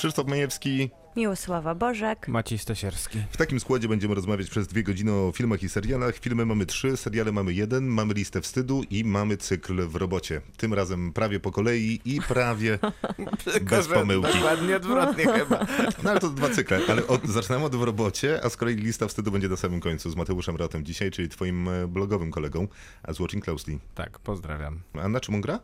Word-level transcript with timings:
Krzysztof 0.00 0.26
Majewski. 0.26 0.90
Miłosława 1.16 1.74
Bożek. 1.74 2.28
Maciej 2.28 2.58
Stasierski. 2.58 3.18
W 3.30 3.36
takim 3.36 3.60
składzie 3.60 3.88
będziemy 3.88 4.14
rozmawiać 4.14 4.50
przez 4.50 4.66
dwie 4.66 4.82
godziny 4.82 5.12
o 5.12 5.32
filmach 5.34 5.62
i 5.62 5.68
serialach. 5.68 6.16
Filmy 6.16 6.46
mamy 6.46 6.66
trzy, 6.66 6.96
seriale 6.96 7.32
mamy 7.32 7.52
jeden, 7.52 7.86
mamy 7.86 8.14
listę 8.14 8.40
wstydu 8.40 8.82
i 8.90 9.04
mamy 9.04 9.36
cykl 9.36 9.88
w 9.88 9.96
robocie. 9.96 10.40
Tym 10.56 10.74
razem 10.74 11.12
prawie 11.12 11.40
po 11.40 11.52
kolei 11.52 12.00
i 12.04 12.20
prawie 12.28 12.78
bez 13.70 13.88
pomyłki. 13.88 14.32
Dokładnie 14.32 14.76
odwrotnie 14.76 15.24
chyba. 15.24 15.66
No 16.04 16.10
ale 16.10 16.20
to 16.20 16.30
dwa 16.30 16.50
cykle, 16.50 16.80
ale 16.88 17.06
od, 17.06 17.26
zaczynamy 17.26 17.64
od 17.64 17.76
w 17.76 17.82
robocie, 17.82 18.40
a 18.44 18.50
z 18.50 18.56
kolei 18.56 18.76
lista 18.76 19.08
wstydu 19.08 19.30
będzie 19.30 19.48
na 19.48 19.56
samym 19.56 19.80
końcu 19.80 20.10
z 20.10 20.16
Mateuszem 20.16 20.56
Rotem 20.56 20.84
dzisiaj, 20.84 21.10
czyli 21.10 21.28
twoim 21.28 21.68
e, 21.68 21.88
blogowym 21.88 22.30
kolegą, 22.30 22.68
a 23.02 23.12
z 23.12 23.20
Watching 23.20 23.44
Closely. 23.44 23.78
Tak, 23.94 24.18
pozdrawiam. 24.18 24.80
A 24.94 25.08
na 25.08 25.20
czym 25.20 25.34
on 25.34 25.40
gra? 25.40 25.60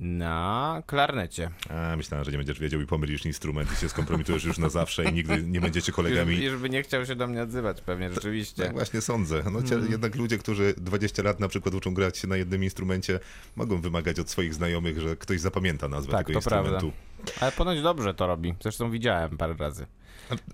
Na 0.00 0.82
klarnecie. 0.86 1.50
A, 1.70 1.96
myślałem, 1.96 2.24
że 2.24 2.30
nie 2.32 2.38
będziesz 2.38 2.58
wiedział 2.60 2.80
i 2.80 2.86
pomylisz 2.86 3.26
instrument 3.26 3.72
i 3.72 3.76
się 3.76 3.88
skompromitujesz 3.88 4.44
już 4.44 4.58
na 4.58 4.68
zawsze 4.68 5.04
i 5.04 5.12
nigdy 5.12 5.42
nie 5.42 5.60
będziecie 5.60 5.92
kolegami. 5.92 6.34
Już, 6.34 6.44
już 6.44 6.56
by 6.62 6.70
nie 6.70 6.82
chciał 6.82 7.06
się 7.06 7.14
do 7.16 7.26
mnie 7.26 7.42
odzywać 7.42 7.80
pewnie, 7.80 8.10
rzeczywiście. 8.14 8.62
Tak 8.62 8.72
właśnie 8.72 9.00
sądzę. 9.00 9.42
No, 9.52 9.62
cie- 9.62 9.74
Mm. 9.78 9.90
Jednak 9.92 10.14
ludzie, 10.16 10.38
którzy 10.38 10.74
20 10.76 11.22
lat 11.22 11.40
na 11.40 11.48
przykład 11.48 11.74
uczą 11.74 11.94
grać 11.94 12.24
na 12.24 12.36
jednym 12.36 12.64
instrumencie, 12.64 13.20
mogą 13.56 13.80
wymagać 13.80 14.18
od 14.20 14.30
swoich 14.30 14.54
znajomych, 14.54 15.00
że 15.00 15.16
ktoś 15.16 15.40
zapamięta 15.40 15.88
nazwę 15.88 16.12
Tak, 16.12 16.26
tego 16.26 16.40
to 16.40 16.48
prawda. 16.50 16.70
instrumentu. 16.70 16.98
Ale 17.40 17.52
ponoć 17.52 17.82
dobrze 17.82 18.14
to 18.14 18.26
robi. 18.26 18.54
Zresztą 18.62 18.90
widziałem 18.90 19.36
parę 19.36 19.54
razy. 19.58 19.86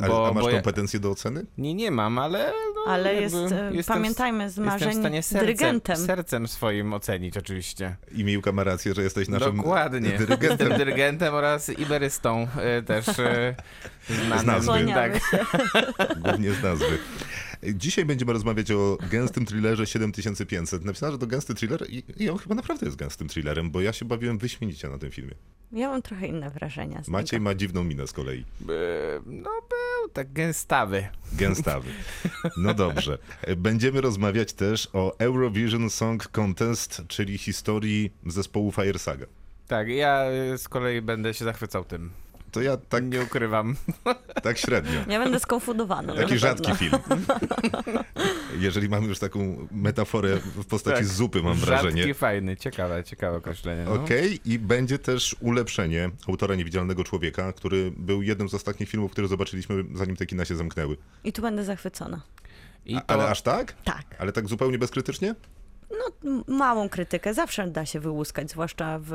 A, 0.00 0.06
Bo- 0.06 0.28
a 0.28 0.32
masz 0.32 0.42
bo 0.42 0.50
ja- 0.50 0.54
kompetencje 0.56 1.00
do 1.00 1.10
oceny? 1.10 1.44
Nie, 1.58 1.74
nie 1.74 1.90
mam, 1.90 2.18
ale. 2.18 2.52
No, 2.86 2.92
Ale 2.92 3.14
jest, 3.14 3.34
e, 3.34 3.70
jestem 3.72 3.96
pamiętajmy, 3.96 4.44
z 4.50 4.56
Jestem 4.56 4.64
w 4.64 4.66
marzeń 4.66 4.94
stanie 5.00 5.22
sercem, 5.22 5.40
dyrygentem. 5.46 5.96
sercem 5.96 6.48
swoim 6.48 6.92
ocenić, 6.94 7.36
oczywiście. 7.36 7.96
I 8.12 8.24
Miłka 8.24 8.52
ma 8.52 8.64
rację, 8.64 8.94
że 8.94 9.02
jesteś 9.02 9.28
naszym 9.28 9.56
Dokładnie. 9.56 10.00
dyrygentem. 10.00 10.50
Jestem 10.50 10.78
dyrygentem 10.78 11.34
oraz 11.34 11.68
iberystą 11.68 12.48
e, 12.56 12.82
też 12.82 13.08
e, 13.18 13.54
znanym. 14.26 14.38
Z 14.62 14.66
nazwy. 14.66 14.86
Tak. 14.94 15.20
Głównie 16.18 16.52
z 16.52 16.62
nazwy. 16.62 16.98
Dzisiaj 17.74 18.04
będziemy 18.04 18.32
rozmawiać 18.32 18.70
o 18.70 18.98
gęstym 19.10 19.46
thrillerze 19.46 19.86
7500. 19.86 20.84
Napisano, 20.84 21.12
że 21.12 21.18
to 21.18 21.26
gęsty 21.26 21.54
thriller 21.54 21.86
i, 21.90 22.02
i 22.16 22.30
on 22.30 22.38
chyba 22.38 22.54
naprawdę 22.54 22.86
jest 22.86 22.98
gęstym 22.98 23.28
thrillerem, 23.28 23.70
bo 23.70 23.80
ja 23.80 23.92
się 23.92 24.04
bawiłem 24.04 24.38
wyśmienicie 24.38 24.88
na 24.88 24.98
tym 24.98 25.10
filmie. 25.10 25.34
Ja 25.72 25.88
mam 25.88 26.02
trochę 26.02 26.26
inne 26.26 26.50
wrażenia 26.50 27.02
z 27.04 27.08
Maciej 27.08 27.30
tego. 27.30 27.44
ma 27.44 27.54
dziwną 27.54 27.84
minę 27.84 28.06
z 28.06 28.12
kolei. 28.12 28.44
No 29.26 29.50
był 29.70 30.08
tak 30.12 30.32
gęstawy. 30.32 31.08
Gęstawy. 31.32 31.88
No 32.56 32.74
dobrze. 32.74 33.18
Będziemy 33.56 34.00
rozmawiać 34.00 34.52
też 34.52 34.88
o 34.92 35.18
Eurovision 35.18 35.90
Song 35.90 36.28
Contest, 36.28 37.02
czyli 37.08 37.38
historii 37.38 38.12
zespołu 38.26 38.72
Fire 38.72 38.98
Saga. 38.98 39.26
Tak, 39.68 39.88
ja 39.88 40.24
z 40.56 40.68
kolei 40.68 41.02
będę 41.02 41.34
się 41.34 41.44
zachwycał 41.44 41.84
tym. 41.84 42.10
To 42.54 42.62
ja 42.62 42.76
tak, 42.76 43.04
Nie 43.04 43.22
ukrywam. 43.22 43.76
tak 44.42 44.58
średnio. 44.58 45.00
Ja 45.08 45.18
będę 45.24 45.40
skonfundowana. 45.40 46.14
Taki 46.14 46.32
na 46.32 46.38
rzadki 46.38 46.72
pewno. 46.72 46.98
film. 46.98 47.24
Jeżeli 48.66 48.88
mamy 48.88 49.06
już 49.06 49.18
taką 49.18 49.68
metaforę 49.70 50.36
w 50.36 50.66
postaci 50.66 50.96
Tak. 50.96 51.06
zupy, 51.06 51.42
mam 51.42 51.56
wrażenie. 51.56 52.02
Rzadki, 52.02 52.14
fajny, 52.14 52.56
ciekawe, 52.56 53.04
ciekawe 53.04 53.36
określenie. 53.36 53.84
No. 53.84 53.92
Okej, 53.92 54.40
i 54.44 54.58
będzie 54.58 54.98
też 54.98 55.36
ulepszenie 55.40 56.10
autora 56.28 56.54
Niewidzialnego 56.54 57.04
Człowieka, 57.04 57.52
który 57.52 57.92
był 57.96 58.22
jednym 58.22 58.48
z 58.48 58.54
ostatnich 58.54 58.88
filmów, 58.88 59.12
które 59.12 59.28
zobaczyliśmy, 59.28 59.84
zanim 59.94 60.16
te 60.16 60.26
kina 60.26 60.44
się 60.44 60.56
zamknęły. 60.56 60.96
I 61.24 61.32
tu 61.32 61.42
będę 61.42 61.64
zachwycona. 61.64 62.20
To, 62.90 63.00
ale 63.06 63.28
aż 63.28 63.42
tak? 63.42 63.74
Tak. 63.84 64.04
Ale 64.18 64.32
tak 64.32 64.48
zupełnie 64.48 64.78
bezkrytycznie? 64.78 65.34
No, 65.98 66.42
małą 66.48 66.88
krytykę 66.88 67.34
zawsze 67.34 67.68
da 67.68 67.86
się 67.86 68.00
wyłuskać, 68.00 68.50
zwłaszcza 68.50 68.98
w 68.98 69.12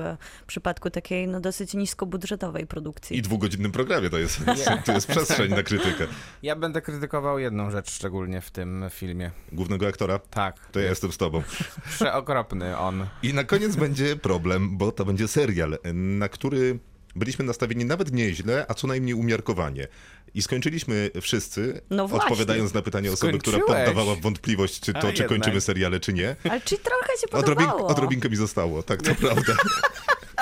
przypadku 0.47 0.89
takiej 0.89 1.27
no, 1.27 1.39
dosyć 1.41 1.73
niskobudżetowej 1.73 2.67
produkcji. 2.67 3.17
I 3.17 3.21
dwugodzinnym 3.21 3.71
programie 3.71 4.09
to 4.09 4.17
jest, 4.17 4.39
to 4.85 4.91
jest 4.91 5.07
przestrzeń 5.07 5.49
na 5.51 5.63
krytykę. 5.63 6.07
Ja 6.43 6.55
będę 6.55 6.81
krytykował 6.81 7.39
jedną 7.39 7.71
rzecz 7.71 7.91
szczególnie 7.91 8.41
w 8.41 8.51
tym 8.51 8.85
filmie. 8.89 9.31
Głównego 9.51 9.87
aktora? 9.87 10.19
Tak, 10.19 10.59
To 10.71 10.79
ja 10.79 10.89
jestem 10.89 11.11
z 11.11 11.17
tobą. 11.17 11.43
przeokropny 11.89 12.77
on. 12.77 13.05
I 13.23 13.33
na 13.33 13.43
koniec 13.43 13.75
będzie 13.75 14.15
problem, 14.15 14.77
bo 14.77 14.91
to 14.91 15.05
będzie 15.05 15.27
serial, 15.27 15.77
na 15.93 16.29
który 16.29 16.79
byliśmy 17.15 17.45
nastawieni 17.45 17.85
nawet 17.85 18.11
nieźle, 18.13 18.65
a 18.67 18.73
co 18.73 18.87
najmniej 18.87 19.13
umiarkowanie. 19.13 19.87
I 20.33 20.41
skończyliśmy 20.41 21.11
wszyscy, 21.21 21.81
No 21.89 22.03
odpowiadając 22.03 22.73
na 22.73 22.81
pytanie 22.81 23.11
osoby, 23.11 23.37
która 23.39 23.57
Skończyłeś. 23.57 23.85
poddawała 23.85 24.15
w 24.15 24.21
wątpliwość, 24.21 24.79
czy 24.79 24.91
A 24.91 24.93
to, 24.93 25.01
czy 25.01 25.07
jednak. 25.07 25.29
kończymy 25.29 25.61
seriale, 25.61 25.99
czy 25.99 26.13
nie. 26.13 26.35
Ale 26.49 26.61
czy 26.61 26.77
trochę 26.77 27.13
się 27.21 27.27
Odrobin, 27.37 27.65
podobało? 27.65 27.89
odrobinkę 27.89 28.29
mi 28.29 28.35
zostało, 28.35 28.83
tak, 28.83 29.01
to 29.01 29.15
prawda. 29.15 29.53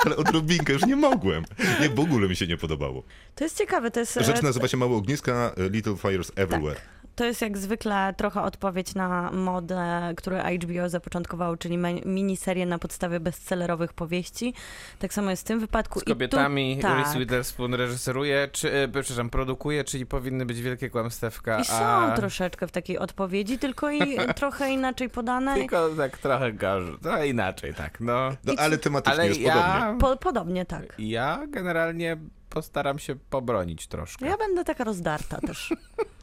Ale 0.04 0.16
odrobinkę 0.16 0.72
już 0.72 0.86
nie 0.86 0.96
mogłem. 0.96 1.44
Nie, 1.80 1.88
w 1.88 2.00
ogóle 2.00 2.28
mi 2.28 2.36
się 2.36 2.46
nie 2.46 2.56
podobało. 2.56 3.02
To 3.34 3.44
jest 3.44 3.58
ciekawe, 3.58 3.90
to 3.90 4.00
jest... 4.00 4.16
e, 4.16 4.24
Rzecz 4.24 4.42
nazywa 4.42 4.68
się 4.68 4.76
Małe 4.76 4.96
Ogniska, 4.96 5.54
Little 5.70 5.96
Fires 5.96 6.32
Everywhere. 6.36 6.74
Tak. 6.74 6.84
To 7.18 7.24
jest 7.24 7.42
jak 7.42 7.58
zwykle 7.58 8.14
trochę 8.16 8.42
odpowiedź 8.42 8.94
na 8.94 9.30
modę, 9.32 10.12
którą 10.16 10.36
HBO 10.36 10.88
zapoczątkowało, 10.88 11.56
czyli 11.56 11.78
miniserię 12.06 12.66
na 12.66 12.78
podstawie 12.78 13.20
bestsellerowych 13.20 13.92
powieści. 13.92 14.54
Tak 14.98 15.14
samo 15.14 15.30
jest 15.30 15.42
w 15.42 15.46
tym 15.46 15.60
wypadku. 15.60 16.00
Z 16.00 16.04
kobietami 16.04 16.72
I 16.72 16.76
tu, 16.76 16.82
tak. 16.82 16.98
Reese 16.98 17.18
Witherspoon 17.18 17.74
reżyseruje, 17.74 18.48
czy, 18.52 18.72
e, 18.72 18.88
przepraszam, 18.88 19.30
produkuje, 19.30 19.84
czyli 19.84 20.06
powinny 20.06 20.46
być 20.46 20.60
wielkie 20.60 20.90
kłamstewka. 20.90 21.60
I 21.60 21.64
są 21.64 21.84
a... 21.84 22.16
troszeczkę 22.16 22.66
w 22.66 22.72
takiej 22.72 22.98
odpowiedzi, 22.98 23.58
tylko 23.58 23.90
i 23.90 24.16
trochę 24.40 24.70
inaczej 24.70 25.10
podane. 25.10 25.54
Tylko 25.54 25.88
tak 25.96 26.18
trochę 26.18 26.52
gorzej, 26.52 26.98
trochę 27.02 27.28
inaczej, 27.28 27.74
tak, 27.74 28.00
no. 28.00 28.30
No, 28.44 28.54
ale 28.58 28.78
tematycznie 28.78 29.12
Ale 29.12 29.28
jest 29.28 29.40
ja, 29.40 29.54
podobnie. 29.54 30.00
Po, 30.00 30.16
podobnie 30.16 30.66
tak. 30.66 30.94
ja 30.98 31.46
generalnie 31.48 32.16
postaram 32.50 32.98
się 32.98 33.16
pobronić 33.30 33.86
troszkę. 33.86 34.26
Ja 34.26 34.36
będę 34.36 34.64
taka 34.64 34.84
rozdarta 34.84 35.40
też. 35.40 35.70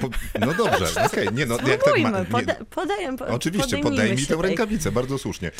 Po, 0.00 0.08
no 0.40 0.54
dobrze, 0.54 0.86
okej, 1.06 1.28
nie 1.32 1.46
no, 1.46 1.58
jak 1.66 1.84
tak 1.84 1.98
ma, 1.98 2.10
nie, 2.20 2.24
poda, 2.24 2.54
podaję, 2.70 3.16
po, 3.16 3.26
Oczywiście, 3.26 3.78
podaj 3.78 4.16
mi 4.16 4.26
tę 4.26 4.36
rękawicę, 4.36 4.92
bardzo 4.92 5.18
słusznie. 5.18 5.50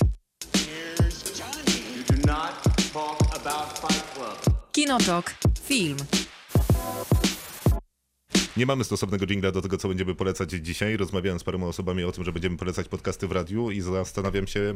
Kinotok. 4.72 5.34
Film. 5.64 5.96
Nie 8.56 8.66
mamy 8.66 8.84
stosownego 8.84 9.26
jingla 9.26 9.52
do 9.52 9.62
tego, 9.62 9.76
co 9.76 9.88
będziemy 9.88 10.14
polecać 10.14 10.50
dzisiaj. 10.50 10.96
Rozmawiałem 10.96 11.38
z 11.40 11.44
paroma 11.44 11.66
osobami 11.66 12.04
o 12.04 12.12
tym, 12.12 12.24
że 12.24 12.32
będziemy 12.32 12.56
polecać 12.56 12.88
podcasty 12.88 13.28
w 13.28 13.32
radiu 13.32 13.70
i 13.70 13.80
zastanawiam 13.80 14.46
się, 14.46 14.74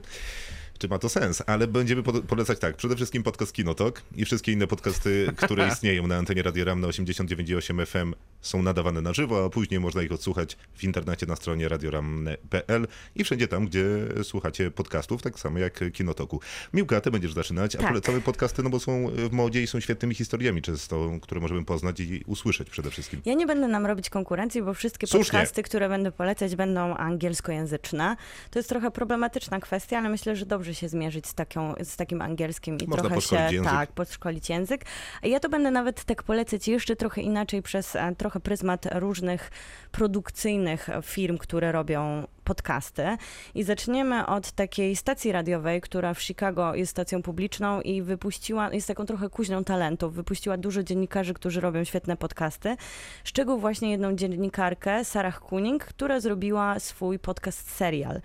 czy 0.79 0.89
ma 0.89 0.99
to 0.99 1.09
sens. 1.09 1.43
Ale 1.47 1.67
będziemy 1.67 2.03
po- 2.03 2.13
polecać 2.23 2.59
tak, 2.59 2.77
przede 2.77 2.97
wszystkim 2.97 3.23
podcast 3.23 3.53
Kinotok 3.53 4.03
i 4.17 4.25
wszystkie 4.25 4.53
inne 4.53 4.67
podcasty, 4.67 5.33
które 5.37 5.69
istnieją 5.73 6.07
na 6.07 6.17
antenie 6.17 6.43
Radio 6.43 6.65
Ram 6.65 6.81
na 6.81 6.89
89,8 6.89 7.87
FM 7.87 8.15
są 8.41 8.63
nadawane 8.63 9.01
na 9.01 9.13
żywo, 9.13 9.45
a 9.45 9.51
później 9.51 9.81
można 9.81 10.03
ich 10.03 10.13
odsłuchać 10.13 10.57
w 10.75 10.85
internecie 10.85 11.27
na 11.27 11.37
stronie 11.37 11.69
radioram.pl 11.69 12.87
i 13.15 13.25
wszędzie 13.25 13.49
tam, 13.49 13.67
gdzie 13.67 13.85
słuchacie 14.23 14.71
podcastów, 14.71 15.23
tak 15.23 15.39
samo 15.39 15.59
jak 15.59 15.81
Kinotoku. 15.93 16.41
Miłka, 16.75 17.01
ty 17.01 17.11
będziesz 17.11 17.33
zaczynać, 17.33 17.75
a 17.77 17.79
Tak. 17.79 17.89
polecamy 17.89 18.21
podcasty, 18.21 18.63
no 18.63 18.71
bo 18.71 18.81
są 18.81 19.11
w 19.17 19.33
modzie 19.33 19.63
i 19.63 19.67
są 19.67 19.81
świetnymi 19.81 20.15
historiami 20.15 20.63
często, 20.63 21.11
które 21.23 21.41
możemy 21.41 21.65
poznać 21.65 22.01
i 22.01 22.23
usłyszeć 22.27 22.71
przede 22.71 22.91
wszystkim. 22.91 23.21
Ja 23.25 23.35
nie 23.35 23.47
będę 23.47 23.69
nam 23.69 23.87
robić 23.87 24.11
konkurencji, 24.11 24.63
bo 24.63 24.75
wszystkie 24.75 25.07
Słusznie. 25.07 25.33
podcasty, 25.33 25.63
które 25.63 25.89
będę 25.89 26.13
polecać, 26.13 26.57
będą 26.57 26.95
angielskojęzyczne. 26.97 28.17
To 28.51 28.59
jest 28.59 28.69
trochę 28.69 28.91
problematyczna 28.91 29.61
kwestia, 29.61 29.99
ale 29.99 30.09
myślę, 30.09 30.37
że 30.37 30.47
dobrze 30.47 30.68
się 30.75 30.89
zmierzyć 30.89 31.27
z, 31.27 31.35
taką, 31.35 31.75
z 31.83 31.97
takim 31.97 32.23
angielskim 32.23 32.79
i 32.79 32.87
Można 32.87 33.05
trochę 33.05 33.21
się 33.21 33.37
język. 33.37 33.65
tak 33.73 33.93
podszkolić 33.93 34.49
język. 34.49 34.85
Ja 35.23 35.41
to 35.41 35.49
będę 35.49 35.71
nawet 35.71 36.05
tak 36.05 36.23
polecać 36.23 36.69
jeszcze 36.69 36.97
trochę 36.97 37.21
inaczej 37.21 37.63
przez 37.63 37.97
e, 37.97 38.15
trochę 38.17 38.41
pryzmat 38.41 38.87
różnych 38.93 39.51
produkcyjnych 39.93 40.89
firm, 41.03 41.39
które 41.39 41.73
robią 41.73 42.27
podcasty. 42.49 43.03
I 43.55 43.63
zaczniemy 43.63 44.27
od 44.27 44.53
takiej 44.53 44.97
stacji 44.97 45.33
radiowej, 45.33 45.81
która 45.81 46.15
w 46.15 46.23
Chicago 46.23 46.75
jest 46.75 46.91
stacją 46.91 47.23
publiczną 47.23 47.81
i 47.81 48.03
wypuściła, 48.03 48.73
jest 48.73 48.89
taką 48.89 49.07
trochę 49.07 49.29
kuźnią 49.29 49.65
talentów, 49.65 50.15
wypuściła 50.15 50.57
dużo 50.57 50.83
dziennikarzy, 50.83 51.35
którzy 51.35 51.61
robią 51.61 51.85
świetne 51.85 52.17
podcasty. 52.17 52.77
Z 53.25 53.33
czego 53.33 53.59
właśnie 53.59 53.91
jedną 53.91 54.15
dziennikarkę, 54.15 55.05
Sarah 55.05 55.41
Kuning, 55.41 55.85
która 55.85 56.21
zrobiła 56.21 56.81
swój 56.81 57.19
podcast 57.19 57.71
serial. 57.77 58.21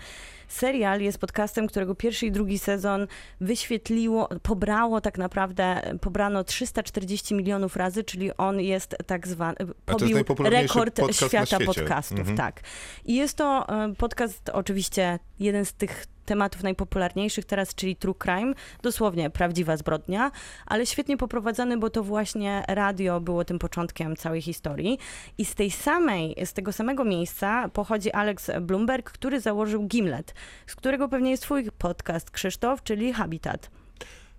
Serial 0.47 1.01
jest 1.01 1.17
podcastem, 1.17 1.67
którego 1.67 1.95
pierwszy 1.95 2.25
i 2.25 2.31
drugi 2.31 2.59
sezon 2.59 3.07
wyświetliło, 3.41 4.29
pobrało 4.43 5.01
tak 5.01 5.17
naprawdę, 5.17 5.81
pobrano 6.01 6.43
340 6.43 7.35
milionów 7.35 7.75
razy, 7.75 8.03
czyli 8.03 8.37
on 8.37 8.59
jest 8.59 8.95
tak 9.05 9.27
zwany, 9.27 9.55
pobił 9.85 10.17
rekord 10.39 11.01
świata 11.11 11.57
podcastów, 11.65 12.19
Mhm. 12.19 12.37
tak. 12.37 12.61
I 13.05 13.15
jest 13.15 13.37
to 13.37 13.69
e, 13.69 13.93
podcast 13.95 14.12
podcast, 14.13 14.50
oczywiście 14.50 15.19
jeden 15.39 15.65
z 15.65 15.74
tych 15.74 16.06
tematów 16.25 16.63
najpopularniejszych 16.63 17.45
teraz, 17.45 17.75
czyli 17.75 17.95
true 17.95 18.15
crime, 18.15 18.54
dosłownie 18.81 19.30
prawdziwa 19.30 19.77
zbrodnia, 19.77 20.31
ale 20.65 20.86
świetnie 20.86 21.18
poprowadzony, 21.18 21.77
bo 21.77 21.89
to 21.89 22.04
właśnie 22.04 22.63
radio 22.68 23.19
było 23.19 23.45
tym 23.45 23.60
początkiem 23.60 24.15
całej 24.15 24.42
historii. 24.42 25.00
I 25.38 25.45
z 25.45 25.56
tej 25.56 25.71
samej, 25.71 26.36
z 26.45 26.54
tego 26.54 26.71
samego 26.71 27.06
miejsca 27.06 27.69
pochodzi 27.69 28.12
Alex 28.12 28.51
Bloomberg, 28.62 29.12
który 29.12 29.39
założył 29.39 29.88
Gimlet, 29.88 30.33
z 30.68 30.75
którego 30.75 31.10
pewnie 31.10 31.31
jest 31.31 31.44
twój 31.44 31.71
podcast, 31.77 32.31
Krzysztof, 32.31 32.83
czyli 32.83 33.13
Habitat. 33.13 33.82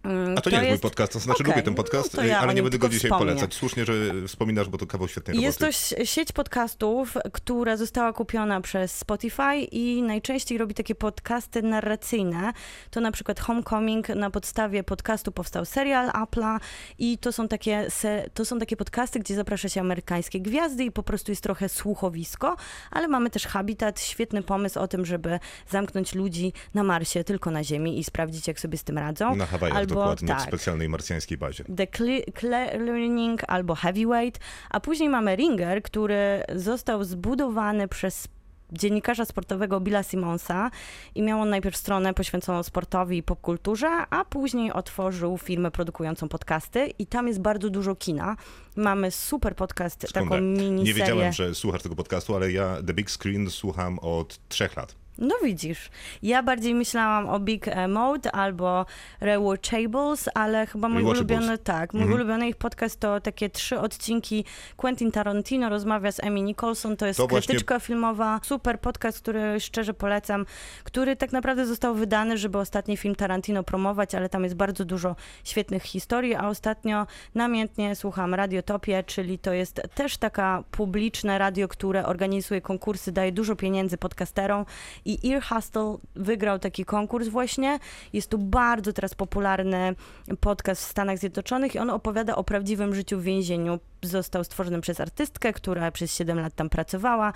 Mm, 0.04 0.38
A 0.38 0.40
to 0.40 0.50
nie 0.50 0.56
jest 0.56 0.70
mój 0.70 0.78
podcast, 0.90 1.12
to 1.12 1.18
znaczy 1.18 1.42
Okej, 1.42 1.52
lubię 1.52 1.62
ten 1.62 1.74
podcast, 1.74 2.14
no 2.14 2.22
to 2.22 2.26
ja 2.28 2.38
ale 2.38 2.54
nie 2.54 2.62
będę 2.62 2.78
go 2.78 2.88
dzisiaj 2.88 3.10
wspomnę. 3.10 3.26
polecać. 3.32 3.54
Słusznie, 3.54 3.84
że 3.84 3.92
wspominasz, 4.28 4.68
bo 4.68 4.78
to 4.78 4.86
kawał 4.86 5.08
świetnej 5.08 5.36
roboty. 5.36 5.46
Jest 5.46 5.58
to 5.98 6.04
sieć 6.04 6.32
podcastów, 6.32 7.14
która 7.32 7.76
została 7.76 8.12
kupiona 8.12 8.60
przez 8.60 8.98
Spotify 8.98 9.56
i 9.72 10.02
najczęściej 10.02 10.58
robi 10.58 10.74
takie 10.74 10.94
podcasty 10.94 11.62
narracyjne. 11.62 12.52
To 12.90 13.00
na 13.00 13.12
przykład 13.12 13.40
Homecoming, 13.40 14.08
na 14.08 14.30
podstawie 14.30 14.82
podcastu 14.84 15.32
powstał 15.32 15.64
serial 15.64 16.08
Apple'a 16.10 16.58
i 16.98 17.18
to 17.18 17.32
są, 17.32 17.48
takie 17.48 17.86
se- 17.90 18.30
to 18.34 18.44
są 18.44 18.58
takie 18.58 18.76
podcasty, 18.76 19.18
gdzie 19.20 19.34
zaprasza 19.34 19.68
się 19.68 19.80
amerykańskie 19.80 20.40
gwiazdy 20.40 20.84
i 20.84 20.90
po 20.90 21.02
prostu 21.02 21.32
jest 21.32 21.42
trochę 21.42 21.68
słuchowisko, 21.68 22.56
ale 22.90 23.08
mamy 23.08 23.30
też 23.30 23.46
Habitat, 23.46 24.00
świetny 24.00 24.42
pomysł 24.42 24.78
o 24.80 24.88
tym, 24.88 25.06
żeby 25.06 25.38
zamknąć 25.70 26.14
ludzi 26.14 26.52
na 26.74 26.82
Marsie, 26.82 27.24
tylko 27.24 27.50
na 27.50 27.64
Ziemi 27.64 27.98
i 27.98 28.04
sprawdzić, 28.04 28.48
jak 28.48 28.60
sobie 28.60 28.78
z 28.78 28.84
tym 28.84 28.98
radzą. 28.98 29.36
Na 29.36 29.46
Hawajach 29.46 29.76
Albo 30.00 30.10
dokładnie, 30.10 30.34
w 30.34 30.38
tak. 30.38 30.48
specjalnej 30.48 30.88
marsjańskiej 30.88 31.38
bazie. 31.38 31.64
The 31.64 31.86
Cle- 31.86 32.32
Clearing 32.40 33.42
albo 33.48 33.74
Heavyweight, 33.74 34.40
a 34.70 34.80
później 34.80 35.08
mamy 35.08 35.36
Ringer, 35.36 35.82
który 35.82 36.42
został 36.56 37.04
zbudowany 37.04 37.88
przez 37.88 38.28
dziennikarza 38.72 39.24
sportowego 39.24 39.80
Billa 39.80 40.02
Simonsa 40.02 40.70
i 41.14 41.22
miał 41.22 41.40
on 41.40 41.50
najpierw 41.50 41.76
stronę 41.76 42.14
poświęconą 42.14 42.62
sportowi 42.62 43.18
i 43.18 43.22
popkulturze, 43.22 43.88
a 44.10 44.24
później 44.24 44.72
otworzył 44.72 45.38
firmę 45.38 45.70
produkującą 45.70 46.28
podcasty 46.28 46.86
i 46.98 47.06
tam 47.06 47.28
jest 47.28 47.40
bardzo 47.40 47.70
dużo 47.70 47.94
kina. 47.94 48.36
Mamy 48.76 49.10
super 49.10 49.56
podcast, 49.56 50.00
taką 50.12 50.26
Sekundę. 50.26 50.40
miniserię. 50.40 50.84
Nie 50.84 50.94
wiedziałem, 50.94 51.32
że 51.32 51.54
słuchasz 51.54 51.82
tego 51.82 51.94
podcastu, 51.94 52.36
ale 52.36 52.52
ja 52.52 52.76
The 52.86 52.94
Big 52.94 53.10
Screen 53.10 53.50
słucham 53.50 53.98
od 53.98 54.48
trzech 54.48 54.76
lat. 54.76 54.94
No 55.18 55.34
widzisz, 55.44 55.90
ja 56.22 56.42
bardziej 56.42 56.74
myślałam 56.74 57.28
o 57.28 57.40
Big 57.40 57.66
Mode 57.88 58.32
albo 58.32 58.86
Rewatchables, 59.20 60.28
ale 60.34 60.66
chyba 60.66 60.88
mój 60.88 61.02
ulubiony, 61.02 61.58
tak, 61.58 61.92
mój 61.92 62.02
Mhm. 62.02 62.20
ulubiony 62.20 62.48
ich 62.48 62.56
podcast 62.56 63.00
to 63.00 63.20
takie 63.20 63.50
trzy 63.50 63.80
odcinki 63.80 64.44
Quentin 64.76 65.12
Tarantino 65.12 65.68
rozmawia 65.68 66.12
z 66.12 66.24
Amy 66.24 66.40
Nicholson, 66.40 66.96
to 66.96 67.06
jest 67.06 67.16
To 67.16 67.26
właśnie- 67.26 67.46
krytyczka 67.46 67.80
filmowa, 67.80 68.40
super 68.42 68.80
podcast, 68.80 69.20
który 69.20 69.60
szczerze 69.60 69.94
polecam, 69.94 70.46
który 70.84 71.16
tak 71.16 71.32
naprawdę 71.32 71.66
został 71.66 71.94
wydany, 71.94 72.38
żeby 72.38 72.58
ostatni 72.58 72.96
film 72.96 73.14
Tarantino 73.14 73.62
promować, 73.62 74.14
ale 74.14 74.28
tam 74.28 74.44
jest 74.44 74.56
bardzo 74.56 74.84
dużo 74.84 75.16
świetnych 75.44 75.82
historii, 75.82 76.34
a 76.34 76.48
ostatnio 76.48 77.06
namiętnie 77.34 77.96
słucham 77.96 78.34
Radiotopię, 78.34 79.04
czyli 79.06 79.38
to 79.38 79.52
jest 79.52 79.80
też 79.94 80.16
taka 80.16 80.64
publiczne 80.70 81.38
radio, 81.38 81.68
które 81.68 82.06
organizuje 82.06 82.60
konkursy, 82.60 83.12
daje 83.12 83.32
dużo 83.32 83.56
pieniędzy 83.56 83.96
podcasterom 83.98 84.64
i 85.04 85.32
Ear 85.32 85.42
Hustle 85.42 85.96
wygrał 86.14 86.58
taki 86.58 86.84
konkurs 86.84 87.28
właśnie. 87.28 87.78
Jest 88.12 88.30
to 88.30 88.38
bardzo 88.38 88.92
teraz 88.92 89.14
popularny 89.14 89.94
podcast 90.40 90.86
w 90.86 90.90
Stanach 90.90 91.18
Zjednoczonych 91.18 91.74
i 91.74 91.78
on 91.78 91.90
opowiada 91.90 92.36
o 92.36 92.44
prawdziwym 92.44 92.94
życiu 92.94 93.18
w 93.18 93.22
więzieniu. 93.22 93.78
Został 94.02 94.44
stworzony 94.44 94.80
przez 94.80 95.00
artystkę, 95.00 95.52
która 95.52 95.90
przez 95.90 96.14
7 96.14 96.40
lat 96.40 96.54
tam 96.54 96.68
pracowała 96.68 97.32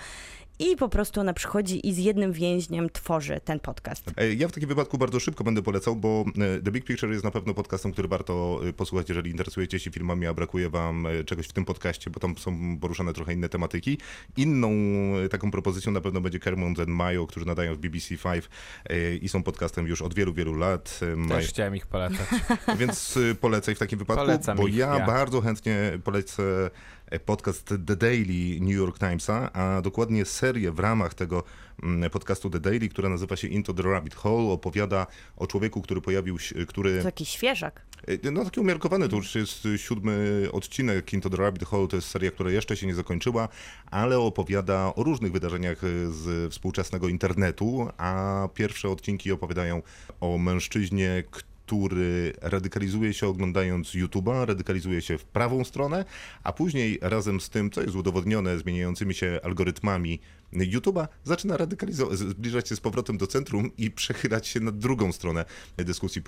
i 0.58 0.76
po 0.76 0.88
prostu 0.88 1.20
ona 1.20 1.32
przychodzi 1.34 1.88
i 1.88 1.94
z 1.94 1.98
jednym 1.98 2.32
więźniem 2.32 2.90
tworzy 2.90 3.40
ten 3.44 3.60
podcast. 3.60 4.04
E, 4.16 4.34
Ja 4.34 4.48
w 4.48 4.52
takim 4.52 4.68
wypadku 4.68 4.98
bardzo 4.98 5.20
szybko 5.20 5.44
będę 5.44 5.62
polecał, 5.62 5.96
bo 5.96 6.24
e, 6.56 6.62
The 6.62 6.70
Big 6.70 6.84
Picture 6.84 7.10
jest 7.10 7.24
na 7.24 7.30
pewno 7.30 7.54
podcastem, 7.54 7.92
który 7.92 8.08
warto 8.08 8.60
e, 8.68 8.72
posłuchać, 8.72 9.08
jeżeli 9.08 9.30
interesujecie 9.30 9.78
się 9.78 9.90
filmami, 9.90 10.26
a 10.26 10.34
brakuje 10.34 10.70
wam 10.70 11.06
czegoś 11.26 11.46
w 11.46 11.52
tym 11.52 11.64
podcaście, 11.64 12.10
bo 12.10 12.20
tam 12.20 12.38
są 12.38 12.78
poruszane 12.80 13.12
trochę 13.12 13.32
inne 13.32 13.48
tematyki. 13.48 13.98
Inną 14.36 14.70
taką 15.30 15.50
propozycją 15.50 15.92
na 15.92 16.00
pewno 16.00 16.20
będzie 16.20 16.38
Kermont 16.38 16.78
and 16.80 16.88
Mayo, 16.88 17.26
którzy 17.26 17.46
nadają 17.46 17.74
w 17.74 17.78
BBC 17.78 18.16
Five 18.16 18.48
i 19.20 19.28
są 19.28 19.42
podcastem 19.42 19.86
już 19.86 20.02
od 20.02 20.14
wielu, 20.14 20.34
wielu 20.34 20.54
lat. 20.54 21.00
Też 21.28 21.48
chciałem 21.48 21.76
ich 21.76 21.86
polecać. 21.86 22.26
Więc 22.78 23.18
polecaj 23.40 23.74
w 23.74 23.78
takim 23.78 23.98
wypadku, 23.98 24.24
Polecam 24.24 24.56
bo 24.56 24.66
ich, 24.66 24.74
ja, 24.76 24.98
ja. 24.98 25.06
bardzo 25.06 25.40
chętnie 25.40 25.98
polecę 26.04 26.70
podcast 27.24 27.74
The 27.86 27.96
Daily 27.96 28.60
New 28.60 28.76
York 28.76 28.98
Timesa, 28.98 29.52
a 29.52 29.82
dokładnie 29.82 30.24
serię 30.24 30.72
w 30.72 30.78
ramach 30.78 31.14
tego 31.14 31.42
mm, 31.82 32.10
podcastu 32.10 32.50
The 32.50 32.60
Daily, 32.60 32.88
która 32.88 33.08
nazywa 33.08 33.36
się 33.36 33.48
Into 33.48 33.74
the 33.74 33.82
Rabbit 33.82 34.14
Hole, 34.14 34.52
opowiada 34.52 35.06
o 35.36 35.46
człowieku, 35.46 35.82
który 35.82 36.00
pojawił 36.00 36.38
się, 36.38 36.66
który... 36.66 36.98
To 36.98 37.04
taki 37.04 37.26
świeżak. 37.26 37.82
E, 38.06 38.30
No 38.30 38.44
taki 38.44 38.60
umiarkowany, 38.60 39.08
to 39.08 39.16
już 39.16 39.34
jest 39.34 39.68
siódmy 39.76 40.48
odcinek 40.52 41.12
Into 41.12 41.30
the 41.30 41.36
Rabbit 41.36 41.64
Hole, 41.64 41.88
to 41.88 41.96
jest 41.96 42.08
seria, 42.08 42.30
która 42.30 42.50
jeszcze 42.50 42.76
się 42.76 42.86
nie 42.86 42.94
zakończyła, 42.94 43.48
ale 43.90 44.18
opowiada 44.18 44.92
o 44.96 45.02
różnych 45.02 45.32
wydarzeniach 45.32 45.84
y, 45.84 46.12
z 46.12 46.52
współczesnego 46.52 47.08
internetu, 47.08 47.88
a 47.98 48.48
pierwsze 48.54 48.88
odcinki 48.88 49.32
opowiadają 49.32 49.82
o 50.20 50.38
mężczyźnie, 50.38 51.24
który 51.30 51.57
radykalizuje 52.40 53.14
się 53.14 53.28
oglądając 53.28 53.88
YouTube'a, 53.88 54.44
radykalizuje 54.44 55.02
się 55.02 55.18
w 55.18 55.24
prawą 55.24 55.64
stronę, 55.64 56.04
a 56.42 56.52
później 56.52 56.98
razem 57.02 57.40
z 57.40 57.50
tym, 57.50 57.70
co 57.70 57.82
jest 57.82 57.96
udowodnione 57.96 58.58
zmieniającymi 58.58 59.14
się 59.14 59.40
algorytmami 59.42 60.20
YouTube'a, 60.52 61.08
zaczyna 61.24 61.56
radykalizować, 61.56 62.18
zbliżać 62.18 62.68
się 62.68 62.76
z 62.76 62.80
powrotem 62.80 63.18
do 63.18 63.26
centrum 63.26 63.70
i 63.76 63.90
przechylać 63.90 64.46
się 64.46 64.60
na 64.60 64.72
drugą 64.72 65.12
stronę 65.12 65.44
dyskusji 65.76 66.22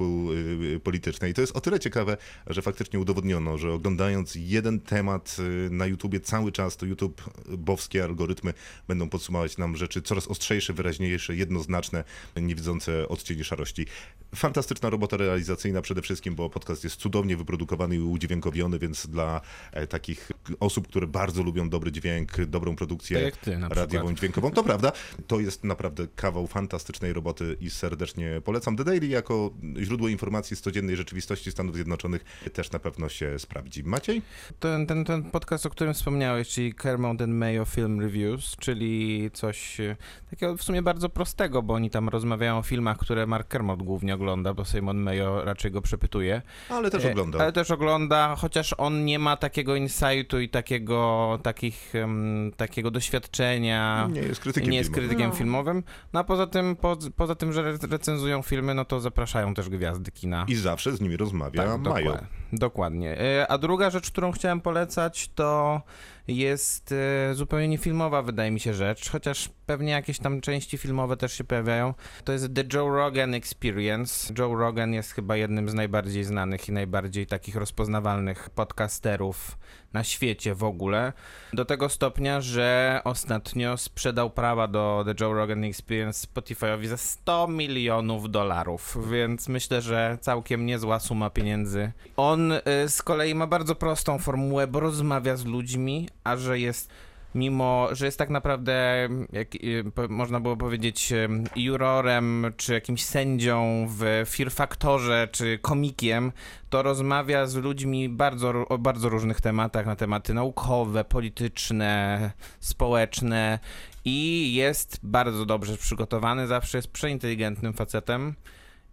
y, 0.75 0.81
politycznej. 0.81 1.34
To 1.34 1.40
jest 1.40 1.56
o 1.56 1.61
tyle 1.61 1.81
ciekawe, 1.81 2.17
że 2.46 2.62
faktycznie 2.62 3.00
udowodniono, 3.00 3.58
że 3.58 3.72
oglądając 3.72 4.34
jeden 4.34 4.81
temat 4.81 5.37
y, 5.67 5.70
na 5.70 5.87
YouTubie 5.87 6.20
cały 6.20 6.52
czas, 6.52 6.76
to 6.76 6.87
YouTube, 6.87 7.31
bowskie 7.49 8.05
algorytmy 8.05 8.55
będą 8.88 9.08
podsumować 9.08 9.58
nam 9.58 9.76
rzeczy 9.76 10.02
coraz 10.02 10.28
ostrzejsze, 10.28 10.73
wyraźniejsze, 10.73 11.37
jednoznaczne, 11.37 12.05
niewidzące 12.37 13.08
odcieni 13.08 13.44
szarości. 13.44 13.87
Fantastyczna 14.34 14.90
robota 14.90 15.16
realizacyjna 15.16 15.82
przede 15.82 16.02
wszystkim, 16.02 16.34
bo 16.34 16.50
podcast 16.50 16.84
jest 16.84 16.96
cudownie 16.96 17.37
wyprodukowany 17.37 17.96
i 17.96 18.00
udźwiękowiony, 18.00 18.78
więc 18.78 19.06
dla 19.06 19.40
e, 19.73 19.87
takich 19.87 20.32
osób, 20.61 20.88
które 20.88 21.06
bardzo 21.06 21.43
lubią 21.43 21.69
dobry 21.69 21.93
dźwięk, 21.93 22.44
dobrą 22.46 22.76
produkcję 22.76 23.16
Tak 23.16 23.25
jak 23.25 23.37
ty 23.37 23.58
na 23.58 23.69
radiową, 23.69 24.10
dźwiękową, 24.17 24.51
to 24.51 24.62
prawda, 24.62 24.93
to 25.27 25.41
jest 25.41 25.65
naprawdę 25.65 26.07
kawał 26.17 26.47
fantastycznej 26.47 27.12
roboty 27.12 27.57
i 27.61 27.71
serdecznie 27.71 28.41
polecam. 28.45 28.77
The 28.77 28.85
Daily 28.85 29.07
jako 29.07 29.51
źródło 29.79 30.09
informacji 30.09 30.57
z 30.57 30.61
codziennej 30.61 30.97
rzeczywistości 30.97 31.53
Stanów 31.53 31.75
Zjednoczonych 31.75 32.25
też 32.53 32.71
na 32.71 32.79
pewno 32.79 33.09
się 33.09 33.39
sprawdzi. 33.39 33.85
Maciej? 33.85 34.23
Ten, 34.61 34.87
ten, 34.87 35.05
ten 35.05 35.23
podcast, 35.23 35.67
o 35.67 35.71
którym 35.71 35.95
wspomniałeś, 35.95 36.49
czyli 36.49 36.75
Kermont 36.75 37.23
and 37.23 37.33
Mayo 37.33 37.64
Film 37.64 38.00
Reviews, 38.00 38.57
czyli 38.57 39.31
coś 39.33 39.81
e, 39.81 39.97
takiego 40.31 40.57
w 40.57 40.62
sumie 40.62 40.83
bardzo 40.83 41.09
prostego, 41.09 41.62
bo 41.62 41.75
oni 41.75 41.90
tam 41.90 42.09
rozmawiają 42.09 42.59
o 42.59 42.62
filmach, 42.62 42.99
które 42.99 43.26
Mark 43.26 43.49
Kermont 43.49 43.83
głównie 43.83 44.14
ogląda, 44.14 44.55
bo 44.55 44.64
Simon 44.64 44.99
Mayo 44.99 45.45
raczej 45.45 45.71
go 45.71 45.83
przepytuje. 45.83 46.43
Ale 46.69 46.90
też 46.90 47.05
E, 47.05 47.11
ogląda. 47.11 47.38
Ale 47.38 47.52
też 47.52 47.71
ogląda, 47.71 48.37
chociaż 48.37 48.75
on 48.79 49.05
nie 49.05 49.19
ma 49.19 49.37
takiego 49.37 49.76
insightu 49.76 50.40
i 50.40 50.49
takiego, 50.49 51.38
takich, 51.43 51.95
em, 51.95 52.52
takiego 52.57 52.90
doświadczenia. 52.90 54.00
Nie 54.09 54.21
jest 54.21 54.40
krytykiem 54.40 54.71
nie 54.71 54.76
jest 54.78 54.90
filmowym. 54.90 55.09
krytykiem 55.09 55.30
No. 55.30 55.37
filmowym. 55.37 55.83
No 56.12 56.21
a 56.21 56.25
poza 56.25 56.47
tym, 56.47 56.76
po, 56.76 56.97
poza 57.16 57.35
tym, 57.35 57.52
że 57.52 57.61
re- 57.61 57.78
recenzują 57.90 58.42
filmy, 58.42 58.75
no 58.75 58.85
to 58.85 59.00
zapraszają 59.00 59.54
też 59.54 59.69
gwiazdy 59.69 60.11
kina. 60.11 60.45
I 60.49 60.54
zawsze 60.54 60.92
z 60.92 61.00
nimi 61.00 61.16
rozmawia 61.16 61.62
Tak, 61.62 61.80
Majo. 61.80 62.04
dokładnie. 62.04 62.28
Dokładnie. 62.52 63.16
A 63.49 63.59
druga 63.59 63.90
rzecz, 63.90 64.11
którą 64.11 64.33
chciałem 64.33 64.61
polecać, 64.61 65.30
to 65.35 65.80
jest 66.28 66.92
e, 67.30 67.35
zupełnie 67.35 67.69
niefilmowa, 67.69 68.23
wydaje 68.23 68.50
mi 68.50 68.61
się, 68.61 68.75
rzecz, 68.75 69.11
chociaż 69.11 69.50
pewnie 69.66 69.92
jakieś 69.92 70.19
tam 70.19 70.40
części 70.40 70.78
filmowe 70.78 71.16
też 71.16 71.33
się 71.33 71.45
pojawiają. 71.45 71.95
To 72.25 72.33
jest 72.33 72.54
The 72.54 72.64
Joe 72.75 72.88
Rogan 72.88 73.35
Experience. 73.35 74.35
Joe 74.38 74.54
Rogan 74.57 74.92
jest 74.92 75.12
chyba 75.12 75.37
jednym 75.37 75.69
z 75.69 75.75
najbardziej 75.75 76.25
znanych 76.25 76.69
i 76.69 76.73
najbardziej 76.73 77.26
takich 77.26 77.57
rozpoznawalnych 77.57 78.50
podcasterów 78.50 79.59
na 79.92 80.04
świecie 80.04 80.54
w 80.54 80.64
ogóle. 80.64 81.12
Do 81.52 81.64
tego 81.64 81.88
stopnia, 81.88 82.40
że 82.40 83.00
ostatnio 83.04 83.76
sprzedał 83.76 84.30
prawa 84.30 84.68
do 84.68 85.04
The 85.06 85.25
Joe 85.25 85.32
Rogan 85.32 85.64
Experience 85.64 86.26
Spotify'owi 86.26 86.87
za 86.87 86.97
100 86.97 87.49
milionów 87.49 88.30
dolarów, 88.30 88.99
więc 89.11 89.49
myślę, 89.49 89.82
że 89.82 90.18
całkiem 90.20 90.66
niezła 90.66 91.00
suma 91.00 91.30
pieniędzy. 91.30 91.92
On 92.16 92.52
y, 92.52 92.61
z 92.88 93.02
kolei 93.02 93.35
ma 93.35 93.47
bardzo 93.47 93.75
prostą 93.75 94.18
formułę, 94.18 94.66
bo 94.66 94.80
rozmawia 94.80 95.37
z 95.37 95.44
ludźmi, 95.44 96.09
a 96.25 96.37
że 96.37 96.59
jest 96.59 96.90
mimo 97.34 97.88
że 97.92 98.06
jest 98.06 98.18
tak 98.18 98.30
naprawdę, 98.30 99.08
jak 99.32 99.54
y, 99.54 99.84
można 100.08 100.40
było 100.40 100.56
powiedzieć, 100.56 101.12
em, 101.12 101.44
jurorem, 101.56 102.46
czy 102.56 102.72
jakimś 102.72 103.04
sędzią 103.04 103.87
w 103.88 104.30
Fear 104.30 104.50
Factorze, 104.50 105.28
czy 105.32 105.58
komikiem, 105.58 106.32
to 106.70 106.82
rozmawia 106.82 107.46
z 107.46 107.54
ludźmi 107.54 108.08
bardzo, 108.08 108.68
o 108.68 108.78
bardzo 108.78 109.08
różnych 109.08 109.40
tematach, 109.40 109.87
na 109.87 109.96
tematy 109.96 110.34
naukowe, 110.34 111.04
polityczne, 111.04 112.30
społeczne 112.60 113.58
i 114.04 114.54
jest 114.54 115.00
bardzo 115.02 115.46
dobrze 115.46 115.76
przygotowany, 115.76 116.46
zawsze 116.46 116.78
jest 116.78 116.88
przeinteligentnym 116.88 117.72
facetem 117.72 118.34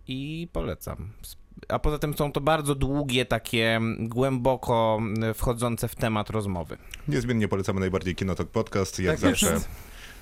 i 0.08 0.48
polecam. 0.54 1.12
A 1.68 1.80
poza 1.80 2.00
tym 2.00 2.18
są 2.18 2.32
to 2.32 2.42
bardzo 2.42 2.76
długie, 2.76 3.26
takie 3.26 3.80
głęboko 4.00 5.00
wchodzące 5.36 5.88
w 5.88 5.96
temat 5.96 6.30
rozmowy. 6.30 6.78
Niezmiennie 7.08 7.48
polecamy 7.48 7.80
najbardziej 7.80 8.16
Kinotok 8.16 8.50
Podcast. 8.50 9.00
Jak 9.00 9.20
Tak 9.20 9.30
jest. 9.30 9.42
zawsze 9.42 9.68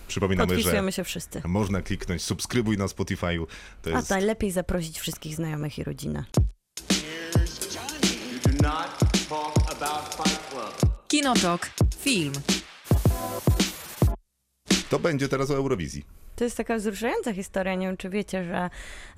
przypominamy, 0.07 0.61
że 0.61 0.91
się 0.91 1.03
wszyscy. 1.03 1.41
można 1.45 1.81
kliknąć 1.81 2.21
subskrybuj 2.21 2.77
na 2.77 2.85
Spotify'u. 2.85 3.45
To 3.81 3.89
A 3.89 3.93
jest 3.97 4.09
najlepiej 4.09 4.51
zaprosić 4.51 4.99
wszystkich 4.99 5.35
znajomych 5.35 5.77
i 5.79 5.83
rodzinę. 5.83 6.25
Kinotok. 11.07 11.69
Film. 11.99 12.33
To 14.89 14.99
będzie 14.99 15.27
teraz 15.29 15.51
o 15.51 15.55
Eurowizji. 15.55 16.05
To 16.35 16.43
jest 16.43 16.57
taka 16.57 16.75
wzruszająca 16.77 17.33
historia. 17.33 17.75
Nie 17.75 17.87
wiem, 17.87 17.97
czy 17.97 18.09
wiecie, 18.09 18.43
że 18.43 18.69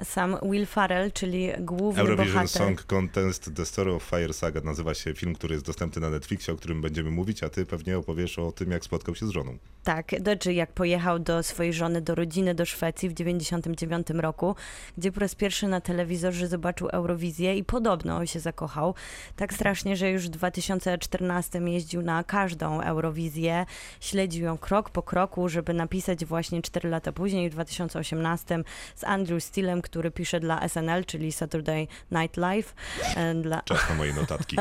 sam 0.03 0.37
Will 0.51 0.65
Farrell, 0.65 1.11
czyli 1.11 1.49
główny 1.59 2.01
Eurovision 2.01 2.33
bohater... 2.33 2.49
Song 2.49 2.83
Contest 2.83 3.51
The 3.55 3.65
Story 3.65 3.93
of 3.93 4.03
Fire 4.03 4.33
Saga 4.33 4.61
nazywa 4.61 4.93
się 4.93 5.13
film, 5.13 5.35
który 5.35 5.53
jest 5.53 5.65
dostępny 5.65 6.01
na 6.01 6.09
Netflixie, 6.09 6.53
o 6.53 6.57
którym 6.57 6.81
będziemy 6.81 7.11
mówić, 7.11 7.43
a 7.43 7.49
ty 7.49 7.65
pewnie 7.65 7.97
opowiesz 7.97 8.39
o 8.39 8.51
tym, 8.51 8.71
jak 8.71 8.83
spotkał 8.83 9.15
się 9.15 9.27
z 9.27 9.29
żoną. 9.29 9.57
Tak, 9.83 10.11
znaczy 10.21 10.53
jak 10.53 10.71
pojechał 10.71 11.19
do 11.19 11.43
swojej 11.43 11.73
żony, 11.73 12.01
do 12.01 12.15
rodziny, 12.15 12.55
do 12.55 12.65
Szwecji 12.65 13.09
w 13.09 13.13
99 13.13 14.09
roku, 14.09 14.55
gdzie 14.97 15.11
po 15.11 15.19
raz 15.19 15.35
pierwszy 15.35 15.67
na 15.67 15.81
telewizorze 15.81 16.47
zobaczył 16.47 16.87
Eurowizję 16.87 17.57
i 17.57 17.63
podobno 17.63 18.25
się 18.25 18.39
zakochał. 18.39 18.95
Tak 19.35 19.53
strasznie, 19.53 19.97
że 19.97 20.11
już 20.11 20.25
w 20.25 20.29
2014 20.29 21.59
jeździł 21.59 22.01
na 22.01 22.23
każdą 22.23 22.81
Eurowizję, 22.81 23.65
śledził 23.99 24.45
ją 24.45 24.57
krok 24.57 24.89
po 24.89 25.03
kroku, 25.03 25.49
żeby 25.49 25.73
napisać 25.73 26.25
właśnie 26.25 26.61
4 26.61 26.89
lata 26.89 27.06
później, 27.11 27.49
w 27.49 27.53
2018 27.53 28.59
z 28.95 29.03
Andrew 29.03 29.43
Steelem, 29.43 29.81
który 29.81 30.11
pisze 30.11 30.39
dla 30.39 30.67
SNL, 30.67 31.05
czyli 31.05 31.31
Saturday 31.31 31.87
Night 32.11 32.37
Live, 32.37 32.75
e, 33.15 33.35
dla, 33.35 33.61
Czas 33.61 33.89
na 33.89 33.95
moje 33.95 34.13
notatki. 34.13 34.57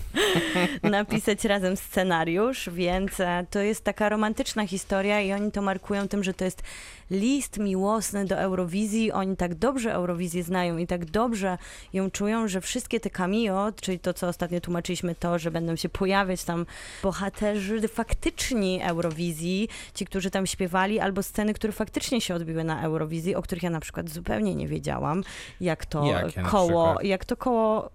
napisać 0.82 1.44
razem 1.44 1.76
scenariusz, 1.76 2.68
więc 2.72 3.20
e, 3.20 3.46
to 3.50 3.58
jest 3.58 3.84
taka 3.84 4.08
romantyczna 4.08 4.66
historia 4.66 5.20
i 5.20 5.32
oni 5.32 5.52
to 5.52 5.62
markują 5.62 6.08
tym, 6.08 6.24
że 6.24 6.34
to 6.34 6.44
jest 6.44 6.62
list 7.10 7.58
miłosny 7.58 8.24
do 8.24 8.38
Eurowizji. 8.38 9.12
Oni 9.12 9.36
tak 9.36 9.54
dobrze 9.54 9.92
Eurowizję 9.92 10.42
znają 10.42 10.78
i 10.78 10.86
tak 10.86 11.04
dobrze 11.04 11.58
ją 11.92 12.10
czują, 12.10 12.48
że 12.48 12.60
wszystkie 12.60 13.00
te 13.00 13.10
cameo, 13.10 13.72
czyli 13.80 13.98
to, 13.98 14.14
co 14.14 14.28
ostatnio 14.28 14.60
tłumaczyliśmy, 14.60 15.14
to, 15.14 15.38
że 15.38 15.50
będą 15.50 15.76
się 15.76 15.88
pojawiać 15.88 16.44
tam 16.44 16.66
bohaterzy 17.02 17.88
faktyczni 17.88 18.82
Eurowizji, 18.82 19.68
ci, 19.94 20.06
którzy 20.06 20.30
tam 20.30 20.46
śpiewali, 20.46 21.00
albo 21.00 21.22
sceny, 21.22 21.54
które 21.54 21.72
faktycznie 21.72 22.20
się 22.20 22.34
odbiły 22.34 22.64
na 22.64 22.82
Eurowizji, 22.82 23.34
o 23.34 23.42
których 23.42 23.62
ja 23.62 23.70
na 23.70 23.80
przykład 23.80 24.10
zupełnie 24.10 24.54
nie 24.54 24.68
wiedziałam, 24.68 25.24
jak 25.60 25.86
to 25.86 26.04
Jakie 26.04 26.42
na 26.42 26.48
koło, 26.48 26.96
jak 27.02 27.24
to 27.24 27.36
koło 27.36 27.90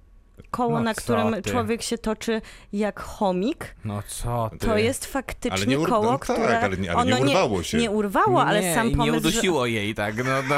koło, 0.52 0.70
No 0.74 0.80
na 0.80 0.94
którym 0.94 1.34
ty? 1.34 1.52
człowiek 1.52 1.82
się 1.82 1.98
toczy 1.98 2.42
jak 2.74 3.00
chomik, 3.00 3.76
No 3.86 4.02
co 4.08 4.50
ty? 4.50 4.58
to 4.68 4.78
jest 4.78 5.06
faktycznie 5.06 5.66
nie 5.66 5.80
ur- 5.80 5.90
koło, 5.90 6.12
no 6.12 6.18
tak, 6.20 6.22
które... 6.38 6.60
ale 6.60 6.78
nie- 6.78 6.92
ale 6.92 7.06
nie 7.06 7.16
ono 7.18 7.26
urwało 7.32 7.64
się. 7.64 7.78
Nie 7.78 7.92
urwało, 7.92 8.44
ale 8.46 8.62
nie, 8.62 8.76
sam 8.76 8.88
i 8.88 8.92
nie 8.92 8.98
pomysł, 8.98 9.14
że, 9.14 9.18
udusiło 9.30 9.66
jej, 9.66 9.96
tak, 9.96 10.16
no, 10.18 10.24
no. 10.50 10.56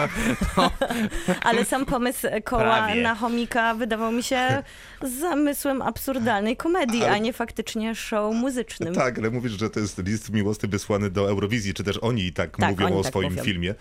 ale 1.47 1.65
sam 1.65 1.85
pomysł 1.85 2.27
koła 2.43 2.61
Prawie. 2.63 3.01
na 3.01 3.15
chomika 3.15 3.73
wydawał 3.73 4.11
mi 4.11 4.23
się 4.23 4.63
zamysłem 5.01 5.81
absurdalnej 5.81 6.57
komedii, 6.57 7.03
Ale- 7.03 7.11
a 7.11 7.17
nie 7.17 7.33
faktycznie 7.33 7.95
show 7.95 8.35
muzycznym. 8.35 8.93
Tak, 8.95 9.19
ale 9.19 9.29
mówisz, 9.31 9.51
że 9.59 9.69
to 9.69 9.79
jest 9.79 9.97
list 10.03 10.29
miłosny 10.33 10.69
wysłany 10.69 11.09
do 11.09 11.29
Eurowizji, 11.29 11.73
czy 11.73 11.83
też 11.83 11.97
oni 11.97 12.33
tak, 12.33 12.57
Tak, 12.57 12.69
mówią 12.71 12.97
o 12.97 13.03
tak 13.03 13.11
swoim 13.11 13.29
mówią. 13.31 13.43
filmie. 13.43 13.75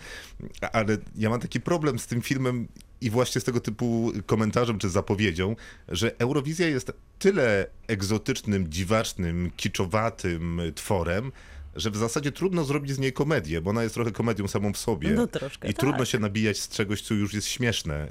Ale 0.71 0.97
ja 1.17 1.29
mam 1.29 1.39
taki 1.39 1.61
problem 1.61 1.99
z 1.99 2.07
tym 2.07 2.21
filmem 2.21 2.67
i 3.01 3.09
właśnie 3.09 3.41
z 3.41 3.43
tego 3.43 3.59
typu 3.59 4.11
komentarzem 4.25 4.79
czy 4.79 4.89
zapowiedzią, 4.89 5.55
że 5.89 6.11
Eurowizja 6.19 6.67
jest 6.67 6.91
tyle 7.19 7.67
egzotycznym, 7.87 8.69
dziwacznym, 8.71 9.51
kiczowatym 9.57 10.61
tworem, 10.75 11.31
że 11.77 11.91
w 11.91 11.97
zasadzie 11.97 12.31
trudno 12.31 12.63
zrobić 12.63 12.91
z 12.91 12.99
niej 12.99 13.13
komedię, 13.13 13.61
bo 13.61 13.69
ona 13.69 13.83
jest 13.83 13.95
trochę 13.95 14.11
komedią 14.11 14.47
samą 14.47 14.73
w 14.73 14.77
sobie. 14.77 15.09
No 15.09 15.27
troszkę 15.27 15.67
I 15.69 15.73
tak. 15.73 15.79
trudno 15.79 16.05
się 16.05 16.19
nabijać 16.19 16.59
z 16.59 16.69
czegoś, 16.69 17.01
co 17.01 17.13
już 17.13 17.33
jest 17.33 17.47
śmieszne, 17.47 18.07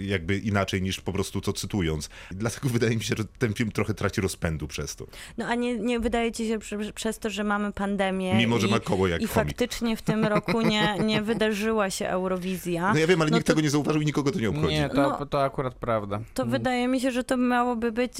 jakby 0.00 0.38
inaczej 0.38 0.82
niż 0.82 1.00
po 1.00 1.12
prostu 1.12 1.40
to 1.40 1.52
cytując. 1.52 2.08
I 2.32 2.34
dlatego 2.34 2.68
wydaje 2.68 2.96
mi 2.96 3.02
się, 3.04 3.14
że 3.18 3.24
ten 3.24 3.54
film 3.54 3.72
trochę 3.72 3.94
traci 3.94 4.20
rozpędu 4.20 4.68
przez 4.68 4.96
to. 4.96 5.06
No 5.38 5.46
a 5.46 5.54
nie, 5.54 5.78
nie 5.78 6.00
wydaje 6.00 6.32
ci 6.32 6.48
się 6.48 6.58
prze, 6.58 6.92
przez 6.92 7.18
to, 7.18 7.30
że 7.30 7.44
mamy 7.44 7.72
pandemię 7.72 8.34
Mimo, 8.34 8.58
że 8.58 8.66
i, 8.66 8.70
ma 8.70 8.80
koło 8.80 9.08
jak 9.08 9.22
i 9.22 9.26
chomik. 9.26 9.48
faktycznie 9.48 9.96
w 9.96 10.02
tym 10.02 10.24
roku 10.24 10.60
nie, 10.62 10.98
nie 10.98 11.22
wydarzyła 11.32 11.90
się 11.90 12.08
Eurowizja. 12.08 12.92
No 12.94 13.00
ja 13.00 13.06
wiem, 13.06 13.20
ale 13.20 13.30
no 13.30 13.36
nikt 13.36 13.46
to- 13.46 13.52
tego 13.52 13.60
nie 13.62 13.70
zauważył 13.70 14.02
i 14.02 14.06
nikogo 14.06 14.30
to 14.32 14.38
nie 14.40 14.48
obchodzi. 14.48 14.74
Nie, 14.74 14.88
to, 14.88 15.16
No. 15.20 15.26
to 15.26 15.42
akurat 15.44 15.74
prawda. 15.74 16.20
To 16.34 16.46
wydaje 16.46 16.88
mi 16.88 17.00
się, 17.00 17.10
że 17.10 17.24
to 17.24 17.36
miałoby 17.36 17.92
być 17.92 18.12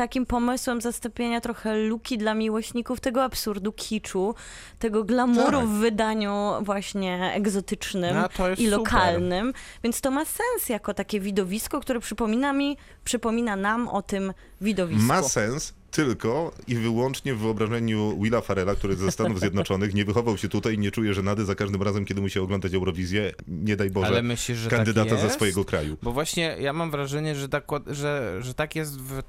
takim 0.00 0.26
pomysłem 0.26 0.80
zastąpienia 0.80 1.40
trochę 1.40 1.76
luki 1.76 2.18
dla 2.18 2.34
miłośników 2.34 3.00
tego 3.00 3.24
absurdu, 3.24 3.72
kiczu, 3.72 4.34
tego 4.78 5.04
glamuru 5.04 5.50
Tak. 5.58 5.66
w 5.66 5.70
wydaniu 5.70 6.52
właśnie 6.62 7.32
egzotycznym 7.34 8.14
No, 8.14 8.26
i 8.26 8.56
super. 8.56 8.70
lokalnym. 8.70 9.52
Więc 9.84 10.00
to 10.00 10.10
ma 10.10 10.24
sens 10.24 10.68
jako 10.68 10.94
takie 10.94 11.20
widowisko, 11.20 11.80
które 11.80 12.00
przypomina 12.00 12.52
mi, 12.52 12.76
przypomina 13.04 13.56
nam 13.56 13.88
o 13.88 14.02
tym 14.02 14.32
widowisku. 14.60 15.04
Ma 15.04 15.22
sens 15.22 15.74
tylko 15.90 16.52
i 16.68 16.74
wyłącznie 16.74 17.34
w 17.34 17.38
wyobrażeniu 17.38 18.22
Willa 18.22 18.40
Farrella, 18.40 18.74
który 18.74 18.96
ze 18.96 19.12
Stanów 19.12 19.40
Zjednoczonych 19.40 19.94
nie 19.94 20.04
wychował 20.04 20.38
się 20.38 20.48
tutaj 20.48 20.74
i 20.74 20.78
nie 20.78 20.90
czuje 20.90 21.14
żenady 21.14 21.44
za 21.44 21.54
każdym 21.54 21.82
razem, 21.82 22.04
kiedy 22.04 22.20
musi 22.20 22.38
oglądać 22.38 22.74
Eurowizję, 22.74 23.32
nie 23.48 23.76
daj 23.76 23.90
Boże, 23.90 24.06
Ale 24.06 24.22
myślisz, 24.22 24.58
że 24.58 24.70
kandydata 24.70 25.10
tak 25.10 25.20
ze 25.20 25.30
swojego 25.30 25.64
kraju. 25.64 25.96
Bo 26.02 26.12
właśnie 26.12 26.56
ja 26.60 26.72
mam 26.72 26.90
wrażenie, 26.90 27.34
że 27.34 27.48
tak, 27.48 27.64
że, 27.86 28.38
że 28.40 28.54
tak 28.54 28.76
jest 28.76 29.00
w... 29.00 29.22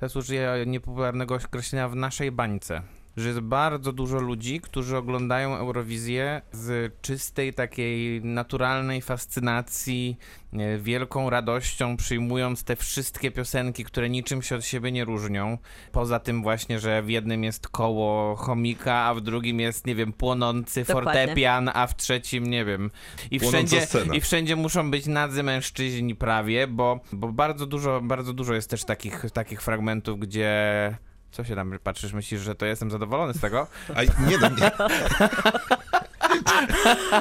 Teraz 0.00 0.16
użyję 0.16 0.64
niepopularnego 0.66 1.34
określenia 1.34 1.88
w 1.88 1.96
naszej 1.96 2.32
bańce. 2.32 2.82
Że 3.16 3.28
jest 3.28 3.40
bardzo 3.40 3.92
dużo 3.92 4.18
ludzi, 4.18 4.60
którzy 4.60 4.96
oglądają 4.96 5.56
Eurowizję 5.56 6.42
z 6.52 6.92
czystej 7.02 7.54
takiej 7.54 8.24
naturalnej 8.24 9.02
fascynacji, 9.02 10.18
e, 10.52 10.78
wielką 10.78 11.30
radością, 11.30 11.96
przyjmując 11.96 12.64
te 12.64 12.76
wszystkie 12.76 13.30
piosenki, 13.30 13.84
które 13.84 14.10
niczym 14.10 14.42
się 14.42 14.56
od 14.56 14.64
siebie 14.64 14.92
nie 14.92 15.04
różnią. 15.04 15.58
Poza 15.92 16.20
tym 16.20 16.42
właśnie, 16.42 16.78
że 16.78 17.02
w 17.02 17.10
jednym 17.10 17.44
jest 17.44 17.68
koło 17.68 18.36
chomika, 18.36 18.94
a 18.94 19.14
w 19.14 19.20
drugim 19.20 19.60
jest, 19.60 19.86
nie 19.86 19.94
wiem, 19.94 20.12
płonący 20.12 20.84
Dokładnie. 20.84 21.12
fortepian, 21.12 21.70
a 21.74 21.86
w 21.86 21.96
trzecim, 21.96 22.46
nie 22.46 22.64
wiem. 22.64 22.90
I 23.30 23.40
Płonąca 23.40 23.66
wszędzie, 23.66 23.86
scena. 23.86 24.14
I 24.14 24.20
wszędzie 24.20 24.56
muszą 24.56 24.90
być 24.90 25.06
nadzy 25.06 25.42
mężczyźni 25.42 26.14
prawie, 26.14 26.66
bo, 26.66 27.00
bo 27.12 27.32
bardzo 27.32 27.66
dużo, 27.66 28.00
bardzo 28.00 28.32
dużo 28.32 28.54
jest 28.54 28.70
też 28.70 28.84
takich, 28.84 29.24
takich 29.32 29.62
fragmentów, 29.62 30.18
gdzie... 30.18 31.11
Co 31.32 31.44
się 31.44 31.56
tam 31.56 31.78
patrzysz, 31.82 32.12
myślisz, 32.12 32.40
że 32.40 32.54
to 32.54 32.66
jestem 32.66 32.90
zadowolony 32.90 33.34
z 33.34 33.40
tego? 33.40 33.66
A 33.94 34.02
nie, 34.02 34.38
no, 34.40 34.48
nie, 34.48 34.70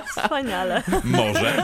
Wspaniale. 0.08 0.84
może. 1.04 1.64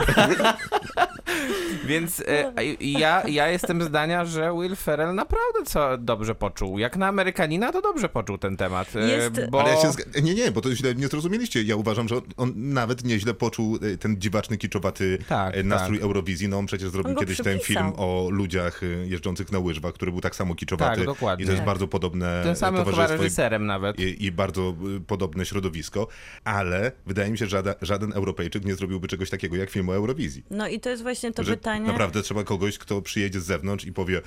Więc 1.84 2.20
e, 2.20 2.52
ja, 2.80 3.22
ja 3.28 3.48
jestem 3.48 3.82
zdania, 3.82 4.24
że 4.24 4.52
Will 4.62 4.76
Ferrell 4.76 5.14
naprawdę 5.14 5.58
co 5.66 5.98
dobrze 5.98 6.34
poczuł. 6.34 6.78
Jak 6.78 6.96
na 6.96 7.06
Amerykanina, 7.08 7.72
to 7.72 7.82
dobrze 7.82 8.08
poczuł 8.08 8.38
ten 8.38 8.56
temat. 8.56 8.96
e, 8.96 9.08
Jest- 9.08 9.50
Bo... 9.50 9.60
Ale 9.60 9.70
ja 9.70 9.80
się 9.82 9.88
zga- 9.88 10.22
nie, 10.22 10.34
nie, 10.34 10.50
bo 10.50 10.60
to 10.60 10.74
źle 10.74 10.94
nie 10.94 11.08
zrozumieliście. 11.08 11.62
Ja 11.62 11.76
uważam, 11.76 12.08
że 12.08 12.16
on, 12.16 12.22
on 12.36 12.52
nawet 12.56 13.04
nieźle 13.04 13.34
poczuł 13.34 13.78
e, 13.94 13.96
ten 13.98 14.20
dziwaczny, 14.20 14.56
kiczowaty 14.58 15.18
Tak, 15.28 15.56
e, 15.56 15.62
nastrój 15.62 15.96
tak. 15.98 16.04
Eurowizji. 16.04 16.48
No 16.48 16.58
on 16.58 16.66
przecież 16.66 16.88
zrobił 16.90 17.08
On 17.08 17.14
go 17.14 17.20
kiedyś 17.20 17.36
ten 17.36 17.58
przypisał. 17.58 17.82
film 17.84 17.94
o 17.96 18.28
ludziach 18.30 18.82
e, 18.82 18.86
jeżdżących 18.86 19.52
na 19.52 19.58
łyżwach, 19.58 19.92
który 19.94 20.12
był 20.12 20.20
tak 20.20 20.36
samo 20.36 20.54
kiczowaty. 20.54 20.96
Tak, 20.96 21.06
dokładnie. 21.06 21.42
I 21.42 21.46
to 21.46 21.52
jest 21.52 21.60
Tak. 21.60 21.66
bardzo 21.66 21.88
podobne 21.88 22.56
samym 22.56 22.80
chyba 22.80 22.90
towarzystwo. 22.90 23.22
i- 23.22 23.24
reżyserem 23.24 23.66
nawet. 23.66 23.98
i, 24.00 24.24
i 24.24 24.32
bardzo 24.32 24.74
podobne 25.06 25.46
środowisko, 25.46 26.06
ale 26.44 26.92
wydaje 27.06 27.30
mi 27.30 27.38
się, 27.38 27.46
że 27.46 27.47
żaden, 27.48 27.74
żaden 27.82 28.12
Europejczyk 28.12 28.64
nie 28.64 28.74
zrobiłby 28.74 29.08
czegoś 29.08 29.30
takiego 29.30 29.56
jak 29.56 29.70
film 29.70 29.88
o 29.88 29.94
Eurowizji. 29.94 30.44
No 30.50 30.68
i 30.68 30.80
to 30.80 30.90
jest 30.90 31.02
właśnie 31.02 31.32
to 31.32 31.44
że 31.44 31.56
pytanie, 31.56 31.86
naprawdę 31.86 32.22
trzeba 32.22 32.44
kogoś, 32.44 32.78
kto 32.78 33.02
przyjedzie 33.02 33.40
z 33.40 33.44
zewnątrz 33.44 33.84
i 33.84 33.92
powie, 33.92 34.20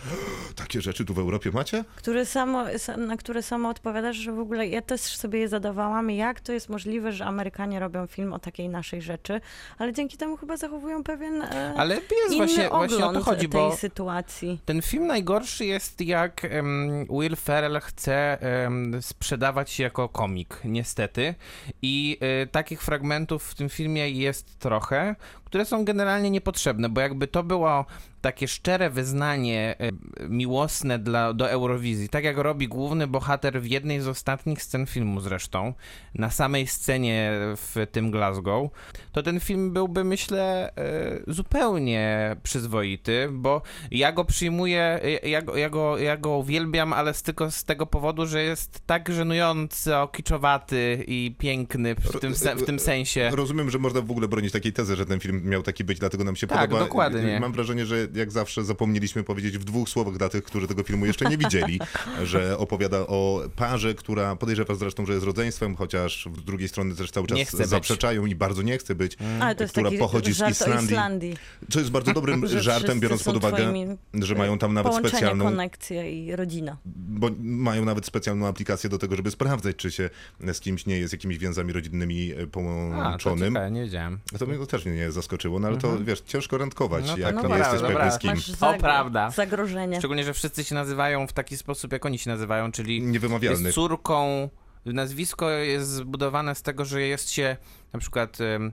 takie 0.55 0.81
rzeczy 0.81 1.05
tu 1.05 1.13
w 1.13 1.19
Europie 1.19 1.51
macie? 1.53 1.83
które 1.95 2.25
samo, 2.25 2.65
sa- 2.77 2.97
na 2.97 3.17
które 3.17 3.43
samo 3.43 3.69
odpowiadasz, 3.69 4.15
że 4.17 4.31
w 4.31 4.39
ogóle 4.39 4.67
ja 4.67 4.81
też 4.81 5.01
sobie 5.01 5.39
je 5.39 5.47
zadawałam, 5.47 6.09
jak 6.11 6.39
to 6.39 6.53
jest 6.53 6.69
możliwe, 6.69 7.11
że 7.11 7.25
Amerykanie 7.25 7.79
robią 7.79 8.07
film 8.07 8.33
o 8.33 8.39
takiej 8.39 8.69
naszej 8.69 9.01
rzeczy, 9.01 9.41
ale 9.77 9.93
dzięki 9.93 10.17
temu 10.17 10.37
chyba 10.37 10.57
zachowują 10.57 11.03
pewien 11.03 11.41
e, 11.41 11.73
Ale 11.77 11.95
jest 11.95 12.11
inny 12.27 12.37
właśnie, 12.37 12.69
właśnie 12.69 13.05
o 13.05 13.13
to 13.13 13.21
chodzi, 13.23 13.39
tej 13.49 13.61
bo 13.61 13.75
sytuacji. 13.75 14.59
ten 14.65 14.81
film 14.81 15.07
najgorszy 15.07 15.65
jest 15.65 16.01
jak 16.01 16.45
em, 16.45 17.05
Will 17.09 17.35
Ferrell 17.35 17.79
chce 17.79 18.41
em, 18.41 19.01
sprzedawać 19.01 19.71
się 19.71 19.83
jako 19.83 20.09
komik, 20.09 20.59
niestety. 20.65 21.35
I 21.81 22.17
e, 22.21 22.47
takich 22.47 22.81
fragmentów 22.83 23.10
w 23.39 23.55
tym 23.55 23.69
filmie 23.69 24.09
jest 24.09 24.59
trochę, 24.59 25.15
które 25.45 25.65
są 25.65 25.85
generalnie 25.85 26.29
niepotrzebne, 26.29 26.89
bo 26.89 27.01
jakby 27.01 27.27
to 27.27 27.43
było 27.43 27.85
takie 28.21 28.47
szczere 28.47 28.89
wyznanie 28.89 29.75
e, 29.79 29.91
miłosne 30.29 30.99
dla, 30.99 31.33
do 31.33 31.49
Eurowizji, 31.49 32.09
tak 32.09 32.23
jak 32.23 32.37
robi 32.37 32.67
główny 32.67 33.07
bohater 33.07 33.61
w 33.61 33.67
jednej 33.67 34.01
z 34.01 34.07
ostatnich 34.07 34.63
scen 34.63 34.85
filmu 34.85 35.21
zresztą, 35.21 35.73
na 36.15 36.29
samej 36.29 36.67
scenie 36.67 37.31
w 37.55 37.87
tym 37.91 38.11
Glasgow, 38.11 38.69
to 39.11 39.23
ten 39.23 39.39
film 39.39 39.73
byłby, 39.73 40.03
myślę, 40.03 40.71
e, 40.75 41.19
zupełnie 41.27 42.35
przyzwoity, 42.43 43.29
bo 43.31 43.61
ja 43.91 44.11
go 44.11 44.25
przyjmuję, 44.25 44.99
e, 45.03 45.29
ja 45.29 45.41
go, 45.41 45.57
ja 45.57 45.69
go, 45.69 45.97
ja 45.97 46.17
go 46.17 46.37
uwielbiam, 46.37 46.93
ale 46.93 47.13
z, 47.13 47.23
tylko 47.23 47.51
z 47.51 47.63
tego 47.63 47.85
powodu, 47.85 48.25
że 48.25 48.43
jest 48.43 48.81
tak 48.85 49.09
żenująco 49.13 50.07
kiczowaty 50.07 51.03
i 51.07 51.35
piękny 51.37 51.95
w 51.95 52.19
tym, 52.19 52.33
w 52.57 52.65
tym 52.65 52.79
sensie. 52.79 53.31
Rozumiem, 53.33 53.69
że 53.69 53.79
można 53.79 54.01
w 54.01 54.11
ogóle 54.11 54.27
bronić 54.27 54.51
takiej 54.51 54.73
tezy, 54.73 54.95
że 54.95 55.05
ten 55.05 55.19
film 55.19 55.41
miał 55.45 55.63
taki 55.63 55.83
być, 55.83 55.99
dlatego 55.99 56.23
nam 56.23 56.35
się 56.35 56.47
Tak, 56.47 56.69
podoba. 56.69 56.79
dokładnie. 56.79 57.39
Mam 57.39 57.53
wrażenie, 57.53 57.85
że 57.85 58.07
jak 58.13 58.31
zawsze 58.31 58.63
zapomnieliśmy 58.63 59.23
powiedzieć 59.23 59.57
w 59.57 59.63
dwóch 59.63 59.89
słowach 59.89 60.17
dla 60.17 60.29
tych, 60.29 60.43
którzy 60.43 60.67
tego 60.67 60.83
filmu 60.83 61.05
jeszcze 61.05 61.25
nie 61.25 61.37
widzieli, 61.37 61.79
że 62.23 62.57
opowiada 62.57 62.97
o 62.99 63.41
parze, 63.55 63.93
która 63.95 64.35
podejrzewa 64.35 64.75
zresztą, 64.75 65.05
że 65.05 65.13
jest 65.13 65.25
rodzeństwem, 65.25 65.75
chociaż 65.75 66.27
z 66.37 66.43
drugiej 66.45 66.69
strony 66.69 66.95
też 66.95 67.11
cały 67.11 67.27
Nie 67.31 67.37
czas 67.45 67.47
chce 67.47 67.57
być. 67.57 67.67
zaprzeczają 67.67 68.25
i 68.25 68.35
bardzo 68.35 68.61
nie 68.61 68.77
chce 68.77 68.95
być, 68.95 69.17
Ale 69.39 69.55
to 69.55 69.63
jest 69.63 69.73
która 69.73 69.89
pochodzi 69.99 70.33
z 70.33 70.49
Islandii. 70.49 70.85
Islandii. 70.85 71.37
Co 71.69 71.79
jest 71.79 71.91
bardzo 71.91 72.13
dobrym 72.13 72.47
żartem, 72.61 72.99
biorąc 72.99 73.23
pod 73.23 73.37
uwagę, 73.37 73.73
że 74.13 74.35
mają 74.35 74.57
tam 74.57 74.73
nawet 74.73 74.95
specjalną 74.95 75.45
konekcje 75.45 76.23
i 76.25 76.35
rodzina. 76.35 76.77
bo 76.85 77.29
mają 77.39 77.85
nawet 77.85 78.05
specjalną 78.05 78.47
aplikację 78.47 78.89
do 78.89 78.97
tego, 78.97 79.15
żeby 79.15 79.31
sprawdzać, 79.31 79.75
czy 79.75 79.91
się 79.91 80.09
z 80.53 80.59
kimś 80.59 80.85
nie 80.85 80.97
jest 80.99 81.13
jakimiś 81.13 81.37
więzami 81.37 81.73
rodzinnymi 81.73 82.31
e, 82.31 82.35
A, 82.35 82.39
to 82.41 82.47
połączonym. 82.47 83.53
ciekawe, 83.53 83.71
nie 83.71 83.81
wiedziałem. 83.81 84.19
To 84.39 84.45
mnie 84.45 84.57
to 84.57 84.65
też 84.65 84.85
mnie 84.85 85.11
zaskoczyło, 85.11 85.59
no 85.59 85.67
ale 85.67 85.77
to 85.77 85.97
wiesz, 86.03 86.21
ciężko 86.21 86.57
rętkować, 86.57 87.05
No 87.07 87.13
to- 87.13 87.19
jak 87.19 87.35
no 87.35 87.47
nie 87.47 87.55
jesteś 87.57 87.81
pewny 87.81 88.00
dobra. 88.03 88.17
z 88.17 88.19
kim. 88.19 88.31
Masz 88.61 88.75
O, 88.75 88.79
prawda. 88.79 89.29
zagrożenie. 89.29 89.97
Szczególnie, 89.97 90.23
że 90.23 90.33
wszyscy 90.33 90.63
się 90.63 90.75
nazywają 90.75 91.27
w 91.27 91.33
taki 91.33 91.57
sposób, 91.57 91.91
jak 91.93 92.05
oni 92.05 92.17
się 92.19 92.29
nazywają, 92.29 92.71
czyli 92.71 93.01
Niewymawialny. 93.01 93.63
jest 93.63 93.75
córką, 93.75 94.49
nazwisko 94.85 95.49
jest 95.49 95.89
zbudowane 95.89 96.55
z 96.55 96.61
tego, 96.61 96.85
że 96.85 97.01
jest 97.01 97.29
się 97.31 97.57
na 97.93 97.99
przykład 97.99 98.41
em, 98.41 98.71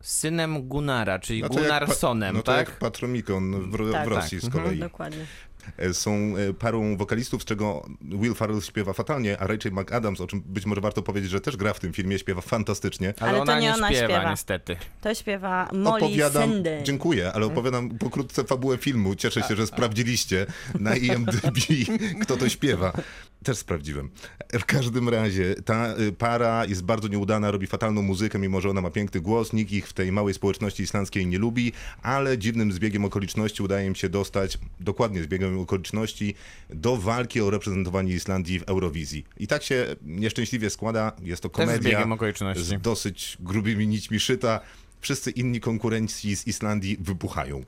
synem 0.00 0.62
Gunnara, 0.68 1.18
czyli 1.18 1.42
No 1.42 1.48
Gunnarsonem, 1.48 2.36
No 2.36 2.42
to 2.42 2.52
tak? 2.52 2.68
jak 2.68 2.78
Patromikon 2.78 3.70
w, 3.70 3.92
Tak, 3.92 4.04
w 4.08 4.08
Rosji 4.08 4.40
tak. 4.40 4.50
z 4.50 4.52
kolei. 4.52 4.78
Dokładnie. 4.78 5.26
E, 5.76 5.94
Są 5.94 6.12
e, 6.50 6.54
parą 6.54 6.96
wokalistów, 6.96 7.42
z 7.42 7.44
czego 7.44 7.86
Will 8.02 8.34
Farrell 8.34 8.60
śpiewa 8.60 8.92
fatalnie, 8.92 9.38
a 9.38 9.46
Rachel 9.46 9.72
McAdams, 9.72 10.20
o 10.20 10.26
czym 10.26 10.40
być 10.46 10.66
może 10.66 10.80
warto 10.80 11.02
powiedzieć, 11.02 11.30
że 11.30 11.40
też 11.40 11.56
gra 11.56 11.72
w 11.74 11.80
tym 11.80 11.92
filmie, 11.92 12.18
śpiewa 12.18 12.40
fantastycznie. 12.40 13.14
Ale, 13.20 13.28
Ale 13.30 13.38
to 13.38 13.42
ona 13.42 13.60
nie 13.60 13.66
nie 13.66 13.74
ona 13.74 13.88
śpiewa, 13.88 14.06
śpiewa. 14.06 14.30
niestety. 14.30 14.76
To 15.00 15.14
śpiewa 15.14 15.68
Molly 15.72 16.04
opowiadam, 16.04 16.50
dziękuję, 16.82 17.32
ale 17.32 17.46
opowiadam 17.46 17.90
pokrótce 17.90 18.44
fabułę 18.44 18.76
filmu. 18.78 19.14
Cieszę 19.14 19.42
się, 19.42 19.56
że 19.56 19.66
sprawdziliście 19.66 20.46
na 20.80 20.96
IMDb, 20.96 21.58
kto 22.22 22.36
to 22.36 22.48
śpiewa. 22.48 22.92
Też 23.44 23.58
sprawdziłem. 23.58 24.10
W 24.52 24.64
każdym 24.64 25.08
razie 25.08 25.54
ta 25.54 25.94
para 26.18 26.64
jest 26.64 26.82
bardzo 26.84 27.08
nieudana, 27.08 27.50
robi 27.50 27.66
fatalną 27.66 28.02
muzykę, 28.02 28.38
mimo 28.38 28.60
że 28.60 28.70
ona 28.70 28.80
ma 28.80 28.90
piękny 28.90 29.20
głos. 29.20 29.52
Nikt 29.52 29.72
ich 29.72 29.88
w 29.88 29.92
tej 29.92 30.12
małej 30.12 30.34
społeczności 30.34 30.82
islandzkiej 30.82 31.26
nie 31.26 31.38
lubi, 31.38 31.72
ale 32.02 32.38
dziwnym 32.38 32.72
zbiegiem 32.72 33.04
okoliczności 33.04 33.62
udaje 33.62 33.86
im 33.86 33.94
się 33.94 34.08
dostać, 34.08 34.58
dokładnie 34.80 35.22
zbiegiem 35.22 35.53
okoliczności, 35.62 36.34
do 36.70 36.96
walki 36.96 37.40
o 37.40 37.50
reprezentowanie 37.50 38.14
Islandii 38.14 38.58
w 38.58 38.62
Eurowizji. 38.62 39.24
I 39.36 39.46
tak 39.46 39.62
się 39.62 39.86
nieszczęśliwie 40.02 40.70
składa. 40.70 41.12
Jest 41.22 41.42
to 41.42 41.50
komedia 41.50 42.04
okoliczności. 42.12 42.62
z 42.64 42.82
dosyć 42.82 43.36
grubymi 43.40 43.86
nićmi 43.88 44.20
szyta. 44.20 44.60
Wszyscy 45.00 45.30
inni 45.30 45.60
konkurenci 45.60 46.36
z 46.36 46.46
Islandii 46.46 46.96
wybuchają. 47.00 47.64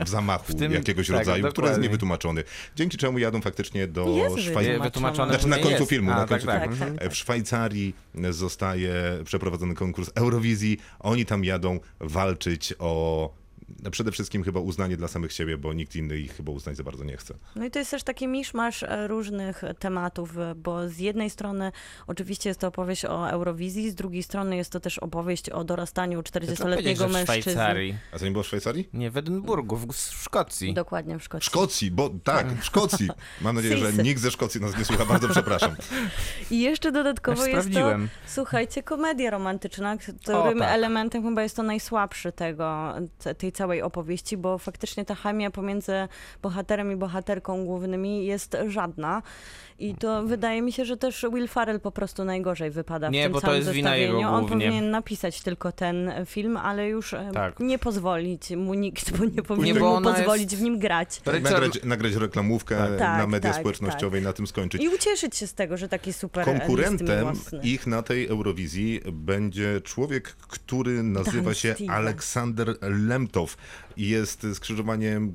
W 0.00 0.08
zamachu 0.08 0.52
W 0.52 0.54
tym- 0.56 0.72
jakiegoś 0.72 1.06
tak, 1.06 1.16
rodzaju, 1.16 1.36
który 1.38 1.46
jest 1.46 1.56
dokładnie. 1.56 1.82
niewytłumaczony. 1.82 2.44
Dzięki 2.76 2.96
czemu 2.96 3.18
jadą 3.18 3.40
faktycznie 3.40 3.86
do 3.86 4.16
Szwajcarii. 4.38 4.80
Znaczy 5.14 5.48
na 5.48 5.56
końcu 5.56 5.70
jest. 5.70 5.90
filmu, 5.90 6.10
A, 6.10 6.14
na 6.14 6.20
tak, 6.20 6.28
końcu 6.28 6.46
tak. 6.46 6.62
filmu. 6.62 6.84
mhm. 6.84 7.10
W 7.10 7.16
Szwajcarii 7.16 7.94
zostaje 8.30 8.92
przeprowadzony 9.24 9.74
konkurs 9.74 10.10
Eurowizji. 10.14 10.78
Oni 11.00 11.26
tam 11.26 11.44
jadą 11.44 11.80
walczyć 12.00 12.74
o 12.78 13.34
przede 13.90 14.12
wszystkim 14.12 14.44
chyba 14.44 14.60
uznanie 14.60 14.96
dla 14.96 15.08
samych 15.08 15.32
siebie, 15.32 15.58
bo 15.58 15.72
nikt 15.72 15.96
inny 15.96 16.18
ich 16.18 16.36
chyba 16.36 16.52
uznać 16.52 16.76
za 16.76 16.82
bardzo 16.82 17.04
nie 17.04 17.16
chce. 17.16 17.34
No 17.56 17.64
i 17.64 17.70
to 17.70 17.78
jest 17.78 17.90
też 17.90 18.02
taki 18.02 18.28
miszmasz 18.28 18.82
e, 18.82 19.08
różnych 19.08 19.62
tematów, 19.78 20.38
e, 20.38 20.54
bo 20.54 20.88
z 20.88 20.98
jednej 20.98 21.30
strony 21.30 21.72
oczywiście 22.06 22.50
jest 22.50 22.60
to 22.60 22.66
opowieść 22.66 23.04
o 23.04 23.30
Eurowizji, 23.30 23.90
z 23.90 23.94
drugiej 23.94 24.22
strony 24.22 24.56
jest 24.56 24.72
to 24.72 24.80
też 24.80 24.98
opowieść 24.98 25.50
o 25.50 25.64
dorastaniu 25.64 26.22
Dlaczego 26.22 26.40
powiedzieć, 26.40 26.60
40-letniego 26.60 26.98
że 27.02 27.08
w 27.08 27.12
mężczyzny. 27.12 27.52
Szwajcarii? 27.52 27.94
A 28.12 28.18
to 28.18 28.24
nie 28.24 28.30
było 28.30 28.44
w 28.44 28.46
Szwajcarii? 28.46 28.88
Nie, 28.92 29.10
w 29.10 29.16
Edynburgu, 29.16 29.76
w, 29.76 29.94
Szkocji. 29.96 30.74
Dokładnie 30.74 31.18
w 31.18 31.22
W 31.22 31.24
Szkocji. 31.24 31.46
Szkocji, 31.46 31.90
bo 31.90 32.10
tak, 32.24 32.52
w 32.52 32.64
Szkocji. 32.64 33.08
Mam 33.40 33.56
nadzieję, 33.56 33.76
że 33.76 33.92
nikt 34.02 34.20
ze 34.20 34.30
Szkocji 34.30 34.60
nas 34.60 34.78
nie 34.78 34.84
słucha, 34.84 35.04
bardzo 35.04 35.28
przepraszam. 35.28 35.76
I 36.50 36.60
jeszcze 36.60 36.92
dodatkowo 36.92 37.42
Aż 37.42 37.48
jest 37.48 37.72
to, 37.72 37.96
słuchajcie, 38.26 38.82
komedia 38.82 39.30
romantyczna, 39.30 39.96
którym 39.96 40.58
tak. 40.58 40.74
elementem 40.74 41.22
chyba 41.22 41.42
jest 41.42 41.56
to 41.56 41.62
najsłabszy 41.62 42.32
tego, 42.32 42.94
te- 43.18 43.34
tej 43.34 43.52
całej 43.52 43.61
opowieści, 43.82 44.36
bo 44.36 44.58
faktycznie 44.58 45.04
ta 45.04 45.14
chemia 45.14 45.50
pomiędzy 45.50 46.08
bohaterem 46.42 46.92
i 46.92 46.96
bohaterką 46.96 47.64
głównymi 47.64 48.26
jest 48.26 48.56
żadna. 48.66 49.22
I 49.82 49.94
to 49.94 50.22
wydaje 50.22 50.62
mi 50.62 50.72
się, 50.72 50.84
że 50.84 50.96
też 50.96 51.26
Will 51.34 51.48
Farrell 51.48 51.80
po 51.80 51.92
prostu 51.92 52.24
najgorzej 52.24 52.70
wypada 52.70 53.08
w 53.08 53.12
Nie, 53.12 53.22
tym 53.22 53.32
bo 53.32 53.40
to 53.40 53.54
jest 53.54 53.70
wina 53.70 53.90
zestawieniu. 53.90 54.16
jego 54.18 54.30
On 54.30 54.40
głównie. 54.46 54.66
powinien 54.66 54.90
napisać 54.90 55.40
tylko 55.40 55.72
ten 55.72 56.10
film, 56.26 56.56
ale 56.56 56.88
już 56.88 57.14
e, 57.14 57.30
Tak. 57.34 57.60
nie 57.60 57.78
pozwolić 57.78 58.50
mu 58.50 58.74
nikt, 58.74 59.16
bo 59.18 59.24
nie 59.24 59.42
powinien 59.42 59.78
bo 59.78 59.88
mu 59.90 59.94
ona 59.96 60.14
pozwolić 60.14 60.42
jest- 60.52 60.56
w 60.56 60.64
nim 60.64 60.78
grać. 60.78 61.20
Richard- 61.26 61.42
Nagrać, 61.42 61.84
nagrać 61.84 62.14
reklamówkę 62.14 62.76
na 62.90 62.98
Tak, 62.98 63.28
media 63.28 63.50
tak, 63.50 63.60
społecznościowe 63.60 64.18
i 64.18 64.22
na 64.22 64.32
tym 64.32 64.46
skończyć. 64.46 64.82
I 64.82 64.88
ucieszyć 64.88 65.36
się 65.36 65.46
z 65.46 65.54
tego, 65.54 65.76
że 65.76 65.88
taki 65.88 66.12
super 66.12 66.48
e, 66.48 66.58
Konkurentem 66.58 67.18
miłosny. 67.18 67.60
ich 67.62 67.86
na 67.86 68.02
tej 68.02 68.26
Eurowizji 68.28 69.00
będzie 69.12 69.80
człowiek, 69.80 70.28
który 70.28 71.02
nazywa 71.02 71.44
Dan 71.44 71.54
się 71.54 71.74
Steven. 71.74 71.90
Aleksander 71.94 72.76
Lemtow 72.82 73.56
i 73.96 74.08
jest 74.08 74.46
skrzyżowaniem 74.54 75.32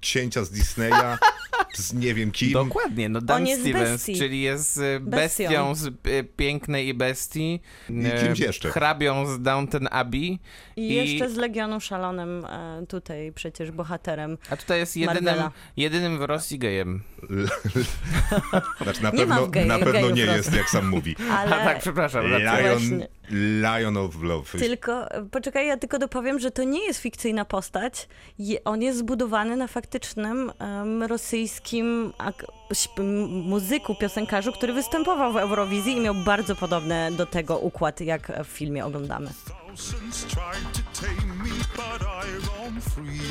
księcia 0.00 0.44
z 0.44 0.50
Disneya 0.50 0.92
z 1.74 1.92
nie 1.94 2.14
wiem 2.14 2.30
kim. 2.30 2.52
Dokładnie, 2.52 3.08
no 3.08 3.20
Dan 3.20 3.46
jest 3.46 3.60
Stevens, 3.62 3.90
bestii. 3.90 4.18
czyli 4.18 4.42
jest 4.42 4.80
Bestią. 5.00 5.44
bestią 5.44 5.74
z 5.74 5.86
e, 5.86 6.24
pięknej 6.36 6.88
i 6.88 6.94
bestii. 6.94 7.60
I 7.90 8.06
e, 8.06 8.24
kimś 8.24 8.38
jeszcze. 8.38 8.70
Hrabią 8.70 9.26
z 9.26 9.42
Downton 9.42 9.88
Abbey. 9.90 10.38
I, 10.76 10.88
I- 10.90 10.94
jeszcze 10.94 11.30
z 11.30 11.36
Legionu 11.36 11.80
Szalonym 11.80 12.44
e, 12.44 12.84
tutaj 12.88 13.32
przecież 13.34 13.70
bohaterem. 13.70 14.38
A 14.50 14.56
tutaj 14.56 14.78
jest 14.78 14.96
jedynym, 14.96 15.24
Marvela. 15.24 15.50
jedynym 15.76 16.18
w 16.18 16.22
Rosji 16.22 16.58
gejem. 16.58 17.02
Znaczy 18.82 19.02
na 19.02 19.10
Nie 19.10 19.18
pewno, 19.18 19.48
na 19.66 19.78
pewno 19.78 20.10
nie 20.10 20.22
jest, 20.22 20.52
jak 20.56 20.70
sam 20.70 20.88
mówi. 20.88 21.16
Ale 21.30 21.56
A 21.60 21.64
tak, 21.64 21.78
przepraszam. 21.80 22.24
Lion, 22.26 22.78
Właśnie. 22.78 23.08
Lion 23.30 23.96
of 23.96 24.22
Love. 24.22 24.58
tylko, 24.58 25.06
poczekaj, 25.30 25.66
ja 25.66 25.76
tylko 25.76 25.98
dopowiem, 25.98 26.38
że 26.38 26.50
to 26.50 26.62
nie 26.64 26.84
jest 26.86 27.00
fikcyjna 27.00 27.44
postać. 27.44 28.08
Je, 28.38 28.64
on 28.64 28.82
jest 28.82 28.98
zbudowany 28.98 29.56
na 29.56 29.66
faktycznym 29.66 30.52
em, 30.58 31.02
rosyjskim 31.02 32.12
ak- 32.18 32.46
śp- 32.72 33.00
m- 33.00 33.28
muzyku, 33.28 33.94
piosenkarzu, 33.94 34.52
który 34.52 34.72
występował 34.72 35.32
w 35.32 35.36
Eurowizji 35.36 35.92
i 35.96 36.00
miał 36.00 36.14
bardzo 36.14 36.56
podobny 36.56 37.10
do 37.16 37.26
tego 37.26 37.58
układ, 37.58 38.00
jak 38.00 38.32
w 38.44 38.48
filmie 38.48 38.84
oglądamy. 38.84 39.30
Thousands 39.48 40.24
tried 40.24 40.72
to 40.72 41.00
tame 41.06 41.34
me, 41.34 41.50
but 41.76 42.02
I 42.02 42.46
roam 42.46 42.80
free. 42.80 43.23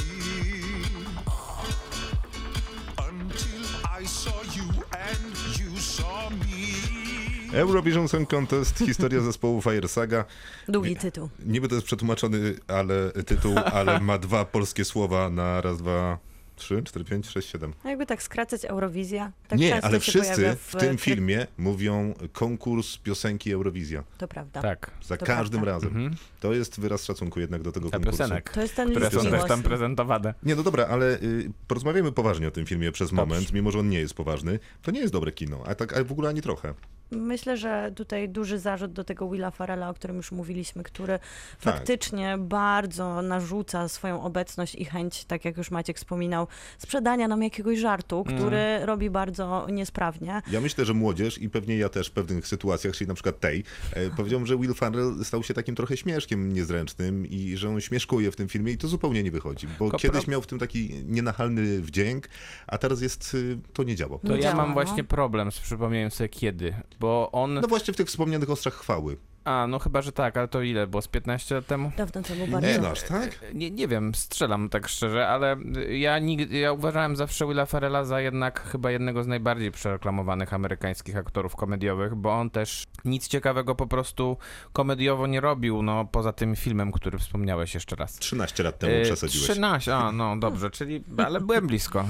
Eurovision 7.54 8.08
Song 8.08 8.30
Contest, 8.30 8.78
historia 8.80 9.22
zespołu 9.32 9.62
Fire 9.62 9.88
Saga. 9.88 10.26
Długi 10.68 10.96
tytuł. 10.96 11.30
Niby 11.46 11.68
to 11.68 11.76
jest 11.76 11.86
przetłumaczony 11.88 12.56
ale, 12.68 13.12
tytuł, 13.12 13.56
ale 13.74 14.00
ma 14.00 14.18
dwa 14.18 14.46
polskie 14.46 14.86
słowa 14.86 15.30
na 15.30 15.62
raz, 15.62 15.78
dwa, 15.78 16.18
3, 16.56 16.84
4, 16.84 17.06
5, 17.06 17.28
6, 17.30 17.50
7. 17.52 17.74
A 17.84 17.90
jakby 17.90 18.06
tak 18.06 18.24
skracać 18.24 18.66
Eurowizja. 18.66 19.32
Tak 19.48 19.60
Nie, 19.60 19.86
ale 19.86 20.00
wszyscy 20.00 20.36
pojawia 20.36 20.56
w 20.56 20.76
tym 20.76 20.98
filmie 21.08 21.48
mówią 21.58 22.14
konkurs 22.32 22.98
piosenki 22.98 23.52
Eurowizja. 23.54 24.04
To 24.18 24.28
prawda. 24.28 24.62
Tak. 24.62 24.92
Za 25.04 25.18
To 25.18 25.26
każdym 25.26 25.62
prawda. 25.62 25.88
razem. 25.88 25.98
Mhm. 26.04 26.16
To 26.40 26.54
jest 26.54 26.80
wyraz 26.80 27.06
szacunku 27.06 27.40
jednak 27.40 27.62
do 27.62 27.72
tego 27.72 27.90
Dla 27.90 28.00
konkursu. 28.00 28.18
piosenek, 28.20 28.50
To 28.50 28.62
jest 28.62 28.76
ten 28.76 28.92
które 28.92 29.12
są 29.12 29.22
też 29.32 29.44
tam 29.48 29.64
prezentowane. 29.64 30.34
Nie, 30.44 30.56
no 30.56 30.64
dobra, 30.64 30.88
ale 30.88 31.16
y, 31.22 31.52
porozmawiajmy 31.68 32.12
poważnie 32.12 32.48
o 32.48 32.52
tym 32.52 32.66
filmie 32.66 32.92
przez 32.92 33.10
Dobrze. 33.10 33.26
moment, 33.26 33.54
mimo 33.54 33.72
że 33.72 33.80
on 33.80 33.90
nie 33.90 34.00
jest 34.00 34.14
poważny. 34.14 34.60
To 34.82 34.92
nie 34.92 35.00
jest 35.00 35.14
dobre 35.14 35.32
kino, 35.32 35.64
a 35.66 35.76
tak 35.76 35.98
a 35.98 36.04
w 36.04 36.12
ogóle 36.12 36.30
ani 36.30 36.42
trochę. 36.42 36.74
Myślę, 37.18 37.58
że 37.58 37.92
tutaj 37.96 38.30
duży 38.30 38.60
zarzut 38.60 38.94
do 38.94 39.04
tego 39.04 39.30
Willa 39.30 39.52
Farrella, 39.52 39.90
o 39.90 39.94
którym 39.94 40.18
już 40.18 40.32
mówiliśmy, 40.32 40.84
który 40.84 41.20
Tak. 41.64 41.76
faktycznie 41.76 42.36
bardzo 42.40 43.22
narzuca 43.22 43.88
swoją 43.88 44.22
obecność 44.24 44.76
i 44.76 44.86
chęć, 44.86 45.26
tak 45.26 45.46
jak 45.46 45.58
już 45.58 45.72
Maciek 45.72 45.98
wspominał, 45.98 46.48
sprzedania 46.78 47.28
nam 47.28 47.44
jakiegoś 47.44 47.80
żartu, 47.80 48.24
Mm. 48.28 48.38
który 48.40 48.86
robi 48.86 49.10
bardzo 49.10 49.68
niesprawnie. 49.72 50.42
Ja 50.52 50.62
myślę, 50.62 50.86
że 50.86 50.94
młodzież 50.94 51.38
i 51.38 51.50
pewnie 51.50 51.78
ja 51.78 51.90
też 51.90 52.08
w 52.08 52.12
pewnych 52.12 52.48
sytuacjach, 52.48 52.94
czyli 52.96 53.08
na 53.08 53.14
przykład 53.14 53.40
tej, 53.40 53.64
e, 53.94 54.10
powiedziałbym, 54.10 54.48
że 54.48 54.58
Will 54.58 54.74
Ferrell 54.74 55.16
stał 55.26 55.44
się 55.44 55.54
takim 55.54 55.76
trochę 55.76 55.98
śmieszkiem 55.98 56.54
niezręcznym 56.54 57.28
i 57.28 57.58
że 57.58 57.70
on 57.70 57.82
śmieszkuje 57.82 58.32
w 58.32 58.36
tym 58.36 58.48
filmie 58.50 58.72
i 58.72 58.78
to 58.78 58.88
zupełnie 58.88 59.24
nie 59.24 59.32
wychodzi, 59.32 59.68
bo 59.80 59.92
kiedyś 59.92 60.28
miał 60.28 60.42
w 60.42 60.48
tym 60.48 60.60
taki 60.60 60.90
nienachalny 61.06 61.82
wdzięk, 61.82 62.28
a 62.68 62.78
teraz 62.78 63.02
jest, 63.02 63.34
y, 63.34 63.58
to 63.74 63.84
nie 63.84 63.96
działa. 63.96 64.18
To 64.20 64.28
Nie 64.28 64.36
ja 64.36 64.42
działa, 64.42 64.56
mam 64.56 64.68
no. 64.68 64.74
właśnie 64.74 65.04
problem 65.04 65.52
z 65.52 65.60
przypomnieniem 65.60 66.12
sobie 66.12 66.30
kiedy, 66.30 66.74
bo 67.04 67.30
on... 67.32 67.54
No 67.54 67.68
właśnie 67.68 67.94
w 67.94 67.98
tych 67.98 68.08
wspomnianych 68.08 68.50
ostrzach 68.50 68.74
chwały. 68.74 69.18
A, 69.46 69.68
no 69.68 69.80
chyba, 69.80 70.02
że 70.02 70.12
tak, 70.12 70.38
ale 70.38 70.48
to 70.48 70.62
ile 70.62 70.88
było? 70.88 71.02
Z 71.02 71.08
15 71.08 71.56
lat 71.56 71.66
temu? 71.68 71.92
Dawno 71.98 72.22
temu 72.22 72.48
bardzo. 72.48 72.68
Nie 72.68 72.90
aż 72.90 73.04
tak? 73.04 73.40
Nie, 73.54 73.72
nie 73.72 73.88
wiem, 73.88 74.16
strzelam 74.16 74.70
tak 74.70 74.88
szczerze, 74.88 75.28
ale 75.28 75.56
ja, 75.90 76.20
nigdy, 76.20 76.58
ja 76.58 76.72
uważałem 76.72 77.16
zawsze 77.16 77.48
Willa 77.48 77.66
Ferrella 77.66 78.04
za 78.04 78.22
jednak 78.22 78.62
chyba 78.72 78.92
jednego 78.92 79.24
z 79.24 79.28
najbardziej 79.28 79.72
przereklamowanych 79.72 80.54
amerykańskich 80.54 81.18
aktorów 81.18 81.56
komediowych, 81.56 82.16
bo 82.16 82.34
on 82.34 82.50
też 82.50 82.84
nic 83.06 83.28
ciekawego 83.28 83.76
po 83.76 83.88
prostu 83.88 84.38
komediowo 84.74 85.28
nie 85.28 85.42
robił, 85.42 85.82
no 85.82 86.06
poza 86.06 86.34
tym 86.34 86.56
filmem, 86.56 86.92
który 86.92 87.18
wspomniałeś 87.18 87.74
jeszcze 87.74 87.96
raz. 87.96 88.16
13 88.16 88.64
lat 88.64 88.80
temu 88.80 88.94
E, 88.94 89.02
przesadziłeś. 89.02 89.50
13, 89.50 89.96
a 89.96 90.12
no 90.12 90.38
dobrze, 90.38 90.72
czyli, 90.72 91.04
ale 91.18 91.42
byłem 91.42 91.68
blisko. 91.68 92.06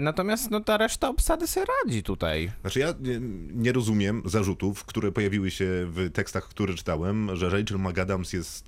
Natomiast 0.00 0.50
no 0.50 0.60
ta 0.60 0.76
reszta 0.76 1.08
obsady 1.08 1.46
sobie 1.46 1.66
radzi 1.84 2.02
tutaj. 2.02 2.52
Znaczy 2.60 2.78
ja 2.80 2.94
nie, 3.00 3.20
nie 3.54 3.72
rozumiem 3.72 4.22
zarzutów, 4.24 4.84
które 4.84 5.12
pojawiły 5.12 5.50
się 5.50 5.64
w 5.86 6.10
tekstach, 6.12 6.48
które 6.48 6.74
czytałem, 6.74 7.36
że 7.36 7.50
Rachel 7.50 7.78
McAdams 7.78 8.32
jest, 8.32 8.64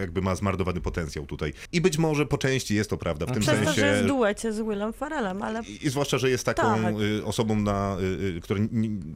jakby 0.00 0.22
ma 0.22 0.34
zmarnowany 0.34 0.80
potencjał 0.80 1.26
tutaj. 1.26 1.52
I 1.72 1.80
być 1.80 1.98
może 1.98 2.26
po 2.26 2.38
części 2.38 2.74
jest 2.74 2.90
to 2.90 2.96
prawda, 2.96 3.26
w 3.26 3.32
tym 3.32 3.42
Przez 3.42 3.58
to, 3.58 3.64
sensie... 3.64 3.80
że 3.80 3.86
jest 3.86 4.02
w 4.02 4.06
duecie 4.06 4.52
z 4.52 4.60
Willem 4.60 4.92
Farrellem, 4.92 5.42
ale 5.42 5.62
I, 5.62 5.86
I 5.86 5.90
zwłaszcza, 5.90 6.18
że 6.18 6.30
jest 6.30 6.46
taką 6.46 6.82
Tak. 6.82 6.94
y, 7.00 7.24
osobą, 7.24 7.56
na, 7.56 7.96
y, 8.00 8.36
y, 8.36 8.40
która 8.40 8.60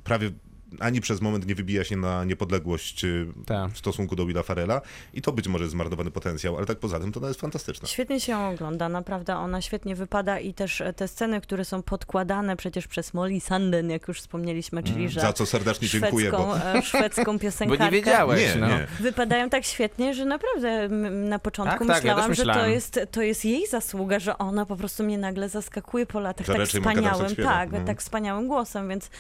prawie 0.05 0.31
ani 0.81 1.01
przez 1.01 1.21
moment 1.21 1.47
nie 1.47 1.55
wybija 1.55 1.85
się 1.85 1.97
na 1.97 2.25
niepodległość 2.25 3.05
y, 3.05 3.27
Tak. 3.47 3.71
w 3.73 3.79
stosunku 3.79 4.17
do 4.17 4.27
Willa 4.27 4.43
Farrella 4.43 4.81
i 5.15 5.23
to 5.23 5.33
być 5.33 5.49
może 5.49 5.65
jest 5.65 5.73
zmarnowany 5.73 6.11
potencjał, 6.11 6.57
ale 6.57 6.67
tak 6.67 6.79
poza 6.79 7.01
tym 7.01 7.13
to 7.13 7.21
ona 7.21 7.29
jest 7.29 7.41
fantastyczna. 7.41 7.89
Świetnie 7.89 8.21
się 8.21 8.33
ją 8.33 8.51
ogląda, 8.51 8.89
naprawdę 8.89 9.37
ona 9.37 9.61
świetnie 9.61 9.97
wypada 9.97 10.39
i 10.39 10.55
też 10.55 10.81
e, 10.81 10.93
te 10.93 11.09
sceny, 11.09 11.41
które 11.41 11.65
są 11.65 11.83
podkładane 11.83 12.57
przecież 12.57 12.87
przez 12.89 13.15
Molly 13.15 13.41
Sanden, 13.41 13.91
jak 13.91 14.09
już 14.09 14.21
wspomnieliśmy, 14.21 14.83
czyli 14.83 15.09
że 15.09 15.21
Za 15.21 15.33
co 15.33 15.47
serdecznie 15.47 15.89
dziękuję, 15.89 16.31
bo 16.31 16.39
szwedzką, 16.39 16.79
e, 16.79 16.83
szwedzką 16.99 17.33
Bo 17.33 17.39
piosenkarkę. 17.39 17.85
nie 17.85 17.91
wiedziałeś, 17.91 18.55
nie, 18.55 18.61
no. 18.61 18.69
nie. 18.69 18.87
Wypadają 19.01 19.51
tak 19.51 19.65
świetnie, 19.65 20.15
że 20.15 20.25
naprawdę 20.25 20.89
na 21.09 21.39
początku 21.39 21.87
Tak, 21.87 21.97
tak, 21.97 22.05
ja 22.05 22.15
myślałam, 22.15 22.35
że 22.35 22.45
to 22.45 22.67
jest, 22.67 23.01
to 23.11 23.23
jest 23.23 23.45
jej 23.45 23.67
zasługa, 23.67 24.19
że 24.19 24.39
ona 24.39 24.67
po 24.67 24.77
prostu 24.77 25.05
mnie 25.05 25.19
nagle 25.19 25.49
zaskakuje 25.49 26.07
po 26.07 26.21
latach 26.21 26.47
Że 26.47 26.53
tak 26.53 26.63
tak 26.63 26.69
wspaniałym, 26.69 27.37
tak, 27.37 27.73
no. 27.73 27.81
tak 27.87 28.01
wspaniałym 28.01 28.49
głosem, 28.49 28.89
więc 28.89 29.11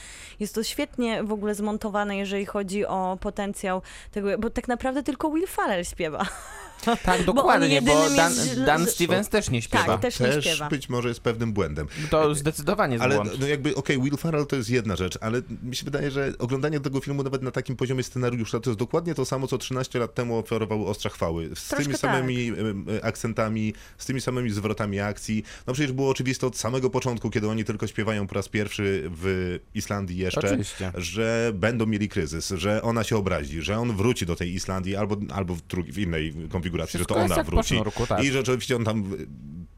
jest 0.40 0.54
to 0.54 0.62
świetnie 0.62 1.24
w 1.24 1.32
ogóle 1.32 1.45
zmontowane, 1.54 2.16
jeżeli 2.16 2.46
chodzi 2.46 2.86
o 2.86 3.18
potencjał 3.20 3.82
tego, 4.12 4.38
bo 4.38 4.50
tak 4.50 4.68
naprawdę 4.68 5.02
tylko 5.02 5.30
Will 5.30 5.46
Farrell 5.46 5.84
śpiewa. 5.84 6.26
Tak, 6.84 7.08
on 7.18 7.24
dokładnie, 7.24 7.82
bo, 7.82 7.90
jedynym 7.92 8.16
Dan, 8.16 8.32
jest 8.34 8.62
Dan 8.64 8.86
Stevens 8.86 9.28
też 9.28 9.50
nie 9.50 9.62
śpiewa. 9.62 9.84
Tak, 9.84 10.00
też 10.00 10.20
nie 10.20 10.26
Też 10.26 10.44
śpiewa. 10.44 10.68
być 10.68 10.88
może 10.88 11.08
jest 11.08 11.20
pewnym 11.20 11.52
błędem. 11.52 11.86
To 12.10 12.34
zdecydowanie 12.34 12.92
jest 12.92 13.04
Ale 13.04 13.14
błąd. 13.14 13.40
no 13.40 13.46
jakby, 13.46 13.74
okej, 13.74 14.00
Will 14.02 14.16
Ferrell 14.16 14.46
to 14.46 14.56
jest 14.56 14.70
jedna 14.70 14.96
rzecz, 14.96 15.18
ale 15.20 15.42
mi 15.62 15.76
się 15.76 15.84
wydaje, 15.84 16.10
że 16.10 16.32
oglądanie 16.38 16.80
tego 16.80 17.00
filmu 17.00 17.22
nawet 17.22 17.42
na 17.42 17.50
takim 17.50 17.76
poziomie 17.76 18.02
scenariusza 18.02 18.60
to 18.60 18.70
jest 18.70 18.78
dokładnie 18.78 19.14
to 19.14 19.24
samo, 19.24 19.46
co 19.46 19.58
13 19.58 19.98
lat 19.98 20.14
temu 20.14 20.38
oferował 20.38 20.86
Ostrza 20.86 21.08
Chwały. 21.08 21.50
Z 21.54 21.68
Troszkę 21.68 21.84
tymi 21.84 21.98
samymi 21.98 22.48
em, 22.48 22.86
e, 22.98 23.04
akcentami, 23.04 23.74
z 23.98 24.06
tymi 24.06 24.20
samymi 24.20 24.50
zwrotami 24.50 25.00
akcji. 25.00 25.42
No 25.66 25.72
przecież 25.72 25.92
było 25.92 26.10
oczywiste 26.10 26.46
od 26.46 26.56
samego 26.58 26.90
początku, 26.90 27.30
kiedy 27.30 27.48
oni 27.48 27.64
tylko 27.64 27.86
śpiewają 27.86 28.26
po 28.26 28.34
raz 28.34 28.48
pierwszy 28.48 29.10
w 29.22 29.58
Islandii 29.74 30.16
jeszcze, 30.16 30.40
Oczywiście. 30.46 30.92
że 30.94 31.52
będą 31.54 31.86
mieli 31.86 32.08
kryzys, 32.08 32.48
że 32.56 32.82
ona 32.82 33.04
się 33.04 33.16
obrazi, 33.16 33.62
że 33.62 33.78
on 33.78 33.96
wróci 33.96 34.26
do 34.26 34.36
tej 34.36 34.54
Islandii 34.54 34.96
albo, 34.96 35.16
albo 35.34 35.54
w, 35.54 35.62
drugi, 35.62 35.92
w 35.92 35.98
innej 35.98 36.32
konfiguracji, 36.66 36.98
Wszystko 36.98 37.14
że 37.14 37.28
to 37.28 37.34
ona 37.34 37.42
wróci. 37.44 37.74
sznurku, 37.74 38.06
tak. 38.06 38.24
I 38.24 38.30
że 38.30 38.40
oczywiście 38.40 38.76
on 38.76 38.84
tam 38.84 39.12
y, 39.12 39.26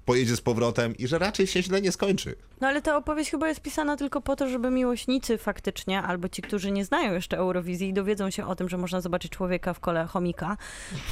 pojedzie 0.09 0.37
z 0.37 0.41
powrotem 0.41 0.97
i 0.97 1.07
że 1.07 1.19
raczej 1.19 1.47
się 1.47 1.63
źle 1.63 1.81
nie 1.81 1.93
skończy. 1.93 2.35
No 2.61 2.69
ale 2.69 2.83
ta 2.83 2.97
opowieść 2.97 3.31
chyba 3.31 3.49
jest 3.49 3.61
pisana 3.61 3.97
tylko 3.97 4.21
po 4.21 4.37
to, 4.37 4.49
żeby 4.49 4.71
miłośnicy 4.71 5.39
faktycznie, 5.39 6.03
albo 6.03 6.29
ci, 6.29 6.43
którzy 6.43 6.71
nie 6.71 6.85
znają 6.85 7.13
jeszcze 7.13 7.37
Eurowizji 7.37 7.89
i 7.89 7.93
dowiedzą 7.93 8.31
się 8.31 8.47
o 8.47 8.57
tym, 8.57 8.69
że 8.69 8.79
można 8.79 9.01
zobaczyć 9.01 9.33
człowieka 9.33 9.75
w 9.75 9.81
kole 9.81 10.07
chomika, 10.07 10.57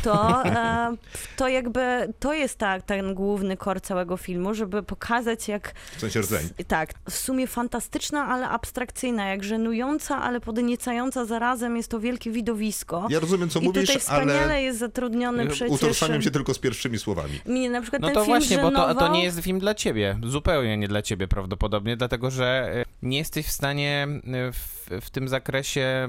to, 0.03 0.45
e, 0.45 0.97
to 1.37 1.49
jakby 1.49 2.13
to 2.21 2.35
jest 2.35 2.59
ta, 2.59 2.81
ten 2.81 3.15
główny 3.15 3.57
kor 3.57 3.81
całego 3.81 4.17
filmu, 4.17 4.55
żeby 4.55 4.83
pokazać 4.83 5.49
jak 5.49 5.75
W 5.97 6.01
sensie 6.01 6.21
rdzeń. 6.21 6.49
tak, 6.69 6.95
w 7.11 7.17
sumie 7.17 7.47
fantastyczna, 7.47 8.27
ale 8.27 8.49
abstrakcyjna, 8.49 9.27
jak 9.29 9.45
żenująca, 9.45 10.23
ale 10.23 10.41
podniecająca 10.41 11.25
zarazem 11.25 11.77
jest 11.77 11.89
to 11.89 12.01
wielkie 12.01 12.31
widowisko. 12.31 13.07
Ja 13.11 13.21
rozumiem, 13.21 13.49
co 13.49 13.61
I 13.61 13.65
mówisz, 13.65 13.87
tutaj 13.87 14.01
wspaniale 14.01 14.45
ale 14.45 14.63
jest 14.63 14.79
zatrudniony 14.79 15.47
przecież... 15.47 15.71
utożsamiam 15.71 16.23
się 16.23 16.31
tylko 16.31 16.55
z 16.55 16.59
pierwszymi 16.59 16.99
słowami. 16.99 17.41
Mnie 17.47 17.71
na 17.71 17.81
przykład 17.81 18.03
No 18.03 18.09
ten 18.09 18.15
to 18.15 18.25
film 18.25 18.39
właśnie, 18.39 18.59
bo 18.59 18.86
to, 18.95 19.01
to 19.01 19.09
nie 19.09 19.25
jest 19.25 19.41
film 19.41 19.59
dla 19.59 19.75
ciebie. 19.75 20.19
Zupełnie 20.23 20.77
nie 20.77 20.89
dla 20.89 21.03
ciebie 21.03 21.29
prawdopodobnie, 21.29 21.97
dlatego 21.97 22.31
że 22.31 22.73
e, 22.75 22.85
nie 23.03 23.19
jesteś 23.19 23.47
w 23.47 23.51
stanie 23.51 24.09
e, 24.27 24.53
w, 24.53 24.89
w 25.01 25.11
tym 25.11 25.29
zakresie 25.29 26.09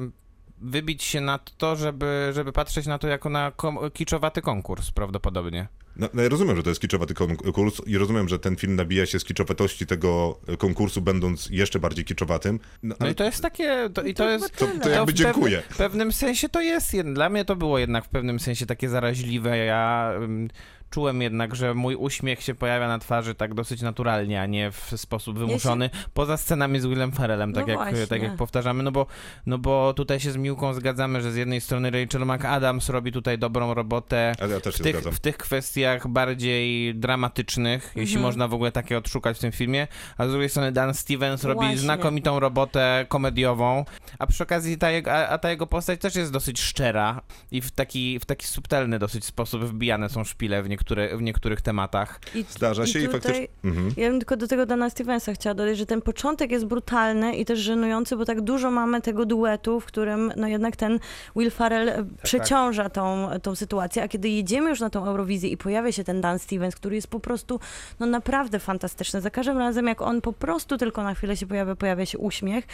wybić 0.61 1.03
się 1.03 1.21
na 1.21 1.39
to, 1.57 1.75
żeby, 1.75 2.31
żeby 2.33 2.51
patrzeć 2.51 2.85
na 2.85 2.97
to 2.97 3.07
jako 3.07 3.29
na 3.29 3.51
kom- 3.51 3.91
kiczowaty 3.93 4.41
konkurs 4.41 4.91
prawdopodobnie. 4.91 5.67
No, 5.95 6.09
no 6.13 6.21
ja 6.21 6.29
rozumiem, 6.29 6.57
że 6.57 6.63
to 6.63 6.69
jest 6.69 6.81
kiczowaty 6.81 7.13
konkurs 7.13 7.81
i 7.85 7.97
rozumiem, 7.97 8.29
że 8.29 8.39
ten 8.39 8.55
film 8.55 8.75
nabija 8.75 9.05
się 9.05 9.19
z 9.19 9.23
kiczowatości 9.23 9.85
tego 9.85 10.39
konkursu, 10.57 11.01
będąc 11.01 11.49
jeszcze 11.51 11.79
bardziej 11.79 12.05
kiczowatym. 12.05 12.59
No, 12.83 12.89
No 12.89 12.95
ale 12.99 13.11
i 13.11 13.15
to 13.15 13.23
jest 13.23 13.41
takie, 13.41 13.89
to, 13.93 14.01
i 14.01 14.13
to 14.13 14.23
to 14.23 14.29
jest... 14.29 14.55
to, 14.57 14.67
to 14.83 14.89
jakby 14.89 15.11
w 15.11 15.15
dziękuję. 15.15 15.57
Pewnym, 15.57 15.73
w 15.73 15.77
pewnym 15.77 16.11
sensie 16.11 16.49
to 16.49 16.61
jest, 16.61 16.95
dla 17.13 17.29
mnie 17.29 17.45
to 17.45 17.55
było 17.55 17.79
jednak 17.79 18.05
w 18.05 18.09
pewnym 18.09 18.39
sensie 18.39 18.65
takie 18.65 18.89
zaraźliwe. 18.89 19.57
Ja 19.57 20.13
ym, 20.15 20.49
czułem 20.89 21.21
jednak, 21.21 21.55
że 21.55 21.73
mój 21.73 21.95
uśmiech 21.95 22.41
się 22.43 22.55
pojawia 22.55 22.87
na 22.87 22.99
twarzy 22.99 23.35
tak 23.35 23.53
dosyć 23.53 23.81
naturalnie, 23.81 24.41
a 24.41 24.45
nie 24.45 24.71
w 24.71 24.93
sposób 24.95 25.37
wymuszony, 25.39 25.89
poza 26.13 26.37
scenami 26.37 26.79
z 26.79 26.85
Willem 26.85 27.11
Ferrellem, 27.11 27.53
tak, 27.53 27.67
No 27.67 27.73
jak, 27.73 27.77
właśnie. 27.89 28.07
tak 28.07 28.21
jak 28.23 28.35
powtarzamy, 28.35 28.83
no 28.83 28.91
bo, 28.91 29.05
no 29.45 29.57
bo 29.57 29.93
tutaj 29.93 30.19
się 30.19 30.31
z 30.31 30.37
Miłką 30.37 30.73
zgadzamy, 30.73 31.21
że 31.21 31.31
z 31.31 31.35
jednej 31.35 31.61
strony 31.61 31.91
Rachel 31.91 32.25
McAdams 32.25 32.89
robi 32.89 33.11
tutaj 33.11 33.37
dobrą 33.37 33.73
robotę, 33.73 34.33
ja 34.49 34.59
też 34.59 34.73
w 34.75 34.77
się 34.77 34.83
tych, 34.83 34.95
w 35.01 35.19
tych 35.19 35.37
kwestiach 35.37 36.07
bardziej 36.07 36.95
dramatycznych, 36.95 37.91
jeśli 37.95 38.15
Mhm. 38.15 38.21
można 38.25 38.47
w 38.47 38.53
ogóle 38.53 38.71
takie 38.71 38.97
odszukać 38.97 39.37
w 39.37 39.39
tym 39.39 39.51
filmie, 39.51 39.87
a 40.17 40.27
z 40.27 40.31
drugiej 40.31 40.49
strony 40.49 40.71
Dan 40.71 40.93
Stevens 40.93 41.43
robi 41.43 41.59
Właśnie. 41.59 41.77
znakomitą 41.77 42.39
robotę 42.39 43.05
komediową, 43.09 43.85
a 44.19 44.27
przy 44.27 44.43
okazji 44.43 44.77
ta, 44.77 44.91
jego- 44.91 45.11
a, 45.13 45.27
a 45.27 45.37
ta 45.37 45.49
jego 45.49 45.67
postać 45.67 45.99
też 46.01 46.15
jest 46.15 46.31
dosyć 46.31 46.61
szczera 46.61 47.21
i 47.51 47.61
w 47.61 47.71
taki, 47.71 48.19
w 48.19 48.25
taki 48.25 48.47
subtelny 48.47 48.99
dosyć 48.99 49.25
sposób 49.25 49.63
wbijane 49.63 50.09
są 50.09 50.23
szpile 50.23 50.63
w, 50.63 50.69
niektóre, 50.77 51.17
w 51.17 51.21
niektórych 51.21 51.61
tematach. 51.61 52.19
I, 52.35 52.45
Zdarza 52.49 52.85
się 52.85 52.99
i, 52.99 53.07
faktycznie... 53.07 53.47
Mhm. 53.63 53.91
Ja 53.97 54.09
bym 54.09 54.19
tylko 54.19 54.37
do 54.37 54.47
tego 54.47 54.65
Dana 54.65 54.89
Stevensa 54.89 55.33
chciała 55.33 55.53
dodać, 55.53 55.77
że 55.77 55.85
ten 55.85 56.01
początek 56.01 56.51
jest 56.51 56.65
brutalny 56.65 57.35
i 57.35 57.45
też 57.45 57.59
żenujący, 57.59 58.17
bo 58.17 58.25
tak 58.25 58.41
dużo 58.41 58.71
mamy 58.71 59.01
tego 59.01 59.25
duetu, 59.25 59.79
w 59.79 59.85
którym 59.85 60.33
no 60.35 60.47
jednak 60.47 60.75
ten 60.75 60.99
Will 61.35 61.51
Farrell 61.51 61.89
e, 61.89 62.05
przeciąża 62.23 62.89
tą, 62.89 63.29
tą 63.41 63.55
sytuację, 63.55 64.03
a 64.03 64.07
kiedy 64.07 64.29
jedziemy 64.29 64.69
już 64.69 64.79
na 64.79 64.89
tą 64.89 65.05
Eurowizję 65.05 65.49
i 65.49 65.57
pojawia 65.57 65.91
się 65.91 66.03
ten 66.03 66.21
Dan 66.21 66.39
Stevens, 66.39 66.75
który 66.75 66.95
jest 66.95 67.07
po 67.07 67.19
prostu 67.19 67.59
no 67.99 68.05
naprawdę 68.05 68.59
fantastyczny. 68.59 69.21
Za 69.21 69.29
każdym 69.29 69.57
razem, 69.57 69.87
jak 69.87 70.01
on 70.01 70.21
po 70.21 70.33
prostu 70.33 70.77
tylko 70.77 71.03
na 71.03 71.13
chwilę 71.13 71.37
się 71.37 71.47
pojawia, 71.47 71.75
pojawia 71.75 72.05
się 72.05 72.17
uśmiech, 72.17 72.65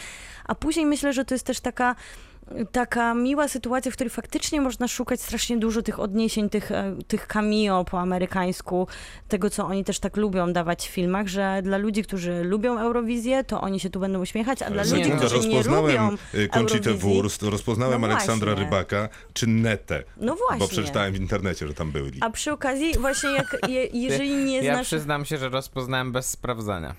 a 0.44 0.54
później 0.54 0.86
myślę, 0.86 1.12
że 1.12 1.24
to 1.24 1.34
jest 1.34 1.46
też 1.46 1.60
taka 1.60 1.96
taka 2.72 3.14
miła 3.14 3.48
sytuacja, 3.48 3.90
w 3.90 3.94
której 3.94 4.10
faktycznie 4.10 4.60
można 4.60 4.88
szukać 4.88 5.20
strasznie 5.20 5.56
dużo 5.56 5.82
tych 5.82 6.00
odniesień, 6.00 6.50
tych, 6.50 6.72
e, 6.72 6.96
tych 7.06 7.26
cameo 7.26 7.84
po 7.84 8.00
amerykańsku, 8.00 8.86
tego, 9.28 9.50
co 9.50 9.66
oni 9.66 9.84
też 9.84 9.98
tak 9.98 10.16
lubią 10.16 10.52
dawać 10.52 10.88
w 10.88 10.90
filmach, 10.90 11.26
że 11.26 11.60
dla 11.62 11.76
ludzi, 11.76 12.02
którzy 12.02 12.44
lubią 12.44 12.78
Eurowizję, 12.78 13.44
to 13.44 13.60
oni 13.60 13.80
się 13.80 13.90
tu 13.90 14.00
będą 14.00 14.20
uśmiechać, 14.20 14.62
a 14.62 14.70
dla 14.70 14.82
ludzi, 14.82 15.10
którzy 15.10 15.48
nie 15.48 15.56
rozpoznałem 15.56 16.10
lubią 16.10 16.16
y, 16.34 16.48
Conchitę 16.48 16.90
Eurowizji, 16.90 17.14
Wurst, 17.14 17.42
rozpoznałem 17.42 18.00
No 18.00 18.06
Aleksandra 18.06 18.52
właśnie. 18.52 18.64
Rybaka 18.64 19.08
czy 19.32 19.46
Netę. 19.46 20.02
No 20.16 20.32
Bo 20.32 20.38
właśnie. 20.48 20.68
przeczytałem 20.68 21.12
w 21.12 21.16
internecie, 21.20 21.68
że 21.68 21.74
tam 21.74 21.90
byli. 21.90 22.18
A 22.20 22.30
przy 22.30 22.52
okazji, 22.52 22.92
właśnie 23.00 23.30
jak, 23.30 23.56
je, 23.68 23.86
jeżeli 23.92 24.36
nie 24.44 24.62
Ja 24.62 24.74
znasz... 24.74 24.86
przyznam 24.86 25.24
się, 25.24 25.38
że 25.38 25.48
rozpoznałem 25.48 26.12
bez 26.12 26.30
sprawdzania. 26.30 26.94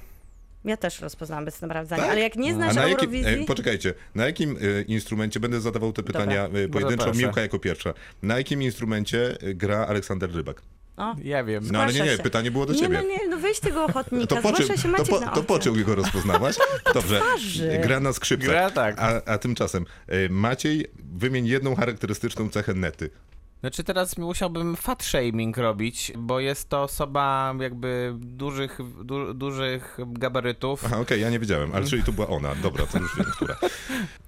Ja 0.65 0.77
też 0.77 0.99
rozpoznałam 1.01 1.45
bez 1.45 1.55
sprawdzania, 1.55 2.01
Tak? 2.01 2.11
ale 2.11 2.21
jak 2.21 2.35
nie 2.35 2.51
A 2.51 2.53
znasz 2.53 2.75
na 2.75 2.81
jakim, 2.81 2.99
Eurowizji... 2.99 3.43
e, 3.43 3.45
poczekajcie, 3.45 3.93
na 4.15 4.25
jakim 4.25 4.57
e, 4.57 4.81
instrumencie, 4.81 5.39
będę 5.39 5.61
zadawał 5.61 5.93
te 5.93 6.03
pytania 6.03 6.45
e, 6.45 6.67
pojedynczo, 6.67 7.03
proszę. 7.03 7.19
Miłka 7.19 7.41
jako 7.41 7.59
pierwsza. 7.59 7.93
Na 8.23 8.37
jakim 8.37 8.61
instrumencie 8.61 9.37
gra 9.55 9.85
Aleksander 9.87 10.31
Rybak? 10.35 10.61
O, 10.97 11.15
Ja 11.23 11.43
wiem. 11.43 11.63
No 11.71 11.79
ale 11.81 11.93
nie, 11.93 11.99
nie, 12.01 12.17
się. 12.17 12.23
pytanie 12.23 12.51
było 12.51 12.65
do 12.65 12.73
nie, 12.73 12.79
ciebie. 12.79 13.01
no 13.03 13.07
nie, 13.09 13.27
no 13.29 13.37
weź 13.37 13.59
tego 13.59 13.85
ochotnika, 13.85 14.35
To 14.35 14.41
po, 14.41 14.53
czym, 14.53 14.65
zgłasza 14.65 14.81
się 14.81 14.91
to, 14.91 14.97
Maciek 14.97 15.33
to 15.33 15.43
po 15.43 15.53
oczy. 15.53 15.63
czym 15.63 15.83
go 15.83 15.95
rozpoznałaś? 15.95 16.55
Dobrze. 16.93 17.21
Gra 17.83 17.99
na 17.99 18.13
skrzypcach. 18.13 18.49
Gra 18.49 18.69
tak. 18.71 18.95
A, 18.99 19.21
a 19.25 19.37
tymczasem, 19.37 19.85
Maciej, 20.29 20.85
wymień 21.13 21.45
jedną 21.47 21.75
charakterystyczną 21.75 22.49
cechę 22.49 22.73
Nety. 22.73 23.09
Znaczy 23.65 23.83
teraz 23.83 24.17
musiałbym 24.17 24.75
fat 24.75 25.03
shaming 25.03 25.57
robić, 25.57 26.11
bo 26.17 26.39
jest 26.39 26.69
to 26.69 26.83
osoba 26.83 27.55
jakby 27.59 28.13
dużych, 28.19 28.79
du, 29.03 29.33
dużych 29.33 29.97
gabarytów. 30.07 30.85
Aha, 30.85 30.99
okej, 30.99 31.21
ja 31.21 31.29
nie 31.29 31.39
wiedziałem, 31.39 31.71
ale 31.73 31.85
czyli 31.85 32.03
to 32.03 32.11
była 32.11 32.27
ona. 32.27 32.55
Dobra, 32.55 32.85
to 32.85 32.97
już 32.99 33.17
wiem, 33.17 33.25
która. 33.35 33.55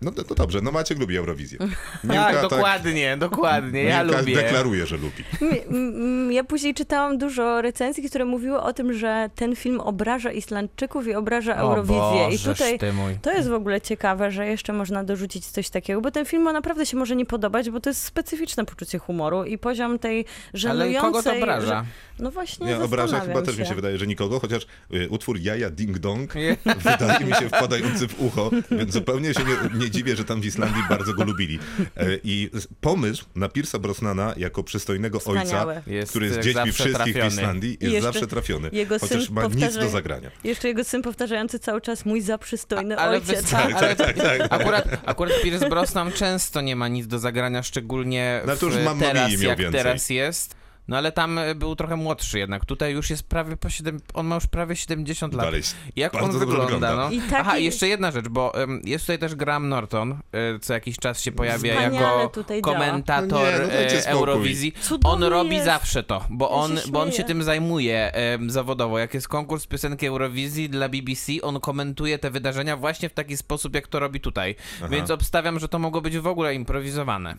No 0.01 0.11
to, 0.11 0.23
to 0.23 0.35
dobrze, 0.35 0.59
no 0.61 0.71
Maciek 0.71 0.99
lubi 0.99 1.17
Eurowizję. 1.17 1.59
Miłka, 2.03 2.33
tak, 2.33 2.41
dokładnie, 2.41 3.17
dokładnie, 3.17 3.83
ja 3.83 4.03
Miłka 4.03 4.19
lubię. 4.19 4.35
deklaruje, 4.35 4.85
że 4.85 4.97
lubi. 4.97 5.23
Ja 6.33 6.43
później 6.43 6.73
czytałam 6.73 7.17
dużo 7.17 7.61
recenzji, 7.61 8.09
które 8.09 8.25
mówiły 8.25 8.61
o 8.61 8.73
tym, 8.73 8.93
że 8.93 9.29
ten 9.35 9.55
film 9.55 9.79
obraża 9.79 10.31
Islandczyków 10.31 11.07
i 11.07 11.13
obraża 11.13 11.53
O 11.55 11.57
Eurowizję. 11.57 12.27
I 12.27 12.31
Bożeż 12.31 12.57
tutaj 12.57 12.79
ty 12.79 12.93
mój. 12.93 13.15
to 13.21 13.31
jest 13.31 13.49
w 13.49 13.53
ogóle 13.53 13.81
ciekawe, 13.81 14.31
że 14.31 14.47
jeszcze 14.47 14.73
można 14.73 15.03
dorzucić 15.03 15.45
coś 15.45 15.69
takiego, 15.69 16.01
bo 16.01 16.11
ten 16.11 16.25
film 16.25 16.43
ma 16.43 16.53
naprawdę 16.53 16.85
się 16.85 16.97
może 16.97 17.15
nie 17.15 17.25
podobać, 17.25 17.69
bo 17.69 17.79
to 17.79 17.89
jest 17.89 18.03
specyficzne 18.03 18.65
poczucie 18.65 18.99
humoru 18.99 19.26
i 19.45 19.57
poziom 19.57 19.99
tej 19.99 20.25
żenującej... 20.53 20.97
Ale 20.97 21.01
kogo 21.11 21.23
to 21.23 21.37
obraża? 21.37 21.85
No 22.19 22.31
właśnie, 22.31 22.67
Nie, 22.67 22.77
obraża 22.79 23.19
chyba 23.19 23.41
też 23.41 23.55
się. 23.55 23.61
mi 23.61 23.67
się 23.67 23.75
wydaje, 23.75 23.97
że 23.97 24.07
nikogo, 24.07 24.39
chociaż 24.39 24.67
y, 24.93 25.09
utwór 25.09 25.39
Jaja 25.39 25.69
Ding 25.69 25.99
Dong 25.99 26.33
wydaje 26.85 27.25
mi 27.25 27.33
się 27.33 27.47
wpadający 27.47 28.07
w 28.07 28.21
ucho, 28.21 28.51
więc 28.71 28.93
zupełnie 28.93 29.33
się 29.33 29.39
nie, 29.43 29.79
nie 29.79 29.91
dziwię, 29.91 30.15
że 30.15 30.23
tam 30.25 30.41
w 30.41 30.45
Islandii 30.45 30.81
bardzo 30.89 31.13
go 31.13 31.23
lubili. 31.23 31.59
E, 31.97 32.05
I 32.23 32.49
pomysł 32.81 33.25
na 33.35 33.47
Pierce'a 33.47 33.79
Brosnana 33.79 34.33
jako 34.37 34.63
przystojnego 34.63 35.19
Wspaniały. 35.19 35.75
ojca, 35.75 35.81
Jest 35.91 36.09
który 36.09 36.25
jest 36.25 36.39
dziećmi 36.39 36.71
wszystkich 36.71 36.95
trafiony. 36.95 37.29
w 37.29 37.33
Islandii, 37.33 37.69
jest 37.81 37.93
jeszcze 37.93 38.01
zawsze 38.01 38.27
trafiony. 38.27 38.69
jego 38.71 38.99
Chociaż 38.99 39.25
syn 39.25 39.33
ma 39.35 39.43
nic 39.43 39.53
powtarza- 39.53 39.79
do 39.81 39.89
zagrania. 39.89 40.31
Jeszcze 40.43 40.67
jego 40.67 40.83
syn 40.83 41.01
powtarzający 41.01 41.59
cały 41.59 41.81
czas 41.81 42.05
mój 42.05 42.21
zaprzystojny 42.21 42.97
Ale 42.97 43.17
ojciec. 43.17 43.49
tak, 43.51 43.73
ale 43.73 43.95
tak, 43.95 44.17
tak. 44.17 44.41
Akurat, 44.49 44.85
akurat 45.05 45.33
Pierce 45.43 45.69
Brosnan 45.69 46.11
często 46.11 46.61
nie 46.61 46.75
ma 46.75 46.87
nic 46.87 47.07
do 47.07 47.19
zagrania, 47.19 47.63
szczególnie 47.63 48.41
No 48.47 48.55
to 48.55 48.65
już 48.65 48.75
w, 48.75 48.83
Mamma 48.83 49.06
teraz, 49.13 49.31
miał 49.31 49.49
jak 49.49 49.59
więcej. 49.59 49.81
teraz 49.83 50.09
jest. 50.09 50.57
No 50.87 50.97
ale 50.97 51.11
tam 51.11 51.37
e, 51.37 51.55
był 51.55 51.75
trochę 51.75 51.95
młodszy 51.95 52.39
jednak. 52.39 52.65
Tutaj 52.65 52.93
już 52.93 53.09
jest 53.09 53.23
prawie 53.23 53.57
po 53.57 53.69
7, 53.69 53.99
on 54.13 54.25
ma 54.27 54.35
już 54.35 54.47
prawie 54.47 54.75
70 54.75 55.33
lat. 55.33 55.45
Dalej 55.45 55.61
Jak 55.95 56.15
on 56.15 56.31
wygląda, 56.39 56.63
wygląda. 56.63 56.95
no. 56.95 57.09
I 57.11 57.21
taki- 57.21 57.35
Aha, 57.35 57.57
i 57.57 57.63
jeszcze 57.65 57.87
jedna 57.87 58.11
rzecz, 58.11 58.27
bo 58.27 58.53
em, 58.63 58.81
jest 58.85 59.03
tutaj 59.03 59.19
też 59.19 59.35
Graham 59.35 59.69
Norton, 59.69 60.11
e, 60.11 60.59
co 60.59 60.73
jakiś 60.73 60.97
czas 60.97 61.21
się 61.21 61.31
pojawia 61.31 61.73
Wspaniale 61.73 62.21
jako 62.21 62.43
komentator 62.61 63.29
No 63.31 63.67
nie, 63.67 63.67
no 63.67 63.73
e. 63.73 64.07
Eurowizji. 64.07 64.71
Cudowny 64.81 65.25
On 65.25 65.31
robi 65.31 65.53
jest. 65.53 65.65
zawsze 65.65 66.03
to, 66.03 66.25
bo 66.29 66.45
Ja 66.45 66.51
on, 66.51 66.77
się 66.77 66.91
bo 66.91 67.01
on 67.01 67.11
się 67.11 67.23
tym 67.23 67.43
zajmuje 67.43 68.13
em, 68.13 68.49
zawodowo. 68.51 68.99
Jak 68.99 69.13
jest 69.13 69.27
konkurs 69.27 69.67
piosenki 69.67 70.05
Eurowizji 70.07 70.69
dla 70.69 70.89
BBC, 70.89 71.31
on 71.41 71.59
komentuje 71.59 72.19
te 72.19 72.31
wydarzenia 72.31 72.77
właśnie 72.77 73.09
w 73.09 73.13
taki 73.13 73.37
sposób, 73.37 73.75
jak 73.75 73.87
to 73.87 73.99
robi 73.99 74.19
tutaj. 74.19 74.55
Aha. 74.77 74.87
Więc 74.87 75.11
obstawiam, 75.11 75.59
że 75.59 75.67
to 75.67 75.79
mogło 75.79 76.01
być 76.01 76.17
w 76.17 76.27
ogóle 76.27 76.55
improwizowane. 76.55 77.35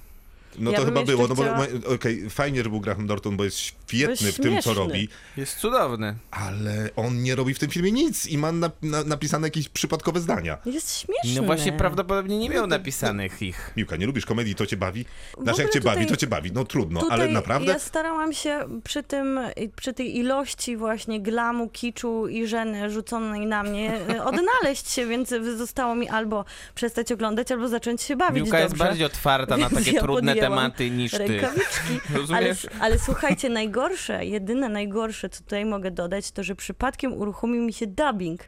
No 0.59 0.71
Ja 0.71 0.79
to 0.79 0.85
chyba 0.85 1.03
było, 1.05 1.29
no 1.29 1.35
bo 1.35 1.43
chciała- 1.43 1.67
okej, 1.95 2.31
fajnie, 2.31 2.63
że 2.65 2.71
był 2.71 2.81
Graham 2.81 3.07
Norton, 3.07 3.37
bo 3.37 3.45
jest 3.45 3.59
świetny 3.59 4.33
w 4.33 4.37
tym, 4.41 4.63
co 4.63 4.75
robi, 4.75 5.09
Jest 5.37 5.57
cudowny. 5.57 6.15
ale 6.31 6.91
on 6.97 7.23
nie 7.23 7.35
robi 7.37 7.55
w 7.55 7.59
tym 7.59 7.71
filmie 7.71 7.93
nic 7.93 8.27
i 8.27 8.39
ma 8.39 8.53
na, 8.53 8.71
na, 8.83 9.05
napisane 9.05 9.47
jakieś 9.47 9.69
przypadkowe 9.69 10.21
zdania. 10.21 10.59
Jest 10.67 10.99
śmieszny. 11.01 11.41
No 11.41 11.47
właśnie 11.47 11.73
prawdopodobnie 11.73 12.39
nie 12.39 12.51
miał 12.51 12.67
napisanych 12.67 13.43
ich. 13.43 13.73
Miłka, 13.77 13.97
nie 13.97 14.07
lubisz 14.07 14.27
komedii, 14.27 14.55
to 14.55 14.67
cię 14.67 14.77
bawi? 14.77 15.05
Znaczy, 15.43 15.63
jak 15.63 15.71
cię 15.73 15.81
bawi, 15.81 15.97
tutaj- 15.97 16.09
to 16.09 16.17
cię 16.17 16.27
bawi. 16.27 16.53
No 16.53 16.65
trudno, 16.65 17.01
ale 17.11 17.29
naprawdę... 17.29 17.73
Ja 17.73 17.79
starałam 17.79 18.33
się 18.33 18.65
przy 18.85 19.03
tym, 19.03 19.41
przy 19.77 19.93
tej 19.93 20.17
ilości 20.17 20.77
właśnie 20.77 21.21
glamu, 21.21 21.69
kiczu 21.69 22.29
i 22.29 22.47
żeny 22.47 22.91
rzuconej 22.91 23.47
na 23.47 23.63
mnie 23.63 24.01
e, 24.09 24.25
odnaleźć 24.25 24.91
się, 24.91 25.07
więc 25.07 25.29
zostało 25.57 25.95
mi 25.95 26.09
albo 26.09 26.45
przestać 26.75 27.13
oglądać, 27.13 27.53
albo 27.53 27.69
zacząć 27.69 28.03
się 28.03 28.17
bawić 28.17 28.43
Miłka 28.43 28.59
jest 28.61 28.71
dobrze. 28.73 28.85
bardziej 28.85 29.07
otwarta 29.07 29.57
na 29.57 29.69
Więc 29.69 29.85
takie 29.85 29.97
ja 29.97 30.03
trudne 30.03 30.33
podjęłam 30.33 30.48
tematy 30.51 30.91
niż 30.91 31.11
ty. 31.13 31.19
Rękawiczki. 31.19 32.01
Ale, 32.11 32.19
Rozumiesz? 32.19 32.67
ale 32.81 32.99
słuchajcie, 32.99 33.49
najgorsze, 33.49 34.25
jedyne 34.25 34.69
najgorsze, 34.69 35.29
co 35.29 35.43
tutaj 35.45 35.65
mogę 35.65 35.91
dodać, 35.91 36.31
to 36.33 36.43
że 36.45 36.55
przypadkiem 36.57 37.13
uruchomił 37.13 37.63
mi 37.63 37.73
się 37.73 37.87
dubbing. 37.87 38.41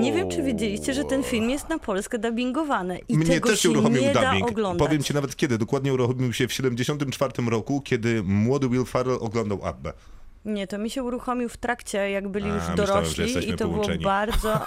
Nie 0.00 0.12
wiem, 0.12 0.30
czy 0.30 0.42
wiedzieliście, 0.42 0.94
że 0.94 1.04
ten 1.04 1.22
film 1.22 1.50
jest 1.50 1.68
na 1.68 1.78
Polskę 1.78 2.18
dubbingowany 2.18 2.98
i 3.08 3.18
Mnie 3.18 3.26
tego 3.34 3.48
też 3.48 3.60
się 3.60 3.70
uruchomił 3.70 4.02
nie 4.02 4.12
da 4.12 4.24
dubbing. 4.30 4.50
oglądać. 4.50 4.86
Powiem 4.88 5.02
ci 5.02 5.14
nawet 5.14 5.36
kiedy. 5.36 5.58
Dokładnie 5.58 5.92
uruchomił 5.94 6.32
się 6.32 6.48
w 6.48 6.52
74 6.52 7.32
roku, 7.50 7.80
kiedy 7.80 8.22
młody 8.22 8.68
Will 8.68 8.84
Ferrell 8.84 9.18
oglądał 9.20 9.64
Abbę. 9.64 9.92
Nie, 10.44 10.66
to 10.66 10.78
mi 10.78 10.90
się 10.90 11.02
uruchomił 11.02 11.48
w 11.48 11.56
trakcie, 11.56 12.10
jak 12.10 12.28
byli 12.28 12.44
A, 12.44 12.54
już 12.54 12.56
myślałem, 12.68 12.76
dorośli 12.76 13.24
jesteśmy 13.24 13.54
i 13.54 13.56
to 13.56 13.64
było 13.64 13.70
połączeni. 13.76 14.04
bardzo... 14.04 14.60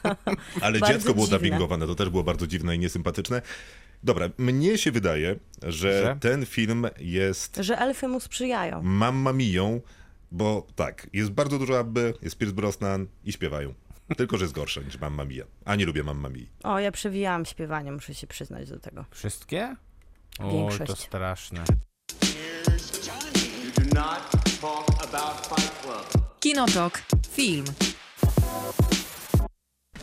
Ale 0.62 0.78
Bardzo 0.80 0.94
dziecko 0.94 1.14
było 1.14 1.26
dziwne. 1.26 1.38
dubbingowane, 1.38 1.86
to 1.86 1.94
też 1.94 2.08
było 2.10 2.22
bardzo 2.24 2.46
dziwne 2.46 2.76
i 2.76 2.78
niesympatyczne. 2.78 3.42
Dobra, 4.06 4.28
mnie 4.38 4.78
się 4.78 4.92
wydaje, 4.92 5.36
że, 5.62 6.02
Że? 6.02 6.16
ten 6.20 6.46
film 6.46 6.86
jest 6.98 7.56
że 7.60 7.78
elfy 7.78 8.08
mu 8.08 8.20
sprzyjają. 8.20 8.82
mamma 8.82 9.32
miją, 9.32 9.80
bo 10.32 10.66
tak, 10.76 11.06
jest 11.12 11.30
bardzo 11.30 11.58
dużo 11.58 11.78
Abby, 11.78 12.14
jest 12.22 12.38
Pierce 12.38 12.54
Brosnan 12.54 13.06
i 13.24 13.32
śpiewają. 13.32 13.74
Tylko, 14.16 14.38
że 14.38 14.44
jest 14.44 14.54
gorsze 14.54 14.84
niż 14.84 14.98
Mamma 14.98 15.24
Mia. 15.24 15.44
A 15.64 15.76
nie 15.76 15.86
lubię 15.86 16.02
Mamma 16.02 16.28
Mii. 16.28 16.48
O, 16.64 16.78
ja 16.78 16.92
przewijałam 16.92 17.44
śpiewanie, 17.44 17.92
muszę 17.92 18.14
się 18.14 18.26
przyznać 18.26 18.68
do 18.68 18.78
tego. 18.78 19.04
Wszystkie? 19.10 19.76
Oj, 20.38 20.52
Większość. 20.52 20.90
to 20.90 20.96
straszne. 20.96 21.64
Kinotok. 26.40 27.02
Film. 27.32 27.64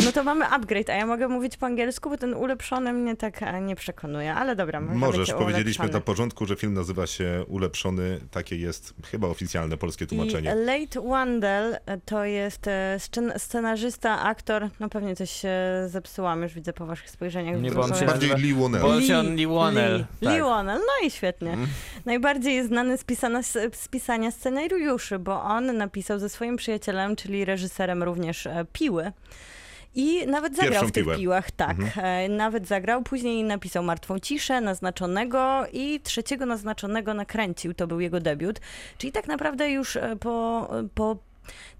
No 0.05 0.11
to 0.11 0.23
mamy 0.23 0.45
upgrade, 0.47 0.89
a 0.89 0.93
ja 0.93 1.05
mogę 1.05 1.27
mówić 1.27 1.57
po 1.57 1.65
angielsku, 1.65 2.09
bo 2.09 2.17
ten 2.17 2.33
ulepszony 2.33 2.93
mnie 2.93 3.15
tak 3.15 3.43
e, 3.43 3.61
nie 3.61 3.75
przekonuje, 3.75 4.33
ale 4.33 4.55
dobra, 4.55 4.81
Możesz, 4.81 5.33
powiedzieliśmy 5.33 5.87
na 5.89 5.99
porządku, 5.99 6.45
że 6.45 6.55
film 6.55 6.73
nazywa 6.73 7.07
się 7.07 7.45
Ulepszony. 7.47 8.19
Takie 8.31 8.55
jest 8.55 8.93
chyba 9.11 9.27
oficjalne 9.27 9.77
polskie 9.77 10.05
I 10.05 10.07
tłumaczenie. 10.07 10.55
Late 10.55 11.01
Wandel 11.01 11.77
e, 11.85 11.97
to 12.05 12.25
jest 12.25 12.67
e, 12.67 12.95
scen- 12.99 13.39
scenarzysta, 13.39 14.21
aktor, 14.23 14.69
no 14.79 14.89
pewnie 14.89 15.15
coś 15.15 15.31
się 15.31 15.49
zepsułam, 15.87 16.43
już 16.43 16.53
widzę 16.53 16.73
po 16.73 16.85
waszych 16.85 17.09
spojrzeniach. 17.09 17.61
Nie, 17.61 17.71
bo 17.71 17.81
on 17.81 17.95
się. 17.95 18.05
Bardziej 18.05 18.29
Lee 18.35 18.53
Wonell. 18.53 18.81
Bo- 18.81 19.01
się 19.01 19.17
on 19.17 19.35
Lionel, 19.35 19.97
Lee, 19.97 20.05
tak. 20.27 20.33
Lionel, 20.33 20.77
no 20.79 21.07
i 21.07 21.11
świetnie. 21.11 21.57
Najbardziej 22.05 22.55
jest 22.55 22.67
znany 22.69 22.97
z, 22.97 23.03
pisana, 23.03 23.43
z 23.73 23.87
pisania 23.91 24.31
scenariuszy, 24.31 25.19
bo 25.19 25.41
on 25.43 25.77
napisał 25.77 26.19
ze 26.19 26.29
swoim 26.29 26.57
przyjacielem, 26.57 27.15
czyli 27.15 27.45
reżyserem 27.45 28.03
również 28.03 28.47
Piły. 28.73 29.11
I 29.95 30.27
nawet 30.27 30.55
zagrał 30.55 30.71
Pierwszą 30.71 30.87
w 30.87 30.91
tych 30.91 31.03
piłę. 31.03 31.17
piłach, 31.17 31.51
tak. 31.51 31.77
E, 31.97 32.29
Nawet 32.29 32.67
zagrał, 32.67 33.03
później 33.03 33.43
napisał 33.43 33.83
Martwą 33.83 34.19
Ciszę, 34.19 34.61
Naznaczonego 34.61 35.63
i 35.73 35.99
trzeciego 35.99 36.45
Naznaczonego 36.45 37.13
nakręcił, 37.13 37.73
to 37.73 37.87
był 37.87 37.99
jego 37.99 38.19
debiut. 38.19 38.59
Czyli 38.97 39.11
tak 39.11 39.27
naprawdę 39.27 39.71
już 39.71 39.95
e, 39.95 40.15
po, 40.15 40.69
po 40.95 41.17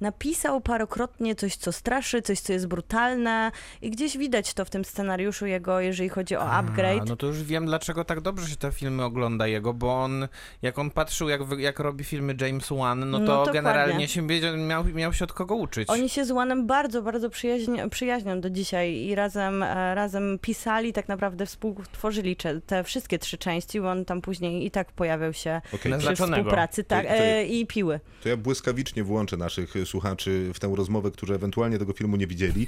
napisał 0.01 0.61
parokrotnie 0.61 1.35
coś, 1.35 1.55
co 1.55 1.71
straszy, 1.71 2.21
coś, 2.21 2.39
co 2.39 2.53
jest 2.53 2.67
brutalne 2.67 3.51
i 3.81 3.89
gdzieś 3.91 4.17
widać 4.17 4.53
to 4.53 4.65
w 4.65 4.69
tym 4.69 4.85
scenariuszu 4.85 5.45
jego, 5.45 5.79
jeżeli 5.79 6.09
chodzi 6.09 6.35
o 6.35 6.51
upgrade. 6.51 7.01
A, 7.01 7.05
no 7.05 7.15
to 7.15 7.27
już 7.27 7.43
wiem, 7.43 7.65
dlaczego 7.65 8.03
tak 8.05 8.21
dobrze 8.21 8.47
się 8.47 8.55
te 8.55 8.71
filmy 8.71 9.03
ogląda 9.03 9.47
jego, 9.47 9.73
bo 9.73 10.01
on, 10.03 10.27
jak 10.61 10.79
on 10.79 10.91
patrzył, 10.91 11.29
jak, 11.29 11.41
jak 11.57 11.79
robi 11.79 12.03
filmy 12.03 12.35
James 12.41 12.69
Wan, 12.69 13.09
no 13.09 13.19
to 13.19 13.43
No, 13.45 13.53
generalnie 13.53 14.07
się 14.07 14.27
wiedział, 14.27 14.57
miał, 14.57 14.85
miał 14.85 15.13
się 15.13 15.25
od 15.25 15.33
kogo 15.33 15.55
uczyć. 15.55 15.89
Oni 15.89 16.09
się 16.09 16.25
z 16.25 16.31
Łanem 16.31 16.67
bardzo, 16.67 17.01
bardzo 17.01 17.29
przyjaźni, 17.29 17.89
przyjaźnią 17.89 18.41
do 18.41 18.49
dzisiaj 18.49 18.95
i 18.95 19.15
razem, 19.15 19.63
e, 19.63 19.95
razem 19.95 20.39
pisali, 20.41 20.93
tak 20.93 21.07
naprawdę 21.07 21.45
współtworzyli 21.45 22.35
te 22.65 22.83
wszystkie 22.83 23.19
trzy 23.19 23.37
części, 23.37 23.81
bo 23.81 23.91
on 23.91 24.05
tam 24.05 24.21
później 24.21 24.65
i 24.65 24.71
tak 24.71 24.91
pojawiał 24.91 25.33
się 25.33 25.61
Na 25.89 25.97
przy 25.97 26.15
współpracy, 26.15 26.83
tak, 26.83 27.07
To- 27.07 27.13
to- 27.13 27.19
e, 27.19 27.45
i 27.45 27.67
piły. 27.67 27.99
to 28.23 28.29
ja 28.29 28.37
błyskawicznie 28.37 29.03
włączę 29.03 29.37
nasz 29.37 29.52
naszych 29.57 29.73
słuchaczy 29.85 30.51
w 30.53 30.59
tę 30.59 30.73
rozmowę, 30.75 31.11
którzy 31.11 31.33
ewentualnie 31.33 31.77
tego 31.77 31.93
filmu 31.93 32.17
nie 32.17 32.27
widzieli. 32.27 32.67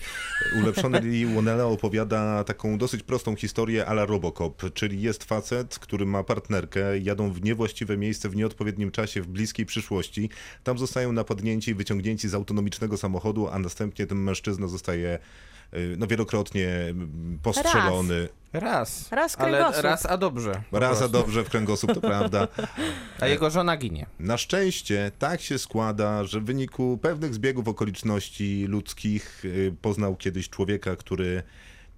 Ulepszony 0.61 1.01
Lee 1.01 1.25
Wonella 1.25 1.65
opowiada 1.65 2.43
taką 2.43 2.77
dosyć 2.77 3.03
prostą 3.03 3.35
historię 3.35 3.85
a 3.85 3.91
la 3.91 4.05
Robocop, 4.05 4.73
czyli 4.73 5.01
jest 5.01 5.23
facet, 5.23 5.79
który 5.79 6.05
ma 6.05 6.23
partnerkę, 6.23 6.99
jadą 6.99 7.31
w 7.31 7.43
niewłaściwe 7.43 7.97
miejsce 7.97 8.29
w 8.29 8.35
nieodpowiednim 8.35 8.91
czasie 8.91 9.21
w 9.21 9.27
bliskiej 9.27 9.65
przyszłości. 9.65 10.29
Tam 10.63 10.77
zostają 10.77 11.11
napadnięci 11.11 11.75
wyciągnięci 11.75 12.29
z 12.29 12.33
autonomicznego 12.33 12.97
samochodu, 12.97 13.47
a 13.47 13.59
następnie 13.59 14.07
ten 14.07 14.17
mężczyzna 14.17 14.67
zostaje 14.67 15.19
no, 15.97 16.07
wielokrotnie 16.07 16.69
postrzelony. 17.43 18.27
Raz. 18.53 19.11
Raz 19.11 19.35
ale 19.39 19.81
raz, 19.81 20.05
a 20.05 20.17
dobrze. 20.17 20.61
Raz 20.71 21.01
a 21.01 21.07
dobrze 21.07 21.43
w 21.43 21.49
kręgosłup, 21.49 21.93
to 21.93 22.01
prawda. 22.01 22.47
A 23.21 23.27
jego 23.27 23.49
żona 23.49 23.77
ginie. 23.77 24.05
Na 24.19 24.37
szczęście 24.37 25.11
tak 25.19 25.41
się 25.41 25.59
składa, 25.59 26.23
że 26.23 26.39
w 26.39 26.43
wyniku 26.43 26.99
pewnych 27.01 27.33
zbiegów 27.33 27.67
okoliczności 27.67 28.65
ludzkich 28.67 29.45
y, 29.45 29.75
poznał 29.81 30.15
kiedyś 30.15 30.49
człowieka, 30.49 30.95
który 30.95 31.43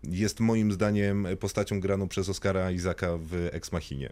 jest 0.04 0.40
moim 0.40 0.72
zdaniem 0.72 1.28
postacią 1.40 1.80
graną 1.80 2.08
przez 2.08 2.30
Oscara 2.30 2.72
Izaka 2.72 3.18
w 3.18 3.50
Ex 3.52 3.72
Machinie. 3.72 4.10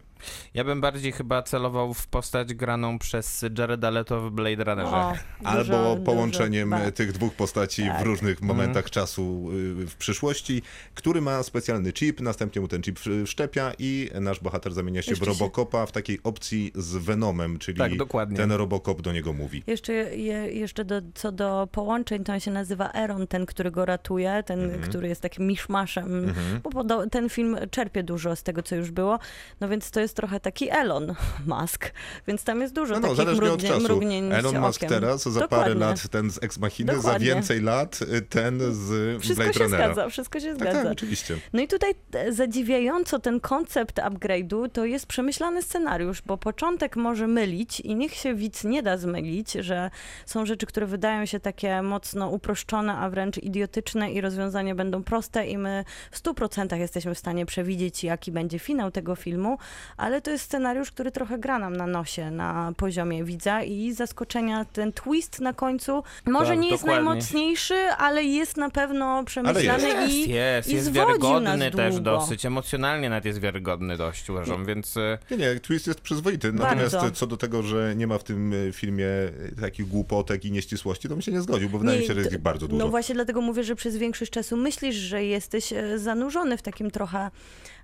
Ja 0.53 0.63
bym 0.63 0.81
bardziej 0.81 1.11
chyba 1.11 1.43
celował 1.43 1.93
w 1.93 2.07
postać 2.07 2.53
graną 2.53 2.99
przez 2.99 3.45
Jareda 3.57 3.89
Leto 3.89 4.21
w 4.21 4.31
Blade 4.31 4.63
Runnerze. 4.63 4.95
O, 4.95 5.13
Albo 5.43 5.63
dużo- 5.63 5.97
połączeniem 6.05 6.69
dużo- 6.69 6.83
ba- 6.85 6.91
tych 6.91 7.11
dwóch 7.11 7.33
postaci 7.33 7.83
Tak. 7.87 7.99
w 8.03 8.05
różnych 8.05 8.41
momentach 8.41 8.89
czasu 8.89 9.49
y, 9.81 9.87
w 9.87 9.95
przyszłości, 9.95 10.61
który 10.93 11.21
ma 11.21 11.43
specjalny 11.43 11.93
chip, 11.93 12.21
następnie 12.21 12.61
mu 12.61 12.67
ten 12.67 12.81
chip 12.81 12.99
w- 12.99 13.23
wszczepia 13.25 13.71
i 13.79 14.09
nasz 14.21 14.39
bohater 14.39 14.73
zamienia 14.73 15.01
się 15.01 15.11
Jeszcze 15.11 15.25
w 15.25 15.27
Robocopa 15.27 15.85
w 15.85 15.91
takiej 15.91 16.19
opcji 16.23 16.71
z 16.75 16.95
Venomem, 16.95 17.59
czyli 17.59 17.77
Tak, 17.77 17.97
dokładnie. 17.97 18.37
ten 18.37 18.51
Robocop 18.51 19.01
do 19.01 19.13
niego 19.13 19.33
mówi. 19.33 19.63
Jeszcze, 19.67 19.93
je, 19.93 20.33
jeszcze 20.51 20.85
do, 20.85 21.01
co 21.13 21.31
do 21.31 21.67
połączeń, 21.71 22.23
to 22.23 22.33
on 22.33 22.39
się 22.39 22.51
nazywa 22.51 22.91
Eron, 22.91 23.27
ten, 23.27 23.45
który 23.45 23.71
go 23.71 23.85
ratuje, 23.85 24.43
ten, 24.45 24.63
Mhm. 24.63 24.81
który 24.81 25.07
jest 25.07 25.21
takim 25.21 25.47
miszmaszem, 25.47 26.33
bo 26.63 26.69
podo- 26.69 27.09
ten 27.09 27.29
film 27.29 27.57
czerpie 27.71 28.03
dużo 28.03 28.35
z 28.35 28.43
tego, 28.43 28.63
co 28.63 28.75
już 28.75 28.91
było, 28.91 29.19
no 29.61 29.67
więc 29.69 29.91
to 29.91 29.99
jest 29.99 30.14
trochę 30.15 30.39
taki 30.39 30.69
Elon 30.69 31.15
Musk, 31.47 31.91
więc 32.27 32.43
tam 32.43 32.61
jest 32.61 32.73
dużo 32.73 32.93
No, 32.93 32.99
no 32.99 33.07
takich 33.07 33.17
zależnie 33.25 33.51
od 33.51 33.61
czasu. 33.63 33.99
Elon 34.31 34.59
Musk 34.59 34.79
okiem. 34.79 34.89
teraz, 34.89 35.23
za 35.23 35.39
Dokładnie. 35.39 35.57
parę 35.73 35.75
lat 35.79 36.07
ten 36.09 36.31
z 36.31 36.43
Ex 36.43 36.57
Machiny, 36.57 36.91
za 36.93 36.97
Dokładnie. 36.97 37.27
więcej 37.27 37.61
lat 37.61 37.99
y, 38.01 38.21
ten 38.21 38.59
z 38.73 39.21
Wszystko 39.21 39.43
Blade 39.43 39.53
się 39.53 39.63
Runnera. 39.63 39.85
zgadza, 39.85 40.09
wszystko 40.09 40.39
się 40.39 40.47
Tak, 40.47 40.57
zgadza. 40.59 40.83
tak, 40.83 40.91
oczywiście. 40.91 41.37
No 41.53 41.61
i 41.61 41.67
tutaj 41.67 41.95
e, 42.13 42.33
zadziwiająco 42.33 43.19
ten 43.19 43.39
koncept 43.39 43.97
upgrade'u 43.97 44.69
to 44.69 44.85
jest 44.85 45.05
przemyślany 45.07 45.61
scenariusz, 45.61 46.21
bo 46.21 46.37
początek 46.37 46.95
może 46.95 47.27
mylić 47.27 47.79
i 47.79 47.95
niech 47.95 48.13
się 48.13 48.35
widz 48.35 48.63
nie 48.63 48.83
da 48.83 48.97
zmylić, 48.97 49.51
że 49.51 49.89
są 50.25 50.45
rzeczy, 50.45 50.65
które 50.65 50.85
wydają 50.87 51.25
się 51.25 51.39
takie 51.39 51.81
mocno 51.81 52.29
uproszczone, 52.29 52.93
a 52.95 53.09
wręcz 53.09 53.37
idiotyczne 53.37 54.11
i 54.11 54.21
rozwiązania 54.21 54.75
będą 54.75 55.03
proste 55.03 55.47
i 55.47 55.57
my 55.57 55.85
w 56.11 56.21
100% 56.23 56.77
jesteśmy 56.77 57.15
w 57.15 57.19
stanie 57.19 57.45
przewidzieć, 57.45 58.03
jaki 58.03 58.31
będzie 58.31 58.59
finał 58.59 58.91
tego 58.91 59.15
filmu, 59.15 59.57
ale 59.97 60.21
to 60.21 60.31
jest 60.31 60.43
scenariusz, 60.45 60.91
który 60.91 61.11
trochę 61.11 61.37
gra 61.39 61.59
nam 61.59 61.77
na 61.77 61.87
nosie, 61.87 62.31
na 62.31 62.71
poziomie 62.77 63.23
widza 63.23 63.63
i 63.63 63.93
zaskoczenia, 63.93 64.65
ten 64.65 64.91
twist 64.93 65.39
na 65.39 65.53
końcu 65.53 66.03
może 66.25 66.49
Tak, 66.49 66.59
nie 66.59 66.69
jest 66.69 66.83
dokładnie. 66.83 67.05
najmocniejszy, 67.05 67.75
ale 67.97 68.23
jest 68.23 68.57
na 68.57 68.69
pewno 68.69 69.23
przemyślany 69.23 69.87
jest. 69.87 70.13
i 70.13 70.29
Jest, 70.29 70.69
i 70.69 70.75
jest 70.75 70.91
wiarygodny 70.91 71.57
nas 71.57 71.71
też 71.75 71.93
długo. 71.95 72.11
dosyć, 72.11 72.45
emocjonalnie 72.45 73.09
nawet 73.09 73.25
jest 73.25 73.39
wiarygodny 73.39 73.97
dość 73.97 74.29
uważam, 74.29 74.65
więc 74.65 74.97
e, 74.97 75.17
Nie, 75.31 75.37
nie, 75.37 75.59
twist 75.59 75.87
jest 75.87 76.01
przyzwoity. 76.01 76.53
Natomiast 76.53 76.93
Bardzo. 76.93 77.07
y, 77.07 77.11
co 77.11 77.27
do 77.27 77.37
tego, 77.37 77.63
że 77.63 77.93
nie 77.95 78.07
ma 78.07 78.17
w 78.17 78.23
tym 78.23 78.53
y, 78.53 78.71
filmie 78.73 79.05
y, 79.05 79.55
takich 79.61 79.87
głupotek 79.87 80.45
i 80.45 80.51
nieścisłości, 80.51 81.07
to 81.09 81.13
bym 81.15 81.21
się 81.21 81.31
nie 81.31 81.41
zgodził, 81.41 81.69
bo 81.69 81.79
wydaje 81.79 81.99
mi 81.99 82.05
się, 82.07 82.13
że 82.13 82.19
jest 82.19 82.31
ich 82.31 82.37
bardzo 82.41 82.67
dużo. 82.67 82.85
No 82.85 82.89
właśnie 82.91 83.15
dlatego 83.15 83.41
mówię, 83.41 83.63
że 83.63 83.75
przez 83.75 83.97
większość 83.97 84.31
czasu 84.31 84.57
myślisz, 84.57 84.95
że 84.95 85.23
jesteś 85.23 85.73
e, 85.73 85.99
zanurzony 85.99 86.57
w 86.57 86.61
takim 86.61 86.91
trochę 86.91 87.31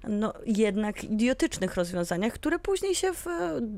no 0.08 0.34
jednak 0.46 1.04
idiotycznych 1.04 1.76
rozwiązaniach, 1.76 2.34
które 2.34 2.60
później 2.60 2.96
się 2.96 3.14
w, 3.14 3.26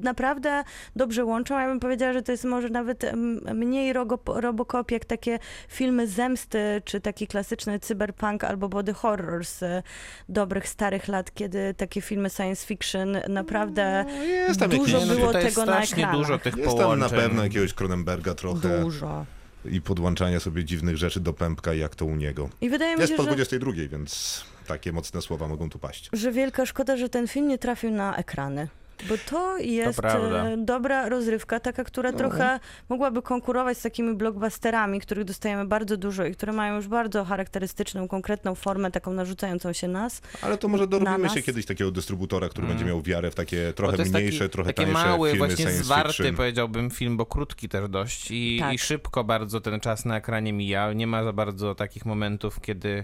naprawdę 0.02 0.64
dobrze 0.96 1.26
łączą. 1.26 1.60
Ja 1.60 1.68
bym 1.68 1.80
powiedziała, 1.80 2.14
że 2.14 2.22
to 2.22 2.32
jest 2.32 2.44
może 2.46 2.70
nawet 2.70 3.06
mniej 3.54 3.94
rogo, 3.94 4.20
Robocop 4.26 4.92
jak 4.92 5.06
takie 5.06 5.40
filmy 5.70 6.08
zemsty, 6.08 6.82
czy 6.86 7.02
taki 7.02 7.28
klasyczny 7.28 7.80
cyberpunk 7.80 8.44
albo 8.44 8.70
body 8.70 8.94
horror 8.94 9.46
z 9.46 9.64
e, 9.64 9.84
dobrych, 10.30 10.68
starych 10.68 11.08
lat, 11.08 11.34
kiedy 11.34 11.74
takie 11.78 12.02
filmy 12.02 12.30
science 12.30 12.66
fiction 12.68 13.18
naprawdę 13.30 14.06
No, 14.08 14.24
jest 14.24 14.66
dużo 14.66 15.06
no 15.06 15.16
było 15.16 15.32
jest 15.32 15.56
tego 15.56 15.66
na 15.66 15.82
ekranach. 15.84 16.16
dużo 16.16 16.40
tych 16.40 16.58
Jest 16.58 16.70
tam 16.70 16.78
połączeń. 16.78 17.00
na 17.00 17.22
pewno 17.22 17.44
jakiegoś 17.44 17.74
Cronenberga 17.74 18.34
trochę 18.34 18.82
dużo. 18.82 19.26
i 19.66 19.82
podłączania 19.82 20.40
sobie 20.40 20.66
dziwnych 20.66 20.98
rzeczy 20.98 21.20
do 21.20 21.34
pępka, 21.34 21.74
jak 21.74 21.96
to 21.96 22.06
u 22.06 22.16
niego. 22.16 22.50
I 22.62 22.70
wydaje 22.70 22.96
mi 22.96 23.00
Jest 23.02 23.12
się, 23.12 23.18
po 23.18 23.24
że... 23.24 23.28
22, 23.30 23.72
więc 23.92 24.44
takie 24.74 24.92
mocne 24.92 25.22
słowa 25.22 25.48
mogą 25.48 25.70
tu 25.70 25.80
paść. 25.80 26.10
że 26.14 26.32
wielka 26.32 26.66
szkoda, 26.66 26.98
że 26.98 27.10
ten 27.10 27.28
film 27.28 27.48
nie 27.48 27.58
trafił 27.58 27.92
na 27.92 28.16
ekrany. 28.16 28.68
Bo 29.10 29.16
to 29.30 29.58
jest 29.58 30.00
prawda. 30.00 30.46
e, 30.50 30.58
dobra 30.58 31.10
rozrywka, 31.10 31.60
taka, 31.60 31.84
która 31.84 32.12
No. 32.12 32.18
trochę 32.18 32.60
mogłaby 32.90 33.22
konkurować 33.22 33.78
z 33.78 33.82
takimi 33.82 34.16
blockbusterami, 34.16 35.00
których 35.00 35.26
dostajemy 35.26 35.66
bardzo 35.66 35.98
dużo 35.98 36.26
i 36.26 36.32
które 36.34 36.54
mają 36.54 36.76
już 36.76 36.88
bardzo 36.88 37.24
charakterystyczną, 37.26 38.08
konkretną 38.08 38.56
formę, 38.56 38.92
taką 38.92 39.14
narzucającą 39.14 39.74
się 39.74 39.88
nas. 39.88 40.22
Ale 40.42 40.58
to 40.58 40.68
może 40.68 40.88
dorobimy 40.88 41.30
się 41.30 41.42
kiedyś 41.42 41.66
takiego 41.66 41.92
dystrybutora, 41.92 42.50
który 42.50 42.68
będzie 42.68 42.86
miał 42.86 43.02
wiarę 43.02 43.32
w 43.32 43.36
takie 43.36 43.74
trochę 43.76 43.98
to 43.98 44.04
mniejsze, 44.06 44.40
taki, 44.40 44.52
trochę 44.52 44.74
taki 44.74 44.92
tańsze 44.92 45.08
mały, 45.10 45.32
filmy 45.32 45.48
właśnie 45.48 45.66
science 45.66 45.84
zwarty, 45.84 46.14
fiction. 46.14 46.36
powiedziałbym, 46.36 46.90
film, 46.90 47.18
bo 47.18 47.26
krótki 47.26 47.70
też 47.70 47.90
dość 47.90 48.28
i, 48.32 48.58
Tak. 48.60 48.74
i 48.74 48.78
szybko 48.78 49.24
bardzo 49.24 49.62
ten 49.62 49.80
czas 49.80 50.06
na 50.06 50.18
ekranie 50.18 50.54
mija. 50.54 50.94
Nie 50.94 51.08
ma 51.08 51.24
za 51.24 51.34
bardzo 51.34 51.76
takich 51.76 52.06
momentów, 52.06 52.62
kiedy, 52.62 53.04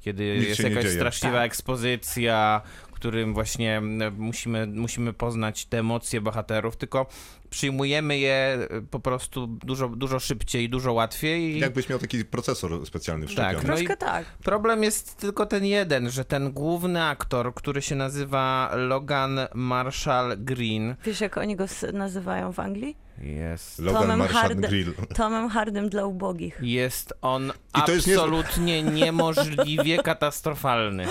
kiedy 0.00 0.36
Nic 0.38 0.48
jest 0.48 0.60
jakaś 0.60 0.86
straszliwa 0.90 1.36
Tak. 1.36 1.46
ekspozycja, 1.46 2.60
w 2.88 2.92
którym 2.92 3.34
właśnie 3.34 3.82
musimy, 4.16 4.66
musimy 4.66 5.12
poznać 5.12 5.66
te 5.66 5.78
emocje 5.78 6.20
bohaterów, 6.20 6.76
tylko 6.76 7.06
przyjmujemy 7.50 8.18
je 8.18 8.58
e, 8.70 8.80
po 8.90 9.00
prostu 9.00 9.46
dużo, 9.46 9.88
dużo 9.88 10.18
szybciej, 10.18 10.68
dużo 10.70 10.92
łatwiej. 10.92 11.58
Jakbyś 11.58 11.88
miał 11.88 11.98
taki 11.98 12.24
procesor 12.24 12.86
specjalny 12.86 13.26
wszczepiony. 13.26 13.54
Tak, 13.54 13.64
no 13.66 13.74
i- 13.74 13.76
Troszkę 13.76 13.96
tak. 13.96 14.24
Problem 14.44 14.82
jest 14.82 15.16
tylko 15.16 15.46
ten 15.46 15.64
jeden, 15.64 16.10
że 16.10 16.24
ten 16.24 16.52
główny 16.52 17.04
aktor, 17.04 17.54
który 17.54 17.82
się 17.82 17.94
nazywa 17.94 18.70
Logan 18.76 19.38
Marshall 19.54 20.36
Green, 20.38 20.94
Wiesz, 21.04 21.20
jak 21.20 21.38
oni 21.38 21.56
go 21.56 21.64
nazywają 21.92 22.52
w 22.52 22.60
Anglii? 22.60 22.96
Jest 23.22 23.78
Logan 23.78 24.02
Tomem 24.02 24.20
Hardy- 24.28 24.68
Grill. 24.68 24.94
Tomem 25.16 25.48
Hardym 25.48 25.88
dla 25.88 26.04
ubogich. 26.04 26.58
Jest 26.62 27.14
on 27.22 27.52
I 27.78 27.82
to 27.82 27.92
jest 27.92 28.08
absolutnie 28.08 28.82
niemożliwie 29.02 29.98
katastrofalny. 30.02 31.06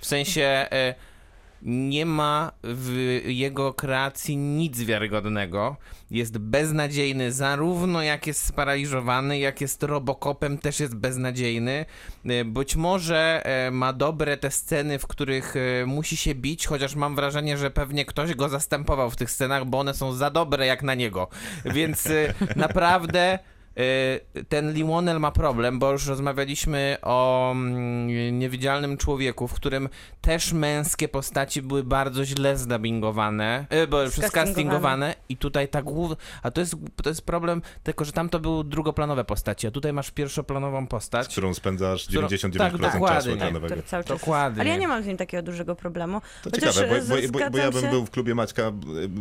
W 0.00 0.06
sensie 0.06 0.42
e, 0.42 0.94
nie 1.66 2.06
ma 2.06 2.52
w 2.64 3.20
jego 3.26 3.74
kreacji 3.74 4.36
nic 4.36 4.82
wiarygodnego. 4.82 5.76
Jest 6.10 6.38
beznadziejny, 6.38 7.32
zarówno 7.32 8.02
jak 8.02 8.26
jest 8.26 8.46
sparaliżowany, 8.46 9.38
jak 9.38 9.60
jest 9.60 9.82
robokopem, 9.82 10.58
też 10.58 10.80
jest 10.80 10.94
beznadziejny. 10.94 11.84
E, 12.24 12.44
Być 12.44 12.76
może 12.76 13.42
e, 13.44 13.70
ma 13.70 13.92
dobre 13.92 14.36
te 14.36 14.50
sceny, 14.50 14.98
w 14.98 15.06
których 15.06 15.54
e, 15.56 15.86
musi 15.86 16.16
się 16.16 16.34
bić, 16.34 16.66
chociaż 16.66 16.94
mam 16.94 17.16
wrażenie, 17.16 17.56
że 17.58 17.70
pewnie 17.70 18.04
ktoś 18.04 18.34
go 18.34 18.48
zastępował 18.48 19.10
w 19.10 19.16
tych 19.16 19.30
scenach, 19.30 19.64
bo 19.64 19.78
one 19.78 19.94
są 19.94 20.12
za 20.12 20.30
dobre 20.30 20.66
jak 20.66 20.82
na 20.82 20.94
niego. 20.94 21.28
Więc 21.64 22.08
naprawdę. 22.56 23.38
Y, 23.78 24.44
ten 24.44 24.72
Limonel 24.72 25.20
ma 25.20 25.30
problem, 25.32 25.78
bo 25.78 25.92
już 25.92 26.06
rozmawialiśmy 26.06 26.96
o 27.02 27.50
mm, 27.52 28.38
niewidzialnym 28.38 28.96
człowieku, 28.96 29.48
w 29.48 29.54
którym 29.54 29.88
też 30.20 30.52
męskie 30.52 31.08
postaci 31.08 31.62
były 31.62 31.84
bardzo 31.84 32.24
źle 32.24 32.56
zdubbingowane, 32.56 33.66
y, 33.72 33.86
bo 33.86 34.08
przez 34.10 34.30
castingowane 34.30 35.14
i 35.28 35.36
tutaj 35.36 35.68
ta 35.68 35.82
główna, 35.82 36.16
a 36.42 36.50
to 36.50 36.60
jest, 36.60 36.74
to 37.02 37.08
jest 37.08 37.22
problem, 37.22 37.62
tylko 37.82 38.04
że 38.04 38.12
tam 38.12 38.28
to 38.28 38.38
były 38.40 38.64
drugoplanowe 38.64 39.24
postaci, 39.24 39.66
a 39.66 39.70
tutaj 39.70 39.92
masz 39.92 40.10
pierwszoplanową 40.10 40.86
z 40.86 40.88
postać. 40.88 41.28
którą 41.28 41.54
spędzasz 41.54 42.06
Którą- 42.06 42.28
99% 42.28 42.58
tak, 42.58 42.80
czasu 42.80 42.92
dokładnie. 42.98 43.32
ekranowego. 43.32 43.66
który 43.66 43.82
cały 43.82 44.04
czas 44.04 44.20
Dokładnie. 44.20 44.60
Ale 44.60 44.70
ja 44.70 44.76
nie 44.76 44.88
mam 44.88 45.02
z 45.02 45.06
nim 45.06 45.16
takiego 45.16 45.42
dużego 45.42 45.74
problemu. 45.76 46.20
To 46.42 46.50
Chociaż, 46.50 46.74
ciekawe, 46.74 46.96
e, 46.96 47.00
bo, 47.02 47.14
bo, 47.32 47.38
bo, 47.44 47.50
bo 47.50 47.58
ja 47.58 47.70
bym 47.70 47.82
się- 47.82 47.90
był 47.90 48.06
w 48.06 48.10
klubie 48.10 48.34
Maćka, 48.34 48.62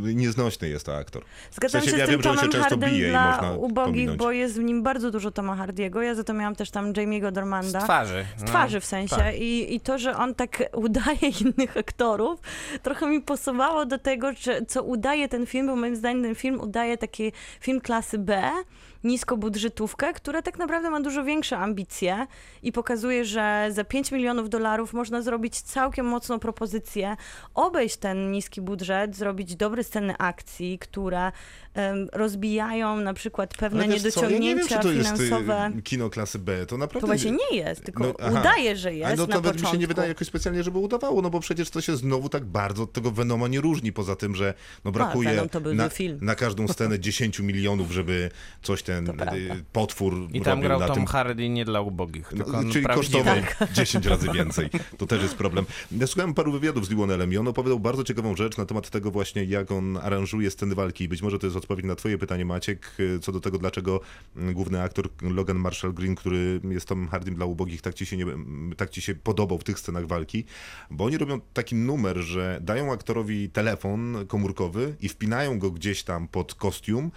y, 0.07 0.15
nieznośny 0.15 0.69
jest 0.69 0.85
to 0.85 0.97
aktor. 0.97 1.23
Zgadzam 1.51 1.81
W 1.81 1.83
sensie 1.83 1.91
się 1.91 1.97
ja 1.97 2.05
z 2.05 2.09
tym 2.09 2.21
wiem, 2.21 2.23
że 2.23 2.29
on 2.29 2.45
się 2.45 2.49
często 2.51 2.77
bije 2.77 3.09
i 3.09 3.11
można 3.11 3.51
ubogich, 3.51 3.93
pominąć. 3.93 4.19
bo 4.19 4.31
jest 4.31 4.44
w 4.53 4.63
nim 4.63 4.83
bardzo 4.83 5.11
dużo 5.11 5.31
Toma 5.31 5.55
Hardiego. 5.55 6.01
Ja 6.01 6.15
za 6.15 6.23
to 6.23 6.33
miałam 6.33 6.55
też 6.55 6.71
tam 6.71 6.93
Jamie'ego 6.93 7.31
Z 7.31 7.33
Dormanda. 7.33 7.81
twarzy. 7.81 8.25
Z 8.37 8.41
no. 8.41 8.47
twarzy 8.47 8.79
w 8.79 8.85
sensie. 8.85 9.15
tak. 9.15 9.35
I, 9.35 9.75
I 9.75 9.79
to, 9.79 9.97
że 9.97 10.17
on 10.17 10.35
tak 10.35 10.63
udaje 10.73 11.29
innych 11.45 11.77
aktorów, 11.77 12.39
trochę 12.83 13.07
mi 13.07 13.21
pasowało 13.21 13.85
do 13.85 13.99
tego, 13.99 14.31
że, 14.39 14.65
co 14.65 14.83
udaje 14.83 15.29
ten 15.29 15.45
film, 15.45 15.67
bo 15.67 15.75
moim 15.75 15.95
zdaniem 15.95 16.23
ten 16.23 16.35
film 16.35 16.61
udaje 16.61 16.97
taki 16.97 17.31
film 17.59 17.81
klasy 17.81 18.17
B, 18.17 18.51
niskobudżetówkę, 19.03 20.13
która 20.13 20.41
tak 20.41 20.59
naprawdę 20.59 20.89
ma 20.89 21.01
dużo 21.01 21.23
większe 21.23 21.57
ambicje 21.57 22.27
i 22.63 22.71
pokazuje, 22.71 23.25
że 23.25 23.67
za 23.71 23.83
5 23.83 24.11
milionów 24.11 24.49
dolarów 24.49 24.93
można 24.93 25.21
zrobić 25.21 25.61
całkiem 25.61 26.05
mocną 26.05 26.39
propozycję, 26.39 27.15
obejść 27.55 27.97
ten 27.97 28.31
niski 28.31 28.61
budżet, 28.61 29.15
zrobić 29.15 29.55
dobre 29.55 29.83
sceny 29.83 30.15
akcji, 30.17 30.79
które 30.79 31.31
rozbijają 32.13 32.99
na 32.99 33.13
przykład 33.13 33.57
pewne 33.57 33.79
co, 33.79 33.83
ja 33.83 33.87
nie 33.87 33.99
wiem, 33.99 34.03
niedociągnięcia 34.03 34.77
czy 34.77 34.83
to 34.83 34.91
jest 34.91 35.09
finansowe. 35.17 35.71
y, 35.77 35.81
kino 35.81 36.09
klasy 36.09 36.39
B. 36.39 36.65
To 36.65 36.77
naprawdę 36.77 37.01
To 37.01 37.07
właśnie 37.07 37.31
nie 37.31 37.57
jest, 37.57 37.83
tylko 37.83 38.03
No, 38.03 38.39
udaje, 38.39 38.75
że 38.75 38.89
A 38.89 38.91
jest 38.91 39.17
no 39.17 39.27
na 39.27 39.35
nawet 39.35 39.43
początku. 39.51 39.67
mi 39.67 39.71
się 39.71 39.77
nie 39.77 39.87
wydaje 39.87 40.07
jakoś 40.09 40.27
specjalnie, 40.27 40.63
żeby 40.63 40.77
udawało, 40.77 41.21
no 41.21 41.29
bo 41.29 41.39
przecież 41.39 41.69
to 41.69 41.81
się 41.81 41.95
znowu 41.97 42.29
tak 42.29 42.45
bardzo 42.45 42.83
od 42.83 42.93
tego 42.93 43.11
Venoma 43.11 43.47
nie 43.47 43.61
różni, 43.61 43.93
poza 43.93 44.15
tym, 44.15 44.35
że 44.35 44.53
no 44.85 44.91
brakuje 44.91 45.29
Venom 45.29 45.49
to 45.49 45.61
był 45.61 45.73
na, 45.75 45.89
na 46.21 46.35
każdą 46.35 46.67
scenę 46.67 46.99
10 47.05 47.39
milionów, 47.39 47.91
żeby 47.91 48.29
coś 48.61 48.83
ten 48.83 49.05
To 49.05 49.13
y, 49.35 49.63
potwór 49.71 50.27
I 50.33 50.41
tam 50.41 50.51
robił 50.51 50.67
grał 50.67 50.79
na 50.79 50.87
Tom 50.87 50.95
tym 50.95 51.05
Hardy 51.05 51.49
nie 51.49 51.65
dla 51.65 51.81
ubogich, 51.81 52.31
No, 52.35 52.43
tylko 52.43 52.57
on 52.57 52.71
czyli 52.71 52.85
kosztował 52.85 53.35
10 53.73 54.05
razy 54.05 54.27
więcej. 54.37 54.69
To 54.97 55.05
też 55.05 55.21
jest 55.21 55.35
problem. 55.35 55.65
Ja 55.91 56.07
słuchałem 56.07 56.33
paru 56.33 56.51
wywiadów 56.51 56.85
z 56.85 56.89
Lionelem 56.89 57.33
i 57.33 57.37
on 57.37 57.47
opowiadał 57.47 57.79
bardzo 57.79 58.03
ciekawą 58.03 58.35
rzecz 58.35 58.57
na 58.57 58.65
temat 58.65 58.89
tego 58.89 59.11
właśnie, 59.11 59.43
jak 59.43 59.71
on 59.71 59.97
aranżuje 59.97 60.51
sceny 60.51 60.75
walki. 60.75 61.03
I 61.03 61.07
być 61.07 61.21
może 61.21 61.39
to 61.39 61.47
jest 61.47 61.57
odpowiedź 61.65 61.85
na 61.85 61.95
twoje 61.95 62.17
pytanie, 62.17 62.45
Maciek, 62.45 62.91
y, 62.99 63.19
co 63.19 63.31
do 63.31 63.39
tego, 63.39 63.57
dlaczego 63.57 64.01
mm, 64.35 64.53
główny 64.53 64.81
aktor 64.81 65.09
Logan 65.21 65.57
Marshall 65.57 65.93
Green, 65.93 66.15
który 66.15 66.61
jest 66.69 66.87
Tom 66.87 67.07
Hardym 67.07 67.35
dla 67.35 67.45
ubogich, 67.45 67.81
tak 67.81 67.93
ci, 67.93 68.05
się 68.05 68.17
nie, 68.17 68.25
tak 68.77 68.89
ci 68.89 69.01
się 69.01 69.15
podobał 69.15 69.57
w 69.57 69.63
tych 69.63 69.79
scenach 69.79 70.07
walki, 70.07 70.45
bo 70.91 71.05
oni 71.05 71.17
robią 71.17 71.39
taki 71.53 71.75
numer, 71.75 72.17
że 72.17 72.59
dają 72.61 72.93
aktorowi 72.93 73.49
telefon 73.49 74.25
komórkowy 74.27 74.95
i 75.01 75.09
wpinają 75.09 75.59
go 75.59 75.71
gdzieś 75.71 76.03
tam 76.03 76.27
pod 76.27 76.55
kostium 76.55 77.11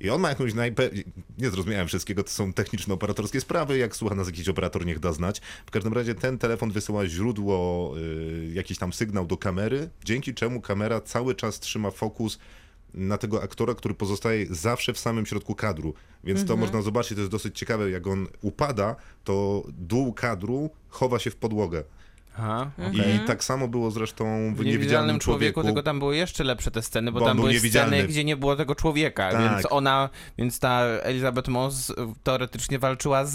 i 0.00 0.10
on 0.10 0.20
ma 0.20 0.28
jakąś 0.28 0.54
najpe... 0.54 0.90
Nie 1.38 1.50
zrozumiałem 1.50 1.88
wszystkiego, 1.88 2.24
to 2.24 2.30
są 2.30 2.52
techniczno-operatorskie 2.52 3.40
sprawy, 3.40 3.78
jak 3.78 3.96
słucha 3.96 4.14
nas 4.14 4.26
jakiś 4.26 4.48
operator, 4.48 4.86
niech 4.86 4.98
da 4.98 5.12
znać. 5.12 5.40
W 5.66 5.70
każdym 5.70 5.92
razie 5.92 6.14
ten 6.14 6.38
telefon 6.38 6.70
wysyła 6.70 7.06
źródło, 7.06 7.94
y, 7.98 8.50
jakiś 8.52 8.78
tam 8.78 8.92
sygnał 8.92 9.26
do 9.26 9.36
kamery, 9.36 9.90
dzięki 10.04 10.34
czemu 10.34 10.60
kamera 10.60 11.00
cały 11.00 11.34
czas 11.34 11.60
trzyma 11.60 11.90
fokus 11.90 12.38
na 12.94 13.18
tego 13.18 13.42
aktora, 13.42 13.74
który 13.74 13.94
pozostaje 13.94 14.46
zawsze 14.50 14.92
w 14.92 14.98
samym 14.98 15.26
środku 15.26 15.54
kadru. 15.54 15.94
Więc 16.24 16.44
to 16.44 16.56
można 16.56 16.82
zobaczyć, 16.82 17.14
to 17.14 17.20
jest 17.20 17.30
dosyć 17.30 17.58
ciekawe, 17.58 17.90
jak 17.90 18.06
on 18.06 18.26
upada, 18.42 18.96
to 19.24 19.64
dół 19.68 20.12
kadru 20.12 20.70
chowa 20.88 21.18
się 21.18 21.30
w 21.30 21.36
podłogę. 21.36 21.84
Aha, 22.38 22.70
I 23.16 23.26
tak 23.26 23.44
samo 23.44 23.68
było 23.68 23.90
zresztą 23.90 24.54
w, 24.54 24.58
w 24.58 24.64
niewidzialnym 24.64 25.18
człowieku, 25.18 25.62
tylko 25.62 25.82
tam 25.82 25.98
były 25.98 26.16
jeszcze 26.16 26.44
lepsze 26.44 26.70
te 26.70 26.82
sceny, 26.82 27.12
bo, 27.12 27.20
Bo 27.20 27.26
tam 27.26 27.36
był 27.36 27.42
były 27.42 27.52
niewidzialny. 27.54 27.96
sceny, 27.96 28.08
gdzie 28.08 28.24
nie 28.24 28.36
było 28.36 28.56
tego 28.56 28.74
człowieka, 28.74 29.30
Tak. 29.30 29.40
więc 29.40 29.66
ona, 29.72 30.08
więc 30.38 30.58
ta 30.58 30.80
Elizabeth 30.84 31.48
Moss 31.48 31.92
teoretycznie 32.22 32.78
walczyła 32.78 33.24
z, 33.24 33.32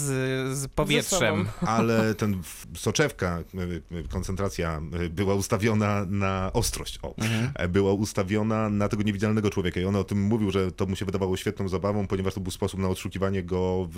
z 0.58 0.68
powietrzem. 0.68 1.46
ale 1.66 2.14
ten 2.14 2.42
soczewka, 2.76 3.38
y, 3.54 3.96
y, 3.96 4.08
koncentracja 4.08 4.80
y, 5.02 5.10
była 5.10 5.34
ustawiona 5.34 6.06
na 6.08 6.50
ostrość, 6.52 6.98
o, 7.02 7.14
e, 7.54 7.68
była 7.68 7.92
ustawiona 7.92 8.68
na 8.68 8.88
tego 8.88 9.02
niewidzialnego 9.02 9.50
człowieka 9.50 9.80
i 9.80 9.84
on 9.84 9.96
o 9.96 10.04
tym 10.04 10.22
mówił, 10.22 10.50
że 10.50 10.72
to 10.72 10.86
mu 10.86 10.96
się 10.96 11.04
wydawało 11.04 11.36
świetną 11.36 11.68
zabawą, 11.68 12.06
ponieważ 12.06 12.34
to 12.34 12.40
był 12.40 12.50
sposób 12.50 12.80
na 12.80 12.88
odszukiwanie 12.88 13.42
go 13.42 13.88
w, 13.92 13.96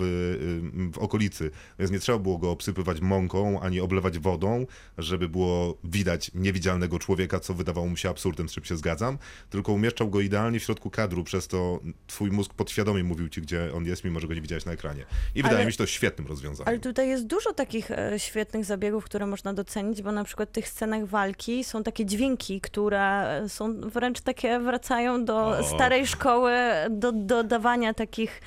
w 0.93 0.97
okolicy, 0.97 1.51
więc 1.79 1.91
nie 1.91 1.99
trzeba 1.99 2.19
było 2.19 2.37
go 2.37 2.51
obsypywać 2.51 3.01
mąką, 3.01 3.59
ani 3.61 3.79
oblewać 3.81 4.19
wodą, 4.19 4.65
żeby 4.97 5.29
było 5.29 5.77
widać 5.83 6.31
niewidzialnego 6.33 6.99
człowieka, 6.99 7.39
co 7.39 7.53
wydawało 7.53 7.87
mu 7.87 7.97
się 7.97 8.09
absurdem, 8.09 8.49
z 8.49 8.51
czym 8.51 8.63
się 8.63 8.77
zgadzam, 8.77 9.17
tylko 9.49 9.71
umieszczał 9.71 10.09
go 10.09 10.21
idealnie 10.21 10.59
w 10.59 10.63
środku 10.63 10.89
kadru, 10.89 11.23
przez 11.23 11.47
to 11.47 11.79
twój 12.07 12.31
mózg 12.31 12.53
podświadomie 12.53 13.03
mówił 13.03 13.29
ci, 13.29 13.41
gdzie 13.41 13.69
on 13.73 13.85
jest, 13.85 14.03
mimo 14.03 14.19
że 14.19 14.27
go 14.27 14.33
nie 14.33 14.41
widziałeś 14.41 14.65
na 14.65 14.71
ekranie. 14.71 15.05
I 15.35 15.43
wydaje 15.43 15.57
Ale- 15.57 15.65
mi 15.65 15.71
się 15.71 15.77
to 15.77 15.85
świetnym 15.85 16.27
rozwiązaniem. 16.27 16.67
Ale 16.67 16.79
tutaj 16.79 17.07
jest 17.09 17.27
dużo 17.27 17.53
takich 17.53 17.91
e, 17.91 18.19
świetnych 18.19 18.65
zabiegów, 18.65 19.05
które 19.05 19.25
można 19.25 19.53
docenić, 19.53 20.01
bo 20.01 20.11
na 20.11 20.23
przykład 20.23 20.49
w 20.49 20.51
tych 20.51 20.67
scenach 20.67 21.05
walki 21.05 21.63
są 21.63 21.83
takie 21.83 22.05
dźwięki, 22.05 22.61
które 22.61 23.01
e, 23.43 23.49
są 23.49 23.81
wręcz 23.81 24.21
takie, 24.21 24.59
wracają 24.59 25.25
do 25.25 25.47
O. 25.47 25.63
starej 25.63 26.07
szkoły, 26.07 26.53
do 26.89 27.11
dodawania 27.11 27.93
takich 27.93 28.41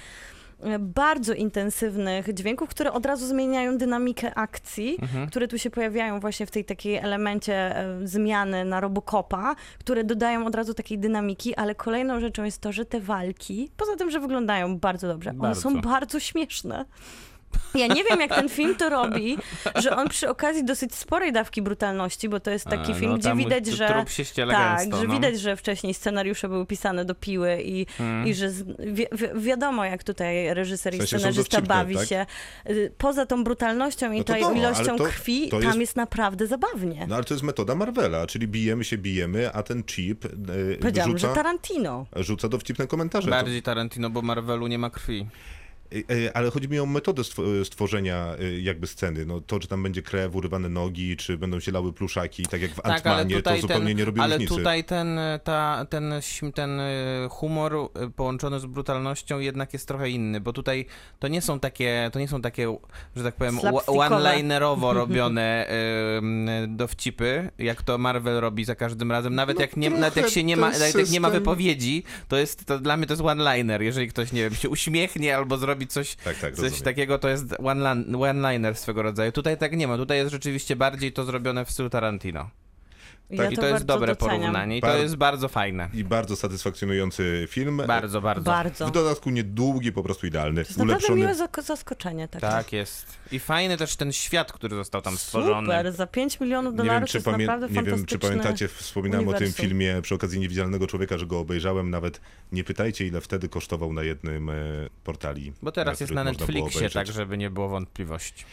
bardzo 0.78 1.34
intensywnych 1.34 2.34
dźwięków, 2.34 2.68
które 2.68 2.92
od 2.92 3.07
razu 3.07 3.26
zmieniają 3.26 3.78
dynamikę 3.78 4.34
akcji, 4.34 4.98
które 5.28 5.48
tu 5.48 5.59
się 5.59 5.70
pojawiają 5.70 6.20
właśnie 6.20 6.46
w 6.46 6.50
tej 6.50 6.64
takiej 6.64 6.96
elemencie 6.96 7.54
e, 7.54 8.07
zmiany 8.07 8.64
na 8.64 8.80
Robocopa, 8.80 9.54
które 9.78 10.04
dodają 10.04 10.46
od 10.46 10.54
razu 10.54 10.74
takiej 10.74 10.98
dynamiki, 10.98 11.54
ale 11.54 11.74
kolejną 11.74 12.20
rzeczą 12.20 12.44
jest 12.44 12.61
to, 12.61 12.72
że 12.72 12.84
te 12.84 13.00
walki, 13.00 13.70
poza 13.76 13.96
tym, 13.96 14.11
że 14.11 14.20
wyglądają 14.20 14.78
bardzo 14.78 15.09
dobrze, 15.09 15.30
one 15.30 15.38
Bardzo. 15.38 15.61
są 15.61 15.80
bardzo 15.80 16.20
śmieszne. 16.20 16.84
Ja 17.74 17.86
nie 17.86 18.05
wiem, 18.05 18.20
jak 18.20 18.34
ten 18.34 18.49
film 18.49 18.74
to 18.76 18.88
robi, 18.88 19.38
że 19.74 19.97
on 19.97 20.09
przy 20.09 20.28
okazji 20.28 20.64
dosyć 20.64 20.94
sporej 20.94 21.32
dawki 21.32 21.62
brutalności, 21.62 22.28
bo 22.28 22.40
to 22.40 22.51
jest 22.51 22.64
taki 22.64 22.92
A, 22.92 22.94
film, 22.94 23.11
no, 23.12 23.18
gdzie 23.18 23.34
widać, 23.34 23.66
że. 23.66 23.88
tak, 23.88 24.07
gęsto, 24.78 25.01
że 25.01 25.07
no. 25.09 25.14
widać, 25.14 25.40
że 25.40 25.57
wcześniej 25.57 25.94
scenariusze 25.94 26.49
były 26.49 26.66
pisane 26.66 27.05
do 27.05 27.14
piły 27.14 27.62
i, 27.62 27.86
Hmm. 27.99 28.26
i 28.28 28.34
że 28.34 28.51
z, 28.51 28.62
wi, 28.78 29.07
wi, 29.12 29.26
wiadomo, 29.34 29.84
jak 29.84 30.05
tutaj 30.05 30.55
reżyser 30.55 30.94
i 30.94 30.97
W 30.97 31.01
sensie 31.01 31.18
scenarzysta 31.18 31.57
dowcipne, 31.57 31.74
bawi 31.76 31.97
tak? 31.97 32.09
się. 32.09 32.26
Y, 32.70 32.92
Poza 32.99 33.26
tą 33.26 33.44
brutalnością 33.44 34.12
i 34.12 34.18
No 34.18 34.24
tą 34.24 34.40
no, 34.40 34.47
ale 34.47 34.59
ilością 34.59 34.97
to- 34.97 35.05
krwi, 35.05 35.49
to 35.49 35.57
tam 35.59 35.66
jest- 35.66 35.80
jest... 35.80 35.97
naprawdę 35.97 36.47
zabawnie. 36.47 37.07
No 37.09 37.14
ale 37.14 37.24
to 37.24 37.34
jest 37.34 37.44
metoda 37.44 37.74
Marvela, 37.74 38.26
czyli 38.26 38.49
bijemy 38.49 38.84
się, 38.84 38.99
bijemy, 38.99 39.53
a 39.53 39.62
ten 39.62 39.84
chip 39.84 40.24
e, 40.24 40.28
Powiedziałam, 40.80 41.11
rzuca, 41.18 41.28
że 41.28 41.34
Tarantino. 41.34 42.07
rzuca 42.16 42.49
dowcipne 42.49 42.86
komentarze. 42.86 43.24
To, 43.24 43.30
Bardziej 43.30 43.62
Tarantino, 43.62 44.11
bo 44.11 44.22
Marvelu 44.22 44.66
nie 44.66 44.78
ma 44.78 44.90
krwi. 44.90 45.26
E, 45.93 46.26
e, 46.26 46.37
ale 46.37 46.51
chodzi 46.51 46.68
mi 46.68 46.78
o 46.78 46.87
metodę 46.87 47.22
stw- 47.22 47.64
stworzenia 47.64 48.34
e, 48.41 48.61
jakby 48.61 48.87
sceny. 48.87 49.26
No 49.26 49.41
to, 49.41 49.59
czy 49.61 49.68
tam 49.68 49.82
będzie 49.82 50.03
krew, 50.03 50.34
urywane 50.34 50.68
nogi, 50.68 51.16
czy 51.16 51.39
będą 51.39 51.61
się 51.61 51.72
lały 51.72 51.93
pluszaki, 51.93 52.43
tak 52.47 52.62
jak 52.62 52.70
w 52.70 52.74
Tak, 52.76 52.87
ale 52.87 52.95
Antmanie, 53.16 53.43
to 53.43 53.57
zupełnie 53.61 53.87
ten, 53.87 53.97
nie 53.97 54.05
robi 54.05 54.20
ale 54.20 54.34
różnicy. 54.34 54.55
tutaj 54.55 54.84
ten, 54.84 55.18
ta, 55.45 55.87
ten, 55.91 56.14
ten 56.55 56.80
humor 57.30 57.72
połączony 58.16 58.61
z 58.61 58.66
brutalnością 58.66 59.39
jednak 59.39 59.72
jest 59.72 59.89
trochę 59.89 60.11
inny, 60.11 60.41
bo 60.41 60.53
tutaj 60.53 60.87
to 61.18 61.28
nie 61.28 61.43
są 61.43 61.61
takie, 61.61 62.11
to 62.12 62.18
nie 62.18 62.28
są 62.28 62.43
takie, 62.43 62.76
że 63.16 63.22
tak 63.24 63.34
powiem, 63.34 63.59
one-linerowo 63.87 64.93
robione 65.03 65.66
dowcipy, 66.68 67.51
jak 67.59 67.82
to 67.82 67.99
Marvel 67.99 68.41
robi 68.41 68.64
za 68.64 68.74
każdym 68.74 69.11
razem. 69.12 69.34
Nawet 69.34 69.57
No 69.57 69.62
jak 69.62 69.76
nie, 69.76 69.91
nawet 69.91 70.16
jak 70.16 70.28
się 70.28 70.45
nie 70.45 70.57
ma, 70.57 70.70
nawet 70.70 70.95
jak 70.95 71.11
nie 71.11 71.20
ma 71.20 71.28
system- 71.28 71.32
wypowiedzi, 71.41 72.03
to 72.28 72.37
jest, 72.37 72.64
to 72.64 72.78
dla 72.78 72.97
mnie 72.97 73.07
to 73.07 73.12
jest 73.12 73.22
one-liner. 73.22 73.82
Jeżeli 73.82 74.09
ktoś, 74.09 74.32
nie 74.32 74.43
wiem, 74.43 74.55
się 74.55 74.68
uśmiechnie 74.68 75.37
albo 75.37 75.59
zrobi 75.59 75.76
coś, 75.87 76.16
Tak, 76.16 76.37
tak, 76.39 76.55
coś 76.55 76.64
rozumiem. 76.64 76.85
takiego, 76.85 77.18
to 77.18 77.29
jest 77.29 77.45
one-liner 77.64 78.74
swego 78.77 79.03
rodzaju. 79.03 79.33
Tutaj 79.33 79.59
tak 79.59 79.77
nie 79.77 79.89
ma. 79.89 79.97
Tutaj 79.97 80.18
jest 80.18 80.31
rzeczywiście 80.31 80.77
bardziej 80.77 81.12
to 81.12 81.24
zrobione 81.24 81.64
w 81.64 81.70
stylu 81.70 81.91
Tarantino. 81.91 82.51
Ja 83.31 83.37
Tak, 83.45 83.53
I 83.53 83.57
to, 83.57 83.62
to 83.62 83.68
jest 83.68 83.85
dobre 83.85 84.07
doceniam. 84.14 84.39
porównanie 84.41 84.79
i 84.79 84.81
Bar- 84.81 84.93
to 84.93 84.99
jest 84.99 85.16
bardzo 85.16 85.49
fajne. 85.49 85.89
I 85.95 86.05
bardzo 86.05 86.37
satysfakcjonujący 86.37 87.47
film. 87.51 87.83
Bardzo, 87.87 88.20
bardzo. 88.20 88.43
Bardzo. 88.51 88.87
W 88.87 88.91
dodatku 88.91 89.31
niedługi, 89.31 89.93
po 89.93 90.03
prostu 90.03 90.27
idealny. 90.27 90.55
To 90.55 90.61
jest 90.61 90.70
naprawdę 90.70 90.93
Ulepszony. 90.95 91.20
miłe 91.20 91.35
zak- 91.35 91.62
zaskoczenie. 91.62 92.29
Takie. 92.29 92.41
Tak 92.47 92.72
jest. 92.72 93.07
I 93.33 93.39
fajny 93.39 93.77
też 93.77 93.97
ten 93.97 94.12
świat, 94.12 94.53
który 94.53 94.77
został 94.77 95.03
tam 95.03 95.16
stworzony. 95.18 95.66
Super, 95.66 95.93
za 95.93 96.07
5 96.07 96.41
milionów 96.41 96.72
Nie 96.72 96.77
dolarów 96.77 96.95
wiem, 97.01 97.07
to 97.07 97.12
czy, 97.12 97.16
jest 97.18 97.27
pamię- 97.27 97.47
naprawdę 97.47 97.68
nie 97.68 97.83
wiem, 97.83 98.07
czy 98.07 98.18
pamiętacie, 98.18 98.68
wspominałem 98.68 99.29
o 99.29 99.33
tym 99.33 99.37
uniwersum. 99.43 99.66
filmie 99.66 100.03
przy 100.03 100.14
okazji 100.14 100.41
Niewidzialnego 100.41 100.87
Człowieka, 100.87 101.18
że 101.18 101.27
go 101.27 101.39
obejrzałem. 101.39 101.91
Nawet 101.91 102.20
nie 102.53 102.64
pytajcie, 102.64 103.07
ile 103.07 103.20
wtedy 103.20 103.49
kosztował 103.49 103.93
na 103.93 104.03
jednym 104.03 104.51
e, 104.51 104.55
portali. 105.05 105.53
Bo 105.62 105.72
teraz 105.72 106.01
jest 106.01 106.12
na 106.12 106.24
można 106.24 106.47
było 106.47 106.64
Netflixie, 106.64 106.91
tak 106.91 107.07
żeby 107.07 107.39
nie 107.39 107.51
było 107.51 107.68
wątpliwości. 107.68 108.45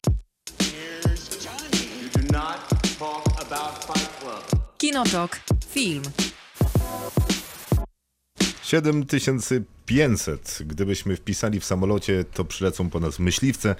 You 0.59 2.21
do 2.21 2.37
not 2.37 2.72
Kinotok. 4.83 5.39
Film. 5.69 6.03
7500. 8.63 10.59
Gdybyśmy 10.65 11.15
wpisali 11.15 11.59
w 11.59 11.65
samolocie, 11.65 12.25
to 12.33 12.45
przylecą 12.45 12.89
po 12.89 12.99
nas 12.99 13.19
myśliwce. 13.19 13.75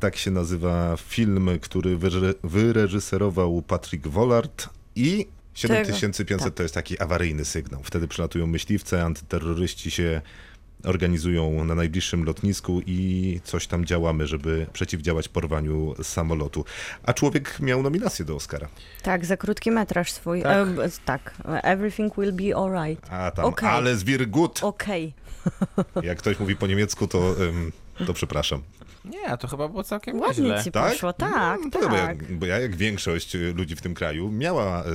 Tak 0.00 0.16
się 0.16 0.30
nazywa 0.30 0.96
film, 0.96 1.50
który 1.60 1.98
wyre- 1.98 2.34
wyreżyserował 2.44 3.62
Patrick 3.62 4.06
Wollard 4.06 4.68
i 4.96 5.26
7500 5.54 6.44
tak. 6.44 6.54
to 6.54 6.62
jest 6.62 6.74
taki 6.74 6.98
awaryjny 6.98 7.44
sygnał. 7.44 7.82
Wtedy 7.84 8.08
przylatują 8.08 8.46
myśliwce, 8.46 9.04
antyterroryści 9.04 9.90
się 9.90 10.22
organizują 10.84 11.64
na 11.64 11.74
najbliższym 11.74 12.24
lotnisku 12.24 12.80
i 12.86 13.40
coś 13.44 13.66
tam 13.66 13.84
działamy, 13.84 14.26
żeby 14.26 14.66
przeciwdziałać 14.72 15.28
porwaniu 15.28 15.94
samolotu. 16.02 16.64
A 17.02 17.12
człowiek 17.12 17.60
miał 17.60 17.82
nominację 17.82 18.24
do 18.24 18.36
Oscara. 18.36 18.68
Tak, 19.02 19.26
za 19.26 19.36
krótki 19.36 19.70
metraż 19.70 20.12
swój. 20.12 20.42
Tak. 20.42 20.68
E, 20.68 20.88
tak. 21.04 21.34
Everything 21.62 22.18
will 22.18 22.32
be 22.32 22.56
alright. 22.56 23.12
A 23.12 23.30
tam, 23.30 23.44
Okej. 23.44 23.68
ale 23.68 23.96
zwir 23.96 24.28
gut. 24.28 24.62
Okej. 24.62 25.14
Jak 26.02 26.18
ktoś 26.18 26.40
mówi 26.40 26.56
po 26.56 26.66
niemiecku, 26.66 27.06
to 27.06 27.34
to 28.06 28.12
przepraszam. 28.12 28.62
Nie, 29.04 29.26
a 29.28 29.36
to 29.36 29.48
chyba 29.48 29.68
było 29.68 29.84
całkiem 29.84 30.20
Ładnie 30.20 30.44
nieźle. 30.44 30.64
ci 30.64 30.72
Tak? 30.72 30.92
poszło, 30.92 31.12
tak, 31.12 31.60
No, 31.64 31.70
to 31.70 31.80
bo, 31.88 31.96
tak. 31.96 32.08
jak, 32.08 32.32
bo 32.38 32.46
ja, 32.46 32.58
jak 32.58 32.76
większość 32.76 33.34
y, 33.34 33.52
ludzi 33.56 33.76
w 33.76 33.80
tym 33.80 33.94
kraju, 33.94 34.30
miała 34.30 34.82
y, 34.82 34.86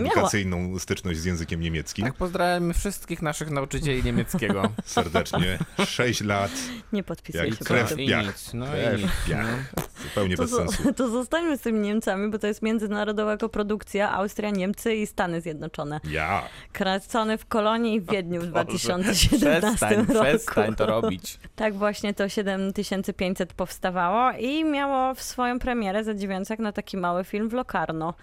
edukacyjną 0.00 0.78
styczność 0.78 1.18
z 1.18 1.24
językiem 1.24 1.60
niemieckim. 1.60 2.04
Tak, 2.04 2.14
pozdrawiamy 2.14 2.74
wszystkich 2.74 3.22
naszych 3.22 3.50
nauczycieli 3.50 4.04
niemieckiego. 4.04 4.62
Serdecznie. 4.84 5.58
Sześć 5.86 6.20
lat. 6.20 6.50
Nie 6.92 7.02
podpisuję 7.02 7.44
Jak 7.48 7.58
się 7.58 7.64
krew 7.64 7.80
pod 7.88 7.88
tym. 7.96 8.00
I 8.00 8.08
piach. 8.08 8.26
nic, 8.26 8.50
no 8.54 8.66
Krew 8.66 9.00
piach. 9.28 9.72
Zupełnie 10.02 10.36
To, 10.36 10.42
bez 10.42 10.50
sensu. 10.50 10.92
to 10.92 11.08
zostańmy 11.08 11.58
z 11.58 11.60
tymi 11.60 11.78
Niemcami, 11.80 12.30
bo 12.30 12.38
to 12.38 12.46
jest 12.46 12.62
międzynarodowa 12.62 13.36
koprodukcja 13.36 14.12
Austria, 14.12 14.50
Niemcy 14.50 14.94
i 14.94 15.06
Stany 15.06 15.40
Zjednoczone. 15.40 16.00
Ja. 16.10 16.42
Kracony 16.72 17.38
w 17.38 17.46
Kolonii 17.46 17.94
i 17.94 18.00
w 18.00 18.10
Wiedniu 18.10 18.40
w 18.40 18.46
Boże, 18.46 18.64
2017 18.64 19.60
Przestań, 19.60 19.96
roku. 20.06 20.12
przestań 20.24 20.74
to 20.74 20.86
robić. 20.86 21.38
Tak 21.60 21.74
właśnie 21.74 22.14
to 22.14 22.28
7500 22.28 23.52
powstawało 23.52 24.32
i 24.38 24.64
miało 24.64 25.14
w 25.14 25.22
swoją 25.22 25.58
premierę 25.58 26.04
zadziwiając 26.04 26.50
jak 26.50 26.58
na 26.58 26.72
taki 26.72 26.96
mały 26.96 27.24
film 27.24 27.48
w 27.48 27.52
Locarno 27.52 28.14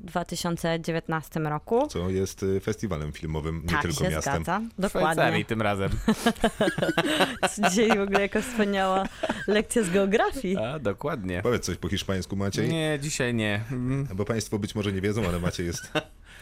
w 0.00 0.04
2019 0.04 1.40
roku. 1.40 1.86
Co 1.86 2.08
jest 2.08 2.42
y, 2.42 2.60
festiwalem 2.60 3.12
filmowym, 3.12 3.62
nie 3.62 3.68
tak 3.68 3.82
tylko 3.82 4.04
się 4.04 4.10
miastem. 4.10 4.34
zgadza. 4.44 4.60
W 4.78 4.88
Szwajcarii 4.88 5.14
Dokładnie. 5.16 5.44
tym 5.44 5.62
razem. 5.62 5.90
Dzisiaj 7.70 7.98
w 7.98 8.00
ogóle 8.00 8.20
jaka 8.20 8.40
wspaniała 8.40 9.04
lekcja 9.46 9.82
z 9.82 9.90
geografii. 9.90 10.56
A, 10.56 10.78
dokładnie. 10.78 11.40
Powiedz 11.42 11.64
coś 11.64 11.76
po 11.76 11.88
hiszpańsku, 11.88 12.36
Maciej. 12.36 12.68
Nie, 12.68 12.98
dzisiaj 13.02 13.34
nie. 13.34 13.64
Mm. 13.72 14.08
Bo 14.14 14.24
państwo 14.24 14.58
być 14.58 14.74
może 14.74 14.92
nie 14.92 15.00
wiedzą, 15.00 15.28
ale 15.28 15.38
Maciej 15.38 15.66
jest 15.66 15.92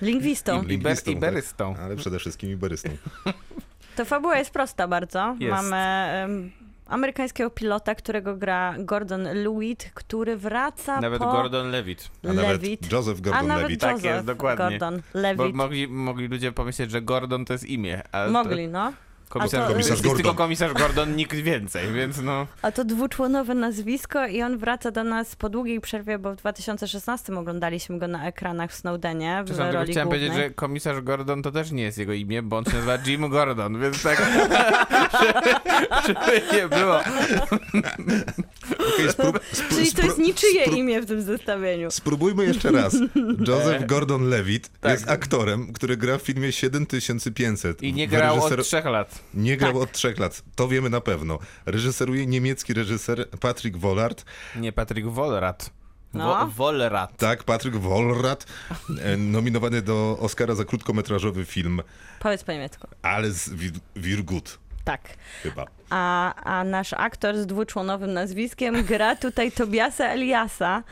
Lingwistą. 0.02 0.56
Iber, 0.56 0.68
lingwistą, 0.68 1.10
iberystą. 1.10 1.74
tak, 1.74 1.82
ale 1.82 1.96
przede 1.96 2.18
wszystkim 2.18 2.50
iberystą. 2.50 2.88
To 3.98 4.04
fabuła 4.04 4.38
jest 4.38 4.50
prosta 4.50 4.88
bardzo. 4.88 5.36
Jest. 5.38 5.50
Mamy 5.56 5.76
em, 5.76 6.50
amerykańskiego 6.86 7.50
pilota, 7.50 7.94
którego 7.94 8.36
gra 8.36 8.74
Gordon 8.78 9.22
Lewitt, 9.22 9.90
który 9.94 10.36
wraca 10.36 11.00
Nawet 11.00 11.18
po... 11.18 11.32
Gordon 11.32 11.70
Levitt. 11.70 12.10
A 12.24 12.32
nawet 12.32 12.50
Lewitt. 12.50 12.92
Joseph 12.92 13.20
A 13.32 13.42
nawet 13.42 13.48
Gordon-Levitt. 13.48 13.80
Tak 13.80 14.04
jest, 14.04 14.26
dokładnie. 14.26 14.64
Gordon 14.70 15.02
Bo 15.14 15.20
Levitt. 15.20 15.54
mogli, 15.54 15.88
mogli 15.88 16.28
ludzie 16.28 16.52
pomyśleć, 16.52 16.90
że 16.90 17.02
Gordon 17.02 17.44
to 17.44 17.52
jest 17.52 17.64
imię. 17.64 18.02
A 18.12 18.24
to 18.24 18.30
Mogli, 18.32 18.68
no. 18.68 18.92
Komisarz, 19.28 19.62
to- 19.66 19.72
Komisarz 19.72 19.90
jest 19.90 20.02
Gordon. 20.02 20.22
tylko 20.22 20.34
komisarz 20.34 20.72
Gordon, 20.72 21.16
nikt 21.16 21.34
więcej, 21.36 21.92
więc 21.92 22.20
no. 22.22 22.46
A 22.62 22.72
to 22.72 22.84
dwuczłonowe 22.84 23.54
nazwisko 23.54 24.26
i 24.26 24.42
on 24.42 24.58
wraca 24.58 24.90
do 24.90 25.04
nas 25.04 25.36
po 25.36 25.48
długiej 25.48 25.80
przerwie, 25.80 26.18
bo 26.18 26.32
w 26.32 26.36
2016 26.36 27.32
oglądaliśmy 27.38 27.98
go 27.98 28.08
na 28.08 28.26
ekranach 28.26 28.70
w 28.70 28.74
Snowdenie 28.74 29.42
w 29.44 29.48
tylko 29.50 29.72
roli 29.72 29.92
chciałem 29.92 30.08
głównej. 30.08 30.28
powiedzieć, 30.30 30.48
że 30.48 30.54
komisarz 30.54 31.00
Gordon 31.00 31.42
to 31.42 31.50
też 31.52 31.70
nie 31.70 31.82
jest 31.82 31.98
jego 31.98 32.12
imię, 32.12 32.42
bo 32.42 32.56
on 32.56 32.64
się 32.64 32.72
nazywa 32.72 32.98
Jim 33.06 33.28
Gordon, 33.28 33.80
więc 33.80 34.02
tak, 34.02 34.18
żeby, 35.20 35.50
żeby 36.06 36.42
nie 36.56 36.68
było. 36.68 37.00
Okej, 38.94 39.08
sprób- 39.08 39.40
spró- 39.52 39.74
Czyli 39.74 39.92
to 39.92 40.02
jest 40.02 40.18
niczyje 40.18 40.64
imię 40.64 41.00
w 41.02 41.06
tym 41.06 41.22
zestawieniu. 41.22 41.90
Spróbujmy 41.90 42.44
jeszcze 42.44 42.70
raz. 42.72 42.96
Joseph 43.48 43.86
Gordon-Levitt 43.92 44.68
Tak. 44.80 44.92
jest 44.92 45.10
aktorem, 45.10 45.72
który 45.72 45.96
gra 45.96 46.18
w 46.18 46.22
filmie 46.22 46.52
7500. 46.52 47.82
I 47.82 47.92
nie 47.92 48.08
grał 48.08 48.36
reżyser- 48.38 48.60
od 48.60 48.66
trzech 48.66 48.84
lat. 48.84 49.17
Nie 49.34 49.56
grał 49.56 49.72
Tak. 49.72 49.82
od 49.82 49.92
trzech 49.92 50.18
lat, 50.18 50.42
to 50.56 50.68
wiemy 50.68 50.90
na 50.90 51.00
pewno. 51.00 51.38
Reżyseruje 51.66 52.26
niemiecki 52.26 52.74
reżyser 52.74 53.28
Patrick 53.40 53.76
Wollard. 53.76 54.24
Nie 54.56 54.72
Patrick 54.72 55.08
Wolrat. 55.08 55.70
No. 56.14 56.24
Wo- 56.38 56.46
Wolrat. 56.46 57.16
Tak, 57.16 57.44
Patrick 57.44 57.76
Wollrad, 57.76 58.46
e, 59.02 59.16
nominowany 59.16 59.82
do 59.82 60.16
Oscara 60.20 60.54
za 60.54 60.64
krótkometrażowy 60.64 61.44
film 61.44 61.82
Powiedz 62.20 62.44
po 62.44 62.52
niemiecku. 62.52 62.88
Alles 63.02 63.50
wir- 63.50 63.80
wir 63.96 64.22
gut, 64.24 64.58
Tak. 64.84 65.00
chyba. 65.42 65.66
A, 65.90 66.34
a 66.34 66.64
nasz 66.64 66.92
aktor 66.92 67.36
z 67.38 67.46
dwuczłonowym 67.46 68.12
nazwiskiem 68.12 68.84
gra 68.84 69.16
tutaj 69.16 69.52
Tobiasa 69.52 70.04
Eliasa, 70.08 70.82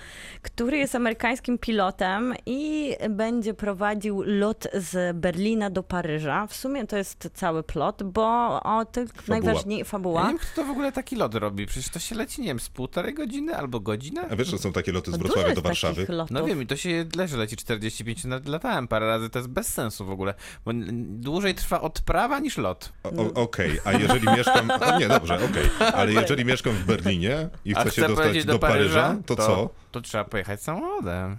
który 0.42 0.76
jest 0.78 0.94
amerykańskim 0.94 1.58
pilotem 1.58 2.34
i 2.46 2.92
będzie 3.10 3.54
prowadził 3.54 4.22
lot 4.26 4.66
z 4.74 5.16
Berlina 5.16 5.70
do 5.70 5.82
Paryża. 5.82 6.46
W 6.46 6.56
sumie 6.56 6.86
to 6.86 6.96
jest 6.96 7.30
cały 7.34 7.62
plot, 7.62 8.02
bo 8.02 8.60
o 8.62 8.84
tych 8.84 9.28
najważniej 9.28 9.78
Ja 9.78 9.84
fabuła. 9.84 10.22
nie 10.22 10.28
wiem, 10.28 10.38
kto 10.38 10.62
to 10.62 10.64
w 10.64 10.70
ogóle 10.70 10.92
taki 10.92 11.16
lot 11.16 11.34
robi. 11.34 11.66
Przecież 11.66 11.90
to 11.90 11.98
się 11.98 12.14
leci, 12.14 12.40
nie 12.40 12.46
wiem, 12.48 12.60
z 12.60 12.68
półtorej 12.68 13.14
godziny 13.14 13.56
albo 13.56 13.80
godzinę? 13.80 14.26
A 14.30 14.36
wiesz, 14.36 14.48
że 14.48 14.58
są 14.58 14.72
takie 14.72 14.92
loty 14.92 15.10
z 15.10 15.14
Dużo 15.14 15.24
Wrocławia 15.24 15.48
jest 15.48 15.60
do 15.62 15.68
Warszawy? 15.68 16.06
No 16.30 16.44
wiem, 16.44 16.62
i 16.62 16.66
to 16.66 16.76
się 16.76 17.04
leży, 17.16 17.36
leci 17.36 17.56
45 17.56 18.24
minut. 18.24 18.48
Latałem 18.48 18.88
parę 18.88 19.06
razy, 19.06 19.30
to 19.30 19.38
jest 19.38 19.48
bez 19.50 19.68
sensu 19.68 20.04
w 20.06 20.10
ogóle, 20.10 20.34
bo 20.64 20.72
dłużej 21.08 21.54
trwa 21.54 21.80
odprawa 21.80 22.38
niż 22.38 22.58
lot. 22.58 22.92
Okej, 23.34 23.80
a 23.84 23.92
jeżeli 23.92 24.26
mieszkam... 24.36 24.68
O, 24.94 24.98
nie, 24.98 25.08
dobrze, 25.08 25.34
okej. 25.34 25.92
Ale 25.94 26.12
jeżeli 26.12 26.44
mieszkam 26.44 26.72
w 26.72 26.84
Berlinie 26.84 27.48
i 27.64 27.74
A 27.74 27.80
chcę 27.80 27.84
się 27.84 27.90
chcę 27.90 28.00
dostać 28.00 28.16
polecieć 28.24 28.44
do, 28.44 28.58
Paryża, 28.58 29.16
to, 29.26 29.36
co? 29.36 29.70
To 29.90 30.00
trzeba 30.00 30.24
pojechać 30.24 30.62
samochodem. 30.62 31.36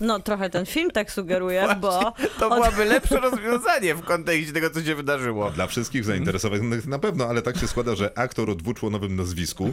No 0.00 0.20
trochę 0.20 0.50
ten 0.50 0.66
film 0.66 0.90
tak 0.90 1.12
sugeruje, 1.12 1.68
bo 1.80 2.12
To 2.38 2.50
byłoby 2.50 2.84
lepsze 2.84 3.20
rozwiązanie 3.20 3.94
w 3.94 4.02
kontekście 4.02 4.52
tego, 4.52 4.70
co 4.70 4.82
się 4.82 4.94
wydarzyło. 4.94 5.50
Dla 5.50 5.66
wszystkich 5.66 6.04
zainteresowanych 6.04 6.86
na 6.86 6.98
pewno, 6.98 7.26
ale 7.26 7.42
tak 7.42 7.56
się 7.58 7.66
składa, 7.68 7.94
że 7.94 8.18
aktor 8.18 8.50
o 8.50 8.54
dwuczłonowym 8.54 9.16
nazwisku 9.16 9.72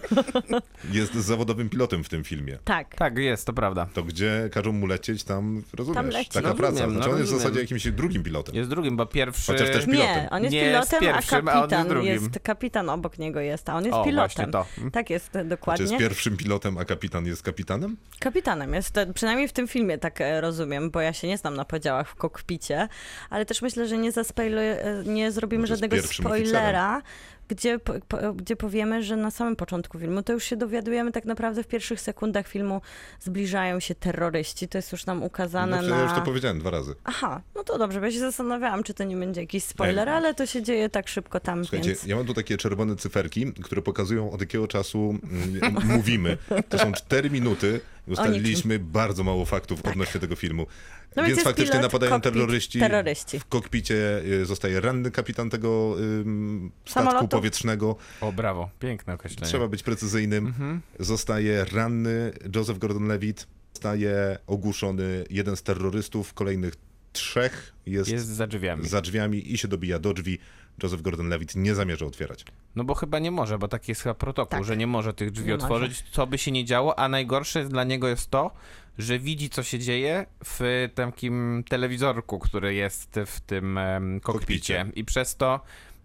jest 0.92 1.14
zawodowym 1.14 1.70
pilotem 1.70 2.04
w 2.04 2.10
tym 2.10 2.24
filmie. 2.24 2.58
tak. 2.66 2.96
Tak, 2.96 3.18
jest, 3.18 3.46
to 3.46 3.54
prawda. 3.54 3.88
To 3.94 4.04
gdzie 4.04 4.50
każą 4.54 4.72
mu 4.72 4.88
lecieć, 4.88 5.24
tam 5.24 5.64
rozumiesz, 5.78 5.96
Tam 6.04 6.10
leci. 6.10 6.30
taka 6.32 6.48
Rozumiem, 6.50 6.58
praca. 6.74 6.88
no 6.88 6.94
Znaczy 6.94 7.10
on 7.12 7.18
jest 7.20 7.32
w 7.32 7.38
zasadzie 7.38 7.60
jakimś 7.60 7.88
drugim 7.92 8.24
pilotem. 8.24 8.56
Jest 8.56 8.70
drugim, 8.70 8.98
bo 8.98 9.06
pierwszy... 9.06 9.52
Chociaż 9.52 9.68
też 9.70 9.86
pilotem. 9.86 10.24
Nie, 10.24 10.30
on 10.32 10.44
jest 10.44 10.54
Nie 10.54 10.60
jest 10.62 10.90
pilotem, 10.92 11.00
pierwszym, 11.14 11.48
a 11.48 11.52
a 11.52 11.54
on 11.54 11.60
jest 11.62 11.70
kapitan 11.72 11.88
drugim. 11.90 12.12
jest, 12.14 12.40
kapitan 12.44 12.90
obok 12.90 13.18
niego 13.20 13.40
jest, 13.40 13.70
a 13.70 13.76
on 13.76 13.86
jest 13.86 13.98
O, 13.98 14.04
pilotem. 14.04 14.52
właśnie 14.52 14.82
to. 14.84 14.90
Tak 14.92 15.10
jest 15.10 15.32
Czy 15.32 15.44
dokładnie. 15.46 15.84
jest 15.86 15.98
pierwszym 15.98 16.38
pilotem, 16.38 16.78
a 16.78 16.86
kapitan 16.86 17.26
jest 17.26 17.44
kapitanem? 17.44 17.98
Kapitanem 18.20 18.74
jest, 18.74 18.96
przynajmniej 19.14 19.48
w 19.48 19.54
tym 19.54 19.68
filmie 19.68 19.98
tak 20.00 20.22
e, 20.22 20.42
rozumiem, 20.42 20.92
bo 20.92 21.02
ja 21.02 21.14
się 21.14 21.28
nie 21.28 21.38
znam 21.38 21.56
na 21.56 21.66
podziałach 21.66 22.10
w 22.10 22.16
kokpicie, 22.16 22.88
ale 23.30 23.46
też 23.46 23.62
myślę, 23.62 23.88
że 23.88 23.98
nie, 23.98 24.12
zaspoiluj- 24.12 24.78
e, 24.80 25.04
nie 25.06 25.32
zrobimy 25.32 25.62
jest 25.62 25.70
żadnego 25.70 26.08
spoilera, 26.08 27.02
gdzie, 27.50 27.80
po, 27.80 28.34
gdzie 28.34 28.56
powiemy, 28.56 29.04
że 29.04 29.16
na 29.16 29.32
samym 29.32 29.56
początku 29.56 30.00
filmu, 30.00 30.24
to 30.24 30.34
już 30.34 30.44
się 30.44 30.56
dowiadujemy 30.56 31.12
tak 31.12 31.26
naprawdę 31.26 31.64
w 31.64 31.68
pierwszych 31.68 32.02
sekundach 32.02 32.48
filmu, 32.48 32.82
zbliżają 33.20 33.80
się 33.80 33.96
terroryści, 33.96 34.68
to 34.68 34.78
jest 34.78 34.92
już 34.92 35.06
nam 35.06 35.20
No, 35.20 35.26
ukazane 35.26 35.78
przecież 35.78 35.96
ja 35.96 36.02
już 36.04 36.12
to 36.12 36.18
na... 36.18 36.26
powiedziałem 36.26 36.60
dwa 36.60 36.70
razy. 36.70 36.96
Aha, 37.04 37.42
no 37.56 37.64
to 37.64 37.78
dobrze, 37.78 38.00
bo 38.00 38.06
ja 38.06 38.12
się 38.12 38.20
zastanawiałam, 38.20 38.84
czy 38.84 38.94
to 38.94 39.04
nie 39.04 39.18
będzie 39.18 39.42
jakiś 39.42 39.64
spoiler, 39.64 40.10
Ej. 40.10 40.16
ale 40.16 40.34
to 40.34 40.46
się 40.46 40.64
dzieje 40.64 40.90
tak 40.90 41.08
szybko 41.08 41.40
tam, 41.40 41.66
Słuchajcie, 41.66 41.90
więc... 41.90 42.04
ja 42.06 42.16
mam 42.16 42.26
tu 42.26 42.34
takie 42.34 42.58
czerwone 42.58 42.96
cyferki, 42.96 43.54
które 43.54 43.82
pokazują 43.82 44.32
od 44.32 44.40
jakiego 44.42 44.68
czasu 44.68 45.20
mm, 45.24 45.76
mówimy. 45.98 46.38
To 46.70 46.80
są 46.80 46.92
cztery 46.92 47.30
minuty 47.30 47.82
ustaliliśmy 48.10 48.80
bardzo 48.80 49.24
mało 49.24 49.46
faktów 49.46 49.86
odnośnie 49.86 50.22
tego 50.22 50.36
filmu. 50.36 50.68
No 51.16 51.24
więc 51.24 51.30
jest 51.36 51.44
faktycznie 51.44 51.72
pilot, 51.72 51.84
napadają 51.84 52.12
kokpit, 52.12 52.34
terroryści. 52.34 52.80
terroryści. 52.80 53.40
W 53.40 53.46
kokpicie 53.46 54.22
y, 54.26 54.46
zostaje 54.46 54.82
ranny 54.82 55.12
kapitan 55.12 55.50
tego 55.50 55.96
ym, 56.00 56.72
statku 56.86 57.10
Samolotu. 57.10 57.28
powietrznego. 57.28 57.96
O, 58.22 58.32
brawo, 58.32 58.70
piękne 58.80 59.14
określenie. 59.14 59.48
Trzeba 59.48 59.68
być 59.68 59.84
precyzyjnym. 59.84 60.48
Mhm. 60.48 60.82
Zostaje 61.00 61.66
ranny 61.66 62.32
Joseph 62.56 62.80
Gordon-Levitt. 62.80 63.48
Zostaje 63.74 64.38
ogłuszony 64.48 65.24
jeden 65.30 65.56
z 65.56 65.64
terrorystów. 65.64 66.34
Kolejnych 66.34 66.74
trzech 67.14 67.74
jest, 67.86 68.10
Jest 68.12 68.28
za 68.28 68.48
drzwiami. 68.48 68.88
za 68.88 69.02
drzwiami 69.02 69.54
i 69.54 69.58
się 69.58 69.68
dobija 69.68 70.00
do 70.00 70.14
drzwi. 70.14 70.40
Joseph 70.84 71.02
Gordon-Levitt 71.02 71.56
nie 71.56 71.76
zamierza 71.76 72.06
otwierać. 72.06 72.46
No 72.76 72.84
bo 72.84 72.96
chyba 72.96 73.20
nie 73.20 73.32
może, 73.32 73.58
bo 73.58 73.68
taki 73.68 73.92
jest 73.92 74.02
chyba 74.02 74.16
protokół, 74.16 74.58
Tak. 74.58 74.66
że 74.66 74.78
nie 74.78 74.88
może 74.88 75.14
tych 75.14 75.32
drzwi 75.32 75.48
Nie 75.48 75.56
otworzyć, 75.56 76.04
co 76.12 76.28
by 76.28 76.38
się 76.38 76.52
nie 76.52 76.66
działo, 76.66 77.00
a 77.00 77.10
najgorsze 77.10 77.66
dla 77.66 77.84
niego 77.84 78.08
jest 78.08 78.30
to, 78.30 78.52
że 78.98 79.20
widzi, 79.20 79.50
co 79.50 79.64
się 79.64 79.80
dzieje 79.80 80.26
w 80.46 80.90
takim 80.96 81.64
telewizorku, 81.70 82.40
który 82.40 82.74
jest 82.74 83.20
w 83.26 83.40
tym 83.42 83.80
kokpicie. 84.24 84.78
Kokpicie. 84.78 85.02
I 85.02 85.06
przez 85.06 85.36
to 85.36 85.60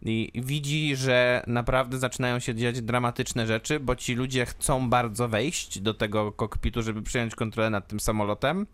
i 0.05 0.32
widzi, 0.34 0.96
że 0.96 1.42
naprawdę 1.46 1.98
zaczynają 1.98 2.38
się 2.38 2.55
dziać 2.55 2.80
dramatyczne 2.80 3.46
rzeczy, 3.46 3.80
bo 3.80 3.96
ci 3.96 4.14
ludzie 4.14 4.46
chcą 4.46 4.90
bardzo 4.90 5.28
wejść 5.28 5.80
do 5.80 5.94
tego 5.94 6.32
kokpitu, 6.32 6.82
żeby 6.82 7.02
przejąć 7.02 7.34
kontrolę 7.34 7.70
nad 7.70 7.88
tym 7.88 8.00
samolotem. 8.00 8.66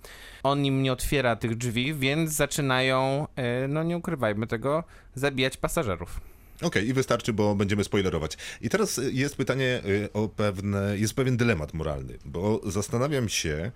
On 0.42 0.64
im 0.64 0.82
nie 0.82 0.92
otwiera 0.92 1.36
tych 1.36 1.56
drzwi, 1.56 1.94
więc 1.94 2.30
zaczynają, 2.30 3.26
e, 3.36 3.68
no 3.68 3.82
nie 3.82 3.96
ukrywajmy 3.96 4.46
tego, 4.46 4.84
zabijać 5.14 5.56
pasażerów. 5.56 6.20
Okej, 6.62 6.88
i 6.88 6.92
wystarczy, 6.92 7.32
bo 7.32 7.54
będziemy 7.54 7.84
spoilerować. 7.84 8.36
I 8.60 8.68
teraz 8.68 8.98
y, 8.98 9.12
jest 9.12 9.36
pytanie 9.36 9.82
y, 9.84 10.12
o 10.12 10.28
pewne, 10.28 10.98
jest 10.98 11.14
pewien 11.14 11.36
dylemat 11.36 11.74
moralny, 11.74 12.18
bo 12.24 12.60
zastanawiam 12.66 13.28
się, 13.28 13.72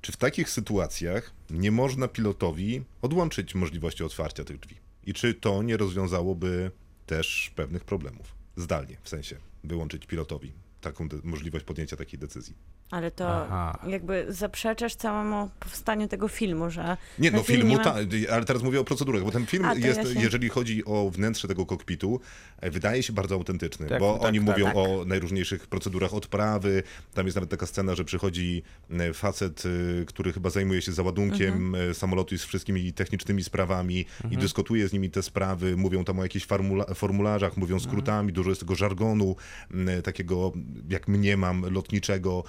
czy 0.00 0.12
w 0.12 0.16
takich 0.16 0.50
sytuacjach 0.50 1.32
nie 1.50 1.70
można 1.70 2.08
pilotowi 2.08 2.82
odłączyć 3.02 3.54
możliwości 3.54 4.04
otwarcia 4.04 4.44
tych 4.44 4.60
drzwi. 4.60 4.76
I 5.06 5.14
czy 5.14 5.34
to 5.34 5.62
nie 5.62 5.76
rozwiązałoby 5.76 6.70
też 7.08 7.52
pewnych 7.56 7.84
problemów. 7.84 8.34
Zdalnie, 8.56 8.96
w 9.02 9.08
sensie 9.08 9.36
wyłączyć 9.64 10.06
pilotowi 10.06 10.52
taką 10.80 11.08
możliwość 11.24 11.64
podjęcia 11.64 11.96
takiej 11.96 12.18
decyzji. 12.18 12.54
Ale 12.90 13.10
to 13.10 13.28
Aha. 13.44 13.78
jakby 13.86 14.26
zaprzeczasz 14.28 14.94
całemu 14.94 15.50
powstaniu 15.60 16.08
tego 16.08 16.28
filmu, 16.28 16.70
że 16.70 16.96
Nie, 17.18 17.30
no 17.30 17.42
film 17.42 17.58
filmu, 17.60 17.70
nie 17.70 17.76
ma- 17.76 17.84
tak, 17.84 17.96
ale 18.32 18.44
teraz 18.44 18.62
mówię 18.62 18.80
o 18.80 18.84
procedurach, 18.84 19.22
bo 19.24 19.30
ten 19.30 19.46
film 19.46 19.64
A, 19.64 19.74
jest, 19.74 19.98
ja 19.98 20.04
się- 20.14 20.20
jeżeli 20.20 20.48
chodzi 20.48 20.84
o 20.84 21.10
wnętrze 21.10 21.48
tego 21.48 21.66
kokpitu, 21.66 22.20
e, 22.60 22.70
wydaje 22.70 23.02
się 23.02 23.12
bardzo 23.12 23.34
autentyczny, 23.34 23.86
Tak, 23.88 24.00
bo 24.00 24.12
tak, 24.18 24.28
oni 24.28 24.38
tak, 24.38 24.46
mówią 24.48 24.66
tak. 24.66 24.76
o 24.76 25.04
najróżniejszych 25.06 25.66
procedurach 25.66 26.14
odprawy, 26.14 26.82
tam 27.14 27.26
jest 27.26 27.36
nawet 27.36 27.50
taka 27.50 27.66
scena, 27.66 27.94
że 27.94 28.04
przychodzi 28.04 28.62
e, 28.90 29.12
facet, 29.14 29.62
e, 30.00 30.04
który 30.04 30.32
chyba 30.32 30.50
zajmuje 30.50 30.82
się 30.82 30.92
załadunkiem 30.92 31.54
Mhm. 31.74 31.94
samolotu 31.94 32.34
i 32.34 32.38
z 32.38 32.44
wszystkimi 32.44 32.92
technicznymi 32.92 33.44
sprawami 33.44 34.04
i 34.30 34.36
dyskutuje 34.36 34.88
z 34.88 34.92
nimi 34.92 35.10
te 35.10 35.22
sprawy, 35.22 35.76
mówią 35.76 36.04
tam 36.04 36.18
o 36.18 36.22
jakichś 36.22 36.46
formula 36.46 36.84
formularzach, 36.94 37.56
mówią 37.56 37.74
Mhm. 37.76 37.90
skrótami, 37.90 38.32
dużo 38.32 38.50
jest 38.50 38.60
tego 38.60 38.74
żargonu, 38.74 39.36
takiego 40.04 40.52
jak 40.88 41.08
mniemam, 41.08 41.64
lotniczego. 41.72 42.44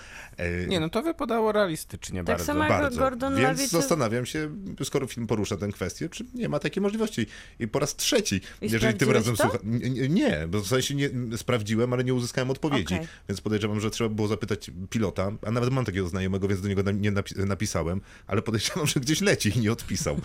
Nie, 0.68 0.80
no 0.80 0.90
to 0.90 1.02
wypadało 1.04 1.52
realistycznie 1.52 2.20
Tak 2.20 2.26
bardzo. 2.26 2.46
samo 2.46 2.60
jak- 2.60 2.70
bardzo. 2.70 3.00
Gordon 3.00 3.36
Więc 3.36 3.70
zastanawiam 3.70 4.26
się, 4.26 4.50
skoro 4.84 5.08
film 5.08 5.28
porusza 5.28 5.58
tę 5.58 5.68
kwestię, 5.68 6.10
czy 6.10 6.26
nie 6.34 6.50
ma 6.50 6.60
takiej 6.60 6.82
możliwości. 6.84 7.26
I 7.60 7.68
po 7.68 7.80
raz 7.80 7.96
trzeci, 7.96 8.42
jeżeli 8.62 8.94
tym 8.98 9.12
razem 9.12 9.36
to? 9.36 9.44
słucha... 9.44 9.58
Nie, 9.64 10.10
nie, 10.10 10.48
bo 10.50 10.62
w 10.62 10.68
sensie 10.68 10.96
nie, 10.96 11.10
sprawdziłem, 11.38 11.94
ale 11.94 12.04
nie 12.04 12.14
uzyskałem 12.14 12.50
odpowiedzi. 12.50 12.96
Okej. 12.96 13.08
Więc 13.30 13.42
podejrzewam, 13.42 13.80
że 13.80 13.92
trzeba 13.92 14.10
było 14.10 14.28
zapytać 14.28 14.72
pilota, 14.90 15.32
a 15.48 15.52
nawet 15.52 15.70
mam 15.74 15.86
takiego 15.86 16.08
znajomego, 16.08 16.48
więc 16.48 16.62
do 16.62 16.68
niego 16.68 16.92
nie 16.92 17.12
napi- 17.12 17.46
napisałem, 17.46 18.02
ale 18.28 18.42
podejrzewam, 18.42 18.88
że 18.88 19.00
gdzieś 19.00 19.22
leci 19.22 19.52
i 19.58 19.60
nie 19.60 19.72
odpisał. 19.72 20.20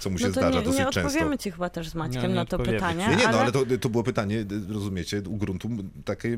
Co 0.00 0.10
mu 0.10 0.18
się 0.18 0.28
no 0.28 0.34
to 0.34 0.40
zdarza 0.40 0.58
nie, 0.58 0.64
dosyć 0.64 0.78
nie 0.78 0.84
często. 0.84 1.00
odpowiemy 1.00 1.38
ci 1.38 1.50
chyba 1.50 1.70
też 1.70 1.88
z 1.88 1.94
Maćkiem 1.94 2.22
Nie, 2.22 2.28
nie 2.28 2.34
na 2.34 2.44
to 2.44 2.58
pytanie. 2.58 3.06
Nie, 3.10 3.16
nie, 3.16 3.22
no 3.22 3.28
ale... 3.28 3.38
ale 3.38 3.52
to, 3.52 3.64
to 3.80 3.88
było 3.88 4.04
pytanie, 4.04 4.44
rozumiecie, 4.68 5.22
u 5.28 5.36
gruntu 5.36 5.68
taka 6.04 6.28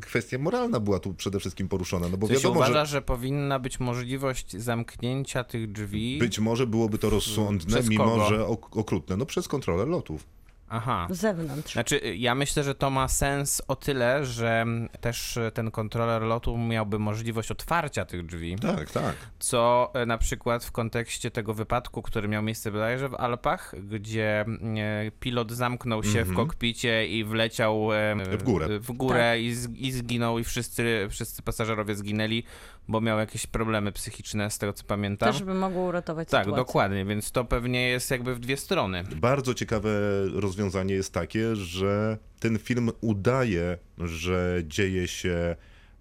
kwestia 0.00 0.38
moralna 0.38 0.80
była 0.80 0.98
tu 0.98 1.14
przede 1.14 1.40
wszystkim 1.40 1.68
poruszona, 1.68 2.08
no 2.08 2.16
bo 2.16 2.28
się 2.28 2.34
wiadomo, 2.34 2.54
uważa, 2.54 2.84
że 2.84 2.90
że... 2.92 3.02
powinna 3.02 3.58
być 3.58 3.80
możliwość 3.80 4.56
zamknięcia 4.56 5.44
tych 5.44 5.72
drzwi? 5.72 6.18
być 6.18 6.38
może 6.38 6.66
byłoby 6.66 6.98
to 6.98 7.10
rozsądne, 7.10 7.80
mimo 7.88 8.28
że 8.28 8.46
ok- 8.46 8.76
okrutne, 8.76 9.16
no 9.16 9.26
przez 9.26 9.48
kontrolę 9.48 9.86
lotów. 9.86 10.26
Aha. 10.70 11.06
Z 11.10 11.18
zewnątrz. 11.20 11.72
Znaczy, 11.72 12.00
ja 12.16 12.34
myślę, 12.34 12.62
że 12.64 12.74
to 12.74 12.90
ma 12.90 13.08
sens 13.08 13.62
o 13.68 13.76
tyle, 13.76 14.24
że 14.24 14.66
też 15.00 15.38
ten 15.54 15.70
kontroler 15.70 16.22
lotu 16.22 16.58
miałby 16.58 16.98
możliwość 16.98 17.50
otwarcia 17.50 18.04
tych 18.04 18.26
drzwi, 18.26 18.56
Tak, 18.56 18.90
tak. 18.90 19.14
co 19.38 19.90
e, 19.94 20.06
na 20.06 20.18
przykład 20.18 20.64
w 20.64 20.72
kontekście 20.72 21.30
tego 21.30 21.54
wypadku, 21.54 22.02
który 22.02 22.28
miał 22.28 22.42
miejsce 22.42 22.70
bodajże 22.72 23.08
w 23.08 23.14
Alpach, 23.14 23.74
gdzie 23.82 24.40
e, 24.40 25.10
pilot 25.20 25.52
zamknął 25.52 26.04
się 26.04 26.24
w 26.24 26.34
kokpicie 26.34 27.06
i 27.06 27.24
wleciał 27.24 27.90
Mhm. 27.92 28.38
W 28.38 28.42
górę. 28.42 28.78
w 28.80 28.92
górę 28.92 29.40
i, 29.40 29.52
z, 29.54 29.70
i 29.70 29.92
zginął 29.92 30.38
i 30.38 30.44
wszyscy, 30.44 31.06
wszyscy 31.10 31.42
pasażerowie 31.42 31.94
zginęli, 31.94 32.44
bo 32.90 33.00
miał 33.00 33.18
jakieś 33.18 33.46
problemy 33.46 33.92
psychiczne, 33.92 34.50
z 34.50 34.58
tego 34.58 34.72
co 34.72 34.84
pamiętam. 34.84 35.32
Też 35.32 35.42
by 35.42 35.54
mogło 35.54 35.82
uratować 35.82 36.28
Tak, 36.28 36.44
sytuację. 36.44 36.64
dokładnie, 36.66 37.04
więc 37.04 37.30
to 37.32 37.44
pewnie 37.44 37.88
jest 37.88 38.10
jakby 38.10 38.34
w 38.34 38.38
dwie 38.40 38.56
strony. 38.56 39.04
Bardzo 39.16 39.54
ciekawe 39.54 39.90
rozwiązanie 40.34 40.94
jest 40.94 41.12
takie, 41.14 41.56
że 41.56 42.18
ten 42.40 42.58
film 42.58 42.90
udaje, 43.00 43.78
że 43.98 44.62
dzieje 44.66 45.08
się 45.08 45.56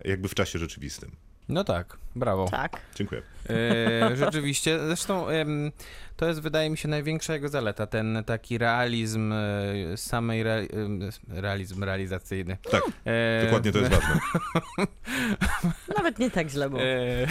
jakby 0.06 0.28
w 0.28 0.36
czasie 0.36 0.60
rzeczywistym. 0.60 1.12
No 1.50 1.64
tak, 1.64 1.98
brawo. 2.16 2.46
Tak. 2.52 2.82
Dziękuję. 2.96 3.22
E, 3.50 4.16
rzeczywiście, 4.16 4.80
zresztą 4.88 5.28
em, 5.28 5.72
to 6.18 6.28
jest 6.28 6.42
wydaje 6.42 6.70
mi 6.70 6.78
się 6.78 6.88
największa 6.88 7.34
jego 7.34 7.50
zaleta, 7.50 7.88
ten 7.88 8.24
taki 8.26 8.58
realizm 8.58 9.34
e, 9.34 9.98
samej 9.98 10.44
rea, 10.44 10.62
realizm 11.28 11.84
realizacyjny. 11.84 12.58
Tak, 12.72 12.84
E, 13.06 13.44
dokładnie 13.46 13.72
to 13.72 13.80
jest 13.80 13.92
ważne. 13.92 14.20
Nawet 15.98 16.20
nie 16.20 16.32
tak 16.32 16.50
źle 16.50 16.70
było. 16.70 16.82
E, 16.82 17.28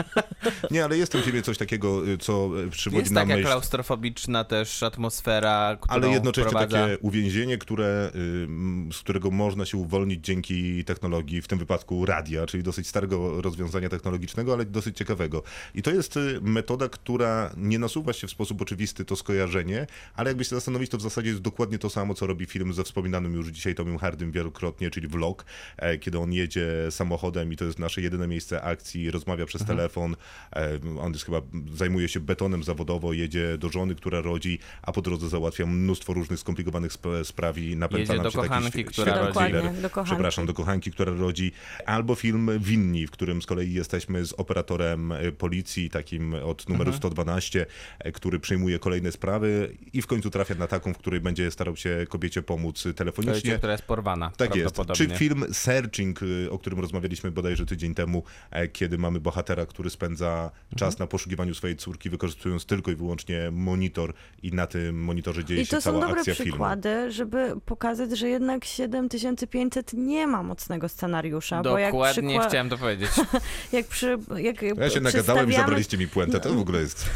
Nie, 0.70 0.84
ale 0.84 0.98
jest 0.98 1.12
w 1.12 1.14
tym 1.14 1.22
filmie 1.22 1.42
coś 1.42 1.58
takiego, 1.58 2.08
y, 2.08 2.18
co 2.18 2.50
y, 2.66 2.70
przywodzi 2.70 3.00
jest 3.00 3.12
na 3.12 3.20
taka 3.20 3.34
myśl. 3.34 3.46
klaustrofobiczna 3.46 4.44
też 4.44 4.82
atmosfera, 4.82 5.76
którą 5.80 5.94
Ale 5.94 6.08
jednocześnie 6.08 6.48
wprowadza... 6.50 6.78
takie 6.78 6.98
uwięzienie, 6.98 7.58
które, 7.58 8.10
y, 8.14 8.92
z 8.92 8.98
którego 8.98 9.30
można 9.30 9.64
się 9.66 9.76
uwolnić 9.76 10.24
dzięki 10.24 10.84
technologii, 10.84 11.42
w 11.42 11.48
tym 11.48 11.58
wypadku 11.58 12.06
radia, 12.06 12.46
czyli 12.46 12.62
dosyć 12.62 12.88
starego 12.88 13.42
rozwiązania 13.42 13.88
technologicznego, 13.88 14.17
ale 14.52 14.64
dosyć 14.64 14.96
ciekawego. 14.96 15.42
I 15.74 15.82
to 15.82 15.90
jest 15.90 16.16
y, 16.16 16.40
metoda, 16.42 16.88
która 16.88 17.52
nie 17.56 17.78
nasuwa 17.78 18.12
się 18.12 18.26
w 18.26 18.30
sposób 18.30 18.62
oczywisty 18.62 19.04
to 19.04 19.16
skojarzenie, 19.16 19.86
ale 20.14 20.30
jakby 20.30 20.44
się 20.44 20.56
zastanowić, 20.56 20.90
to 20.90 20.98
w 20.98 21.02
zasadzie 21.02 21.28
jest 21.30 21.40
dokładnie 21.42 21.78
to 21.78 21.90
samo, 21.90 22.14
co 22.14 22.26
robi 22.26 22.46
film 22.46 22.72
ze 22.72 22.84
wspominanym 22.84 23.34
już 23.34 23.48
dzisiaj 23.48 23.74
Tomem 23.74 23.98
Hardym 23.98 24.32
wielokrotnie, 24.32 24.90
czyli 24.90 25.08
vlog, 25.08 25.44
e, 25.76 25.98
kiedy 25.98 26.18
on 26.18 26.32
jedzie 26.32 26.66
samochodem 26.90 27.52
i 27.52 27.56
to 27.56 27.64
jest 27.64 27.78
nasze 27.78 28.00
jedyne 28.02 28.28
miejsce 28.28 28.62
akcji, 28.62 29.10
rozmawia 29.10 29.46
przez 29.46 29.64
telefon, 29.64 30.16
e, 30.52 30.78
on 31.00 31.12
jest 31.12 31.24
chyba, 31.24 31.42
zajmuje 31.74 32.08
się 32.08 32.20
betonem 32.20 32.62
zawodowo, 32.64 33.12
jedzie 33.12 33.58
do 33.58 33.68
żony, 33.68 33.94
która 33.94 34.20
rodzi, 34.20 34.58
a 34.82 34.92
po 34.92 35.02
drodze 35.02 35.28
załatwia 35.28 35.66
mnóstwo 35.66 36.12
różnych 36.12 36.40
skomplikowanych 36.40 36.92
sp- 36.98 37.24
spraw 37.24 37.58
i 37.58 37.76
napędza 37.76 38.00
Jedzie 38.00 38.14
nam 38.14 38.22
do 38.22 38.30
się 38.30 38.36
taki 38.38 38.48
kochanki, 38.48 38.84
która 38.84 39.18
rodzi. 39.18 39.82
do 39.82 39.90
kochanki. 39.90 40.10
Przepraszam, 40.10 40.46
do 40.46 40.54
kochanki, 40.54 40.90
która 40.90 41.12
rodzi. 41.12 41.52
Albo 41.86 42.14
film 42.14 42.50
Winni, 42.58 43.06
w 43.06 43.10
którym 43.10 43.42
z 43.42 43.46
kolei 43.46 43.72
jesteśmy 43.98 44.26
z 44.26 44.32
operatorem 44.32 45.12
e, 45.12 45.32
policji, 45.32 45.90
takim 45.90 46.34
od 46.34 46.68
numeru 46.68 46.92
112, 46.92 47.66
e, 47.98 48.12
który 48.12 48.40
przejmuje 48.40 48.78
kolejne 48.78 49.12
sprawy 49.12 49.76
i 49.92 50.02
w 50.02 50.06
końcu 50.06 50.30
trafia 50.30 50.54
na 50.54 50.66
taką, 50.66 50.94
w 50.94 50.98
której 50.98 51.20
będzie 51.20 51.50
starał 51.50 51.76
się 51.76 52.06
kobiecie 52.08 52.42
pomóc 52.42 52.82
Kobiecie, 52.82 52.94
telefonicznie. 52.98 53.56
która 53.58 53.72
jest 53.72 53.84
porwana. 53.84 54.30
Tak 54.36 54.56
jest. 54.56 54.76
Czy 54.94 55.08
film 55.08 55.44
Searching, 55.52 56.22
y, 56.22 56.50
o 56.50 56.58
którym 56.58 56.80
rozmawialiśmy 56.80 57.30
bodajże 57.30 57.66
tydzień 57.66 57.94
temu, 57.94 58.22
e, 58.50 58.68
kiedy 58.68 58.98
mamy 58.98 59.20
bohatera, 59.20 59.66
który 59.66 59.90
spędza 59.90 60.50
czas 60.76 60.98
na 60.98 61.06
poszukiwaniu 61.06 61.54
swojej 61.54 61.76
córki, 61.76 62.10
wykorzystując 62.10 62.66
tylko 62.66 62.90
i 62.90 62.94
wyłącznie 62.96 63.50
monitor 63.52 64.12
i 64.42 64.52
na 64.52 64.66
tym 64.66 65.02
monitorze 65.04 65.44
dzieje 65.44 65.60
I 65.62 65.66
się 65.66 65.70
to 65.76 65.80
są 65.82 65.90
cała 65.90 66.00
dobre 66.06 66.20
akcja 66.20 66.34
filmu. 66.34 66.50
przykłady, 66.52 67.12
żeby 67.12 67.54
pokazać, 67.66 68.18
że 68.18 68.28
jednak 68.28 68.64
7500 68.64 69.92
nie 69.92 70.26
ma 70.26 70.42
mocnego 70.42 70.88
scenariusza. 70.88 71.62
bo 71.62 71.78
jak, 71.78 71.92
Dokładnie 71.92 72.28
przykła- 72.38 72.48
chciałem 72.48 72.68
to 72.68 72.78
powiedzieć. 72.78 73.10
jak 73.72 73.87
przy, 73.88 74.18
jak 74.36 74.62
Ja 74.62 74.90
się 74.90 75.00
nagadałem 75.00 75.50
i 75.50 75.52
zabraliście 75.54 75.98
mi 75.98 76.08
puentę. 76.08 76.40
To 76.40 76.54
w 76.54 76.60
ogóle 76.60 76.80
jest 76.80 77.06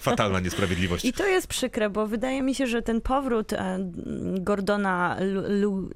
fatalna 0.00 0.40
niesprawiedliwość. 0.40 1.04
I 1.04 1.12
to 1.12 1.26
jest 1.26 1.46
przykre, 1.46 1.90
bo 1.90 2.06
wydaje 2.06 2.42
mi 2.42 2.54
się, 2.54 2.66
że 2.66 2.82
ten 2.82 3.00
powrót 3.00 3.52
e, 3.52 3.78
Gordona 4.40 5.16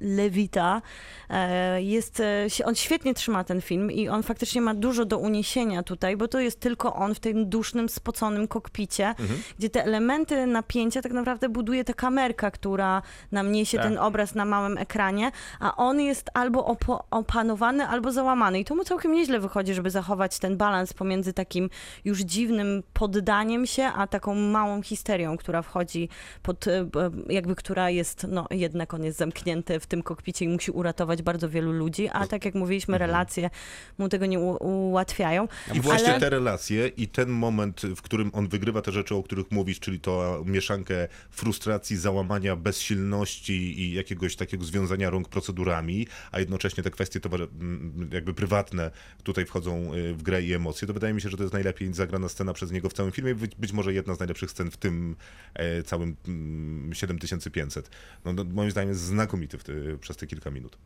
Levita 0.01 0.81
e, 1.29 1.81
jest, 1.83 2.19
e, 2.19 2.47
on 2.65 2.75
świetnie 2.75 3.13
trzyma 3.13 3.43
ten 3.43 3.61
film 3.61 3.91
i 3.91 4.09
on 4.09 4.23
faktycznie 4.23 4.61
ma 4.61 4.73
dużo 4.75 5.05
do 5.05 5.17
uniesienia 5.17 5.83
tutaj, 5.83 6.17
bo 6.17 6.27
to 6.27 6.39
jest 6.39 6.59
tylko 6.59 6.93
on 6.93 7.15
w 7.15 7.19
tym 7.19 7.49
dusznym, 7.49 7.89
spoconym 7.89 8.47
kokpicie, 8.47 9.07
Mhm. 9.07 9.39
gdzie 9.59 9.69
te 9.69 9.83
elementy 9.83 10.45
napięcia 10.47 11.01
tak 11.01 11.11
naprawdę 11.11 11.49
buduje 11.49 11.83
ta 11.83 11.93
kamerka, 11.93 12.51
która 12.51 13.01
nam 13.31 13.51
niesie 13.51 13.77
Tak. 13.77 13.87
ten 13.87 13.97
obraz 13.97 14.35
na 14.35 14.45
małym 14.45 14.77
ekranie, 14.77 15.31
a 15.59 15.75
on 15.75 15.99
jest 16.01 16.29
albo 16.33 16.77
opanowany, 17.11 17.87
albo 17.87 18.11
załamany. 18.11 18.59
I 18.59 18.65
to 18.65 18.75
mu 18.75 18.83
całkiem 18.83 19.11
nieźle 19.13 19.39
wychodzi, 19.39 19.73
żeby 19.73 19.89
zachować 19.91 20.39
ten 20.39 20.57
balans 20.57 20.93
pomiędzy 20.93 21.33
takim 21.33 21.69
już 22.05 22.19
dziwnym 22.19 22.83
poddaniem 22.93 23.65
się, 23.65 23.83
a 23.83 24.07
taką 24.07 24.35
małą 24.35 24.81
histerią, 24.81 25.37
która 25.37 25.61
wchodzi 25.61 26.09
pod, 26.43 26.67
e, 26.67 26.89
jakby 27.29 27.55
która 27.55 27.89
jest, 27.89 28.25
no 28.29 28.47
jednak 28.51 28.93
on 28.93 29.03
jest 29.03 29.17
zamknięty 29.17 29.79
w 29.79 29.85
tym 29.87 30.03
kokpicie 30.03 30.45
i 30.45 30.47
musi 30.47 30.71
uratować 30.71 31.21
bardzo 31.21 31.49
wielu 31.49 31.71
ludzi, 31.71 32.09
a 32.13 32.27
tak 32.27 32.45
jak 32.45 32.55
mówiliśmy, 32.55 32.97
relacje 32.97 33.49
mu 33.97 34.09
tego 34.09 34.25
nie 34.25 34.39
ułatwiają. 34.39 35.47
I 35.73 35.81
właśnie 35.81 36.09
Ale- 36.09 36.19
te 36.19 36.29
relacje 36.29 36.87
i 36.87 37.07
ten 37.07 37.29
moment, 37.29 37.81
w 37.95 38.01
którym 38.01 38.29
on 38.33 38.47
wygrywa 38.47 38.81
te 38.81 38.91
rzeczy, 38.91 39.15
o 39.15 39.23
których 39.23 39.51
mówisz, 39.51 39.79
czyli 39.79 39.99
to 39.99 40.43
mieszankę 40.45 41.07
frustracji, 41.29 41.97
załamania, 41.97 42.55
bezsilności 42.55 43.81
i 43.81 43.93
jakiegoś 43.93 44.35
takiego 44.35 44.63
związania 44.63 45.09
rąk 45.09 45.29
procedurami, 45.29 46.07
a 46.31 46.39
jednocześnie 46.39 46.83
te 46.83 46.91
kwestie 46.91 47.19
towar- 47.19 47.47
m, 47.61 48.09
jakby 48.13 48.33
prywatne 48.33 48.91
tutaj 49.23 49.45
wchodzą 49.45 49.80
y, 49.95 50.13
w 50.13 50.23
grę 50.23 50.41
i 50.43 50.53
emocje, 50.53 50.87
to 50.87 50.93
wydaje 50.93 51.13
mi 51.13 51.21
się, 51.21 51.29
że 51.29 51.37
to 51.37 51.43
jest 51.43 51.53
najlepiej 51.53 51.93
zagrana 51.93 52.29
scena 52.29 52.53
przez 52.53 52.71
niego 52.71 52.89
w 52.89 52.93
całym 52.93 53.11
filmie, 53.11 53.35
być, 53.35 53.55
być 53.55 53.71
może 53.71 53.93
jedna 53.93 54.15
z 54.15 54.19
najlepszych 54.19 54.51
scen 54.51 54.71
w 54.71 54.77
tym 54.77 55.15
e, 55.53 55.83
całym 55.83 56.15
mm, 56.27 56.93
7500. 56.93 57.89
No, 58.25 58.33
no, 58.33 58.43
moim 58.43 58.71
zdaniem 58.71 58.89
jest 58.89 59.01
znakomity 59.01 59.57
ty, 59.57 59.97
przez 60.01 60.17
te 60.17 60.27
kilka 60.27 60.51
minut. 60.51 60.77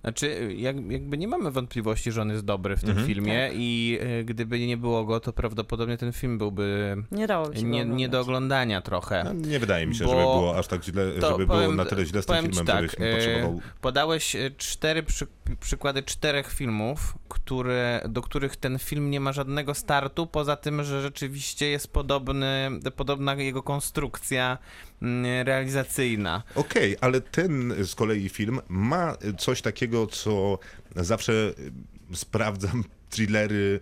Znaczy, 0.00 0.54
jak, 0.56 0.90
jakby 0.90 1.18
nie 1.18 1.28
mamy 1.28 1.50
wątpliwości, 1.50 2.12
że 2.12 2.22
on 2.22 2.30
jest 2.30 2.44
dobry 2.44 2.76
w 2.76 2.80
tym 2.80 2.90
Mhm. 2.90 3.06
filmie 3.08 3.50
i 3.54 3.98
e, 4.00 4.24
gdyby 4.24 4.66
nie 4.66 4.76
było 4.76 5.04
go, 5.04 5.20
to 5.20 5.32
prawdopodobnie 5.32 5.96
ten 5.96 6.12
film 6.12 6.38
byłby 6.38 6.96
Nie 7.12 7.26
dało 7.26 7.54
się 7.54 7.62
nie, 7.62 7.84
nie 7.84 8.08
do 8.08 8.20
oglądania 8.20 8.80
trochę. 8.80 9.24
No, 9.24 9.32
nie 9.32 9.58
wydaje 9.58 9.86
mi 9.86 9.94
się, 9.94 10.04
Bo 10.04 10.10
żeby 10.10 10.22
było 10.22 10.58
aż 10.58 10.66
tak 10.66 10.84
źle, 10.84 11.12
To 11.20 11.30
żeby 11.32 11.46
było 11.46 11.58
powiem- 11.58 11.76
na 11.76 11.84
tyle 11.84 12.06
źle 12.06 12.22
z 12.22 12.26
tym 12.26 12.36
filmem, 12.42 12.66
tak, 12.66 12.76
żebyśmy 12.82 13.06
e, 13.06 13.14
potrzebował 13.16 13.60
Podałeś 13.80 14.36
e, 14.36 14.50
cztery 14.56 15.02
przy, 15.02 15.26
przykłady 15.60 16.02
czterech 16.02 16.52
filmów, 16.52 17.14
które, 17.28 18.02
do 18.08 18.22
których 18.22 18.29
ten 18.60 18.78
film 18.78 19.10
nie 19.10 19.20
ma 19.20 19.32
żadnego 19.32 19.74
startu, 19.74 20.26
poza 20.26 20.56
tym, 20.56 20.84
że 20.84 21.02
rzeczywiście 21.02 21.70
jest 21.70 21.88
podobny, 21.88 22.70
podobna 22.96 23.34
jego 23.34 23.62
konstrukcja 23.62 24.58
mm, 25.02 25.46
realizacyjna. 25.46 26.42
Okej, 26.54 26.96
ale 27.00 27.20
ten 27.20 27.74
z 27.84 27.94
kolei 27.94 28.28
film 28.28 28.60
ma 28.68 29.16
coś 29.38 29.62
takiego, 29.62 30.06
co 30.06 30.58
zawsze 30.96 31.32
y, 32.12 32.16
sprawdzam 32.16 32.84
thrillery 33.10 33.80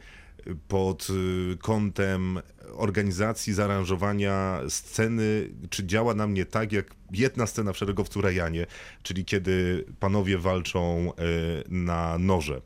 pod 0.68 1.08
y, 1.10 1.56
kątem 1.56 2.40
organizacji, 2.72 3.52
zaaranżowania 3.54 4.60
sceny, 4.68 5.50
czy 5.70 5.86
działa 5.86 6.14
na 6.14 6.26
mnie 6.26 6.46
tak, 6.46 6.72
jak 6.72 6.86
jedna 7.12 7.46
scena 7.46 7.72
w 7.72 7.76
Szeregowcu 7.76 8.20
Rajanie, 8.20 8.66
czyli 9.02 9.24
kiedy 9.24 9.84
panowie 10.00 10.38
walczą 10.38 11.12
y, 11.12 11.64
na 11.68 12.18
noże. 12.18 12.60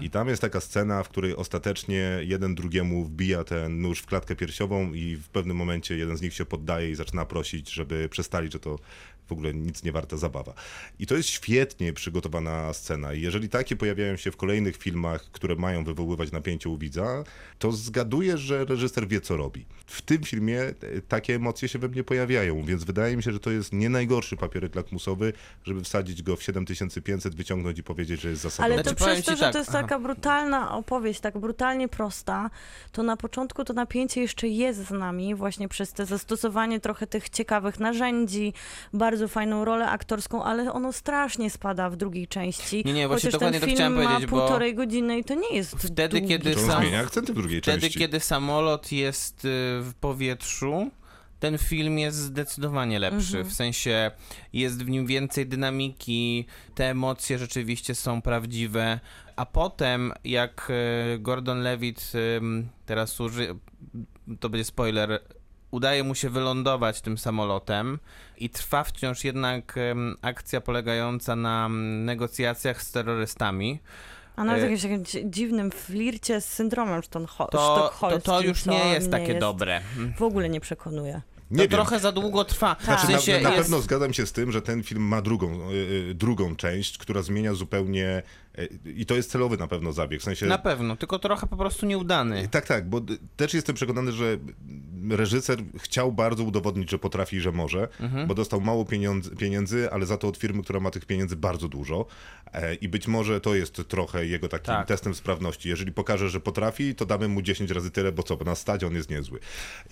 I 0.00 0.10
tam 0.10 0.28
jest 0.28 0.42
taka 0.42 0.60
scena, 0.60 1.02
w 1.02 1.08
której 1.08 1.36
ostatecznie 1.36 2.18
jeden 2.22 2.54
drugiemu 2.54 3.04
wbija 3.04 3.44
ten 3.44 3.80
nóż 3.80 4.00
w 4.00 4.06
klatkę 4.06 4.36
piersiową 4.36 4.92
i 4.92 5.16
w 5.16 5.28
pewnym 5.28 5.56
momencie 5.56 5.96
jeden 5.96 6.16
z 6.16 6.22
nich 6.22 6.34
się 6.34 6.44
poddaje 6.44 6.90
i 6.90 6.94
zaczyna 6.94 7.24
prosić, 7.24 7.72
żeby 7.72 8.08
przestali, 8.08 8.50
że 8.50 8.58
to 8.58 8.78
w 9.28 9.32
ogóle 9.32 9.54
nic 9.54 9.82
nie 9.82 9.92
warta 9.92 10.16
zabawa. 10.16 10.54
I 10.98 11.06
to 11.06 11.16
jest 11.16 11.28
świetnie 11.28 11.92
przygotowana 11.92 12.72
scena. 12.72 13.14
I 13.14 13.20
jeżeli 13.20 13.48
takie 13.48 13.76
pojawiają 13.76 14.16
się 14.16 14.30
w 14.30 14.36
kolejnych 14.36 14.76
filmach, 14.76 15.30
które 15.32 15.56
mają 15.56 15.84
wywoływać 15.84 16.32
napięcie 16.32 16.68
u 16.68 16.78
widza, 16.78 17.24
to 17.58 17.72
zgaduję, 17.72 18.38
że 18.38 18.64
reżyser 18.64 19.08
wie, 19.08 19.20
co 19.20 19.36
robi. 19.36 19.64
W 19.86 20.02
tym 20.02 20.22
filmie 20.22 20.60
e, 20.60 20.74
takie 21.08 21.34
emocje 21.34 21.68
się 21.68 21.78
we 21.78 21.88
mnie 21.88 22.04
pojawiają, 22.04 22.64
więc 22.64 22.84
wydaje 22.84 23.16
mi 23.16 23.22
się, 23.22 23.32
że 23.32 23.40
to 23.40 23.50
jest 23.50 23.72
nie 23.72 23.88
najgorszy 23.88 24.36
papierek 24.36 24.74
lakmusowy, 24.74 25.32
żeby 25.64 25.84
wsadzić 25.84 26.22
go 26.22 26.36
w 26.36 26.42
7500, 26.42 27.34
wyciągnąć 27.34 27.78
i 27.78 27.82
powiedzieć, 27.82 28.20
że 28.20 28.30
jest 28.30 28.42
zasadny. 28.42 28.74
Ale 28.74 28.84
to 28.84 28.90
Znaczy, 28.90 29.04
przez 29.04 29.24
to, 29.24 29.32
ci 29.32 29.38
że 29.46 29.46
tak, 29.46 29.52
to 29.52 29.58
jest 29.58 29.70
aha. 29.70 29.82
taka 29.82 29.98
brutalna 29.98 30.74
opowieść, 30.76 31.20
tak 31.20 31.38
brutalnie 31.38 31.88
prosta, 31.88 32.50
to 32.92 33.02
na 33.02 33.16
początku 33.16 33.64
to 33.64 33.72
napięcie 33.72 34.20
jeszcze 34.20 34.48
jest 34.48 34.86
z 34.86 34.90
nami, 34.90 35.34
właśnie 35.34 35.68
przez 35.68 35.92
te 35.92 36.06
zastosowanie 36.06 36.80
trochę 36.80 37.06
tych 37.06 37.28
ciekawych 37.30 37.80
narzędzi, 37.80 38.52
bardzo 38.92 39.28
fajną 39.28 39.64
rolę 39.64 39.88
aktorską, 39.90 40.44
ale 40.44 40.72
ono 40.72 40.92
strasznie 40.92 41.50
spada 41.50 41.90
w 41.90 41.96
drugiej 41.96 42.28
części. 42.28 42.82
Nie, 42.86 42.92
nie, 42.92 43.08
właśnie 43.08 43.28
Chociaż 43.28 43.32
dokładnie 43.32 43.60
ten 43.60 43.60
to 43.60 43.66
film 43.66 43.76
chciałem 43.76 43.94
ma 43.94 44.04
powiedzieć, 44.04 44.30
bo 44.30 44.38
półtorej 44.38 44.74
godziny 44.74 45.18
i 45.18 45.24
to 45.24 45.34
nie 45.34 45.56
jest 45.56 45.74
wtedy, 45.76 46.08
długi 46.08 46.28
kiedy 46.28 46.54
To 46.54 46.60
sam- 46.60 46.80
zmienia 46.82 47.00
akcenty 47.00 47.32
w 47.32 47.36
drugiej 47.36 47.60
wtedy, 47.60 47.80
części. 47.80 47.98
kiedy 47.98 48.20
samolot 48.20 48.92
jest 48.92 49.44
y, 49.44 49.48
w 49.80 49.92
powietrzu, 50.00 50.90
ten 51.42 51.58
film 51.58 51.98
jest 51.98 52.16
zdecydowanie 52.16 52.98
lepszy. 52.98 53.36
Mhm. 53.36 53.44
W 53.44 53.52
sensie 53.52 54.10
jest 54.52 54.84
w 54.84 54.88
nim 54.88 55.06
więcej 55.06 55.46
dynamiki, 55.46 56.46
te 56.74 56.90
emocje 56.90 57.38
rzeczywiście 57.38 57.94
są 57.94 58.22
prawdziwe. 58.22 59.00
A 59.36 59.46
potem, 59.46 60.12
jak 60.24 60.70
y, 61.14 61.18
Gordon 61.18 61.62
Levitt 61.62 62.12
teraz 62.86 63.20
uży, 63.20 63.54
to 64.40 64.48
będzie 64.48 64.64
spoiler, 64.64 65.20
udaje 65.70 66.04
mu 66.04 66.14
się 66.14 66.30
wylądować 66.30 67.00
tym 67.00 67.18
samolotem 67.18 67.98
i 68.38 68.50
trwa 68.50 68.84
wciąż 68.84 69.24
jednak 69.24 69.74
akcja 70.22 70.60
polegająca 70.60 71.36
na 71.36 71.68
negocjacjach 72.04 72.82
z 72.82 72.92
terrorystami. 72.92 73.80
A 74.36 74.44
nawet 74.44 74.60
e, 74.60 74.70
jakimś 74.70 74.82
takim 74.82 75.30
dziwnym 75.30 75.70
flircie 75.70 76.40
z 76.40 76.44
syndromem 76.44 77.00
Sztonho- 77.00 77.36
To, 77.36 77.46
to, 77.46 77.76
sztokholmskim, 77.76 78.32
to 78.32 78.40
już 78.40 78.66
nie 78.66 78.84
jest 78.88 79.10
takie 79.10 79.38
dobre. 79.38 79.80
W 80.16 80.22
ogóle 80.22 80.48
nie 80.48 80.60
przekonuje. 80.60 81.22
Nie 81.52 81.68
to 81.68 81.76
trochę 81.76 82.00
za 82.00 82.12
długo 82.12 82.44
trwa. 82.44 82.76
Znaczy, 82.84 83.06
w 83.06 83.10
sensie 83.10 83.32
na, 83.32 83.40
na 83.40 83.48
jest... 83.48 83.62
pewno 83.62 83.80
zgadzam 83.80 84.12
się 84.12 84.26
z 84.26 84.32
tym, 84.32 84.52
że 84.52 84.62
ten 84.62 84.82
film 84.82 85.02
ma 85.02 85.22
drugą, 85.22 85.70
y, 85.70 85.74
y, 86.10 86.14
drugą 86.14 86.56
część, 86.56 86.98
która 86.98 87.22
zmienia 87.22 87.54
zupełnie 87.54 88.22
i 88.96 89.06
to 89.06 89.14
jest 89.14 89.30
celowy 89.30 89.56
na 89.56 89.66
pewno 89.66 89.92
zabieg. 89.92 90.20
W 90.20 90.24
sensie 90.24 90.46
Na 90.46 90.58
pewno, 90.58 90.96
tylko 90.96 91.18
trochę 91.18 91.46
po 91.46 91.56
prostu 91.56 91.86
nieudany. 91.86 92.48
Tak, 92.50 92.66
tak, 92.66 92.88
bo 92.88 93.00
też 93.36 93.54
jestem 93.54 93.74
przekonany, 93.74 94.12
że 94.12 94.38
reżyser 95.10 95.58
chciał 95.78 96.12
bardzo 96.12 96.44
udowodnić, 96.44 96.90
że 96.90 96.98
potrafi 96.98 97.40
że 97.40 97.52
może, 97.52 97.88
Mhm. 98.00 98.28
bo 98.28 98.34
dostał 98.34 98.60
mało 98.60 98.84
pieniędzy, 99.38 99.90
ale 99.92 100.06
za 100.06 100.16
to 100.16 100.28
od 100.28 100.36
firmy, 100.36 100.62
która 100.62 100.80
ma 100.80 100.90
tych 100.90 101.04
pieniędzy 101.06 101.36
bardzo 101.36 101.68
dużo. 101.68 102.06
E, 102.52 102.74
I 102.74 102.88
być 102.88 103.08
może 103.08 103.40
to 103.40 103.54
jest 103.54 103.82
trochę 103.88 104.26
jego 104.26 104.48
takim 104.48 104.66
Tak. 104.66 104.86
testem 104.88 105.14
sprawności. 105.14 105.68
Jeżeli 105.68 105.92
pokaże, 105.92 106.28
że 106.28 106.40
potrafi, 106.40 106.94
to 106.94 107.06
damy 107.06 107.28
mu 107.28 107.42
10 107.42 107.70
razy 107.70 107.90
tyle, 107.90 108.12
bo 108.12 108.22
co, 108.22 108.36
bo 108.36 108.44
na 108.44 108.54
stadion 108.54 108.94
jest 108.94 109.10
niezły. 109.10 109.38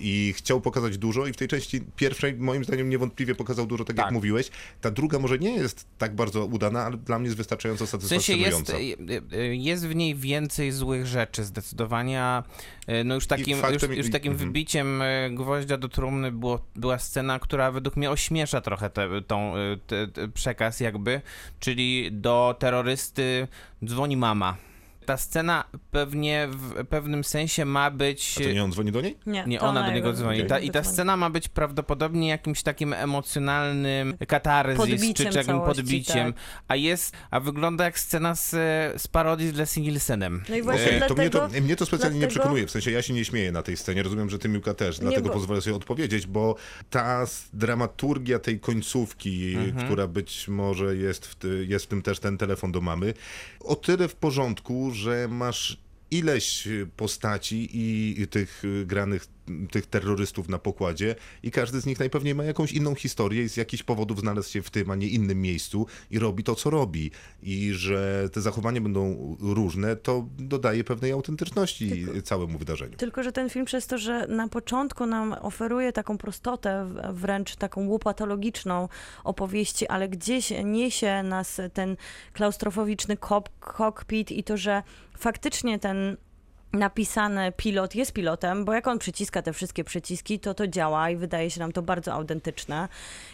I 0.00 0.34
chciał 0.36 0.60
pokazać 0.60 0.98
dużo 0.98 1.26
i 1.26 1.32
w 1.32 1.36
tej 1.36 1.48
części 1.48 1.80
pierwszej 1.96 2.34
moim 2.34 2.64
zdaniem 2.64 2.90
niewątpliwie 2.90 3.34
pokazał 3.34 3.66
dużo, 3.66 3.84
tak, 3.84 3.96
Tak. 3.96 4.06
jak 4.06 4.14
mówiłeś. 4.14 4.50
Ta 4.80 4.90
druga 4.90 5.18
może 5.18 5.38
nie 5.38 5.54
jest 5.56 5.86
tak 5.98 6.14
bardzo 6.14 6.44
udana, 6.46 6.82
ale 6.84 6.96
dla 6.96 7.18
mnie 7.18 7.26
jest 7.26 7.36
wystarczająco 7.36 7.86
satysfakcjonująca. 7.86 8.49
Jest, 8.50 8.70
y, 8.70 9.36
y, 9.36 9.56
jest 9.56 9.88
w 9.88 9.94
niej 9.94 10.14
więcej 10.14 10.72
złych 10.72 11.06
rzeczy 11.06 11.44
zdecydowanie. 11.44 12.22
a, 12.22 12.42
y, 12.88 13.04
No 13.04 13.14
już 13.14 13.26
takim, 13.26 13.58
już, 13.58 13.66
faktem- 13.66 13.96
już 13.96 14.10
takim 14.10 14.32
mhm. 14.32 14.48
wybiciem 14.48 15.02
gwoździa 15.30 15.76
do 15.76 15.88
trumny 15.88 16.32
było, 16.32 16.66
była 16.76 16.98
scena, 16.98 17.38
która 17.38 17.70
według 17.70 17.96
mnie 17.96 18.10
ośmiesza 18.10 18.60
trochę 18.60 18.90
te, 18.90 19.22
tą, 19.22 19.54
te, 19.86 20.08
te 20.08 20.28
przekaz 20.28 20.80
jakby, 20.80 21.20
czyli 21.60 22.08
do 22.12 22.56
terrorysty 22.58 23.48
dzwoni 23.84 24.16
mama. 24.16 24.69
Ta 25.10 25.16
scena 25.16 25.64
pewnie 25.90 26.48
w 26.50 26.86
pewnym 26.86 27.24
sensie 27.24 27.64
ma 27.64 27.90
być... 27.90 28.34
A 28.40 28.44
to 28.44 28.52
nie 28.52 28.64
on 28.64 28.72
dzwoni 28.72 28.92
do 28.92 29.00
niej? 29.00 29.16
Nie, 29.26 29.44
Nie, 29.46 29.60
ona 29.60 29.86
do 29.86 29.92
niego 29.92 30.12
dzwoni. 30.12 30.46
Ta, 30.46 30.58
I 30.58 30.70
ta 30.70 30.84
scena 30.84 31.16
ma 31.16 31.30
być 31.30 31.48
prawdopodobnie 31.48 32.28
jakimś 32.28 32.62
takim 32.62 32.92
emocjonalnym 32.92 34.16
katarzis, 34.28 35.14
czy, 35.14 35.24
całości, 35.30 35.52
podbiciem, 35.66 36.32
tak. 36.32 36.42
a 36.68 36.76
jest, 36.76 37.16
a 37.30 37.40
wygląda 37.40 37.84
jak 37.84 37.98
scena 37.98 38.34
z, 38.34 38.50
z 39.02 39.08
parodii 39.08 39.48
z 39.48 39.54
Leslie 39.54 39.82
Nielsenem. 39.82 40.42
No 40.48 40.56
i 40.56 40.62
właśnie 40.62 40.86
Okej, 40.86 40.98
dlatego... 40.98 41.14
to 41.40 41.48
mnie 41.48 41.54
to, 41.60 41.60
mnie 41.66 41.76
to 41.76 41.86
specjalnie 41.86 42.14
nie 42.18 42.20
dlatego- 42.20 42.40
przekonuje. 42.40 42.66
W 42.66 42.70
sensie 42.70 42.90
ja 42.90 43.02
się 43.02 43.12
nie 43.14 43.24
śmieję 43.24 43.52
na 43.52 43.62
tej 43.62 43.76
scenie. 43.76 44.02
Rozumiem, 44.02 44.30
że 44.30 44.38
ty 44.38 44.48
Miłka 44.48 44.74
też, 44.74 44.98
dlatego 44.98 45.28
bo- 45.28 45.34
pozwolę 45.34 45.60
sobie 45.60 45.76
odpowiedzieć, 45.76 46.26
bo 46.26 46.54
ta 46.90 47.26
dramaturgia 47.52 48.38
tej 48.38 48.60
końcówki, 48.60 49.54
Mhm. 49.56 49.86
która 49.86 50.06
być 50.06 50.48
może 50.48 50.96
jest 50.96 51.26
w, 51.26 51.34
ty, 51.34 51.66
jest 51.68 51.84
w 51.84 51.88
tym 51.88 52.02
też 52.02 52.18
ten 52.20 52.38
telefon 52.38 52.72
do 52.72 52.80
mamy, 52.80 53.14
o 53.60 53.76
tyle 53.76 54.08
w 54.08 54.14
porządku, 54.14 54.90
że 54.90 54.99
masz 55.28 55.76
ileś 56.10 56.68
postaci 56.96 57.68
i, 57.72 58.26
tych 58.28 58.64
y, 58.64 58.86
granych 58.86 59.26
tych 59.70 59.86
terrorystów 59.86 60.48
na 60.48 60.58
pokładzie 60.58 61.14
i 61.42 61.50
każdy 61.50 61.80
z 61.80 61.86
nich 61.86 61.98
najpewniej 61.98 62.34
ma 62.34 62.44
jakąś 62.44 62.72
inną 62.72 62.94
historię 62.94 63.42
i 63.42 63.48
z 63.48 63.56
jakichś 63.56 63.82
powodów 63.82 64.20
znalazł 64.20 64.50
się 64.50 64.62
w 64.62 64.70
tym, 64.70 64.90
a 64.90 64.94
nie 64.94 65.08
innym 65.08 65.42
miejscu 65.42 65.86
i 66.10 66.18
robi 66.18 66.44
to, 66.44 66.54
co 66.54 66.70
robi. 66.70 67.10
I 67.42 67.72
że 67.72 68.28
te 68.32 68.40
zachowania 68.40 68.80
będą 68.80 69.36
różne, 69.40 69.96
to 69.96 70.26
dodaje 70.38 70.84
pewnej 70.84 71.12
autentyczności 71.12 72.06
całemu 72.24 72.58
wydarzeniu. 72.58 72.96
Tylko, 72.96 73.22
że 73.22 73.32
ten 73.32 73.50
film 73.50 73.64
przez 73.64 73.86
to, 73.86 73.98
że 73.98 74.26
na 74.26 74.48
początku 74.48 75.06
nam 75.06 75.32
oferuje 75.32 75.92
taką 75.92 76.18
prostotę, 76.18 76.90
wręcz 77.12 77.56
taką 77.56 77.86
łopatologiczną 77.86 78.88
opowieści, 79.24 79.88
ale 79.88 80.08
gdzieś 80.08 80.52
niesie 80.64 81.22
nas 81.22 81.60
ten 81.72 81.96
klaustrofowiczny 82.32 83.16
kop, 83.16 83.48
kokpit 83.60 84.30
i 84.32 84.44
to, 84.44 84.56
że 84.56 84.82
faktycznie 85.20 85.78
ten 85.78 86.16
napisany 86.72 87.52
pilot 87.56 87.94
jest 87.94 88.12
pilotem, 88.12 88.64
bo 88.64 88.72
jak 88.72 88.86
on 88.88 88.98
przyciska 88.98 89.42
te 89.42 89.52
wszystkie 89.52 89.84
przyciski, 89.84 90.40
to 90.40 90.54
to 90.54 90.66
działa 90.68 91.10
i 91.10 91.16
wydaje 91.16 91.50
się 91.50 91.60
nam 91.60 91.72
to 91.72 91.82
bardzo 91.82 92.12
autentyczne. 92.12 92.88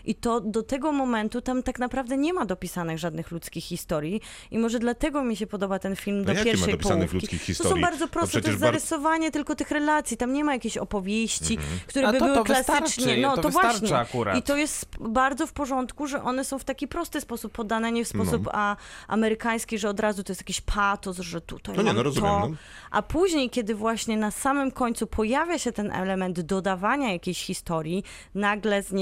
I 0.04 0.14
to 0.14 0.40
do 0.40 0.62
tego 0.62 0.92
momentu 0.92 1.40
tam 1.40 1.62
tak 1.62 1.78
naprawdę 1.78 2.16
nie 2.16 2.32
ma 2.32 2.46
dopisanych 2.46 2.98
żadnych 2.98 3.30
ludzkich 3.30 3.64
historii 3.64 4.20
i 4.50 4.58
może 4.58 4.78
dlatego 4.78 5.24
mi 5.24 5.36
się 5.36 5.46
podoba 5.46 5.78
ten 5.78 5.96
film 5.96 6.18
No 6.18 6.24
do 6.24 6.34
ma 6.34 6.44
pierwszej 6.44 6.72
dopisanych 6.72 7.10
połówki. 7.10 7.16
ludzkich 7.16 7.40
To 7.40 7.46
historii? 7.46 7.74
są 7.74 7.80
bardzo 7.80 8.04
No 8.04 8.08
proste, 8.10 8.40
to 8.40 8.48
jest 8.48 8.60
bar- 8.60 8.68
zarysowanie 8.72 9.30
tylko 9.30 9.54
tych 9.54 9.70
relacji, 9.70 10.16
tam 10.16 10.32
nie 10.32 10.44
ma 10.44 10.52
jakiejś 10.52 10.76
opowieści, 10.78 11.58
które 11.86 12.08
A 12.08 12.12
by 12.12 12.18
to- 12.18 12.24
były 12.24 12.36
to 12.36 12.44
klasycznie. 12.44 13.16
No 13.22 13.34
to 13.36 13.42
to, 13.42 13.48
właśnie. 13.48 13.96
akurat. 13.98 14.36
I 14.38 14.42
to 14.42 14.56
jest 14.56 14.86
bardzo 15.00 15.46
w 15.46 15.52
porządku, 15.52 16.06
że 16.06 16.22
one 16.22 16.44
są 16.44 16.58
w 16.58 16.64
taki 16.64 16.88
prosty 16.88 17.20
sposób 17.20 17.52
podane, 17.52 17.92
nie 17.92 18.04
w 18.04 18.08
sposób 18.08 18.44
No. 18.44 18.50
a, 18.54 18.76
amerykański, 19.08 19.78
że 19.78 19.88
od 19.88 20.00
razu 20.00 20.22
to 20.24 20.32
jest 20.32 20.40
jakiś 20.42 20.60
patos, 20.60 21.18
że 21.18 21.40
tutaj 21.40 21.76
No 21.76 21.82
nie, 21.82 21.92
no 21.92 22.02
rozumiem, 22.02 22.30
to. 22.42 22.48
no. 22.48 22.56
A 22.90 23.02
później, 23.02 23.25
kiedy 23.50 23.74
właśnie 23.74 24.16
na 24.16 24.30
samym 24.30 24.70
końcu 24.70 25.06
pojawia 25.06 25.58
się 25.58 25.72
ten 25.72 25.92
element 25.92 26.40
dodawania 26.40 27.12
jakiejś 27.12 27.44
historii, 27.44 28.04
nagle 28.34 28.82
z 28.82 28.92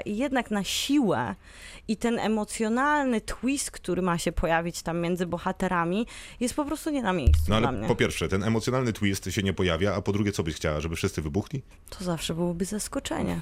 i 0.00 0.16
jednak 0.16 0.50
na 0.50 0.64
siłę 0.64 1.34
i 1.88 1.96
ten 1.96 2.18
emocjonalny 2.18 3.20
twist, 3.20 3.70
który 3.70 4.02
ma 4.02 4.18
się 4.18 4.32
pojawić 4.32 4.82
tam 4.82 5.00
między 5.00 5.26
bohaterami, 5.26 6.06
jest 6.40 6.54
po 6.54 6.64
prostu 6.64 6.90
nie 6.90 7.02
na 7.02 7.12
miejscu 7.12 7.44
No 7.48 7.58
dla 7.60 7.68
ale 7.68 7.78
mnie. 7.78 7.88
po 7.88 7.96
pierwsze, 7.96 8.28
ten 8.28 8.44
emocjonalny 8.44 8.92
twist 8.92 9.28
się 9.30 9.42
nie 9.42 9.52
pojawia, 9.52 9.94
a 9.94 10.02
po 10.02 10.12
drugie, 10.12 10.32
co 10.32 10.42
byś 10.42 10.54
chciała, 10.54 10.80
żeby 10.80 10.96
wszyscy 10.96 11.22
wybuchli? 11.22 11.62
To 11.98 12.04
zawsze 12.04 12.34
byłoby 12.34 12.64
zaskoczenie. 12.64 13.40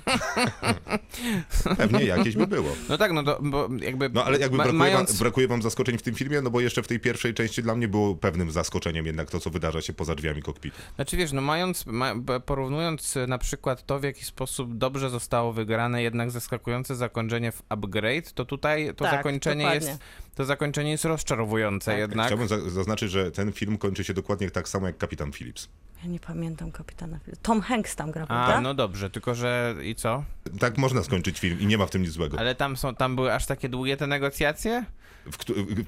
Pewnie 1.76 2.04
jakieś 2.04 2.36
by 2.36 2.46
było. 2.46 2.68
No 2.88 2.98
tak, 2.98 3.12
no 3.12 3.22
to 3.22 3.38
bo 3.42 3.68
jakby. 3.80 4.08
No 4.08 4.24
ale 4.24 4.38
jakby 4.38 4.56
ma- 4.56 4.62
brakuje, 4.64 4.78
mając... 4.78 5.10
wam, 5.10 5.18
brakuje 5.18 5.48
wam 5.48 5.62
zaskoczeń 5.62 5.98
w 5.98 6.02
tym 6.02 6.14
filmie, 6.14 6.40
no 6.42 6.50
bo 6.50 6.60
jeszcze 6.60 6.82
w 6.82 6.88
tej 6.88 7.00
pierwszej 7.00 7.34
części 7.34 7.62
dla 7.62 7.74
mnie 7.74 7.88
było 7.88 8.14
pewnym 8.14 8.50
zaskoczeniem 8.50 9.06
jednak 9.06 9.30
to, 9.30 9.40
co 9.40 9.50
wydarza 9.50 9.82
się 9.82 9.92
poza 9.92 10.14
drzwiami 10.14 10.42
kokpitu. 10.42 10.76
Znaczy 10.94 11.16
wiesz, 11.16 11.32
no 11.32 11.40
mając, 11.40 11.86
ma, 11.86 12.14
porównując 12.46 13.16
e, 13.16 13.26
na 13.26 13.38
przykład 13.38 13.86
to, 13.86 13.98
w 13.98 14.02
jaki 14.02 14.24
sposób 14.24 14.74
dobrze 14.76 15.10
zostało 15.10 15.52
wygrane 15.52 16.02
jednak 16.02 16.30
zaskakujące 16.30 16.96
zakończenie 16.96 17.52
w 17.52 17.62
Upgrade, 17.68 18.32
to 18.34 18.44
tutaj 18.44 18.86
to 18.96 19.04
Tak, 19.04 19.12
zakończenie 19.12 19.64
dokładnie. 19.64 19.88
jest 19.88 20.00
to 20.34 20.44
zakończenie 20.44 20.90
jest 20.90 21.04
rozczarowujące 21.04 21.90
Tak. 21.90 21.98
jednak. 22.00 22.26
Chciałbym 22.26 22.48
za- 22.48 22.70
zaznaczyć, 22.70 23.10
że 23.10 23.30
ten 23.30 23.52
film 23.52 23.78
kończy 23.78 24.04
się 24.04 24.14
dokładnie 24.14 24.50
tak 24.50 24.68
samo 24.68 24.86
jak 24.86 24.98
Kapitan 24.98 25.32
Phillips. 25.32 25.68
Ja 26.02 26.08
nie 26.10 26.20
pamiętam 26.20 26.72
kapitana. 26.72 27.18
Tom 27.42 27.60
Hanks 27.60 27.96
tam 27.96 28.10
gra, 28.10 28.22
A, 28.22 28.26
prawda? 28.26 28.60
no 28.60 28.74
dobrze, 28.74 29.10
tylko 29.10 29.34
że 29.34 29.74
i 29.82 29.94
co? 29.94 30.24
tak 30.60 30.78
można 30.78 31.02
skończyć 31.02 31.40
film 31.40 31.60
i 31.60 31.66
nie 31.66 31.78
ma 31.78 31.86
w 31.86 31.90
tym 31.90 32.02
nic 32.02 32.10
złego. 32.10 32.38
Ale 32.38 32.54
tam 32.54 32.76
są, 32.76 32.94
tam 32.94 33.16
były 33.16 33.32
aż 33.34 33.46
takie 33.46 33.68
długie 33.68 33.96
te 33.96 34.06
negocjacje? 34.06 34.84
W, 35.26 35.36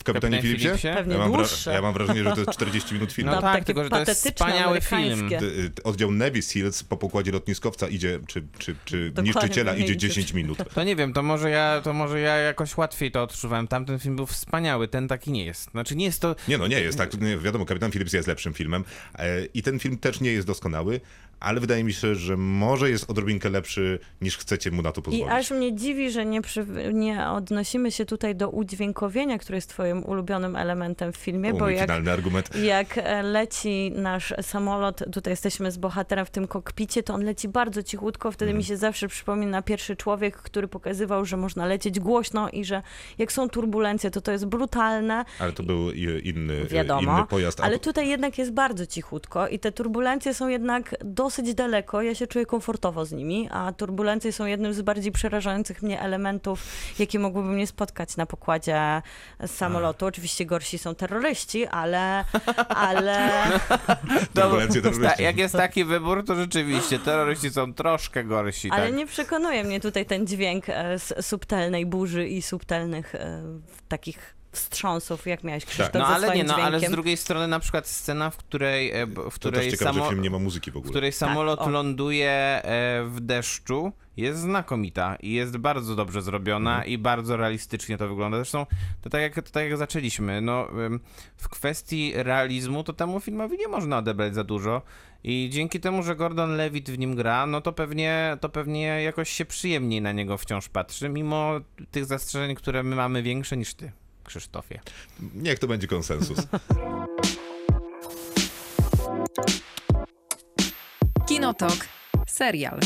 w 0.01 0.05
Kapitanie 0.05 0.43
Philipsie? 0.43 0.66
Philipsie? 0.68 0.89
Pewnie 0.95 1.12
Ja 1.14 1.18
mam, 1.18 1.32
dłuższe. 1.32 1.72
ja 1.72 1.82
mam 1.82 1.95
wrażenie, 1.95 2.24
że 2.24 2.32
to 2.32 2.41
jest 2.41 2.51
40 2.59 2.95
minut 2.95 3.12
filmu. 3.12 3.30
No 3.30 3.37
No, 3.37 3.43
tak, 3.43 3.53
takie 3.53 3.64
tylko 3.64 3.84
że 3.84 3.91
to 3.91 3.99
jest 3.99 4.28
wspaniały 4.28 4.80
film. 4.80 5.28
y, 5.32 5.70
Oddział 5.84 6.12
Navy 6.12 6.43
Seals 6.43 6.82
po 6.82 6.97
pokładzie 6.97 7.32
lotniskowca 7.32 7.89
idzie, 7.89 8.18
czy, 8.26 8.43
czy, 8.59 8.76
czy 8.84 9.11
Dokładnie 9.11 9.32
niszczyciela 9.32 9.72
mniej 9.72 9.84
idzie 9.84 9.93
więcej. 9.93 10.09
10 10.09 10.32
minut. 10.32 10.59
To 10.74 10.84
nie 10.84 10.97
wiem, 10.97 11.12
to 11.12 11.22
może 11.22 11.51
ja, 11.51 11.80
to 11.84 11.93
może 11.93 12.20
ja 12.20 12.37
jakoś 12.37 12.76
łatwiej 12.76 13.11
to 13.11 13.22
odczuwałem. 13.22 13.68
Tamten 13.68 13.99
film 13.99 14.16
był 14.16 14.26
wspaniały, 14.26 14.89
ten 14.89 15.09
taki 15.09 15.32
nie 15.32 15.45
jest. 15.45 15.70
Znaczy 15.70 15.97
nie 15.97 16.05
jest 16.05 16.20
to... 16.20 16.37
Nie 16.49 16.59
no, 16.59 16.66
nie 16.66 16.80
jest 16.80 16.99
tak. 16.99 17.11
Wiadomo, 17.41 17.64
Kapitan 17.66 17.91
Phillips 17.91 18.12
jest 18.12 18.28
lepszym 18.28 18.55
filmem 18.55 18.84
e, 19.18 19.45
i 19.45 19.62
ten 19.62 19.78
film 19.78 19.99
też 19.99 20.20
nie 20.20 20.32
jest 20.32 20.47
doskonały, 20.47 21.01
ale 21.41 21.61
wydaje 21.61 21.84
mi 21.84 21.93
się, 21.93 22.14
że 22.14 22.37
może 22.37 22.91
jest 22.91 23.11
odrobinkę 23.11 23.51
lepszy 23.51 23.99
niż 24.20 24.39
chcecie 24.39 24.70
mu 24.70 24.82
na 24.82 24.93
to 24.93 25.01
I 25.01 25.05
pozwolić. 25.05 25.28
aż 25.34 25.51
mnie 25.51 25.74
dziwi, 25.74 26.11
że 26.11 26.26
nie, 26.26 26.43
przy, 26.43 26.66
nie 26.93 27.28
odnosimy 27.28 27.93
się 27.93 28.05
tutaj 28.07 28.37
do 28.37 28.51
udźwiękowienia, 28.51 29.39
które 29.39 29.57
jest 29.57 29.70
twoim 29.70 30.05
ulubionym 30.05 30.57
elementem 30.57 31.12
w 31.12 31.16
filmie, 31.16 31.53
O, 31.55 31.57
bo 31.57 31.68
jak, 31.68 31.91
argument. 31.91 32.57
jak 32.57 32.99
e, 32.99 33.22
leci 33.22 33.93
nasz 33.95 34.34
samolot, 34.43 35.03
tutaj 35.12 35.32
jesteśmy 35.32 35.70
z 35.70 35.78
bohaterem 35.78 36.26
w 36.26 36.30
tym 36.30 36.47
kokpicie, 36.49 37.03
to 37.03 37.14
on 37.14 37.24
leci 37.24 37.49
bardzo 37.49 37.82
cichutko, 37.82 38.32
wtedy 38.32 38.51
Mhm. 38.51 38.59
mi 38.59 38.64
się 38.64 38.76
zawsze 38.76 39.09
przypomina 39.09 39.62
pierwszy 39.62 39.97
człowiek, 39.97 40.37
który 40.37 40.68
pokazywał, 40.68 41.24
że 41.24 41.37
można 41.37 41.66
lecieć 41.66 42.01
głośno 42.01 42.51
i 42.51 42.64
że 42.64 42.82
jak 43.18 43.32
są 43.32 43.49
turbulencje, 43.49 44.11
to 44.11 44.20
to 44.20 44.32
jest 44.32 44.47
brutalne, 44.47 45.24
Ale 45.39 45.53
to 45.53 45.62
był 45.62 45.91
i- 45.93 46.20
inny, 46.28 46.64
Wiadomo, 46.64 47.16
inny 47.18 47.26
pojazd. 47.26 47.61
Ale 47.61 47.78
tutaj 47.78 48.09
jednak 48.09 48.39
jest 48.39 48.53
bardzo 48.53 48.87
cichutko 48.87 49.49
i 49.49 49.59
te 49.59 49.72
turbulencje 49.72 50.34
są 50.34 50.49
jednak 50.49 50.95
dosyć 51.27 51.55
daleko. 51.55 52.03
Ja 52.03 52.14
się 52.14 52.27
czuję 52.27 52.47
komfortowo 52.47 53.05
z 53.05 53.12
nimi, 53.12 53.49
a 53.53 53.72
turbulencje 53.72 54.33
są 54.33 54.47
jednym 54.47 54.74
z 54.74 54.83
bardziej 54.83 55.12
przerażających 55.12 55.83
mnie 55.83 56.01
elementów, 56.01 56.62
jakie 56.99 57.18
mogłyby 57.18 57.49
mnie 57.49 57.66
spotkać 57.66 58.16
na 58.16 58.27
pokładzie 58.27 59.03
samolotu. 59.47 60.07
Oczywiście 60.07 60.47
gorsi 60.47 60.79
są 60.79 60.95
terroryści, 60.95 61.66
ale, 61.66 62.24
ale 62.68 63.43
Turbulencje 64.35 64.83
Ta, 64.83 64.91
terrorystów. 64.91 65.20
jak 65.20 65.37
jest 65.39 65.55
taki 65.55 65.85
wybór, 65.85 66.24
to 66.24 66.35
rzeczywiście 66.35 66.99
terroryści 66.99 67.51
są 67.51 67.74
troszkę 67.74 68.24
gorsi. 68.24 68.70
Ale 68.70 68.87
tak? 68.87 68.97
nie 68.97 69.07
przekonuje 69.07 69.64
mnie 69.64 69.81
tutaj 69.81 70.07
ten 70.07 70.27
dźwięk 70.27 70.68
e, 70.68 70.99
z 70.99 71.27
subtelnej 71.27 71.87
burzy 71.87 72.29
i 72.29 72.43
subtelnych 72.43 73.14
e, 73.14 73.43
takich 73.89 74.36
wstrząsów, 74.57 75.26
jak 75.26 75.44
miałeś 75.44 75.64
Krzysztof 75.64 75.94
No 75.94 76.07
ze 76.07 76.14
ale 76.14 76.36
nie, 76.36 76.44
no 76.44 76.54
ale 76.54 76.78
z 76.78 76.80
dźwiękiem. 76.80 76.92
drugiej 76.92 77.16
strony 77.16 77.48
na 77.48 77.61
przykład 77.61 77.86
scena, 77.88 78.30
w 78.30 78.36
której, 78.36 78.92
w 79.30 79.34
której, 79.34 79.70
ciekawe, 79.70 79.92
samo, 79.92 80.04
że 80.04 80.11
film 80.11 80.22
nie 80.22 80.30
ma 80.30 80.38
muzyki 80.38 80.70
w 80.70 80.82
której 80.90 81.12
samolot 81.12 81.61
o. 81.61 81.68
ląduje 81.70 82.30
e, 82.30 83.04
w 83.04 83.20
deszczu, 83.20 83.92
jest 84.16 84.40
znakomita 84.40 85.16
i 85.16 85.32
jest 85.32 85.57
bardzo 85.57 85.94
dobrze 85.96 86.22
zrobiona 86.22 86.70
Mhm. 86.70 86.90
i 86.92 86.98
bardzo 86.98 87.36
realistycznie 87.36 87.98
to 87.98 88.09
wygląda. 88.09 88.36
Zresztą 88.36 88.66
to 89.02 89.11
tak 89.11 89.20
jak, 89.20 89.34
to 89.34 89.42
tak 89.42 89.64
jak 89.64 89.76
zaczęliśmy, 89.76 90.40
no 90.40 90.68
w 91.36 91.48
kwestii 91.48 92.12
realizmu 92.14 92.84
to 92.84 92.92
temu 92.92 93.20
filmowi 93.20 93.59
nie 93.59 93.68
można 93.68 93.98
odebrać 93.98 94.34
za 94.34 94.44
dużo 94.44 94.82
i 95.24 95.48
dzięki 95.52 95.80
temu, 95.80 96.02
że 96.02 96.16
Gordon 96.16 96.57
Levitt 96.57 96.90
w 96.90 96.98
nim 96.98 97.14
gra, 97.14 97.46
no 97.46 97.61
to 97.61 97.72
pewnie, 97.72 98.36
to 98.40 98.48
pewnie 98.48 98.82
jakoś 99.02 99.30
się 99.30 99.44
przyjemniej 99.44 100.02
na 100.02 100.12
niego 100.12 100.38
wciąż 100.38 100.68
patrzy, 100.68 101.09
mimo 101.09 101.52
tych 101.90 102.04
zastrzeżeń, 102.04 102.54
które 102.54 102.82
my 102.82 102.96
mamy 102.96 103.22
większe 103.22 103.57
niż 103.57 103.74
ty. 103.74 103.92
Krzysztofie. 104.27 104.81
Niech 105.35 105.59
to 105.59 105.66
będzie 105.66 105.87
konsensus. 105.87 106.39
Kinotok. 111.29 111.77
Serial. 112.27 112.81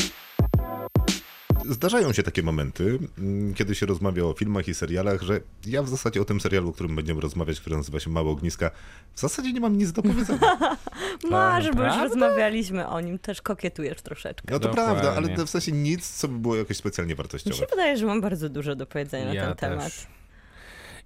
Zdarzają 1.69 2.13
się 2.13 2.23
takie 2.23 2.43
momenty, 2.43 2.99
mm, 3.17 3.53
kiedy 3.53 3.75
się 3.75 3.85
rozmawia 3.85 4.23
o 4.23 4.33
filmach 4.33 4.67
i 4.67 4.73
serialach, 4.73 5.21
że 5.21 5.41
ja 5.65 5.83
w 5.83 5.89
zasadzie 5.89 6.21
o 6.21 6.25
tym 6.25 6.41
serialu, 6.41 6.69
o 6.69 6.73
którym 6.73 6.95
będziemy 6.95 7.21
rozmawiać, 7.21 7.59
który 7.59 7.77
nazywa 7.77 7.99
się 7.99 8.09
Małe 8.09 8.29
Ogniska, 8.29 8.71
w 9.13 9.19
zasadzie 9.19 9.53
nie 9.53 9.59
mam 9.59 9.77
nic 9.77 9.91
do 9.91 10.01
powiedzenia. 10.01 10.57
Masz, 11.31 11.71
bo 11.71 11.83
już 11.83 11.97
rozmawialiśmy 11.97 12.87
o 12.87 13.01
nim, 13.01 13.19
też 13.19 13.41
kokietujesz 13.41 14.01
troszeczkę. 14.01 14.53
No 14.53 14.59
to 14.59 14.67
Dokładnie. 14.69 15.01
prawda, 15.01 15.17
ale 15.17 15.35
to 15.35 15.45
w 15.45 15.49
sensie 15.49 15.71
nic, 15.71 16.09
co 16.09 16.27
by 16.27 16.39
było 16.39 16.55
jakoś 16.55 16.77
specjalnie 16.77 17.13
Mi 17.13 17.17
się 17.17 17.17
wartościowe. 17.17 17.65
wydaje, 17.69 17.97
że 17.97 18.05
mam 18.05 18.21
bardzo 18.21 18.49
dużo 18.49 18.75
do 18.75 18.85
powiedzenia 18.85 19.33
na 19.33 19.55
ten 19.55 19.69
temat. 19.69 20.07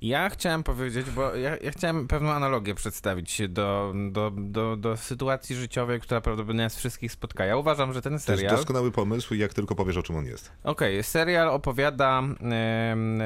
Ja 0.02 0.30
chciałem 0.30 0.64
powiedzieć, 0.64 1.10
bo 1.10 1.36
ja, 1.36 1.58
ja 1.58 1.72
chciałem 1.72 2.08
pewną 2.08 2.32
analogię 2.32 2.76
przedstawić 2.76 3.42
do, 3.50 3.94
do, 4.12 4.32
do, 4.38 4.78
do 4.78 4.98
sytuacji 4.98 5.56
życiowej, 5.56 6.00
która 6.00 6.22
prawdopodobnie 6.22 6.64
nas 6.64 6.78
wszystkich 6.78 7.12
spotka. 7.12 7.46
Ja 7.46 7.58
uważam, 7.58 7.94
że 7.94 8.02
ten 8.02 8.12
To 8.12 8.16
jest 8.16 8.26
serial... 8.26 8.56
doskonały 8.56 8.92
pomysł, 8.92 9.34
jak 9.34 9.54
tylko 9.54 9.76
powiesz, 9.76 9.98
o 9.98 10.04
czym 10.04 10.16
on 10.16 10.26
jest. 10.26 10.52
Okej, 10.64 11.04
serial 11.04 11.50
opowiada. 11.50 12.24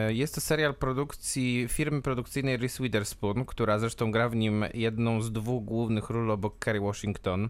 jest 0.10 0.36
to 0.36 0.42
serial 0.42 0.76
produkcji 0.76 1.68
firmy 1.70 2.02
produkcyjnej 2.02 2.58
Reese 2.58 2.80
Witherspoon, 2.80 3.46
która 3.46 3.80
zresztą 3.80 4.12
gra 4.12 4.30
w 4.30 4.36
nim 4.36 4.66
jedną 4.74 5.22
z 5.22 5.32
dwóch 5.32 5.64
głównych 5.66 6.10
ról 6.10 6.32
obok 6.32 6.60
Kerry 6.60 6.80
Washington. 6.80 7.50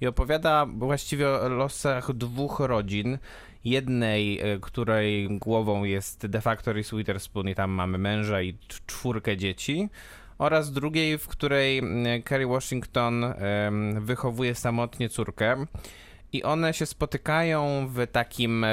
I 0.00 0.06
opowiada 0.06 0.66
właściwie 0.66 1.30
o 1.30 1.48
losach 1.48 2.12
dwóch 2.12 2.60
rodzin. 2.60 3.18
Jednej, 3.64 4.40
e, 4.40 4.58
której 4.60 5.38
głową 5.38 5.84
jest 5.84 6.26
de 6.26 6.40
facto 6.40 6.72
Reese 6.72 6.96
Witherspoon, 6.96 7.48
i 7.48 7.54
tam 7.54 7.70
mamy 7.70 7.98
męża 7.98 8.42
i 8.42 8.54
cz- 8.54 8.80
czwórkę 8.86 9.36
dzieci. 9.36 9.88
Oraz 10.38 10.72
drugiej, 10.72 11.18
w 11.18 11.28
której 11.28 11.82
Kerry 12.24 12.46
Washington 12.46 13.24
wychowuje 14.00 14.54
samotnie 14.54 15.08
córkę. 15.08 15.66
I 16.32 16.42
one 16.42 16.74
się 16.74 16.86
spotykają 16.86 17.88
w 17.88 18.06
takim 18.12 18.66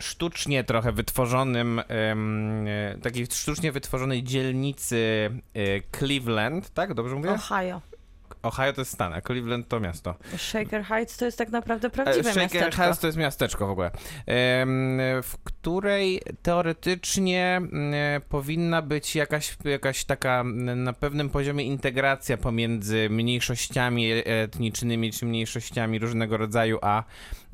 sztucznie 0.00 0.64
trochę 0.64 0.92
wytworzonym, 0.92 1.78
e, 1.88 2.96
takiej 3.02 3.26
sztucznie 3.26 3.72
wytworzonej 3.72 4.22
dzielnicy 4.22 5.30
e, 5.54 5.60
Cleveland, 5.98 6.70
tak? 6.70 6.94
Dobrze 6.94 7.14
mówię? 7.16 7.30
Ohio. 7.30 7.80
Ohio 8.42 8.72
to 8.72 8.80
jest 8.80 8.92
stan, 8.92 9.12
a 9.12 9.20
Cleveland 9.20 9.68
to 9.68 9.80
miasto. 9.80 10.14
Shaker 10.36 10.84
Heights 10.84 11.16
to 11.16 11.24
jest 11.24 11.38
tak 11.38 11.48
naprawdę 11.48 11.88
E, 11.88 11.90
prawdziwe 11.90 12.32
Shaker 12.32 12.42
miasteczko. 12.42 12.82
Heights 12.82 13.00
to 13.00 13.06
jest 13.06 13.18
miasteczko 13.18 13.66
w 13.66 13.70
ogóle, 13.70 13.90
w 15.22 15.34
której 15.44 16.22
teoretycznie 16.42 17.56
mm, 17.56 18.22
powinna 18.28 18.82
być 18.82 19.16
jakaś, 19.16 19.56
jakaś 19.64 20.04
taka 20.04 20.40
mm, 20.40 20.84
na 20.84 20.92
pewnym 20.92 21.30
poziomie 21.30 21.64
integracja 21.64 22.36
pomiędzy 22.36 23.08
mniejszościami 23.10 24.12
etnicznymi 24.24 25.12
czy 25.12 25.26
mniejszościami 25.26 25.98
różnego 25.98 26.36
rodzaju, 26.36 26.78
a, 26.82 27.04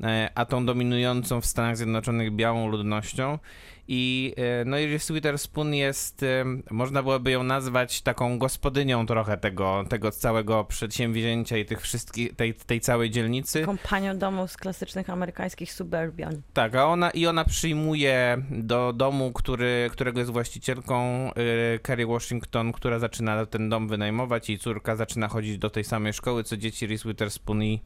e, 0.03 0.29
a 0.35 0.45
tą 0.45 0.65
dominującą 0.65 1.41
w 1.41 1.45
Stanach 1.45 1.77
Zjednoczonych 1.77 2.35
białą 2.35 2.67
ludnością. 2.67 3.39
I 3.87 4.33
e, 4.37 4.65
no 4.65 4.79
i 4.79 4.85
Reese 4.85 5.13
Witherspoon 5.13 5.73
jest, 5.73 6.23
e, 6.23 6.45
można 6.71 7.03
byłoby 7.03 7.31
ją 7.31 7.43
nazwać 7.43 8.01
taką 8.01 8.37
gospodynią 8.37 9.05
trochę 9.05 9.37
tego, 9.37 9.85
tego 9.89 10.11
całego 10.11 10.63
przedsięwzięcia 10.63 11.57
i 11.57 11.65
tych 11.65 11.81
wszystkich, 11.81 12.35
tej, 12.35 12.53
tej 12.53 12.81
całej 12.81 13.09
dzielnicy. 13.09 13.61
Kompanią 13.65 14.17
domu 14.17 14.47
z 14.47 14.57
klasycznych 14.57 15.09
amerykańskich 15.09 15.73
suburbian. 15.73 16.41
Tak, 16.53 16.75
a 16.75 16.85
ona 16.85 17.09
i 17.11 17.27
ona 17.27 17.45
przyjmuje 17.45 18.37
do 18.51 18.93
domu, 18.93 19.33
który, 19.33 19.89
którego 19.91 20.19
jest 20.19 20.31
właścicielką 20.31 21.29
y, 21.75 21.79
Kerry 21.79 22.05
Washington, 22.05 22.71
która 22.71 22.99
zaczyna 22.99 23.45
ten 23.45 23.69
dom 23.69 23.87
wynajmować 23.87 24.49
i 24.49 24.59
córka 24.59 24.95
zaczyna 24.95 25.27
chodzić 25.27 25.57
do 25.57 25.69
tej 25.69 25.83
samej 25.83 26.13
szkoły, 26.13 26.43
co 26.43 26.57
dzieci 26.57 26.87
Reese 26.87 27.03
Witherspoon 27.03 27.63
i, 27.63 27.81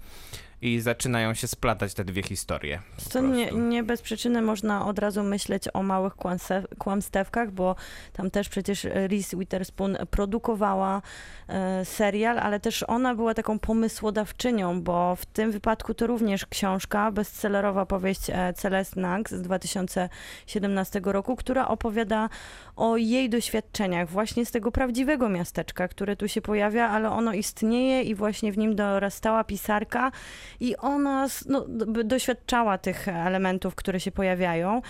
i 0.62 0.80
zaczynają 0.80 1.34
się 1.34 1.48
splatać 1.48 1.94
te 1.94 2.06
dwie 2.06 2.24
historie. 2.24 2.80
To 3.14 3.22
nie, 3.22 3.52
nie 3.52 3.84
bez 3.84 4.02
przyczyny 4.02 4.42
można 4.42 4.86
od 4.86 5.00
razu 5.00 5.24
myśleć 5.24 5.64
o 5.74 5.84
małych 5.84 6.14
kłamstewkach, 6.78 7.52
bo 7.52 7.76
tam 8.14 8.32
też 8.32 8.50
przecież 8.50 8.84
Reese 8.84 9.36
Witherspoon 9.38 9.98
produkowała 10.12 11.02
e, 11.48 11.86
serial, 11.86 12.40
ale 12.40 12.60
też 12.60 12.84
ona 12.88 13.16
była 13.16 13.34
taką 13.34 13.60
pomysłodawczynią, 13.60 14.82
bo 14.82 15.16
w 15.16 15.26
tym 15.26 15.52
wypadku 15.52 15.94
to 15.94 16.08
również 16.08 16.46
książka, 16.46 17.12
bestsellerowa 17.12 17.86
powieść 17.86 18.30
e, 18.30 18.54
Celeste 18.54 19.02
Knox 19.02 19.32
z 19.32 19.42
2017 19.42 21.02
roku, 21.04 21.36
która 21.36 21.68
opowiada 21.68 22.30
o 22.76 22.98
jej 22.98 23.30
doświadczeniach 23.30 24.10
właśnie 24.10 24.46
z 24.46 24.52
tego 24.52 24.72
prawdziwego 24.72 25.30
miasteczka, 25.30 25.88
które 25.88 26.16
tu 26.16 26.28
się 26.28 26.42
pojawia, 26.42 26.90
ale 26.90 27.10
ono 27.10 27.34
istnieje 27.34 28.02
i 28.04 28.16
właśnie 28.16 28.52
w 28.52 28.58
nim 28.58 28.76
dorastała 28.76 29.44
pisarka 29.44 30.12
i 30.60 30.78
ona 30.78 31.28
no, 31.46 31.66
doświadczała 32.04 32.78
tych 32.78 33.08
elementów, 33.08 33.76
które 33.76 34.00
się 34.00 34.12
pojawiają. 34.12 34.82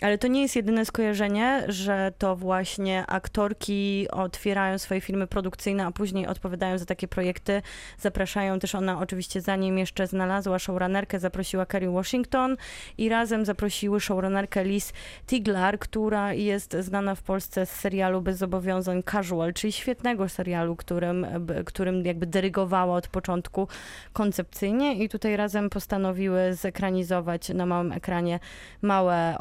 Ale 0.00 0.18
to 0.18 0.28
nie 0.28 0.42
jest 0.42 0.56
jedyne 0.56 0.84
skojarzenie, 0.84 1.64
że 1.68 2.12
to 2.18 2.36
właśnie 2.36 3.06
aktorki 3.06 4.06
otwierają 4.10 4.78
swoje 4.78 5.00
filmy 5.00 5.26
produkcyjne, 5.26 5.86
a 5.86 5.90
później 5.90 6.26
odpowiadają 6.26 6.78
za 6.78 6.84
takie 6.84 7.08
projekty. 7.08 7.62
Zapraszają 7.98 8.58
też 8.58 8.74
ona 8.74 8.98
oczywiście 8.98 9.40
zanim 9.40 9.78
jeszcze 9.78 10.06
znalazła 10.06 10.58
showrunnerkę, 10.58 11.18
zaprosiła 11.18 11.66
Kerry 11.66 11.90
Washington 11.90 12.56
i 12.98 13.08
razem 13.08 13.44
zaprosiły 13.44 14.00
showrunnerkę 14.00 14.64
Liz 14.64 14.92
Tiglar, 15.26 15.78
która 15.78 16.32
jest 16.32 16.76
znana 16.80 17.14
w 17.14 17.22
Polsce 17.22 17.66
z 17.66 17.70
serialu 17.70 18.20
Bez 18.20 18.38
zobowiązań 18.38 19.02
Casual, 19.02 19.54
czyli 19.54 19.72
świetnego 19.72 20.28
serialu, 20.28 20.76
którym, 20.76 21.26
którym 21.64 22.06
jakby 22.06 22.26
dyrygowała 22.26 22.96
od 22.96 23.08
początku 23.08 23.68
koncepcyjnie 24.12 24.94
i 24.94 25.08
tutaj 25.08 25.36
razem 25.36 25.70
postanowiły 25.70 26.54
zekranizować 26.54 27.48
na 27.48 27.66
małym 27.66 27.92
ekranie 27.92 28.40
małe 28.82 29.34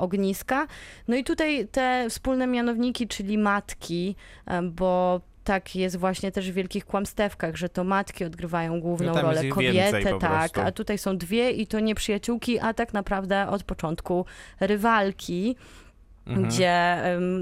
ogniska. 0.47 0.73
No 1.07 1.15
i 1.15 1.23
tutaj 1.23 1.67
te 1.67 2.05
wspólne 2.09 2.47
mianowniki, 2.47 3.07
czyli 3.07 3.37
matki, 3.37 4.15
em, 4.45 4.71
bo 4.71 5.21
tak 5.43 5.75
jest 5.75 5.97
właśnie 5.97 6.31
też 6.31 6.51
w 6.51 6.53
Wielkich 6.53 6.85
Kłamstewkach, 6.85 7.55
że 7.55 7.69
to 7.69 7.83
matki 7.83 8.25
odgrywają 8.25 8.81
główną 8.81 9.13
No 9.13 9.21
rolę, 9.21 9.41
po 10.13 10.19
tak, 10.19 10.51
prostu. 10.51 10.61
a 10.61 10.71
tutaj 10.71 10.97
są 10.97 11.17
dwie 11.17 11.51
i 11.51 11.67
to 11.67 11.79
nie 11.79 11.95
przyjaciółki, 11.95 12.59
a 12.59 12.73
tak 12.73 12.93
naprawdę 12.93 13.47
od 13.49 13.63
początku 13.63 14.25
rywalki. 14.59 15.55
Mhm. 16.27 16.47
Gdzie 16.47 16.97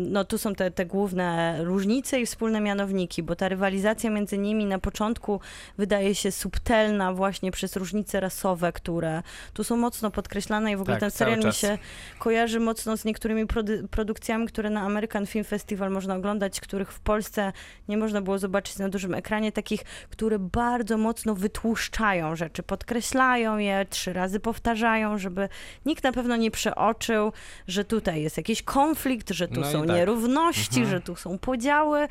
no, 0.10 0.26
tu 0.26 0.38
są 0.38 0.56
te, 0.56 0.72
te 0.72 0.86
główne 0.86 1.58
różnice 1.64 2.20
i 2.20 2.26
wspólne 2.26 2.62
mianowniki, 2.62 3.24
bo 3.24 3.36
ta 3.36 3.50
rywalizacja 3.50 4.10
między 4.10 4.38
nimi 4.38 4.66
na 4.66 4.80
początku 4.80 5.40
wydaje 5.78 6.16
się 6.16 6.32
subtelna 6.32 7.14
właśnie 7.14 7.52
przez 7.52 7.76
różnice 7.76 8.20
rasowe, 8.20 8.72
które 8.72 9.24
tu 9.54 9.64
są 9.64 9.78
mocno 9.78 10.12
podkreślane 10.12 10.72
i 10.72 10.76
w 10.76 10.82
ogóle 10.82 10.96
Tak, 10.96 11.00
ten 11.00 11.12
serial 11.12 11.40
mi 11.40 11.54
się 11.54 11.78
kojarzy 12.20 12.60
mocno 12.60 12.98
z 12.98 13.06
niektórymi 13.06 13.46
produ- 13.46 13.88
produkcjami, 13.88 14.48
które 14.48 14.70
na 14.70 14.82
American 14.82 15.26
Film 15.26 15.46
Festival 15.46 15.92
można 15.92 16.16
oglądać, 16.16 16.60
których 16.62 16.92
w 16.92 17.00
Polsce 17.00 17.54
nie 17.88 17.98
można 17.98 18.22
było 18.22 18.40
zobaczyć 18.40 18.78
na 18.78 18.90
dużym 18.90 19.14
ekranie, 19.14 19.52
takich, 19.52 19.84
które 20.10 20.40
bardzo 20.40 20.98
mocno 20.98 21.36
wytłuszczają 21.36 22.36
rzeczy, 22.36 22.64
podkreślają 22.64 23.58
je, 23.58 23.86
trzy 23.90 24.14
razy 24.14 24.40
powtarzają, 24.40 25.18
żeby 25.18 25.50
nikt 25.86 26.04
na 26.04 26.12
pewno 26.12 26.36
nie 26.36 26.52
przeoczył, 26.52 27.32
że 27.68 27.86
tutaj 27.86 28.22
jest 28.22 28.38
jakiś 28.38 28.64
konflikt, 28.80 29.30
że 29.30 29.48
tu 29.48 29.60
No 29.62 29.72
są 29.72 29.86
tak. 29.86 29.96
nierówności, 29.96 30.80
Mhm. 30.80 30.90
że 30.90 31.02
tu 31.02 31.16
są 31.16 31.38
podziały. 31.40 32.08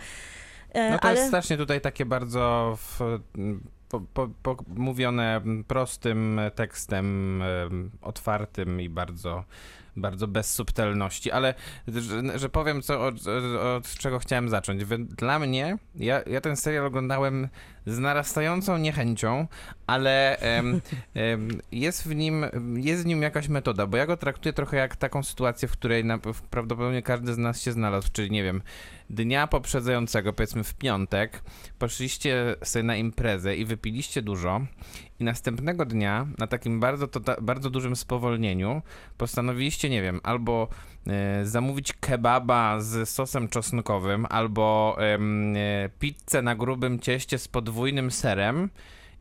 E, 0.72 0.90
No 0.90 0.98
to 0.98 1.04
ale 1.04 1.14
jest 1.16 1.28
strasznie 1.28 1.56
tutaj 1.56 1.80
takie 1.80 2.06
bardzo 2.06 2.74
w, 2.80 3.00
po, 3.88 4.00
po, 4.00 4.28
po, 4.42 4.56
mówione 4.76 5.40
prostym 5.68 6.40
tekstem, 6.54 7.42
em, 7.42 7.90
otwartym 8.02 8.80
i 8.80 8.88
bardzo, 8.88 9.44
bardzo 9.96 10.26
bez 10.28 10.54
subtelności, 10.54 11.30
ale 11.30 11.54
że, 11.88 12.38
że 12.38 12.48
powiem, 12.48 12.82
co, 12.82 13.06
od, 13.06 13.14
od 13.76 13.88
czego 13.88 14.18
chciałem 14.18 14.48
zacząć. 14.48 14.84
Dla 14.98 15.38
mnie, 15.38 15.78
ja, 15.94 16.22
ja 16.26 16.40
ten 16.40 16.56
serial 16.56 16.86
oglądałem 16.86 17.48
z 17.86 17.98
narastającą 17.98 18.78
niechęcią, 18.78 19.46
ale 19.86 20.38
em, 20.38 20.80
em, 21.14 21.48
jest 21.72 22.08
w 22.08 22.14
nim 22.14 22.46
jest 22.76 23.02
w 23.02 23.06
nim 23.06 23.22
jakaś 23.22 23.48
metoda, 23.48 23.86
bo 23.86 23.96
ja 23.96 24.06
go 24.06 24.16
traktuję 24.16 24.52
trochę 24.52 24.76
jak 24.76 24.96
taką 24.96 25.22
sytuację, 25.22 25.68
w 25.68 25.72
której 25.72 26.04
na, 26.04 26.18
w- 26.18 26.42
prawdopodobnie 26.50 27.02
każdy 27.02 27.34
z 27.34 27.38
nas 27.38 27.62
się 27.62 27.72
znalazł, 27.72 28.08
czyli 28.12 28.30
nie 28.30 28.42
wiem, 28.42 28.62
dnia 29.10 29.46
poprzedzającego, 29.46 30.32
powiedzmy 30.32 30.64
w 30.64 30.74
piątek, 30.74 31.42
poszliście 31.78 32.56
sobie 32.64 32.82
na 32.82 32.96
imprezę 32.96 33.56
i 33.56 33.64
wypiliście 33.64 34.22
dużo 34.22 34.60
i 35.20 35.24
następnego 35.24 35.84
dnia 35.84 36.26
na 36.38 36.46
takim 36.46 36.80
bardzo, 36.80 37.08
tota, 37.08 37.36
bardzo 37.40 37.70
dużym 37.70 37.96
spowolnieniu 37.96 38.82
postanowiliście, 39.18 39.90
nie 39.90 40.02
wiem, 40.02 40.20
albo 40.22 40.68
zamówić 41.42 41.92
kebaba 41.92 42.80
z 42.80 43.08
sosem 43.08 43.48
czosnkowym, 43.48 44.26
albo 44.30 44.96
e, 44.98 45.18
pizzę 45.98 46.42
na 46.42 46.54
grubym 46.54 47.00
cieście 47.00 47.38
z 47.38 47.48
podwójnym 47.48 48.10
serem. 48.10 48.70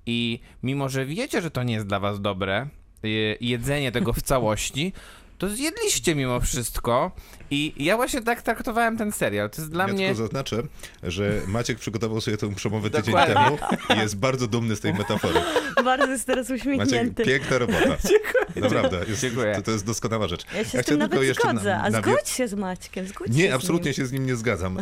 I 0.05 0.39
mimo, 0.63 0.89
że 0.89 1.05
wiecie, 1.05 1.41
że 1.41 1.51
to 1.51 1.63
nie 1.63 1.73
jest 1.73 1.87
dla 1.87 1.99
was 1.99 2.21
dobre, 2.21 2.67
e, 3.03 3.07
jedzenie 3.41 3.91
tego 3.91 4.13
w 4.13 4.21
całości, 4.21 4.93
to 5.37 5.49
zjedliście 5.49 6.15
mimo 6.15 6.39
wszystko 6.39 7.11
i 7.53 7.73
ja 7.85 7.95
właśnie 7.95 8.21
tak 8.21 8.41
traktowałem 8.41 8.97
ten 8.97 9.11
serial. 9.11 9.49
To 9.49 9.61
jest 9.61 9.71
dla 9.71 9.87
ja 9.87 9.93
mnie... 9.93 10.07
tylko 10.07 10.23
zaznaczę, 10.23 10.63
że 11.03 11.41
Maciek 11.47 11.79
przygotował 11.79 12.21
sobie 12.21 12.37
tę 12.37 12.55
przemowę 12.55 12.89
tydzień 12.89 13.05
Dokładnie. 13.05 13.35
temu 13.35 13.57
i 13.95 13.99
jest 14.03 14.17
bardzo 14.17 14.47
dumny 14.47 14.75
z 14.75 14.79
tej 14.79 14.93
metafory. 14.93 15.39
bardzo 15.83 16.07
jest 16.07 16.25
teraz 16.25 16.49
Maciek, 16.49 16.61
uśmiechnięty. 16.61 17.23
piękna 17.23 17.57
robota. 17.57 17.79
Naprawdę, 18.55 18.99
jest, 19.07 19.21
Dziękuję. 19.21 19.55
To, 19.55 19.61
to 19.61 19.71
jest 19.71 19.85
doskonała 19.85 20.27
rzecz. 20.27 20.45
Ja 20.55 20.63
się 20.63 20.65
z 20.65 20.69
chciałem 20.69 20.83
tym 20.85 20.99
nawet 20.99 21.35
zgodzę. 21.35 21.69
na- 21.69 21.83
A 21.83 21.89
nawią- 21.89 22.01
zgodź 22.01 22.29
się 22.29 22.47
z 22.47 22.53
Maćkiem, 22.53 23.07
się 23.07 23.13
Nie, 23.27 23.49
z 23.49 23.53
absolutnie 23.53 23.89
nim. 23.89 23.93
się 23.95 24.05
z 24.05 24.11
nim 24.11 24.25
nie 24.25 24.35
zgadzam. 24.35 24.77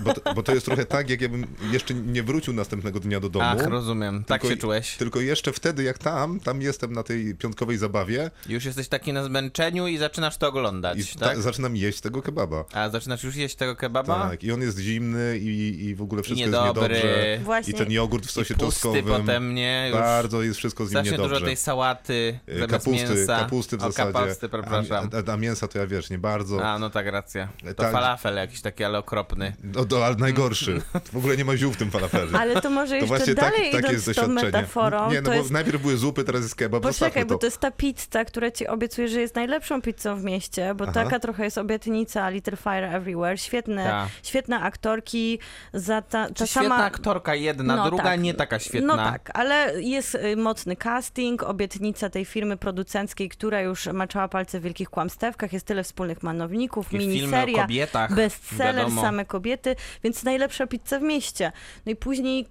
Bo 0.00 0.14
to, 0.14 0.34
bo 0.34 0.42
to 0.42 0.54
jest 0.54 0.66
trochę 0.66 0.84
tak, 0.84 1.10
jak 1.10 1.20
jakbym 1.20 1.46
jeszcze 1.72 1.94
nie 1.94 2.22
wrócił 2.22 2.52
następnego 2.54 3.00
dnia 3.00 3.20
do 3.20 3.28
domu. 3.28 3.44
Ach, 3.48 3.66
rozumiem. 3.66 4.24
Tak 4.24 4.40
Tylko- 4.40 4.54
się 4.54 4.60
czułeś. 4.60 4.96
Tylko 4.96 5.20
jeszcze 5.20 5.52
wtedy, 5.52 5.82
jak 5.82 5.98
tam, 5.98 6.40
tam 6.40 6.62
jestem 6.62 6.92
na 6.92 7.02
tej 7.02 7.34
piątkowej 7.34 7.78
zabawie 7.78 8.30
Już 8.48 8.64
jesteś 8.64 8.88
taki 8.88 9.12
na 9.12 9.24
zmęczeniu 9.24 9.86
i 9.86 9.98
zaczynasz 9.98 10.36
to 10.36 10.48
oglądać, 10.48 11.14
i 11.14 11.18
tak? 11.18 11.34
ta, 11.34 11.40
zaczynam 11.40 11.76
jeść 11.86 12.00
tego 12.00 12.22
kebaba. 12.22 12.64
A 12.72 12.88
zaczynasz 12.90 13.24
już 13.24 13.36
jeść 13.36 13.56
tego 13.56 13.76
kebaba? 13.76 14.28
Tak, 14.30 14.44
i 14.44 14.52
on 14.52 14.60
jest 14.62 14.78
zimny 14.78 15.38
i, 15.38 15.84
i 15.84 15.94
w 15.94 16.02
ogóle 16.02 16.22
wszystko 16.22 16.40
jest 16.48 16.52
niedobry. 16.52 16.94
niedobrze. 16.94 17.38
Właśnie. 17.42 17.72
I 17.72 17.76
ten 17.76 17.90
jogurt 17.92 18.26
w 18.26 18.30
sosie 18.30 18.54
I 18.54 18.56
pusty 18.56 18.82
czosnkowym. 18.82 19.04
potem, 19.04 19.54
nie? 19.54 19.86
Już 19.90 19.98
Bardzo 19.98 20.42
jest 20.42 20.58
wszystko 20.58 20.86
z 20.86 20.92
nim 20.92 21.04
niedobrze. 21.04 21.34
dużo 21.34 21.46
tej 21.46 21.56
sałaty 21.56 22.38
E, 22.48 22.52
zamiast 22.58 22.70
kapusty, 22.70 23.14
mięsa. 23.14 23.38
kapusty 23.38 23.76
w 23.76 23.82
o, 23.82 23.92
zasadzie. 23.92 24.12
kapusty, 24.12 24.48
przepraszam. 24.48 25.08
A, 25.26 25.30
a, 25.30 25.32
a 25.32 25.36
mięsa 25.36 25.68
to 25.68 25.78
ja 25.78 25.86
wiesz, 25.86 26.10
nie 26.10 26.18
bardzo. 26.18 26.64
A, 26.66 26.78
no 26.78 26.90
tak, 26.90 27.06
racja. 27.06 27.48
To 27.66 27.74
Tak. 27.74 27.92
falafel 27.92 28.36
jakiś 28.36 28.60
taki, 28.60 28.84
ale 28.84 28.98
okropny. 28.98 29.52
No, 29.64 29.84
to, 29.84 30.06
ale 30.06 30.16
najgorszy. 30.16 30.82
W 31.12 31.16
ogóle 31.16 31.36
nie 31.36 31.44
ma 31.44 31.56
ziół 31.56 31.72
w 31.72 31.76
tym 31.76 31.90
falafelu. 31.90 32.36
Ale 32.36 32.60
to 32.60 32.70
może 32.70 32.88
To 32.88 32.94
jeszcze 32.94 33.06
właśnie 33.06 33.34
tak, 33.34 33.44
dalej 33.52 33.70
takie 33.72 33.78
idąc 33.78 33.92
jest 33.92 34.02
z 34.04 34.06
tą 34.06 34.12
doświadczenie. 34.12 34.42
metaforą, 34.52 35.10
Nie, 35.10 35.16
no 35.20 35.22
to 35.22 35.30
bo 35.30 35.36
jest... 35.36 35.50
najpierw 35.50 35.82
były 35.82 35.96
zupy, 35.96 36.24
teraz 36.24 36.42
jest 36.42 36.54
kebab, 36.54 36.82
Poczekaj, 36.82 37.24
bo 37.24 37.34
to. 37.34 37.38
to 37.38 37.46
jest 37.46 37.58
ta 37.58 37.70
pizza, 37.70 38.24
która 38.24 38.50
ci 38.50 38.66
obiecuje, 38.66 39.08
że 39.08 39.20
jest 39.20 39.34
najlepszą 39.34 39.82
pizzą 39.82 40.16
w 40.20 40.24
mieście, 40.24 40.74
bo 40.74 40.84
Aha. 40.84 40.92
taka 40.92 41.20
trochę 41.20 41.44
jest 41.44 41.58
obietnica 41.76 42.30
Little 42.30 42.56
Fire 42.56 42.90
Everywhere. 42.92 43.38
Świetne, 43.38 43.84
Ta. 43.84 44.08
świetne 44.22 44.60
aktorki, 44.60 45.38
za 45.74 46.02
ta, 46.02 46.26
ta 46.28 46.34
Czy 46.34 46.46
świetna 46.46 46.68
sama... 46.68 46.84
aktorka 46.84 47.34
jedna, 47.34 47.76
No 47.76 47.84
druga 47.84 48.02
tak. 48.02 48.20
nie 48.20 48.34
taka 48.34 48.58
świetna. 48.58 48.96
No 48.96 49.04
tak, 49.04 49.30
ale 49.34 49.82
jest 49.82 50.14
y, 50.14 50.36
mocny 50.36 50.76
casting, 50.76 51.42
obietnica 51.42 52.10
tej 52.10 52.24
firmy 52.24 52.56
producenckiej, 52.56 53.28
która 53.28 53.60
już 53.60 53.86
maczała 53.86 54.28
palce 54.28 54.60
w 54.60 54.62
wielkich 54.62 54.90
kłamstewkach, 54.90 55.52
jest 55.52 55.66
tyle 55.66 55.84
wspólnych 55.84 56.22
manowników, 56.22 56.94
o 56.94 56.96
miniseria, 56.96 57.62
kobietach, 57.62 58.14
bestseller, 58.14 58.74
wiadomo. 58.76 59.02
same 59.02 59.24
kobiety, 59.24 59.76
więc 60.04 60.24
najlepsza 60.24 60.66
pizza 60.66 60.98
w 60.98 61.02
mieście. 61.02 61.52
No 61.86 61.92
i 61.92 61.96
później 61.96 62.46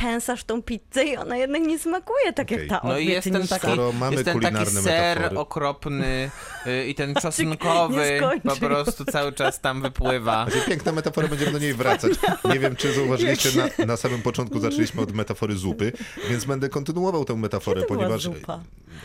kęsasz 0.00 0.44
tą 0.44 0.62
pizzę 0.62 1.04
i 1.04 1.16
ona 1.16 1.36
jednak 1.36 1.62
nie 1.62 1.78
smakuje 1.78 2.32
tak 2.32 2.46
Okej. 2.46 2.58
jak 2.58 2.68
ta 2.68 2.88
No 2.88 2.98
i 2.98 3.06
jest 3.06 3.30
ten 3.32 3.46
taki, 3.48 3.66
Skoro 3.66 3.92
mamy 3.92 4.12
jest 4.12 4.24
ten 4.24 4.40
taki 4.40 4.46
kulinarne 4.54 4.80
ser 4.82 5.16
metafory. 5.18 5.38
okropny 5.40 6.30
y, 6.66 6.86
i 6.88 6.94
ten 6.94 7.08
nie 7.14 7.20
czosnkowy 7.20 8.20
po 8.44 8.56
prostu 8.56 9.04
cały 9.04 9.32
czas 9.32 9.60
tam 9.60 9.82
wypływa. 9.82 10.46
Znaczy, 10.50 10.66
piękna 10.68 10.92
metafora, 10.92 11.28
będziemy 11.28 11.52
do 11.52 11.58
niej 11.58 11.74
wracać. 11.74 12.12
Nie 12.44 12.58
wiem, 12.58 12.76
czy 12.76 12.92
zauważyliście, 12.92 13.48
na, 13.78 13.84
na 13.86 13.96
samym 13.96 14.22
początku 14.22 14.60
zaczęliśmy 14.60 15.00
od 15.02 15.12
metafory 15.12 15.56
zupy, 15.56 15.92
więc 16.30 16.44
będę 16.44 16.68
kontynuował 16.68 17.24
tę 17.24 17.36
metaforę, 17.36 17.80
to 17.82 17.86
była 17.86 17.98
ponieważ... 17.98 18.22
zupa? 18.22 18.60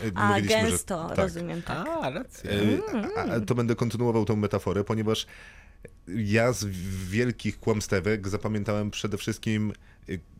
e, 0.06 0.10
A, 0.14 0.28
mówiliśmy, 0.28 0.60
że- 0.62 0.66
gęsto, 0.70 1.08
tak. 1.08 1.18
rozumiem, 1.18 1.62
tak. 1.62 1.88
A, 2.02 2.10
racja. 2.10 2.50
E, 2.50 2.56
a- 3.16 3.32
a 3.34 3.40
To 3.40 3.54
będę 3.54 3.74
kontynuował 3.74 4.24
tą 4.24 4.36
metaforę, 4.36 4.84
ponieważ 4.84 5.26
ja 6.08 6.52
z 6.52 6.64
wielkich 7.10 7.60
kłamstewek 7.60 8.28
zapamiętałem 8.28 8.90
przede 8.90 9.18
wszystkim 9.18 9.72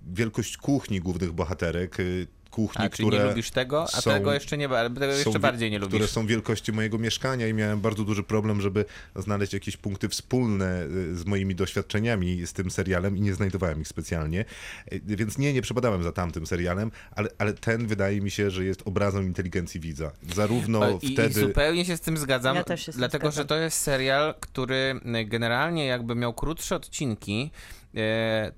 wielkość 0.06 0.56
kuchni 0.56 1.00
głównych 1.00 1.32
bohaterek, 1.32 2.00
e, 2.00 2.04
kuchni, 2.50 2.84
A, 2.84 2.88
które 2.88 3.18
nie 3.18 3.24
lubisz 3.24 3.50
tego? 3.50 3.82
A 3.82 3.86
są- 4.00 4.10
tego 4.10 4.34
jeszcze 4.34 4.58
nie, 4.58 4.68
ale 4.68 4.90
tego 4.90 5.12
są 5.12 5.18
jeszcze 5.18 5.30
wi- 5.32 5.38
bardziej 5.38 5.70
nie 5.70 5.78
które 5.80 5.92
lubisz. 5.98 6.10
są 6.10 6.26
wielkości 6.26 6.72
mojego 6.72 6.98
mieszkania 6.98 7.48
i 7.48 7.54
miałem 7.54 7.80
bardzo 7.80 8.04
duży 8.04 8.22
problem, 8.22 8.60
żeby 8.60 8.84
znaleźć 9.16 9.52
jakieś 9.52 9.76
punkty 9.76 10.08
wspólne 10.08 10.82
y, 10.84 11.16
z 11.16 11.24
moimi 11.26 11.54
doświadczeniami 11.54 12.46
z 12.46 12.52
tym 12.52 12.70
serialem 12.70 13.16
i 13.16 13.20
nie 13.20 13.34
znajdowałem 13.34 13.80
ich 13.80 13.88
specjalnie. 13.88 14.44
Y, 14.92 15.00
Więc 15.06 15.38
nie, 15.38 15.52
nie 15.52 15.62
przepadałem 15.62 16.02
za 16.02 16.12
tamtym 16.12 16.46
serialem, 16.46 16.90
ale, 17.16 17.28
ale 17.38 17.52
ten 17.52 17.86
wydaje 17.86 18.20
mi 18.20 18.30
się, 18.30 18.50
że 18.50 18.64
jest 18.64 18.82
obrazem 18.84 19.24
inteligencji 19.26 19.80
widza. 19.80 20.12
Zarówno 20.34 20.98
I, 21.02 21.12
wtedy... 21.14 21.40
I 21.40 21.42
zupełnie 21.42 21.84
się 21.84 21.96
z 21.96 22.00
tym 22.00 22.16
zgadzam, 22.18 22.56
Ja 22.56 22.64
też 22.64 22.86
się 22.86 22.92
dlatego 22.92 23.26
zgadzam. 23.26 23.42
że 23.42 23.46
to 23.48 23.56
jest 23.56 23.78
serial, 23.78 24.34
który 24.40 25.00
y, 25.20 25.24
generalnie 25.24 25.86
jakby 25.86 26.14
miał 26.14 26.34
krótsze 26.34 26.76
odcinki, 26.76 27.50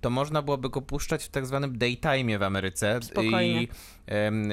to 0.00 0.10
można 0.10 0.42
byłoby 0.42 0.70
go 0.70 0.82
puszczać 0.82 1.24
w 1.24 1.28
tak 1.28 1.46
zwanym 1.46 1.78
daytime 1.78 2.38
w 2.38 2.42
Ameryce 2.42 3.00
Spokojnie. 3.02 3.62
i, 3.62 3.68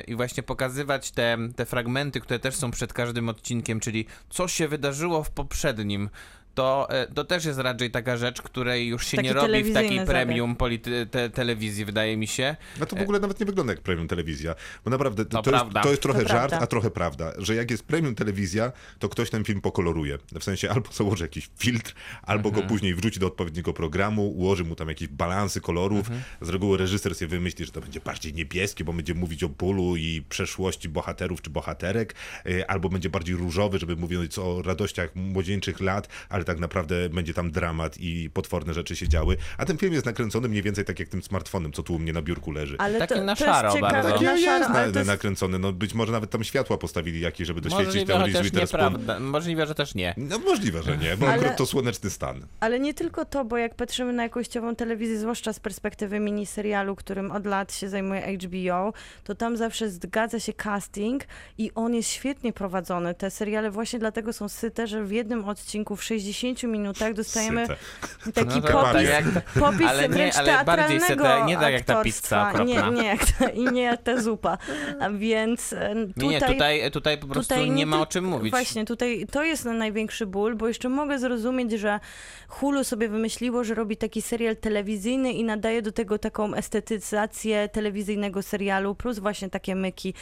i 0.08 0.16
właśnie 0.16 0.44
pokazywać 0.44 1.12
te, 1.12 1.38
te 1.56 1.66
fragmenty, 1.66 2.20
które 2.20 2.40
też 2.40 2.56
są 2.56 2.72
przed 2.72 2.94
każdym 2.94 3.30
odcinkiem, 3.30 3.80
czyli 3.80 4.06
co 4.30 4.48
się 4.48 4.68
wydarzyło 4.68 5.24
w 5.24 5.32
poprzednim. 5.32 6.10
To, 6.54 6.88
e, 6.90 7.08
to 7.08 7.24
też 7.26 7.46
jest 7.46 7.60
raczej 7.60 7.92
taka 7.92 8.18
rzecz, 8.18 8.42
której 8.42 8.88
już 8.88 9.08
się 9.08 9.18
Taki 9.18 9.28
nie 9.28 9.34
robi 9.34 9.64
w 9.64 9.74
takiej 9.74 10.06
premium 10.06 10.56
polity- 10.56 11.06
te, 11.12 11.30
telewizji, 11.30 11.86
wydaje 11.86 12.18
mi 12.18 12.28
się. 12.28 12.56
No 12.80 12.86
to 12.86 12.96
w 12.96 13.02
ogóle 13.02 13.20
nawet 13.20 13.40
nie 13.40 13.46
wygląda 13.46 13.74
jak 13.74 13.82
premium 13.82 14.08
telewizja, 14.08 14.56
bo 14.86 14.92
naprawdę 14.92 15.26
to, 15.26 15.38
No 15.38 15.42
to, 15.44 15.52
jest, 15.52 15.66
to 15.84 15.90
jest 15.90 16.02
trochę 16.02 16.22
To 16.24 16.28
żart, 16.28 16.50
prawda. 16.50 16.60
a 16.64 16.68
trochę 16.68 16.92
prawda, 16.92 17.34
że 17.38 17.56
jak 17.56 17.72
jest 17.72 17.84
premium 17.84 18.16
telewizja, 18.16 18.72
to 19.00 19.10
ktoś 19.10 19.30
ten 19.30 19.44
film 19.44 19.62
pokoloruje. 19.62 20.18
W 20.40 20.44
sensie 20.44 20.70
albo 20.70 20.92
założy 20.92 21.24
jakiś 21.24 21.50
filtr, 21.58 21.94
albo 22.24 22.50
Mhm. 22.50 22.64
go 22.68 22.74
później 22.74 22.96
wrzuci 22.96 23.20
do 23.20 23.28
odpowiedniego 23.28 23.74
programu, 23.74 24.28
ułoży 24.30 24.64
mu 24.64 24.76
tam 24.76 24.90
jakieś 24.90 25.08
balansy 25.08 25.62
kolorów. 25.62 26.00
Mhm. 26.00 26.22
Z 26.42 26.50
reguły 26.50 26.78
reżyser 26.78 27.16
sobie 27.16 27.30
wymyśli, 27.30 27.66
że 27.66 27.72
to 27.72 27.82
będzie 27.82 28.00
bardziej 28.00 28.34
niebieskie, 28.34 28.84
bo 28.84 28.94
będzie 28.94 29.14
mówić 29.14 29.44
o 29.44 29.50
bólu 29.50 29.96
i 29.96 30.22
przeszłości 30.30 30.90
bohaterów 30.90 31.42
czy 31.42 31.50
bohaterek, 31.50 32.16
y, 32.46 32.68
albo 32.68 32.90
będzie 32.90 33.10
bardziej 33.10 33.36
różowy, 33.36 33.80
żeby 33.80 33.96
mówić 33.96 34.40
o 34.40 34.62
radościach 34.62 35.16
młodzieńczych 35.16 35.80
lat, 35.82 36.08
ale 36.30 36.43
tak 36.46 36.60
naprawdę 36.60 37.10
będzie 37.10 37.34
tam 37.34 37.52
dramat 37.52 37.98
i 37.98 38.30
potworne 38.30 38.74
rzeczy 38.74 38.96
się 38.96 39.08
działy. 39.08 39.38
A 39.58 39.66
ten 39.66 39.78
film 39.78 39.94
jest 39.94 40.06
nakręcony 40.06 40.48
mniej 40.50 40.64
więcej 40.64 40.86
tak 40.86 41.00
jak 41.00 41.10
tym 41.10 41.24
smartfonem, 41.24 41.72
co 41.72 41.84
tu 41.84 41.96
u 41.96 42.00
mnie 42.00 42.14
na 42.14 42.22
biurku 42.22 42.52
leży. 42.52 42.76
Ale 42.80 43.00
Taki 43.00 43.14
to, 43.14 43.24
na 43.24 43.36
to 43.36 43.46
szaro 43.46 43.76
bardzo. 43.82 44.12
Taki 44.12 44.26
na 44.26 44.32
jest 44.32 44.46
szaro, 44.46 44.70
na, 44.70 44.80
ale 44.80 44.92
to 44.92 45.00
jest 45.00 45.12
nakręcony, 45.12 45.60
no 45.60 45.74
być 45.74 45.94
może 45.94 46.12
nawet 46.12 46.30
tam 46.30 46.44
światła 46.44 46.78
postawili 46.78 47.22
jakieś, 47.22 47.48
żeby 47.48 47.62
doświecić 47.62 48.08
że 48.08 48.18
Reese 48.18 48.42
Witherspoon. 48.44 49.08
Możliwe, 49.20 49.68
że 49.68 49.76
też 49.76 49.96
nie. 49.96 50.14
No 50.18 50.40
możliwe, 50.40 50.84
że 50.84 50.98
nie, 50.98 51.18
bo 51.18 51.26
Ale- 51.26 51.36
akurat 51.36 51.58
to 51.58 51.66
słoneczny 51.66 52.10
stan. 52.10 52.46
Ale 52.60 52.80
nie 52.80 52.94
tylko 52.94 53.26
to, 53.26 53.46
bo 53.46 53.58
jak 53.58 53.76
patrzymy 53.76 54.14
na 54.14 54.24
jakościową 54.24 54.76
telewizję, 54.76 55.20
zwłaszcza 55.20 55.54
z 55.54 55.60
perspektywy 55.60 56.20
miniserialu, 56.20 56.96
którym 56.96 57.32
od 57.32 57.46
lat 57.46 57.74
się 57.74 57.90
zajmuje 57.90 58.38
HBO, 58.38 58.94
to 59.24 59.36
tam 59.36 59.58
zawsze 59.58 59.90
zgadza 59.90 60.40
się 60.40 60.54
casting 60.54 61.24
i 61.58 61.72
on 61.76 61.96
jest 61.96 62.10
świetnie 62.10 62.54
prowadzony. 62.54 63.14
Te 63.14 63.32
seriale 63.32 63.72
właśnie 63.72 64.00
dlatego 64.00 64.34
są 64.34 64.50
syte, 64.50 64.88
że 64.88 65.04
w 65.04 65.12
jednym 65.12 65.46
odcinku 65.46 65.96
w 65.96 66.04
60 66.04 66.33
minutach 66.68 67.14
dostajemy 67.14 67.68
Syte. 67.68 68.34
taki 68.34 68.56
No 68.56 68.62
to 68.62 68.74
popis, 68.74 68.94
tak 68.94 69.04
jak, 69.08 69.26
popis 69.60 69.88
ale 69.88 70.02
nie- 70.02 70.10
wręcz 70.10 70.36
ale 70.36 70.66
bardziej 70.66 71.00
teatralnego 71.00 71.24
syte, 71.36 71.46
nie 71.46 71.58
tak 71.58 71.74
jak 71.74 71.86
ta 71.86 72.04
pizza 72.04 72.52
nie, 72.52 72.80
okropna. 72.80 73.02
nie 73.02 73.08
jak 73.08 73.26
ta, 73.26 73.50
I 73.50 73.64
nie 73.72 73.82
jak 73.82 74.02
ta 74.02 74.22
zupa. 74.22 74.58
A 75.00 75.10
więc 75.10 75.74
e, 75.74 75.96
tutaj... 76.16 76.30
nie, 76.30 76.42
tutaj, 76.42 76.92
tutaj 76.92 77.18
po 77.18 77.28
prostu 77.28 77.54
Tutaj 77.54 77.70
nie 77.70 77.86
ma 77.86 78.02
o 78.02 78.06
czym 78.06 78.26
mówić. 78.26 78.52
Właśnie, 78.52 78.86
tutaj 78.86 79.28
to 79.32 79.44
jest 79.44 79.66
największy 79.66 80.26
ból, 80.26 80.56
bo 80.56 80.68
jeszcze 80.68 80.90
mogę 80.90 81.20
zrozumieć, 81.20 81.72
że 81.72 82.00
Hulu 82.48 82.84
sobie 82.84 83.10
wymyśliło, 83.10 83.64
że 83.64 83.76
robi 83.76 83.98
taki 83.98 84.22
serial 84.22 84.56
telewizyjny 84.56 85.34
i 85.34 85.44
nadaje 85.44 85.82
do 85.82 85.92
tego 85.92 86.18
taką 86.20 86.54
estetyzację 86.54 87.70
telewizyjnego 87.70 88.42
serialu, 88.42 88.96
plus 88.96 89.20
właśnie 89.20 89.50
takie 89.50 89.76
myki. 89.76 90.14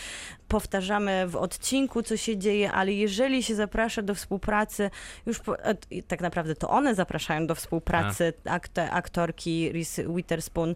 Powtarzamy 0.47 1.28
w 1.28 1.36
odcinku, 1.36 2.03
co 2.03 2.18
się 2.18 2.38
dzieje, 2.38 2.72
ale 2.72 2.93
jeżeli 2.93 3.43
się 3.43 3.55
zaprasza 3.55 4.01
do 4.01 4.16
współpracy, 4.16 4.89
już 5.26 5.39
po, 5.39 5.55
i 6.02 6.04
tak 6.04 6.22
naprawdę 6.22 6.56
to 6.56 6.70
one 6.70 6.95
zapraszają 6.95 7.47
do 7.47 7.56
współpracy 7.56 8.34
akte, 8.45 8.91
aktorki 8.91 9.72
Reese 9.72 9.99
Witherspoon, 10.16 10.76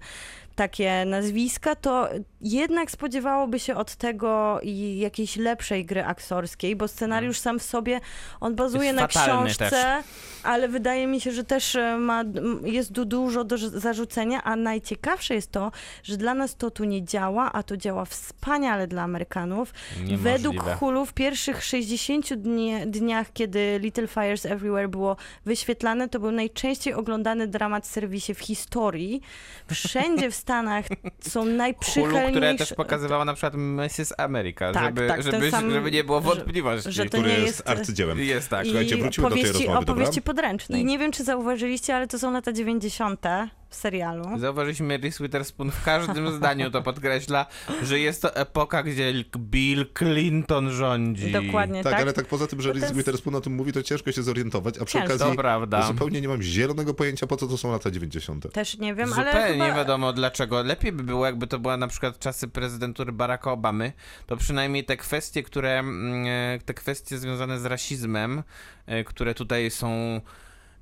takie 0.56 1.06
nazwiska, 1.06 1.76
to 1.76 2.10
jednak 2.42 2.92
spodziewałoby 2.92 3.60
się 3.60 3.76
od 3.76 3.96
tego 3.96 4.60
jakiejś 4.96 5.38
lepszej 5.38 5.86
gry 5.86 6.04
aktorskiej, 6.04 6.76
bo 6.76 6.88
scenariusz 6.88 7.40
sam 7.40 7.60
w 7.60 7.64
sobie, 7.64 8.02
on 8.40 8.56
bazuje 8.56 8.90
Mhm. 8.90 9.10
Jest 9.10 9.16
na 9.16 9.24
książce, 9.24 9.70
też. 9.70 10.06
ale 10.44 10.68
wydaje 10.68 11.08
mi 11.08 11.22
się, 11.22 11.32
że 11.32 11.44
też 11.44 11.76
e, 11.76 11.98
ma, 11.98 12.24
jest 12.64 12.92
dużo 12.92 13.44
do 13.44 13.58
zarzucenia, 13.58 14.44
a 14.44 14.56
najciekawsze 14.56 15.36
jest 15.36 15.52
to, 15.52 15.72
że 16.04 16.18
dla 16.18 16.34
nas 16.34 16.56
to 16.56 16.72
tu 16.72 16.84
nie 16.84 17.04
działa, 17.04 17.52
a 17.52 17.64
to 17.64 17.78
działa 17.78 18.06
wspaniale 18.06 18.88
dla 18.88 19.02
Amerykanów. 19.02 19.74
Według 20.18 20.56
Niemożliwe. 20.56 20.76
Hulu 20.76 21.06
w 21.06 21.14
pierwszych 21.14 21.64
60 21.64 22.34
dni, 22.34 22.74
dniach, 22.88 23.34
kiedy 23.34 23.80
Little 23.80 24.08
Fires 24.08 24.46
Everywhere 24.46 24.88
było 24.88 25.18
wyświetlane, 25.46 26.10
to 26.10 26.20
był 26.20 26.32
najczęściej 26.32 26.94
oglądany 26.94 27.48
dramat 27.48 27.86
w 27.86 27.88
serwisie 27.88 28.34
w 28.34 28.40
historii. 28.40 29.22
Wszędzie 29.68 30.32
w 30.32 30.36
Stanach 30.46 30.86
są 31.22 31.40
Hulu, 31.44 31.56
najprzychylniejsze... 31.56 32.32
które 32.32 32.56
też 32.56 32.74
pokazywało 32.74 33.26
na 33.26 33.34
przykład 33.34 33.54
Mrs. 33.56 34.14
America, 34.18 34.72
Tak, 34.72 34.84
żeby, 34.86 35.08
tak, 35.08 35.24
żeby, 35.24 35.52
sam- 35.52 35.72
żeby 35.72 35.92
nie 35.92 36.04
było 36.04 36.22
że- 36.22 36.28
wątpliwości. 36.28 36.92
że 36.92 37.04
to 37.04 37.10
Który 37.10 37.24
nie 37.30 37.34
jest, 37.34 37.46
jest- 37.48 37.70
arcydziełem. 37.70 38.20
Jest 38.20 38.50
tak. 38.50 38.66
I 38.66 38.70
Słuchajcie, 38.70 38.98
wróćmy 38.98 39.24
do 39.24 39.30
tej 39.30 39.38
opowieści, 39.40 39.66
rozmowy, 39.66 39.86
dobra? 39.86 39.94
opowieści 39.94 40.22
podręcznej. 40.22 40.82
I 40.82 40.86
nie 40.86 41.00
wiem, 41.00 41.12
czy 41.12 41.24
zauważyliście, 41.24 41.96
ale 41.96 42.08
to 42.08 42.20
są 42.20 42.32
lata 42.32 42.54
90. 42.54 43.22
w 43.70 43.76
serialu. 43.76 44.40
Zauważyliśmy 44.40 44.98
Reese 44.98 45.20
Witherspoon 45.24 45.72
w 45.72 45.84
każdym 45.84 46.32
zdaniu 46.32 46.72
to 46.72 46.82
podkreśla, 46.82 47.46
że 47.84 48.00
jest 48.00 48.22
to 48.22 48.36
epoka, 48.36 48.84
gdzie 48.84 49.14
Bill 49.38 49.86
Clinton 49.98 50.72
rządzi. 50.72 51.32
Dokładnie 51.32 51.84
Tak, 51.84 51.94
tak. 51.94 52.02
ale 52.02 52.14
tak 52.14 52.26
poza 52.28 52.48
tym, 52.48 52.62
że 52.62 52.70
To 52.70 52.74
Reese 52.74 52.84
jest- 52.84 52.96
Witherspoon 52.96 53.36
o 53.36 53.42
tym 53.42 53.54
mówi, 53.56 53.72
to 53.74 53.84
ciężko 53.84 54.12
się 54.12 54.24
zorientować, 54.24 54.78
a 54.78 54.86
przy 54.86 54.94
Ciężko. 54.98 55.14
okazji 55.16 55.32
To 55.36 55.42
prawda. 55.42 55.82
zupełnie 55.88 56.22
nie 56.22 56.28
mam 56.28 56.42
zielonego 56.42 56.94
pojęcia, 56.94 57.28
po 57.28 57.38
co 57.38 57.48
to 57.48 57.58
są 57.58 57.72
lata 57.72 57.92
90. 57.92 58.52
Też 58.54 58.78
nie 58.78 58.96
wiem, 58.96 59.14
ale 59.14 59.32
Zupełnie 59.32 59.54
chyba... 59.54 59.68
nie 59.68 59.74
wiadomo 59.76 60.14
dlaczego. 60.14 60.64
Lepiej 60.64 60.92
by 60.92 61.04
było, 61.04 61.26
jakby 61.26 61.48
to 61.48 61.60
była 61.60 61.78
na 61.78 61.88
przykład 61.88 62.20
czasy 62.20 62.48
prezydentury 62.48 63.12
Baracka 63.12 63.52
Obamy, 63.52 63.94
to 64.26 64.38
przynajmniej 64.38 64.84
te 64.86 64.98
kwestie, 64.98 65.44
które, 65.44 65.80
mm, 65.80 66.26
e, 66.28 66.60
te 66.66 66.74
kwestie 66.74 67.18
związane 67.18 67.60
z 67.60 67.66
rasizmem, 67.66 68.44
e, 68.86 69.04
które 69.04 69.34
tutaj 69.34 69.72
są, 69.72 70.22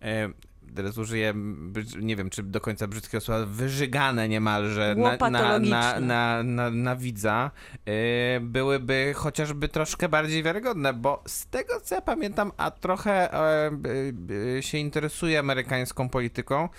e, 0.01 0.29
teraz 0.73 0.97
użyję, 0.97 1.33
nie 1.99 2.15
wiem 2.15 2.29
czy 2.29 2.43
do 2.43 2.61
końca 2.61 2.87
brzydkiego 2.87 3.21
słowa, 3.21 3.45
wyżygane 3.45 4.29
niemalże 4.29 4.95
na, 4.97 5.29
na, 5.29 5.59
na, 5.59 5.99
na, 5.99 6.43
na, 6.43 6.69
na 6.69 6.95
widza, 6.95 7.51
e, 7.85 8.39
byłyby 8.39 9.13
chociażby 9.15 9.69
troszkę 9.69 10.09
bardziej 10.09 10.43
wiarygodne, 10.43 10.93
bo 10.93 11.23
z 11.27 11.47
tego 11.47 11.81
co 11.83 11.95
ja 11.95 12.01
pamiętam, 12.01 12.51
a 12.57 12.71
trochę 12.71 13.33
e, 13.33 13.71
e, 14.57 14.63
się 14.63 14.77
interesuję 14.77 15.39
amerykańską 15.39 16.09
polityką, 16.09 16.69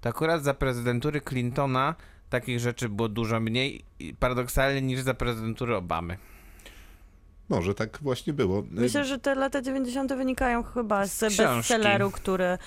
to 0.00 0.08
akurat 0.08 0.42
za 0.42 0.54
prezydentury 0.54 1.20
Clintona 1.20 1.94
takich 2.30 2.60
rzeczy 2.60 2.88
było 2.88 3.08
dużo 3.08 3.40
mniej 3.40 3.84
paradoksalnie 4.18 4.82
niż 4.82 5.00
za 5.00 5.14
prezydentury 5.14 5.76
Obamy. 5.76 6.18
Może 7.48 7.74
tak 7.74 7.98
właśnie 8.02 8.32
było. 8.32 8.62
Myślę, 8.70 9.04
że 9.04 9.18
te 9.18 9.34
lata 9.34 9.62
90. 9.62 10.12
wynikają 10.14 10.62
chyba 10.62 11.06
z, 11.06 11.18
książki. 11.18 11.42
bestselleru, 11.56 12.10
który 12.10 12.58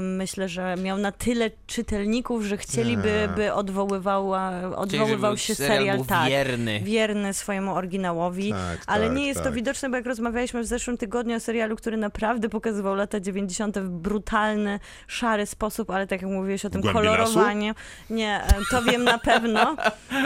myślę, 0.00 0.48
że 0.48 0.76
miał 0.76 0.98
na 0.98 1.12
tyle 1.12 1.50
czytelników, 1.66 2.42
że 2.44 2.56
chcieliby, 2.56 3.22
Tak. 3.26 3.36
by 3.36 3.52
odwoływała, 3.52 4.52
odwoływał 4.76 5.30
żeby 5.30 5.38
się 5.42 5.54
serial 5.54 5.76
serial, 5.78 5.96
był 5.96 6.06
tak, 6.06 6.28
wierny. 6.28 6.80
wierny 6.80 7.34
swojemu 7.34 7.74
oryginałowi. 7.74 8.50
Tak, 8.50 8.78
Ale 8.86 9.06
tak, 9.06 9.16
nie 9.16 9.26
jest 9.26 9.40
to 9.40 9.44
tak. 9.44 9.54
widoczne, 9.54 9.88
bo 9.90 9.96
jak 9.96 10.06
rozmawialiśmy 10.06 10.62
w 10.62 10.66
zeszłym 10.66 10.98
tygodniu 10.98 11.36
o 11.36 11.40
serialu, 11.40 11.76
który 11.76 11.96
naprawdę 11.96 12.48
pokazywał 12.48 12.94
lata 12.94 13.20
90. 13.20 13.78
w 13.78 13.88
brutalny, 13.88 14.80
szary 15.06 15.46
sposób, 15.46 15.90
ale 15.90 16.06
tak 16.06 16.22
jak 16.22 16.30
mówiłeś 16.30 16.64
o 16.64 16.70
tym 16.70 16.80
głębi 16.80 16.98
lasu? 17.06 17.10
kolorowaniu. 17.34 17.74
Nie, 18.10 18.42
e, 18.44 18.48
to 18.70 18.82
wiem 18.82 19.04
na 19.04 19.18
pewno. 19.18 19.76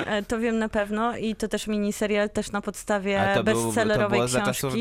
E, 0.06 0.22
To 0.22 0.38
wiem 0.38 0.58
na 0.58 0.68
pewno 0.68 1.16
i 1.16 1.36
to 1.36 1.48
też 1.48 1.66
miniserial 1.66 2.30
też 2.30 2.52
na 2.52 2.60
podstawie 2.60 3.20
A 3.20 3.34
to, 3.98 4.08
był, 4.08 4.08
to 4.08 4.14
było 4.14 4.28
za 4.28 4.40
czasów 4.40 4.74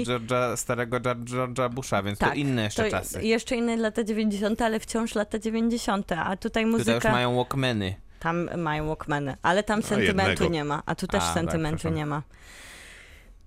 starego 0.56 0.98
George'a 1.00 1.70
Busha, 1.74 2.04
więc 2.04 2.20
to 2.20 2.26
Tak, 2.26 2.38
inne 2.38 2.64
jeszcze 2.64 2.84
to 2.84 2.90
czasy. 2.92 3.24
Jeszcze 3.24 3.56
inne 3.56 3.78
lata 3.78 4.04
90., 4.04 4.62
ale 4.62 4.80
wciąż 4.80 5.16
lata 5.16 5.40
90., 5.40 6.12
a 6.12 6.38
tutaj 6.38 6.66
muzyka... 6.66 6.94
Tutaj 6.94 7.10
już 7.12 7.14
mają 7.14 7.36
Walkmany. 7.36 7.96
Tam 8.20 8.50
mają 8.58 8.88
Walkmany, 8.88 9.36
ale 9.42 9.64
tam 9.64 9.84
sentymentu 9.84 10.30
jednego. 10.30 10.54
nie 10.54 10.64
ma, 10.64 10.84
a 10.86 10.96
tu 10.96 11.08
też 11.08 11.24
A, 11.24 11.26
tak, 11.26 11.34
sentymentu 11.34 11.78
przepraszam. 11.78 11.98
nie 11.98 12.06
ma. 12.06 12.22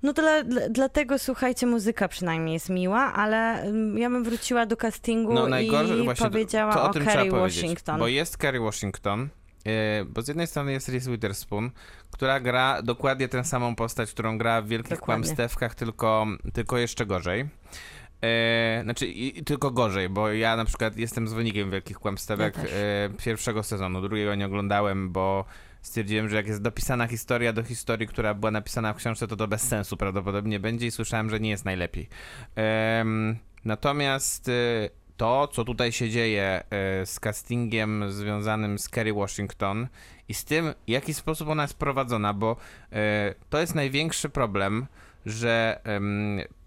No 0.03 0.13
to 0.13 0.23
dla, 0.23 0.43
dla, 0.45 0.69
dlatego, 0.69 1.19
słuchajcie, 1.19 1.67
muzyka 1.67 2.09
przynajmniej 2.09 2.55
jest 2.55 2.69
miła, 2.69 3.13
ale 3.15 3.63
mm, 3.63 3.99
ja 3.99 4.11
bym 4.11 4.25
wróciła 4.25 4.67
do 4.67 4.77
castingu 4.77 5.35
No 5.35 5.59
i 5.61 5.71
właśnie 6.05 6.25
to- 6.25 6.31
powiedziała 6.31 6.75
to, 6.75 6.83
o, 6.83 6.91
o, 6.91 6.93
Kerry 6.93 7.31
Washington. 7.31 7.99
Bo 7.99 8.09
jest 8.09 8.37
Kerry 8.37 8.61
Washington, 8.61 9.29
bo 10.07 10.23
z 10.23 10.29
jednej 10.29 10.47
strony 10.47 10.73
jest 10.73 10.89
Reese 10.89 11.11
Witherspoon, 11.11 11.71
która 12.11 12.41
gra 12.41 12.83
dokładnie 12.83 13.29
tę 13.29 13.45
samą 13.45 13.75
postać, 13.75 14.11
którą 14.11 14.39
gra 14.39 14.63
w 14.63 14.69
Wielkich 14.69 14.91
Dokładnie. 14.91 15.25
Kłamstewkach, 15.25 15.75
tylko, 15.75 16.27
tylko 16.53 16.79
jeszcze 16.79 17.07
gorzej. 17.07 17.49
E, 18.23 18.81
znaczy, 18.85 19.07
i, 19.07 19.45
tylko 19.45 19.71
gorzej, 19.71 20.09
bo 20.09 20.33
ja 20.33 20.57
na 20.57 20.65
przykład 20.65 20.97
jestem 20.97 21.29
zwolennikiem 21.29 21.71
Wielkich 21.71 21.99
Kłamstewek 21.99 22.57
Ja 22.57 22.63
e, 22.63 23.11
pierwszego 23.25 23.63
sezonu, 23.63 24.01
drugiego 24.01 24.35
nie 24.35 24.47
oglądałem, 24.47 25.13
bo 25.13 25.45
stwierdziłem, 25.83 26.29
że 26.29 26.37
jak 26.37 26.47
jest 26.47 26.63
dopisana 26.63 27.07
historia 27.07 27.53
do 27.53 27.63
historii, 27.63 28.07
która 28.07 28.35
była 28.35 28.51
napisana 28.51 28.93
w 28.93 28.97
książce, 28.97 29.29
to 29.29 29.37
to 29.37 29.49
bez 29.49 29.63
sensu 29.63 29.97
prawdopodobnie 29.97 30.61
będzie 30.61 30.87
i 30.87 30.91
słyszałem, 30.91 31.31
że 31.31 31.41
nie 31.41 31.51
jest 31.51 31.65
najlepiej. 31.65 32.09
Em, 32.55 33.39
natomiast 33.65 34.49
e, 34.49 34.53
to, 35.19 35.49
co 35.53 35.65
tutaj 35.65 35.93
się 35.93 36.11
dzieje 36.11 36.63
e, 36.71 37.07
z 37.07 37.21
castingiem 37.21 38.13
związanym 38.13 38.79
z 38.79 38.89
Kerry 38.89 39.13
Washington 39.15 39.87
i 40.29 40.35
z 40.35 40.45
tym, 40.45 40.75
w 40.87 40.91
jaki 40.91 41.15
sposób 41.15 41.49
ona 41.49 41.63
jest 41.63 41.75
prowadzona, 41.75 42.35
bo 42.35 42.57
e, 42.93 43.35
to 43.51 43.61
jest 43.61 43.75
największy 43.75 44.29
problem, 44.29 44.87
że 45.27 45.81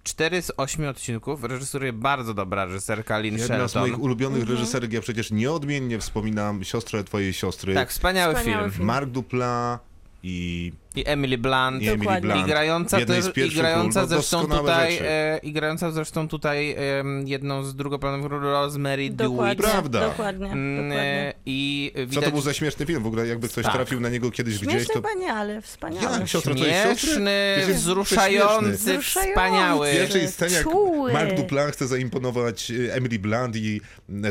cztery 0.04 0.41
z 0.41 0.52
ośmiu 0.58 0.89
odcinków 0.89 1.43
reżyseruje 1.43 1.93
bardzo 1.93 2.34
dobra 2.34 2.66
reżyserka 2.66 3.18
Lynn 3.20 3.38
Jedna 3.38 3.45
z 3.68 3.72
Shelton. 3.72 3.82
moich 3.82 3.99
ulubionych 4.04 4.39
Mhm. 4.41 4.58
reżyserek, 4.58 4.93
ja 4.93 5.02
przecież 5.02 5.32
nieodmiennie 5.32 5.99
wspominam 5.99 6.64
siostrę 6.64 7.04
twojej 7.04 7.34
siostry, 7.34 7.74
Tak, 7.74 7.89
wspaniały, 7.89 8.36
Wspaniały 8.36 8.62
film. 8.64 8.72
film. 8.72 8.86
Mark 8.88 9.10
Dupla 9.10 9.80
i 10.24 10.72
I 10.96 11.04
Emily 11.08 11.38
Blunt. 11.38 11.82
i 11.82 11.88
Emily 11.88 11.98
Dokładnie. 11.98 12.30
Blunt. 12.32 12.48
I 12.48 12.50
grająca, 12.50 13.06
też, 13.06 13.26
i 13.38 13.50
grająca 13.50 14.06
zresztą 14.06 14.48
tutaj, 14.48 15.00
e, 15.02 15.39
i 15.44 15.52
grająca 15.54 15.92
zresztą 15.92 16.28
tutaj 16.28 16.76
em, 17.00 17.28
jedną 17.28 17.64
z 17.64 17.76
drugoplanowych 17.76 18.32
ról 18.32 18.42
Rosemary 18.42 19.10
Dokładnie, 19.10 19.56
DeWitt. 19.56 19.72
Prawda. 19.72 20.00
dokładnie, 20.00 20.46
Mm, 20.52 20.76
dokładnie. 20.76 21.02
e, 21.02 21.34
I 21.46 21.92
Co 21.96 22.06
widać 22.06 22.26
to 22.26 22.32
był 22.32 22.42
za 22.42 22.54
śmieszny 22.54 22.86
film 22.86 23.04
w 23.04 23.08
ogóle? 23.08 23.28
Jakby 23.28 23.50
ktoś 23.50 23.64
Tak. 23.66 23.74
trafił 23.74 24.00
na 24.00 24.10
niego 24.10 24.32
kiedyś 24.32 24.54
gdzieś, 24.60 24.70
Śmieszny 24.72 24.88
to... 24.88 24.94
chyba 24.94 25.14
nie, 25.14 25.34
ale 25.34 25.62
wspaniały. 25.62 26.12
Jak? 26.12 26.22
To 26.22 26.28
siostry? 26.28 26.54
śmieszny, 26.56 27.54
Przecież 27.54 27.68
jest 27.70 27.80
wzruszający, 27.82 28.72
Wzruszający. 28.72 29.32
wspaniały. 29.32 29.89
W 29.89 29.94
pierwszej 29.94 30.28
scenie, 30.28 30.54
jak 30.56 30.64
Czuły. 30.64 31.14
Mark 31.14 31.34
Duplan 31.34 31.72
chce 31.72 31.88
zaimponować 31.88 32.72
e, 32.72 32.94
Emily 32.94 33.20
Blunt 33.20 33.56
i 33.56 33.82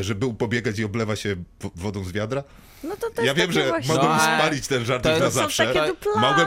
że 0.01 0.15
był 0.15 0.33
pobiegać 0.33 0.79
i 0.79 0.83
oblewa 0.83 1.15
się 1.15 1.35
wodą 1.75 2.03
z 2.03 2.11
wiadra. 2.11 2.43
No 2.83 2.95
to, 2.97 3.09
to 3.09 3.21
Ja 3.21 3.27
jest 3.27 3.37
wiem, 3.37 3.51
że 3.51 3.67
właśnie... 3.69 3.93
mogłem 3.93 4.11
No, 4.11 4.19
spalić 4.19 4.67
ten 4.67 4.85
żart 4.85 5.03
to 5.03 5.19
na 5.19 5.29
zawsze. 5.29 5.65
takie 5.73 5.93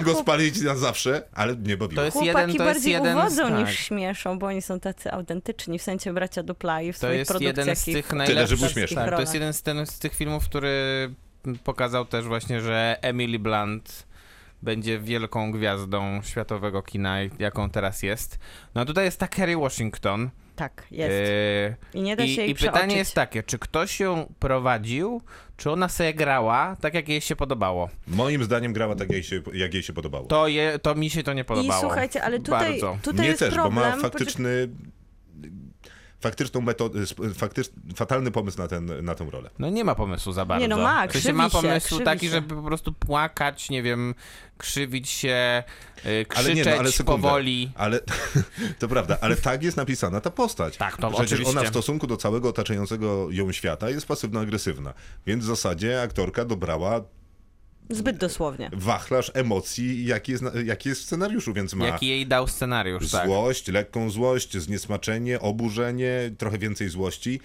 go 0.04 0.14
spalić 0.14 0.60
na 0.60 0.74
zawsze, 0.76 1.22
ale 1.32 1.56
nie 1.56 1.76
bawiło. 1.76 1.96
To 2.00 2.04
jest 2.04 2.16
Chłopaki 2.16 2.26
jeden, 2.38 2.46
to 2.56 2.64
jest 2.64 2.74
bardziej 2.74 2.92
jeden, 2.92 3.18
uwodzą 3.18 3.48
tak. 3.48 3.58
niż 3.58 3.78
śmieszą, 3.78 4.38
bo 4.38 4.46
oni 4.46 4.62
są 4.62 4.80
tacy 4.80 5.12
autentyczni, 5.12 5.78
w 5.78 5.82
sensie 5.82 6.12
bracia 6.14 6.42
Duplai 6.42 6.92
w 6.92 6.96
To 6.96 6.98
swoich 6.98 7.18
jest 7.18 7.30
produkcjach 7.30 7.56
jeden 7.56 7.76
z 7.76 7.84
tych 7.84 8.12
najlepszych. 8.12 8.60
tak, 8.60 8.94
to 8.94 9.00
jest 9.00 9.10
rolach. 9.10 9.34
jeden 9.34 9.52
z, 9.52 9.62
ten, 9.62 9.86
z 9.86 9.98
tych 9.98 10.14
filmów, 10.14 10.44
który 10.44 11.10
pokazał 11.64 12.04
też 12.04 12.24
właśnie, 12.24 12.60
że 12.60 12.96
Emily 13.02 13.38
Blunt 13.38 14.06
będzie 14.62 14.98
wielką 14.98 15.52
gwiazdą 15.52 16.22
światowego 16.22 16.82
kina, 16.82 17.16
jaką 17.38 17.70
teraz 17.70 18.02
jest. 18.02 18.38
No 18.74 18.80
a 18.80 18.84
tutaj 18.84 19.04
jest 19.04 19.20
ta 19.20 19.28
Kerry 19.28 19.56
Washington. 19.56 20.30
Tak, 20.56 20.86
jest. 20.90 21.30
E, 21.94 21.98
I 21.98 22.02
nie 22.02 22.16
da 22.16 22.22
się 22.26 22.32
I, 22.32 22.36
jej 22.36 22.50
I 22.50 22.54
pytanie 22.54 22.72
przeoczyć. 22.74 22.96
jest 22.96 23.14
takie, 23.14 23.42
czy 23.42 23.58
ktoś 23.58 24.00
ją 24.00 24.34
prowadził, 24.38 25.20
czy 25.56 25.70
ona 25.70 25.88
sobie 25.88 26.14
grała 26.14 26.76
tak, 26.80 26.94
jak 26.94 27.08
jej 27.08 27.20
się 27.20 27.36
podobało? 27.36 27.88
Moim 28.06 28.44
zdaniem 28.44 28.72
grała 28.72 28.94
tak, 28.94 29.00
jak 29.08 29.12
jej 29.12 29.22
się, 29.22 29.42
jak 29.52 29.74
jej 29.74 29.82
się 29.82 29.92
podobało. 29.92 30.26
To, 30.26 30.48
je, 30.48 30.78
to 30.78 30.94
mi 30.94 31.10
się 31.10 31.22
to 31.22 31.32
nie 31.32 31.44
podobało. 31.44 31.78
I 31.78 31.80
słuchajcie, 31.80 32.22
ale 32.24 32.38
tutaj, 32.38 32.70
Bardzo. 32.70 32.98
tutaj 33.02 33.18
Mnie 33.20 33.26
jest 33.28 33.38
też, 33.38 33.54
problem. 33.54 33.74
bo 33.74 33.80
ma 33.80 33.90
poczek- 33.96 34.00
faktyczny... 34.02 34.68
Faktyczną 36.24 36.60
metodę, 36.60 37.00
faktycz, 37.34 37.70
fatalny 37.96 38.30
pomysł 38.30 38.58
na, 38.58 38.68
ten, 38.68 39.04
na 39.04 39.14
tę 39.14 39.30
rolę. 39.30 39.50
No 39.58 39.70
nie 39.70 39.84
ma 39.84 39.94
pomysłu 39.94 40.32
za 40.32 40.44
bardzo. 40.44 40.62
Nie, 40.62 40.68
no 40.68 40.76
ma, 40.76 41.08
krzywi 41.08 41.32
ma 41.32 41.44
się, 41.44 41.50
pomysł 41.50 41.86
krzywi 41.86 42.04
taki, 42.04 42.26
się. 42.26 42.32
żeby 42.32 42.54
po 42.54 42.62
prostu 42.62 42.92
płakać, 42.92 43.70
nie 43.70 43.82
wiem, 43.82 44.14
krzywić 44.58 45.08
się, 45.08 45.62
y, 45.98 46.08
Ale 46.08 46.24
krzyczeć 46.24 46.56
nie, 46.56 46.64
no, 46.72 46.78
ale 46.78 46.92
sekundę. 46.92 47.22
powoli. 47.22 47.72
Ale 47.74 48.00
to 48.78 48.88
prawda, 48.88 49.18
ale 49.20 49.36
tak 49.36 49.62
jest 49.62 49.76
napisana 49.76 50.20
ta 50.20 50.30
postać. 50.30 50.76
Tak, 50.76 50.96
to 50.96 51.10
Przecież 51.10 51.32
oczywiście. 51.32 51.58
ona 51.58 51.68
w 51.68 51.68
stosunku 51.68 52.06
do 52.06 52.16
całego 52.16 52.48
otaczającego 52.48 53.26
ją 53.30 53.52
świata 53.52 53.90
jest 53.90 54.06
pasywno-agresywna. 54.06 54.92
Więc 55.26 55.44
w 55.44 55.46
zasadzie 55.46 56.02
aktorka 56.02 56.44
dobrała 56.44 57.00
Zbyt 57.90 58.16
dosłownie. 58.16 58.70
wachlarz 58.72 59.30
emocji, 59.34 60.06
jaki 60.06 60.32
jest, 60.32 60.44
jaki 60.64 60.88
jest 60.88 61.00
w 61.00 61.04
scenariuszu, 61.04 61.52
więc 61.52 61.74
ma 61.74 61.86
Jaki 61.86 62.08
jej 62.08 62.26
dał 62.26 62.48
scenariusz, 62.48 63.10
tak. 63.10 63.26
złość, 63.26 63.68
lekką 63.68 64.10
złość, 64.10 64.56
zniesmaczenie, 64.58 65.40
oburzenie, 65.40 66.30
trochę 66.38 66.58
więcej 66.58 66.88
złości. 66.88 67.40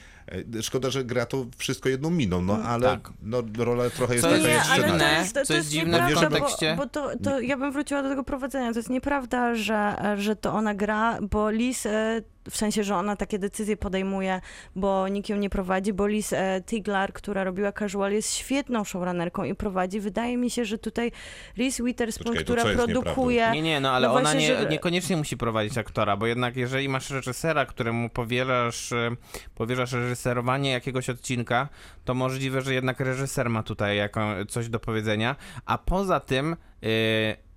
E, 0.58 0.64
Szkoda, 0.64 0.90
że 0.90 1.04
gra 1.06 1.26
to 1.26 1.46
wszystko 1.58 1.90
jedną 1.90 2.10
miną, 2.10 2.42
no 2.42 2.58
ale 2.64 2.88
tak. 2.88 3.10
no, 3.22 3.44
rola 3.58 3.90
trochę 3.90 4.14
jest 4.14 4.26
Co 4.26 4.32
taka 4.32 4.48
jest 4.48 4.70
jak 4.70 4.78
dziwne, 4.78 5.00
to 5.00 5.20
jest, 5.20 5.34
to, 5.34 5.40
co 5.42 5.48
to 5.48 5.54
jest 5.54 5.66
jest 5.66 5.70
dziwne 5.70 5.98
w 5.98 6.10
nieprawda, 6.10 6.40
kontekście- 6.40 6.76
Bo, 6.78 6.84
bo 6.84 6.90
to, 6.90 7.10
to 7.24 7.40
ja 7.40 7.58
bym 7.58 7.72
wróciła 7.72 8.04
do 8.04 8.10
tego 8.10 8.24
prowadzenia. 8.24 8.74
To 8.74 8.80
jest 8.80 8.90
nieprawda, 8.90 9.56
że, 9.56 9.96
że 10.18 10.36
to 10.36 10.54
ona 10.54 10.74
gra, 10.76 11.18
bo 11.22 11.50
Liz, 11.50 11.86
e, 11.86 12.22
w 12.50 12.58
sensie, 12.58 12.84
że 12.84 12.96
ona 12.96 13.16
takie 13.16 13.40
decyzje 13.40 13.78
podejmuje, 13.78 14.42
bo 14.76 15.08
nikt 15.08 15.30
ją 15.30 15.38
nie 15.38 15.50
prowadzi, 15.50 15.94
bo 15.94 16.08
Liz 16.08 16.34
e, 16.34 16.62
Tiglar, 16.66 17.14
która 17.14 17.44
robiła 17.44 17.72
Casual, 17.72 18.12
jest 18.12 18.34
świetną 18.34 18.84
showrunnerką 18.84 19.44
i 19.44 19.56
prowadzi. 19.56 20.00
Wydaje 20.00 20.38
mi 20.38 20.50
się, 20.50 20.66
że 20.66 20.78
tutaj 20.78 21.12
Reese 21.58 21.82
Witherspoon, 21.84 22.36
Poczekaj, 22.36 22.44
która 22.44 22.86
produkuje... 22.86 23.52
Nie, 23.52 23.62
nie, 23.62 23.80
no 23.80 23.92
ale 23.92 24.08
No 24.08 24.14
ona 24.14 24.22
właśnie, 24.22 24.40
nie, 24.40 24.58
żeby- 24.58 24.72
niekoniecznie 24.72 25.18
musi 25.18 25.38
prowadzić 25.38 25.78
aktora, 25.78 26.18
bo 26.18 26.28
jednak 26.28 26.56
jeżeli 26.56 26.90
masz 26.90 27.10
reżysera, 27.10 27.66
któremu 27.66 28.10
powierasz, 28.10 28.92
e, 28.92 29.12
powierzasz 29.56 29.92
reżyserowanie 29.92 30.72
jakiegoś 30.72 31.10
odcinka, 31.10 31.70
to 32.06 32.14
możliwe, 32.14 32.62
że 32.62 32.74
jednak 32.74 33.00
reżyser 33.00 33.50
ma 33.50 33.64
tutaj 33.64 33.98
jako, 33.98 34.22
coś 34.48 34.70
do 34.70 34.80
powiedzenia, 34.80 35.36
a 35.66 35.78
poza 35.78 36.20
tym 36.20 36.56
e, 36.84 37.50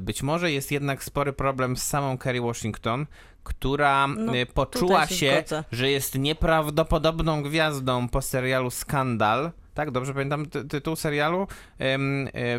być 0.00 0.22
może 0.22 0.52
jest 0.52 0.72
jednak 0.72 1.04
spory 1.04 1.32
problem 1.32 1.76
z 1.76 1.82
samą 1.82 2.18
Kerry 2.18 2.40
Washington, 2.40 3.06
która 3.44 4.06
No, 4.06 4.36
e, 4.36 4.46
poczuła 4.46 5.06
się 5.06 5.14
się, 5.14 5.44
że 5.72 5.90
jest 5.90 6.18
nieprawdopodobną 6.18 7.42
gwiazdą 7.42 8.08
po 8.08 8.22
serialu 8.22 8.70
Skandal. 8.70 9.50
Tak, 9.74 9.90
dobrze 9.90 10.14
pamiętam 10.14 10.46
ty 10.46 10.64
tytuł 10.64 10.96
serialu, 10.96 11.46
e, 11.78 11.98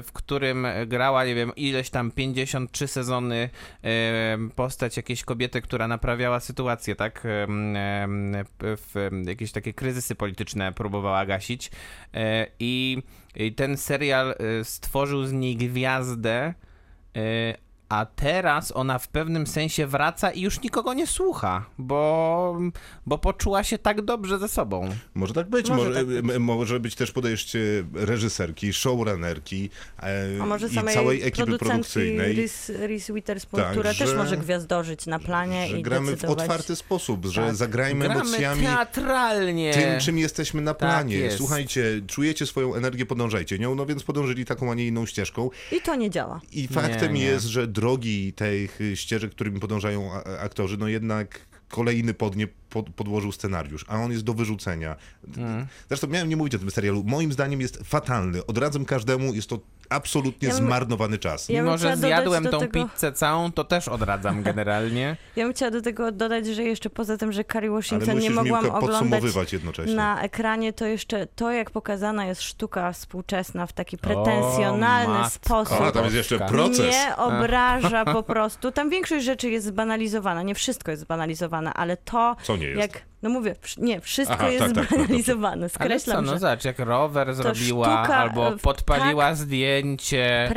w 0.01 0.11
którym 0.13 0.67
grała, 0.87 1.25
nie 1.25 1.35
wiem, 1.35 1.51
ileś 1.55 1.89
tam 1.89 2.11
53 2.11 2.87
sezony 2.87 3.49
postać 4.55 4.97
jakiejś 4.97 5.23
kobiety, 5.23 5.61
która 5.61 5.87
naprawiała 5.87 6.39
sytuację, 6.39 6.95
tak? 6.95 7.21
W, 8.61 9.09
jakieś 9.25 9.51
takie 9.51 9.73
kryzysy 9.73 10.15
polityczne 10.15 10.71
próbowała 10.71 11.25
gasić. 11.25 11.71
E, 12.13 12.47
I, 12.59 13.03
ten 13.55 13.77
serial 13.77 14.35
stworzył 14.63 15.25
z 15.25 15.31
niej 15.31 15.55
gwiazdę, 15.55 16.53
a 17.91 18.05
teraz 18.05 18.71
ona 18.75 18.99
w 18.99 19.07
pewnym 19.07 19.47
sensie 19.47 19.87
wraca 19.87 20.31
i 20.31 20.41
już 20.41 20.61
nikogo 20.61 20.93
nie 20.93 21.07
słucha, 21.07 21.65
bo, 21.77 22.59
bo 23.05 23.17
poczuła 23.17 23.63
się 23.63 23.77
tak 23.77 24.01
dobrze 24.01 24.39
ze 24.39 24.47
sobą. 24.47 24.89
Może 25.13 25.33
tak 25.33 25.49
być, 25.49 25.69
Może 25.69 25.83
może, 25.83 25.95
tak 25.99 26.05
być. 26.07 26.37
może 26.39 26.79
być 26.79 26.95
też 26.95 27.11
podejście 27.11 27.59
reżyserki, 27.93 28.73
showrunnerki 28.73 29.69
e, 30.03 30.25
A 30.41 30.45
może 30.45 30.67
i 30.67 30.73
samej 30.75 30.93
całej 30.95 31.23
ekipy 31.23 31.57
produkcyjnej. 31.57 32.35
Reese, 32.35 32.69
Reese 32.79 33.11
Witherspoon, 33.13 33.63
Tak, 33.63 33.71
która 33.71 33.89
też 33.93 34.09
że- 34.09 34.15
może 34.15 34.37
gwiazdorzyć 34.37 35.05
na 35.05 35.19
planie 35.19 35.67
Że 35.67 35.79
i 35.79 35.83
gramy 35.83 36.07
w 36.11 36.15
decydować. 36.15 36.39
otwarty 36.43 36.75
sposób, 36.75 37.25
że 37.25 37.41
Tak. 37.45 37.55
zagrajmy 37.55 38.05
Gramy 38.05 38.21
emocjami 38.21 38.61
teatralnie. 38.63 39.73
tym, 39.73 39.99
czym 39.99 40.17
jesteśmy 40.17 40.61
na 40.61 40.73
planie. 40.73 41.15
jest. 41.17 41.37
Słuchajcie, 41.37 42.01
czujecie 42.07 42.45
swoją 42.45 42.75
energię, 42.75 43.05
podążajcie 43.05 43.59
nią, 43.59 43.75
no 43.75 43.85
więc 43.85 44.03
podążyli 44.03 44.45
taką, 44.45 44.71
a 44.71 44.75
nie 44.75 44.87
inną 44.87 45.05
ścieżką. 45.05 45.49
I 45.71 45.81
to 45.81 45.95
nie 45.95 46.09
działa. 46.09 46.41
I 46.51 46.67
faktem 46.67 47.13
nie. 47.13 47.23
jest, 47.23 47.45
że 47.45 47.67
drogi 47.81 48.33
tych 48.33 48.79
ścieżek, 48.95 49.31
którymi 49.31 49.59
podążają 49.59 50.11
aktorzy, 50.39 50.77
no 50.77 50.87
jednak 50.87 51.39
kolejny 51.71 52.13
podnie 52.13 52.47
pod, 52.69 52.89
podłożył 52.89 53.31
scenariusz, 53.31 53.85
a 53.87 53.95
on 53.97 54.11
jest 54.11 54.23
do 54.23 54.33
wyrzucenia. 54.33 54.95
Mm. 55.37 55.67
Zresztą 55.87 56.07
miałem 56.07 56.29
nie 56.29 56.37
mówić 56.37 56.55
o 56.55 56.59
tym 56.59 56.71
serialu. 56.71 57.03
Moim 57.05 57.33
zdaniem 57.33 57.61
jest 57.61 57.79
fatalny. 57.83 58.45
Odradzam 58.45 58.85
każdemu, 58.85 59.33
jest 59.33 59.49
to 59.49 59.59
absolutnie 59.89 60.47
Ja 60.47 60.53
bym- 60.55 60.65
zmarnowany 60.65 61.17
czas. 61.17 61.49
Ja 61.49 61.61
Mimo, 61.63 61.77
że 61.77 61.97
zjadłem 61.97 62.43
tą 62.45 62.59
tego- 62.59 62.87
pizzę 62.89 63.11
całą, 63.11 63.51
to 63.51 63.63
też 63.63 63.87
odradzam 63.87 64.43
generalnie. 64.51 65.17
Ja 65.35 65.43
bym 65.45 65.53
chciała 65.53 65.71
do 65.71 65.81
tego 65.81 66.11
dodać, 66.11 66.45
że 66.47 66.63
jeszcze 66.63 66.89
poza 66.89 67.17
tym, 67.17 67.31
że 67.31 67.43
Carrie 67.43 67.71
Washington 67.71 68.19
nie 68.19 68.29
mogłam 68.29 68.63
Miłka 68.63 68.77
oglądać 68.77 68.99
podsumowywać 68.99 69.53
jednocześnie. 69.53 69.95
na 69.95 70.21
ekranie, 70.21 70.73
to 70.73 70.85
jeszcze 70.85 71.27
to, 71.27 71.51
jak 71.51 71.71
pokazana 71.71 72.25
jest 72.25 72.41
sztuka 72.41 72.91
współczesna 72.91 73.67
w 73.67 73.73
taki 73.73 73.95
O, 73.95 73.99
pretensjonalny 73.99 75.13
matko. 75.13 75.29
sposób. 75.29 75.81
A, 75.81 75.91
tam 75.91 76.03
jest 76.03 76.15
jeszcze 76.15 76.39
proces. 76.39 76.79
Nie 76.95 77.15
obraża 77.17 78.05
po 78.13 78.23
prostu. 78.23 78.71
Tam 78.71 78.89
większość 78.89 79.25
rzeczy 79.25 79.49
jest 79.49 79.65
zbanalizowana. 79.65 80.41
Nie 80.43 80.55
wszystko 80.55 80.91
jest 80.91 81.03
zbanalizowane, 81.03 81.60
ale 81.73 81.97
to, 81.97 82.35
Co 82.43 82.57
nie 82.57 82.67
jest? 82.67 82.81
jak. 82.81 83.01
No 83.21 83.29
mówię, 83.29 83.55
nie, 83.77 84.01
wszystko 84.01 84.35
Aha, 84.39 84.49
jest 84.49 84.65
tak, 84.65 84.73
tak, 84.75 84.87
zbanalizowane. 84.87 85.61
Ale 85.61 85.69
co, 85.69 85.75
Skreślam, 85.75 86.25
no 86.25 86.31
że 86.33 86.39
zobacz, 86.39 86.65
jak 86.65 86.79
rower 86.79 87.33
zrobiła, 87.35 87.85
sztuka, 88.03 88.17
albo 88.17 88.47
e, 88.53 88.57
podpaliła 88.57 89.35
zdjęcie, 89.35 90.51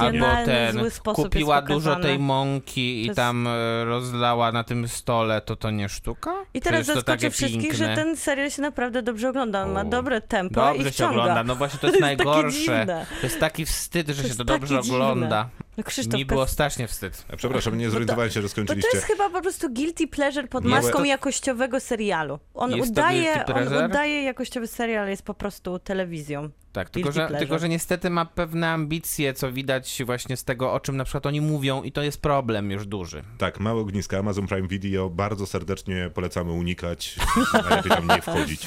albo 0.00 0.26
ten, 0.44 0.72
zły 0.72 0.90
sposób 0.90 1.24
kupiła 1.24 1.56
jest 1.56 1.68
dużo 1.68 1.96
tej 1.96 2.18
mąki 2.18 2.80
i 3.02 3.06
jest- 3.06 3.16
tam 3.16 3.46
e, 3.46 3.84
rozlała 3.84 4.52
na 4.52 4.64
tym 4.64 4.88
stole, 4.88 5.40
to 5.40 5.56
to 5.56 5.70
nie 5.70 5.88
sztuka? 5.88 6.32
I 6.54 6.60
teraz 6.60 6.86
zaskoczę 6.86 7.30
wszystkich, 7.30 7.62
piękne. 7.62 7.86
że 7.88 7.94
ten 7.94 8.16
serial 8.16 8.50
się 8.50 8.62
naprawdę 8.62 9.02
dobrze 9.02 9.28
ogląda. 9.28 9.62
On 9.62 9.72
ma 9.72 9.84
dobre 9.84 10.20
tempo 10.20 10.60
i 10.60 10.74
Dobrze 10.74 10.84
się 10.84 10.90
wciąga. 10.90 11.10
ogląda, 11.20 11.44
no 11.44 11.54
właśnie 11.54 11.78
to 11.78 11.86
jest 11.86 11.98
To 12.00 12.06
jest 12.06 12.18
najgorsze. 12.24 12.86
To 13.20 13.26
jest 13.26 13.40
taki 13.40 13.64
wstyd, 13.66 14.08
że 14.08 14.22
To 14.22 14.28
się 14.28 14.34
to 14.34 14.44
dobrze 14.44 14.80
dziwne. 14.82 14.96
ogląda. 14.98 15.48
No 15.76 15.84
Krzysztof, 15.84 16.14
Mi 16.18 16.24
było 16.24 16.46
strasznie 16.46 16.88
wstyd. 16.88 17.24
A 17.32 17.36
Przepraszam, 17.36 17.78
nie 17.78 17.84
to- 17.86 17.90
zorientowałem 17.90 18.30
się, 18.30 18.34
że 18.34 18.40
Bo 18.42 18.48
to 18.48 18.52
skończyliście. 18.52 18.90
jest 18.94 19.06
chyba 19.06 19.30
po 19.30 19.40
prostu 19.42 19.70
guilty 19.74 20.06
pleasure 20.08 20.48
pod 20.48 20.64
Nie, 20.64 20.70
maską 20.70 20.98
to- 20.98 21.04
jakościowego 21.04 21.80
serialu. 21.80 22.38
On 22.54 22.70
Jest 22.70 22.94
to 22.94 23.00
udaje, 23.00 23.22
guilty 23.34 23.52
on 23.54 23.62
pleasure? 23.68 23.86
udaje 23.86 24.22
jakościowy 24.22 24.66
serial, 24.66 25.08
jest 25.08 25.22
po 25.22 25.34
prostu 25.34 25.78
telewizją. 25.78 26.50
Tak, 26.72 26.90
tylko 26.90 27.06
Guilty 27.08 27.20
że, 27.20 27.26
pleasure. 27.26 27.38
tylko 27.38 27.58
że 27.58 27.68
niestety 27.68 28.10
ma 28.10 28.24
pewne 28.24 28.68
ambicje, 28.70 29.34
co 29.34 29.52
widać 29.52 30.02
właśnie 30.06 30.36
z 30.36 30.44
tego, 30.44 30.72
o 30.72 30.80
czym 30.80 30.96
na 30.96 31.04
przykład 31.04 31.26
oni 31.26 31.40
mówią 31.40 31.82
i 31.82 31.92
to 31.92 32.02
jest 32.02 32.22
problem 32.22 32.70
już 32.70 32.86
duży. 32.86 33.22
Tak, 33.38 33.60
małe 33.60 33.80
ogniska, 33.80 34.18
Amazon 34.18 34.46
Prime 34.46 34.68
Video, 34.68 35.10
bardzo 35.10 35.46
serdecznie 35.46 36.10
polecamy 36.14 36.52
unikać, 36.52 37.16
najlepiej 37.68 37.90
tam 37.92 38.08
nie 38.08 38.22
wchodzić. 38.22 38.66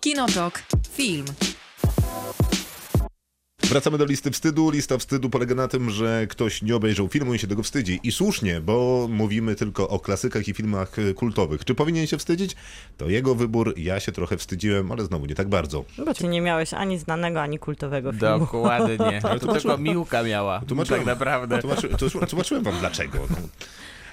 Kinotok. 0.00 0.62
Film. 0.92 1.24
Wracamy 3.62 3.98
do 3.98 4.04
listy 4.04 4.30
wstydu. 4.30 4.70
Lista 4.70 4.98
wstydu 4.98 5.30
polega 5.30 5.54
na 5.54 5.68
tym, 5.68 5.90
że 5.90 6.26
ktoś 6.26 6.62
nie 6.62 6.76
obejrzał 6.76 7.08
filmu 7.08 7.34
i 7.34 7.38
się 7.38 7.46
tego 7.46 7.62
wstydzi. 7.62 8.00
I 8.02 8.12
słusznie, 8.12 8.60
bo 8.60 9.06
mówimy 9.10 9.54
tylko 9.54 9.88
o 9.88 10.00
klasykach 10.00 10.48
i 10.48 10.54
filmach 10.54 10.92
kultowych. 11.16 11.64
Czy 11.64 11.74
powinien 11.74 12.06
się 12.06 12.18
wstydzić? 12.18 12.56
To 12.96 13.08
jego 13.08 13.34
wybór. 13.34 13.74
Ja 13.76 14.00
się 14.00 14.12
trochę 14.12 14.36
wstydziłem, 14.36 14.92
ale 14.92 15.04
znowu 15.04 15.26
nie 15.26 15.34
tak 15.34 15.48
bardzo. 15.48 15.84
Bo 16.06 16.14
ty 16.14 16.28
nie 16.28 16.40
miałeś 16.40 16.74
ani 16.74 16.98
znanego, 16.98 17.42
ani 17.42 17.58
kultowego 17.58 18.12
filmu. 18.12 18.38
Dokładnie. 18.38 19.20
Ale 19.30 19.40
Tu 19.40 19.46
tłumaczyłem- 19.46 19.52
tylko 19.62 19.78
Miłka 19.78 20.22
miała. 20.22 20.60
Tłumaczyłem, 20.68 21.00
Tak 21.00 21.06
naprawdę. 21.06 21.58
Tłumaczy, 21.58 21.88
to, 21.88 22.26
tłumaczyłem 22.26 22.64
wam 22.64 22.78
dlaczego. 22.80 23.18
No. 23.30 23.36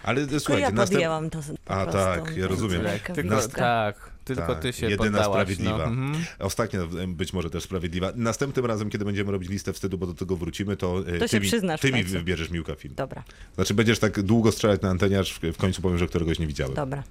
Ale 0.04 0.28
To 0.28 0.40
słuchajcie, 0.40 0.62
ja 0.62 0.72
następ... 0.72 0.92
podjęłam 0.92 1.30
to 1.30 1.40
po 1.66 1.74
A, 1.74 1.86
tak, 1.86 2.38
ja 2.38 2.48
rozumiem. 2.48 2.82
Tylko, 3.16 3.48
tak, 3.48 4.12
tylko 4.28 4.54
Tak, 4.54 4.62
ty 4.62 4.74
się 4.74 4.90
jedyna 4.90 5.04
poddałaś. 5.06 5.28
sprawiedliwa. 5.28 5.78
No. 5.78 5.84
Mhm. 5.84 6.26
Ostatnia 6.40 6.80
y, 6.82 7.08
być 7.08 7.34
może 7.34 7.50
też 7.50 7.64
sprawiedliwa. 7.64 8.12
Następnym 8.16 8.66
razem, 8.66 8.90
kiedy 8.90 9.06
będziemy 9.06 9.32
robić 9.32 9.50
listę 9.50 9.74
wstydu, 9.74 9.98
bo 9.98 10.08
do 10.08 10.14
tego 10.14 10.36
wrócimy, 10.38 10.78
to, 10.78 11.00
y, 11.10 11.20
To 11.20 11.28
ty, 11.28 11.30
się 11.30 11.40
mi, 11.40 11.78
ty 11.82 11.92
mi 11.92 12.04
wybierzesz 12.04 12.50
Miłka 12.50 12.76
film. 12.76 12.94
Dobra, 12.98 13.24
Znaczy 13.56 13.74
będziesz 13.74 14.00
tak 14.00 14.22
długo 14.22 14.52
strzelać 14.52 14.82
na 14.82 14.90
antenie, 14.90 15.20
aż 15.20 15.34
w 15.34 15.40
w 15.54 15.58
końcu 15.58 15.82
powiem, 15.82 15.98
że 15.98 16.08
któregoś 16.08 16.40
nie 16.40 16.48
widziałem. 16.48 16.74
dobra. 16.74 17.04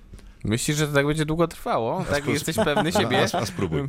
Myślisz, 0.47 0.77
że 0.77 0.86
to 0.89 0.93
tak 0.94 1.06
będzie 1.06 1.24
długo 1.24 1.48
trwało? 1.48 2.05
Tak, 2.10 2.24
spró- 2.24 2.31
jesteś 2.31 2.56
pewny 2.56 2.93
siebie? 2.93 3.27
A, 3.32 3.39
a 3.39 3.47
spróbuj. 3.47 3.82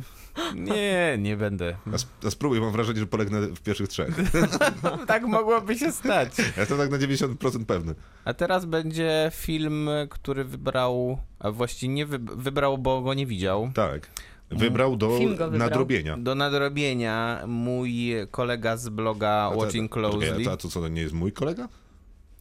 Nie, 0.54 1.16
nie 1.18 1.36
będę. 1.36 1.76
A, 1.92 1.94
sp- 2.04 2.20
a 2.26 2.30
spróbuj, 2.30 2.60
mam 2.60 2.72
wrażenie, 2.72 3.00
że 3.00 3.06
polegnę 3.06 3.40
w 3.40 3.60
pierwszych 3.60 3.88
trzech. 3.88 4.14
Tak 5.06 5.22
mogłoby 5.22 5.78
się 5.78 5.92
stać. 5.92 6.38
Ja 6.38 6.44
jestem 6.56 6.78
tak 6.78 6.90
na 6.90 6.98
90% 6.98 7.64
pewny. 7.64 7.94
A 8.24 8.34
teraz 8.34 8.64
będzie 8.64 9.30
film, 9.34 9.88
który 10.10 10.44
wybrał, 10.44 11.18
a 11.38 11.50
właściwie 11.50 11.94
nie 11.94 12.06
wy, 12.06 12.18
wybrał, 12.18 12.78
bo 12.78 13.02
go 13.02 13.14
nie 13.14 13.26
widział. 13.26 13.70
Tak. 13.74 14.10
Wybrał 14.50 14.96
do 14.96 15.08
wybrał. 15.18 15.50
nadrobienia. 15.50 16.16
Do 16.16 16.34
nadrobienia 16.34 17.42
mój 17.46 18.14
kolega 18.30 18.76
z 18.76 18.88
bloga 18.88 19.28
A 19.30 19.50
Watching 19.50 19.92
Closely. 19.92 20.50
A 20.52 20.56
to 20.56 20.68
co, 20.68 20.80
to 20.80 20.88
nie 20.88 21.02
jest 21.02 21.14
mój 21.14 21.32
kolega? 21.32 21.68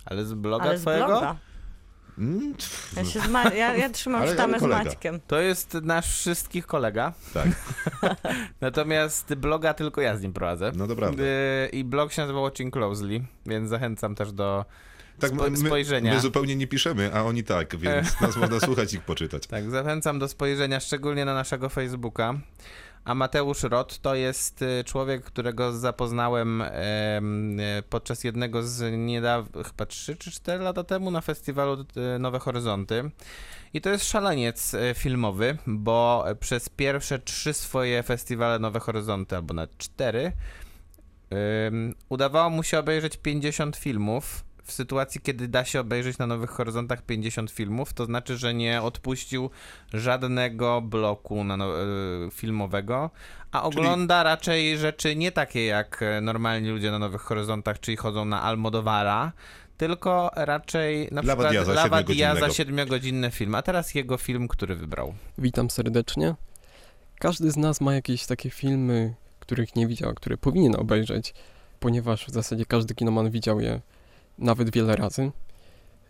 Ale 0.06 0.26
z 0.26 0.34
bloga 0.34 0.66
Ale 0.66 0.78
z 0.78 0.82
twojego? 0.82 1.08
bloga. 1.08 1.36
Mm, 2.18 2.54
Ja, 2.98 3.06
się 3.06 3.20
z 3.20 3.28
Ma- 3.30 3.44
ja, 3.54 3.76
ja 3.78 3.90
trzymam 3.90 4.22
Ale- 4.22 4.34
sztamę 4.34 4.58
ale 4.62 4.82
z. 4.84 4.86
Maćkiem. 4.86 5.20
To 5.28 5.40
jest 5.40 5.74
nasz 5.74 6.18
wszystkich 6.20 6.68
kolega. 6.68 7.14
tak, 7.34 7.48
Natomiast 8.62 9.34
bloga 9.36 9.74
tylko 9.74 10.02
ja 10.02 10.18
z 10.18 10.22
nim 10.22 10.34
prowadzę. 10.34 10.72
no 10.76 10.88
prawda. 10.96 11.24
Y, 11.24 11.70
I 11.72 11.84
blog 11.84 12.12
się 12.14 12.22
nazywa 12.22 12.40
Watching 12.40 12.74
Closely, 12.74 13.24
więc 13.46 13.70
zachęcam 13.70 14.16
też 14.16 14.32
do 14.32 14.66
Tak, 15.20 15.32
spo- 15.32 15.52
my, 15.52 15.58
spojrzenia. 15.58 16.14
my 16.14 16.20
zupełnie 16.20 16.56
nie 16.56 16.68
piszemy, 16.68 17.12
a 17.14 17.24
oni 17.24 17.44
tak, 17.44 17.78
więc 17.78 18.22
nas 18.22 18.36
można 18.38 18.60
słuchać 18.60 18.94
i 18.94 19.00
poczytać. 19.00 19.48
Tak, 19.58 19.70
zachęcam 19.70 20.20
do 20.20 20.28
spojrzenia 20.28 20.80
szczególnie 20.80 21.26
na 21.26 21.34
naszego 21.34 21.70
Facebooka. 21.70 22.34
A 23.08 23.16
Mateusz 23.16 23.64
Rot 23.64 24.00
to 24.00 24.16
jest 24.16 24.62
y, 24.62 24.84
człowiek, 24.84 25.24
którego 25.24 25.72
zapoznałem 25.72 26.62
em, 26.62 27.60
e, 27.60 27.84
podczas 27.90 28.24
jednego 28.24 28.64
z 28.64 28.98
niedawnych, 28.98 29.68
chyba 29.68 29.86
3 29.86 30.16
czy 30.16 30.32
4 30.32 30.64
lata 30.64 30.84
temu 30.84 31.12
na 31.12 31.22
festiwalu 31.22 31.86
y, 32.16 32.20
Nowe 32.20 32.40
Horyzonty. 32.40 33.12
I 33.74 33.82
to 33.82 33.90
jest 33.90 34.06
szaleniec 34.10 34.74
e, 34.74 34.94
filmowy, 34.94 35.58
bo 35.68 36.26
przez 36.40 36.70
pierwsze 36.70 37.20
trzy 37.20 37.54
swoje 37.54 38.04
festiwale 38.04 38.60
Nowe 38.60 38.80
Horyzonty, 38.80 39.36
albo 39.36 39.54
nawet 39.54 39.78
cztery, 39.78 40.32
udawało 42.10 42.50
mu 42.50 42.64
się 42.64 42.80
obejrzeć 42.80 43.18
50 43.18 43.76
filmów. 43.76 44.44
W 44.68 44.72
sytuacji, 44.72 45.22
kiedy 45.22 45.48
da 45.48 45.66
się 45.66 45.80
obejrzeć 45.80 46.18
na 46.18 46.28
Nowych 46.28 46.50
Horyzontach 46.50 47.02
50 47.02 47.52
filmów, 47.52 47.94
to 47.94 48.06
znaczy, 48.06 48.38
że 48.38 48.54
nie 48.54 48.82
odpuścił 48.82 49.50
żadnego 49.94 50.82
bloku 50.82 51.44
na 51.44 51.58
no, 51.58 51.82
y, 51.82 52.32
filmowego, 52.32 53.10
a 53.52 53.64
ogląda 53.64 54.24
raczej 54.24 54.78
rzeczy 54.78 55.16
nie 55.16 55.32
takie 55.32 55.66
jak 55.66 56.02
e, 56.02 56.22
normalni 56.22 56.70
ludzie 56.70 56.92
na 56.92 57.00
Nowych 57.00 57.22
Horyzontach, 57.22 57.80
czyli 57.80 57.98
chodzą 57.98 58.26
na 58.26 58.42
Almodovara, 58.42 59.32
tylko 59.78 60.32
raczej 60.36 61.08
na 61.12 61.22
Lava 61.22 61.50
przykład 61.50 61.76
Lava. 61.76 62.04
Diaza, 62.04 62.50
siedmiogodzinny 62.50 63.32
film, 63.32 63.56
a 63.56 63.62
teraz 63.62 63.96
jego 63.96 64.18
film, 64.18 64.48
który 64.48 64.76
wybrał. 64.76 65.14
Witam 65.38 65.70
serdecznie. 65.70 66.36
Każdy 67.20 67.52
z 67.52 67.58
nas 67.58 67.82
ma 67.82 67.94
jakieś 67.94 68.26
takie 68.26 68.50
filmy, 68.50 69.14
których 69.40 69.76
nie 69.76 69.88
widział, 69.88 70.14
które 70.14 70.38
powinien 70.38 70.76
obejrzeć, 70.76 71.34
ponieważ 71.80 72.26
w 72.26 72.32
zasadzie 72.32 72.66
każdy 72.66 72.96
kinoman 72.96 73.30
widział 73.30 73.60
je 73.60 73.82
nawet 74.38 74.72
wiele 74.72 74.96
razy. 74.96 75.32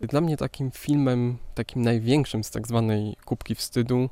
Dla 0.00 0.20
mnie 0.20 0.36
takim 0.36 0.70
filmem, 0.70 1.38
takim 1.54 1.82
największym 1.82 2.44
z 2.44 2.50
tak 2.50 2.68
zwanej 2.68 3.16
kubki 3.24 3.54
wstydu 3.54 4.08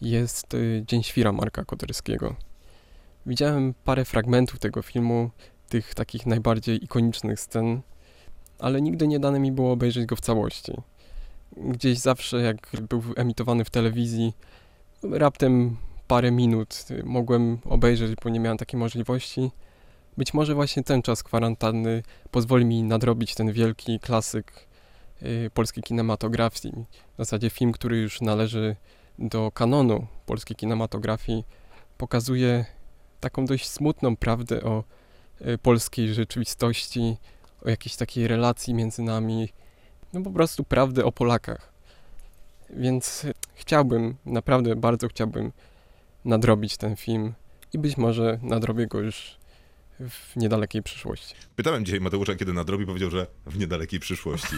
jest 0.00 0.54
y, 0.54 0.84
Dzień 0.86 1.02
Świra 1.02 1.32
Marka 1.32 1.64
Koterskiego. 1.64 2.34
Widziałem 3.26 3.74
parę 3.84 4.04
fragmentów 4.04 4.58
tego 4.58 4.82
filmu, 4.82 5.30
tych 5.68 5.94
takich 5.94 6.26
najbardziej 6.26 6.84
ikonicznych 6.84 7.40
scen, 7.40 7.80
ale 8.58 8.82
nigdy 8.82 9.08
nie 9.08 9.20
dane 9.20 9.40
mi 9.40 9.52
było 9.52 9.72
obejrzeć 9.72 10.06
go 10.06 10.16
w 10.16 10.20
całości. 10.20 10.72
Gdzieś 11.56 11.98
zawsze, 11.98 12.40
jak 12.40 12.70
był 12.88 13.02
emitowany 13.16 13.64
w 13.64 13.70
telewizji, 13.70 14.32
raptem 15.02 15.76
parę 16.06 16.30
minut 16.30 16.84
y, 16.90 17.02
mogłem 17.04 17.58
obejrzeć, 17.64 18.14
bo 18.24 18.30
nie 18.30 18.40
miałem 18.40 18.58
takiej 18.58 18.80
możliwości. 18.80 19.50
Być 20.18 20.34
może 20.34 20.54
właśnie 20.54 20.84
ten 20.84 21.02
czas 21.02 21.22
kwarantanny 21.22 22.02
pozwoli 22.30 22.64
mi 22.64 22.82
nadrobić 22.82 23.34
ten 23.34 23.52
wielki 23.52 24.00
klasyk 24.00 24.52
y, 25.22 25.50
polskiej 25.54 25.82
kinematografii. 25.82 26.86
W 27.14 27.18
zasadzie 27.18 27.50
film, 27.50 27.72
który 27.72 27.96
już 27.96 28.20
należy 28.20 28.76
do 29.18 29.50
kanonu 29.50 30.06
polskiej 30.26 30.56
kinematografii, 30.56 31.44
pokazuje 31.98 32.64
taką 33.20 33.46
dość 33.46 33.68
smutną 33.68 34.16
prawdę 34.16 34.62
o 34.62 34.84
y, 35.40 35.58
polskiej 35.58 36.14
rzeczywistości, 36.14 37.16
o 37.64 37.70
jakiejś 37.70 37.96
takiej 37.96 38.28
relacji 38.28 38.74
między 38.74 39.02
nami, 39.02 39.48
no 40.12 40.22
po 40.22 40.30
prostu 40.30 40.64
prawdę 40.64 41.04
o 41.04 41.12
Polakach. 41.12 41.72
Więc 42.70 43.26
chciałbym, 43.54 44.16
naprawdę 44.26 44.76
bardzo 44.76 45.08
chciałbym 45.08 45.52
nadrobić 46.24 46.76
ten 46.76 46.96
film 46.96 47.34
i 47.72 47.78
być 47.78 47.96
może 47.96 48.38
nadrobię 48.42 48.86
go 48.86 49.00
już 49.00 49.37
w 50.00 50.36
niedalekiej 50.36 50.82
przyszłości. 50.82 51.34
Pytałem 51.56 51.84
dzisiaj 51.84 52.00
Mateusza, 52.00 52.34
kiedy 52.34 52.52
nadrobi, 52.52 52.86
powiedział, 52.86 53.10
że 53.10 53.26
w 53.46 53.58
niedalekiej 53.58 54.00
przyszłości. 54.00 54.56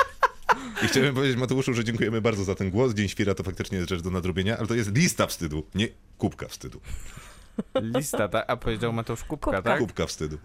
I 0.84 0.86
chciałem 0.86 1.14
powiedzieć 1.14 1.36
Mateuszu, 1.36 1.74
że 1.74 1.84
dziękujemy 1.84 2.20
bardzo 2.20 2.44
za 2.44 2.54
ten 2.54 2.70
głos. 2.70 2.94
Dzień 2.94 3.08
Świra 3.08 3.34
to 3.34 3.42
faktycznie 3.42 3.78
jest 3.78 3.90
rzecz 3.90 4.02
do 4.02 4.10
nadrobienia, 4.10 4.58
ale 4.58 4.66
to 4.66 4.74
jest 4.74 4.94
lista 4.96 5.26
wstydu, 5.26 5.66
nie 5.74 5.88
kubka 6.18 6.48
wstydu. 6.48 6.80
Lista, 7.82 8.28
tak? 8.28 8.44
A 8.48 8.56
powiedział 8.56 8.92
Mateusz 8.92 9.24
Kubka, 9.24 9.50
Kubka. 9.50 9.62
tak? 9.62 9.78
Kubka 9.78 10.06
wstydu. 10.06 10.38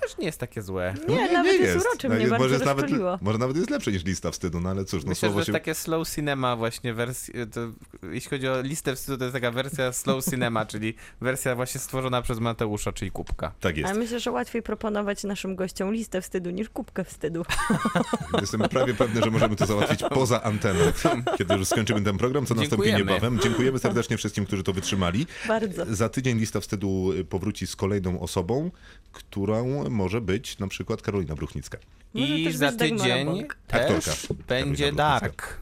Też 0.00 0.18
nie 0.18 0.26
jest 0.26 0.40
takie 0.40 0.62
złe. 0.62 0.94
Nie, 1.08 1.32
nawet 1.32 1.60
jest 1.60 1.86
uroczy, 1.86 2.08
mnie 2.08 2.18
No, 2.18 2.30
bardzo 2.30 2.44
może, 2.44 2.54
jest 2.54 2.66
nawet, 2.66 2.86
może 3.20 3.38
nawet 3.38 3.56
jest 3.56 3.70
lepsze 3.70 3.92
niż 3.92 4.04
lista 4.04 4.30
wstydu, 4.30 4.60
no 4.60 4.70
ale 4.70 4.84
cóż, 4.84 5.04
no 5.04 5.08
Myślę, 5.08 5.26
że 5.26 5.30
słowo 5.30 5.40
jest 5.40 5.46
się... 5.46 5.52
takie 5.52 5.74
slow 5.74 6.08
cinema 6.08 6.56
właśnie 6.56 6.94
wersji, 6.94 7.34
to, 7.52 7.60
jeśli 8.10 8.30
chodzi 8.30 8.48
o 8.48 8.60
listę 8.60 8.96
wstydu, 8.96 9.18
to 9.18 9.24
jest 9.24 9.34
taka 9.34 9.50
wersja 9.50 9.92
slow 9.92 10.24
cinema, 10.24 10.66
czyli 10.72 10.94
wersja 11.20 11.54
właśnie 11.56 11.80
stworzona 11.80 12.22
przez 12.22 12.38
Mateusza, 12.38 12.92
czyli 12.92 13.10
Kubka. 13.10 13.52
Tak 13.60 13.76
jest. 13.76 13.90
Ale 13.90 13.98
myślę, 13.98 14.20
że 14.20 14.30
łatwiej 14.30 14.62
proponować 14.62 15.24
naszym 15.24 15.56
gościom 15.56 15.92
listę 15.92 16.20
wstydu 16.22 16.50
niż 16.50 16.68
kubkę 16.68 17.04
wstydu. 17.04 17.44
Jestem 18.40 18.60
prawie 18.60 18.94
pewny, 18.94 19.22
że 19.22 19.30
możemy 19.30 19.56
to 19.56 19.66
załatwić 19.66 20.00
poza 20.10 20.42
anteną, 20.42 20.80
kiedy 21.38 21.54
już 21.54 21.68
skończymy 21.68 22.00
ten 22.00 22.18
program, 22.18 22.46
co 22.46 22.54
nastąpi 22.54 22.84
Dziękujemy. 22.84 23.12
niebawem. 23.12 23.38
Dziękujemy 23.40 23.78
serdecznie 23.78 24.16
wszystkim, 24.16 24.46
którzy 24.46 24.62
to 24.62 24.72
wytrzymali. 24.72 25.26
Bardzo. 25.48 25.84
Za 25.94 26.08
tydzień 26.08 26.38
lista 26.38 26.60
wstydu 26.60 27.10
powróci 27.28 27.66
z 27.66 27.76
kolejną 27.76 28.20
osobą, 28.20 28.70
którą 29.12 29.88
może 29.98 30.20
być 30.20 30.58
na 30.58 30.68
przykład 30.68 31.02
Karolina 31.02 31.34
Bruchnicka. 31.34 31.78
I 32.14 32.52
za 32.52 32.72
tydzień 32.72 33.44
też 33.68 34.28
będzie 34.48 34.92
Karolina 34.92 34.92
Dark. 34.92 35.60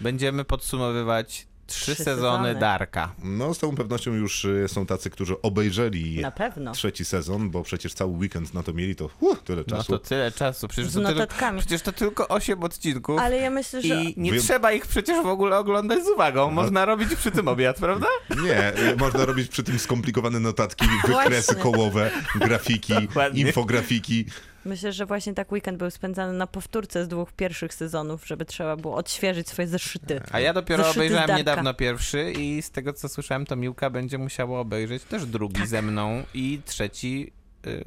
Będziemy 0.00 0.44
podsumowywać 0.44 1.46
trzy, 1.66 1.94
Trzy 1.94 1.94
sezony 2.04 2.14
sezony. 2.14 2.54
Darka. 2.54 3.12
No, 3.22 3.54
z 3.54 3.58
całą 3.58 3.74
pewnością 3.76 4.12
już 4.12 4.44
y, 4.44 4.64
są 4.68 4.86
tacy, 4.86 5.10
którzy 5.10 5.42
obejrzeli 5.42 6.20
Na 6.20 6.30
pewno. 6.30 6.72
trzeci 6.72 7.04
sezon, 7.04 7.50
bo 7.50 7.62
przecież 7.62 7.94
cały 7.94 8.12
weekend 8.12 8.54
na 8.54 8.62
to 8.62 8.72
mieli, 8.72 8.96
to 8.96 9.08
uh, 9.20 9.38
tyle 9.42 9.64
No 9.68 9.76
czasu. 9.76 9.92
to 9.92 9.98
tyle 9.98 10.32
czasu. 10.32 10.68
Przecież 10.68 10.90
Z 10.90 10.94
to, 10.94 11.00
tylko, 11.00 11.12
notatkami. 11.14 11.58
przecież 11.60 11.82
to 11.82 11.92
tylko 11.92 12.28
8 12.28 12.62
odcinków. 12.62 13.20
Ale 13.20 13.36
ja 13.36 13.50
myślę, 13.50 13.82
że 13.82 14.02
I 14.02 14.14
nie 14.16 14.30
Wy- 14.32 14.40
trzeba 14.40 14.72
ich 14.72 14.86
przecież 14.86 15.22
w 15.22 15.26
ogóle 15.26 15.58
oglądać 15.58 16.04
z 16.04 16.08
uwagą. 16.08 16.50
Można 16.50 16.84
robić 16.84 17.14
przy 17.14 17.30
tym 17.30 17.48
obiad, 17.48 17.76
prawda? 17.78 18.06
Nie, 18.42 18.78
y, 18.92 18.96
można 18.96 19.24
robić 19.24 19.48
przy 19.48 19.62
tym 19.62 19.78
skomplikowane 19.78 20.40
notatki, 20.40 20.86
wykresy 21.06 21.54
Właśnie. 21.54 21.54
kołowe, 21.72 22.10
grafiki, 22.34 22.94
Dokładnie. 22.94 23.40
infografiki. 23.40 24.24
Myślę, 24.64 24.92
że 24.92 25.06
właśnie 25.06 25.34
tak 25.34 25.52
weekend 25.52 25.78
był 25.78 25.90
spędzany 25.90 26.32
na 26.32 26.46
powtórce 26.46 27.04
z 27.04 27.08
dwóch 27.08 27.32
pierwszych 27.32 27.74
sezonów, 27.74 28.26
żeby 28.26 28.44
trzeba 28.44 28.76
było 28.76 28.96
odświeżyć 28.96 29.48
swoje 29.48 29.68
zeszyty. 29.68 30.20
A 30.32 30.40
ja 30.40 30.52
dopiero 30.54 30.82
Zeszyty 30.82 31.00
obejrzałem 31.00 31.26
Darka. 31.26 31.38
niedawno 31.38 31.74
pierwszy 31.74 32.32
i 32.32 32.62
z 32.62 32.70
tego 32.70 32.92
co 32.92 33.08
słyszałem, 33.08 33.46
to 33.46 33.56
Miłka 33.56 33.90
będzie 33.90 34.18
musiała 34.18 34.60
obejrzeć 34.60 35.02
też 35.04 35.26
drugi 35.26 35.66
ze 35.66 35.82
mną 35.82 36.22
i 36.34 36.60
trzeci 36.64 37.32
y, 37.66 37.84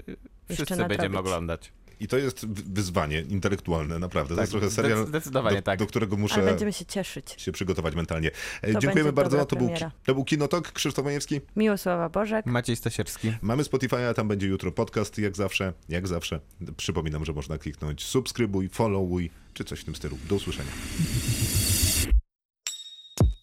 wszyscy 0.53 0.85
będziemy 0.85 1.17
oglądać. 1.17 1.71
I 1.99 2.07
to 2.07 2.17
jest 2.17 2.45
wy- 2.47 2.63
wyzwanie 2.73 3.21
intelektualne, 3.21 3.99
naprawdę. 3.99 4.29
to 4.29 4.35
Tak, 4.35 4.43
jest 4.43 4.51
trochę 4.51 4.67
zdecy- 4.67 4.75
serial, 4.75 5.07
zdecydowanie 5.07 5.55
do, 5.55 5.61
tak. 5.61 5.79
do 5.79 5.87
którego 5.87 6.17
muszę 6.17 6.35
Ale 6.35 6.45
będziemy 6.45 6.73
się 6.73 6.85
cieszyć. 6.85 7.35
się 7.37 7.51
przygotować 7.51 7.95
mentalnie. 7.95 8.31
E, 8.61 8.73
To 8.73 8.79
Dziękujemy 8.79 9.13
bardzo. 9.13 9.45
To 9.45 9.55
był, 9.55 9.69
to 10.05 10.13
był 10.15 10.23
Kinotok, 10.25 10.71
Krzysztof 10.71 11.05
Majewski. 11.05 11.41
Miłosława 11.55 12.09
Bożek. 12.09 12.45
Maciej 12.45 12.75
Stasierski. 12.75 13.31
Mamy 13.41 13.63
Spotify'a, 13.63 14.13
tam 14.13 14.27
będzie 14.27 14.47
jutro 14.47 14.71
podcast, 14.71 15.17
jak 15.17 15.35
zawsze, 15.35 15.73
jak 15.89 16.07
zawsze. 16.07 16.39
Przypominam, 16.77 17.25
że 17.25 17.33
można 17.33 17.57
kliknąć 17.57 18.03
subskrybuj, 18.03 18.69
followuj, 18.69 19.31
czy 19.53 19.63
coś 19.63 19.79
w 19.79 19.83
tym 19.83 19.95
stylu. 19.95 20.17
Do 20.29 20.35
usłyszenia. 20.35 20.71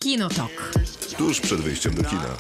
Kinotok. 0.03 0.73
Tuż 1.19 1.41
przed 1.41 1.61
wyjściem 1.61 1.95
do 1.95 2.05
kina. 2.05 2.37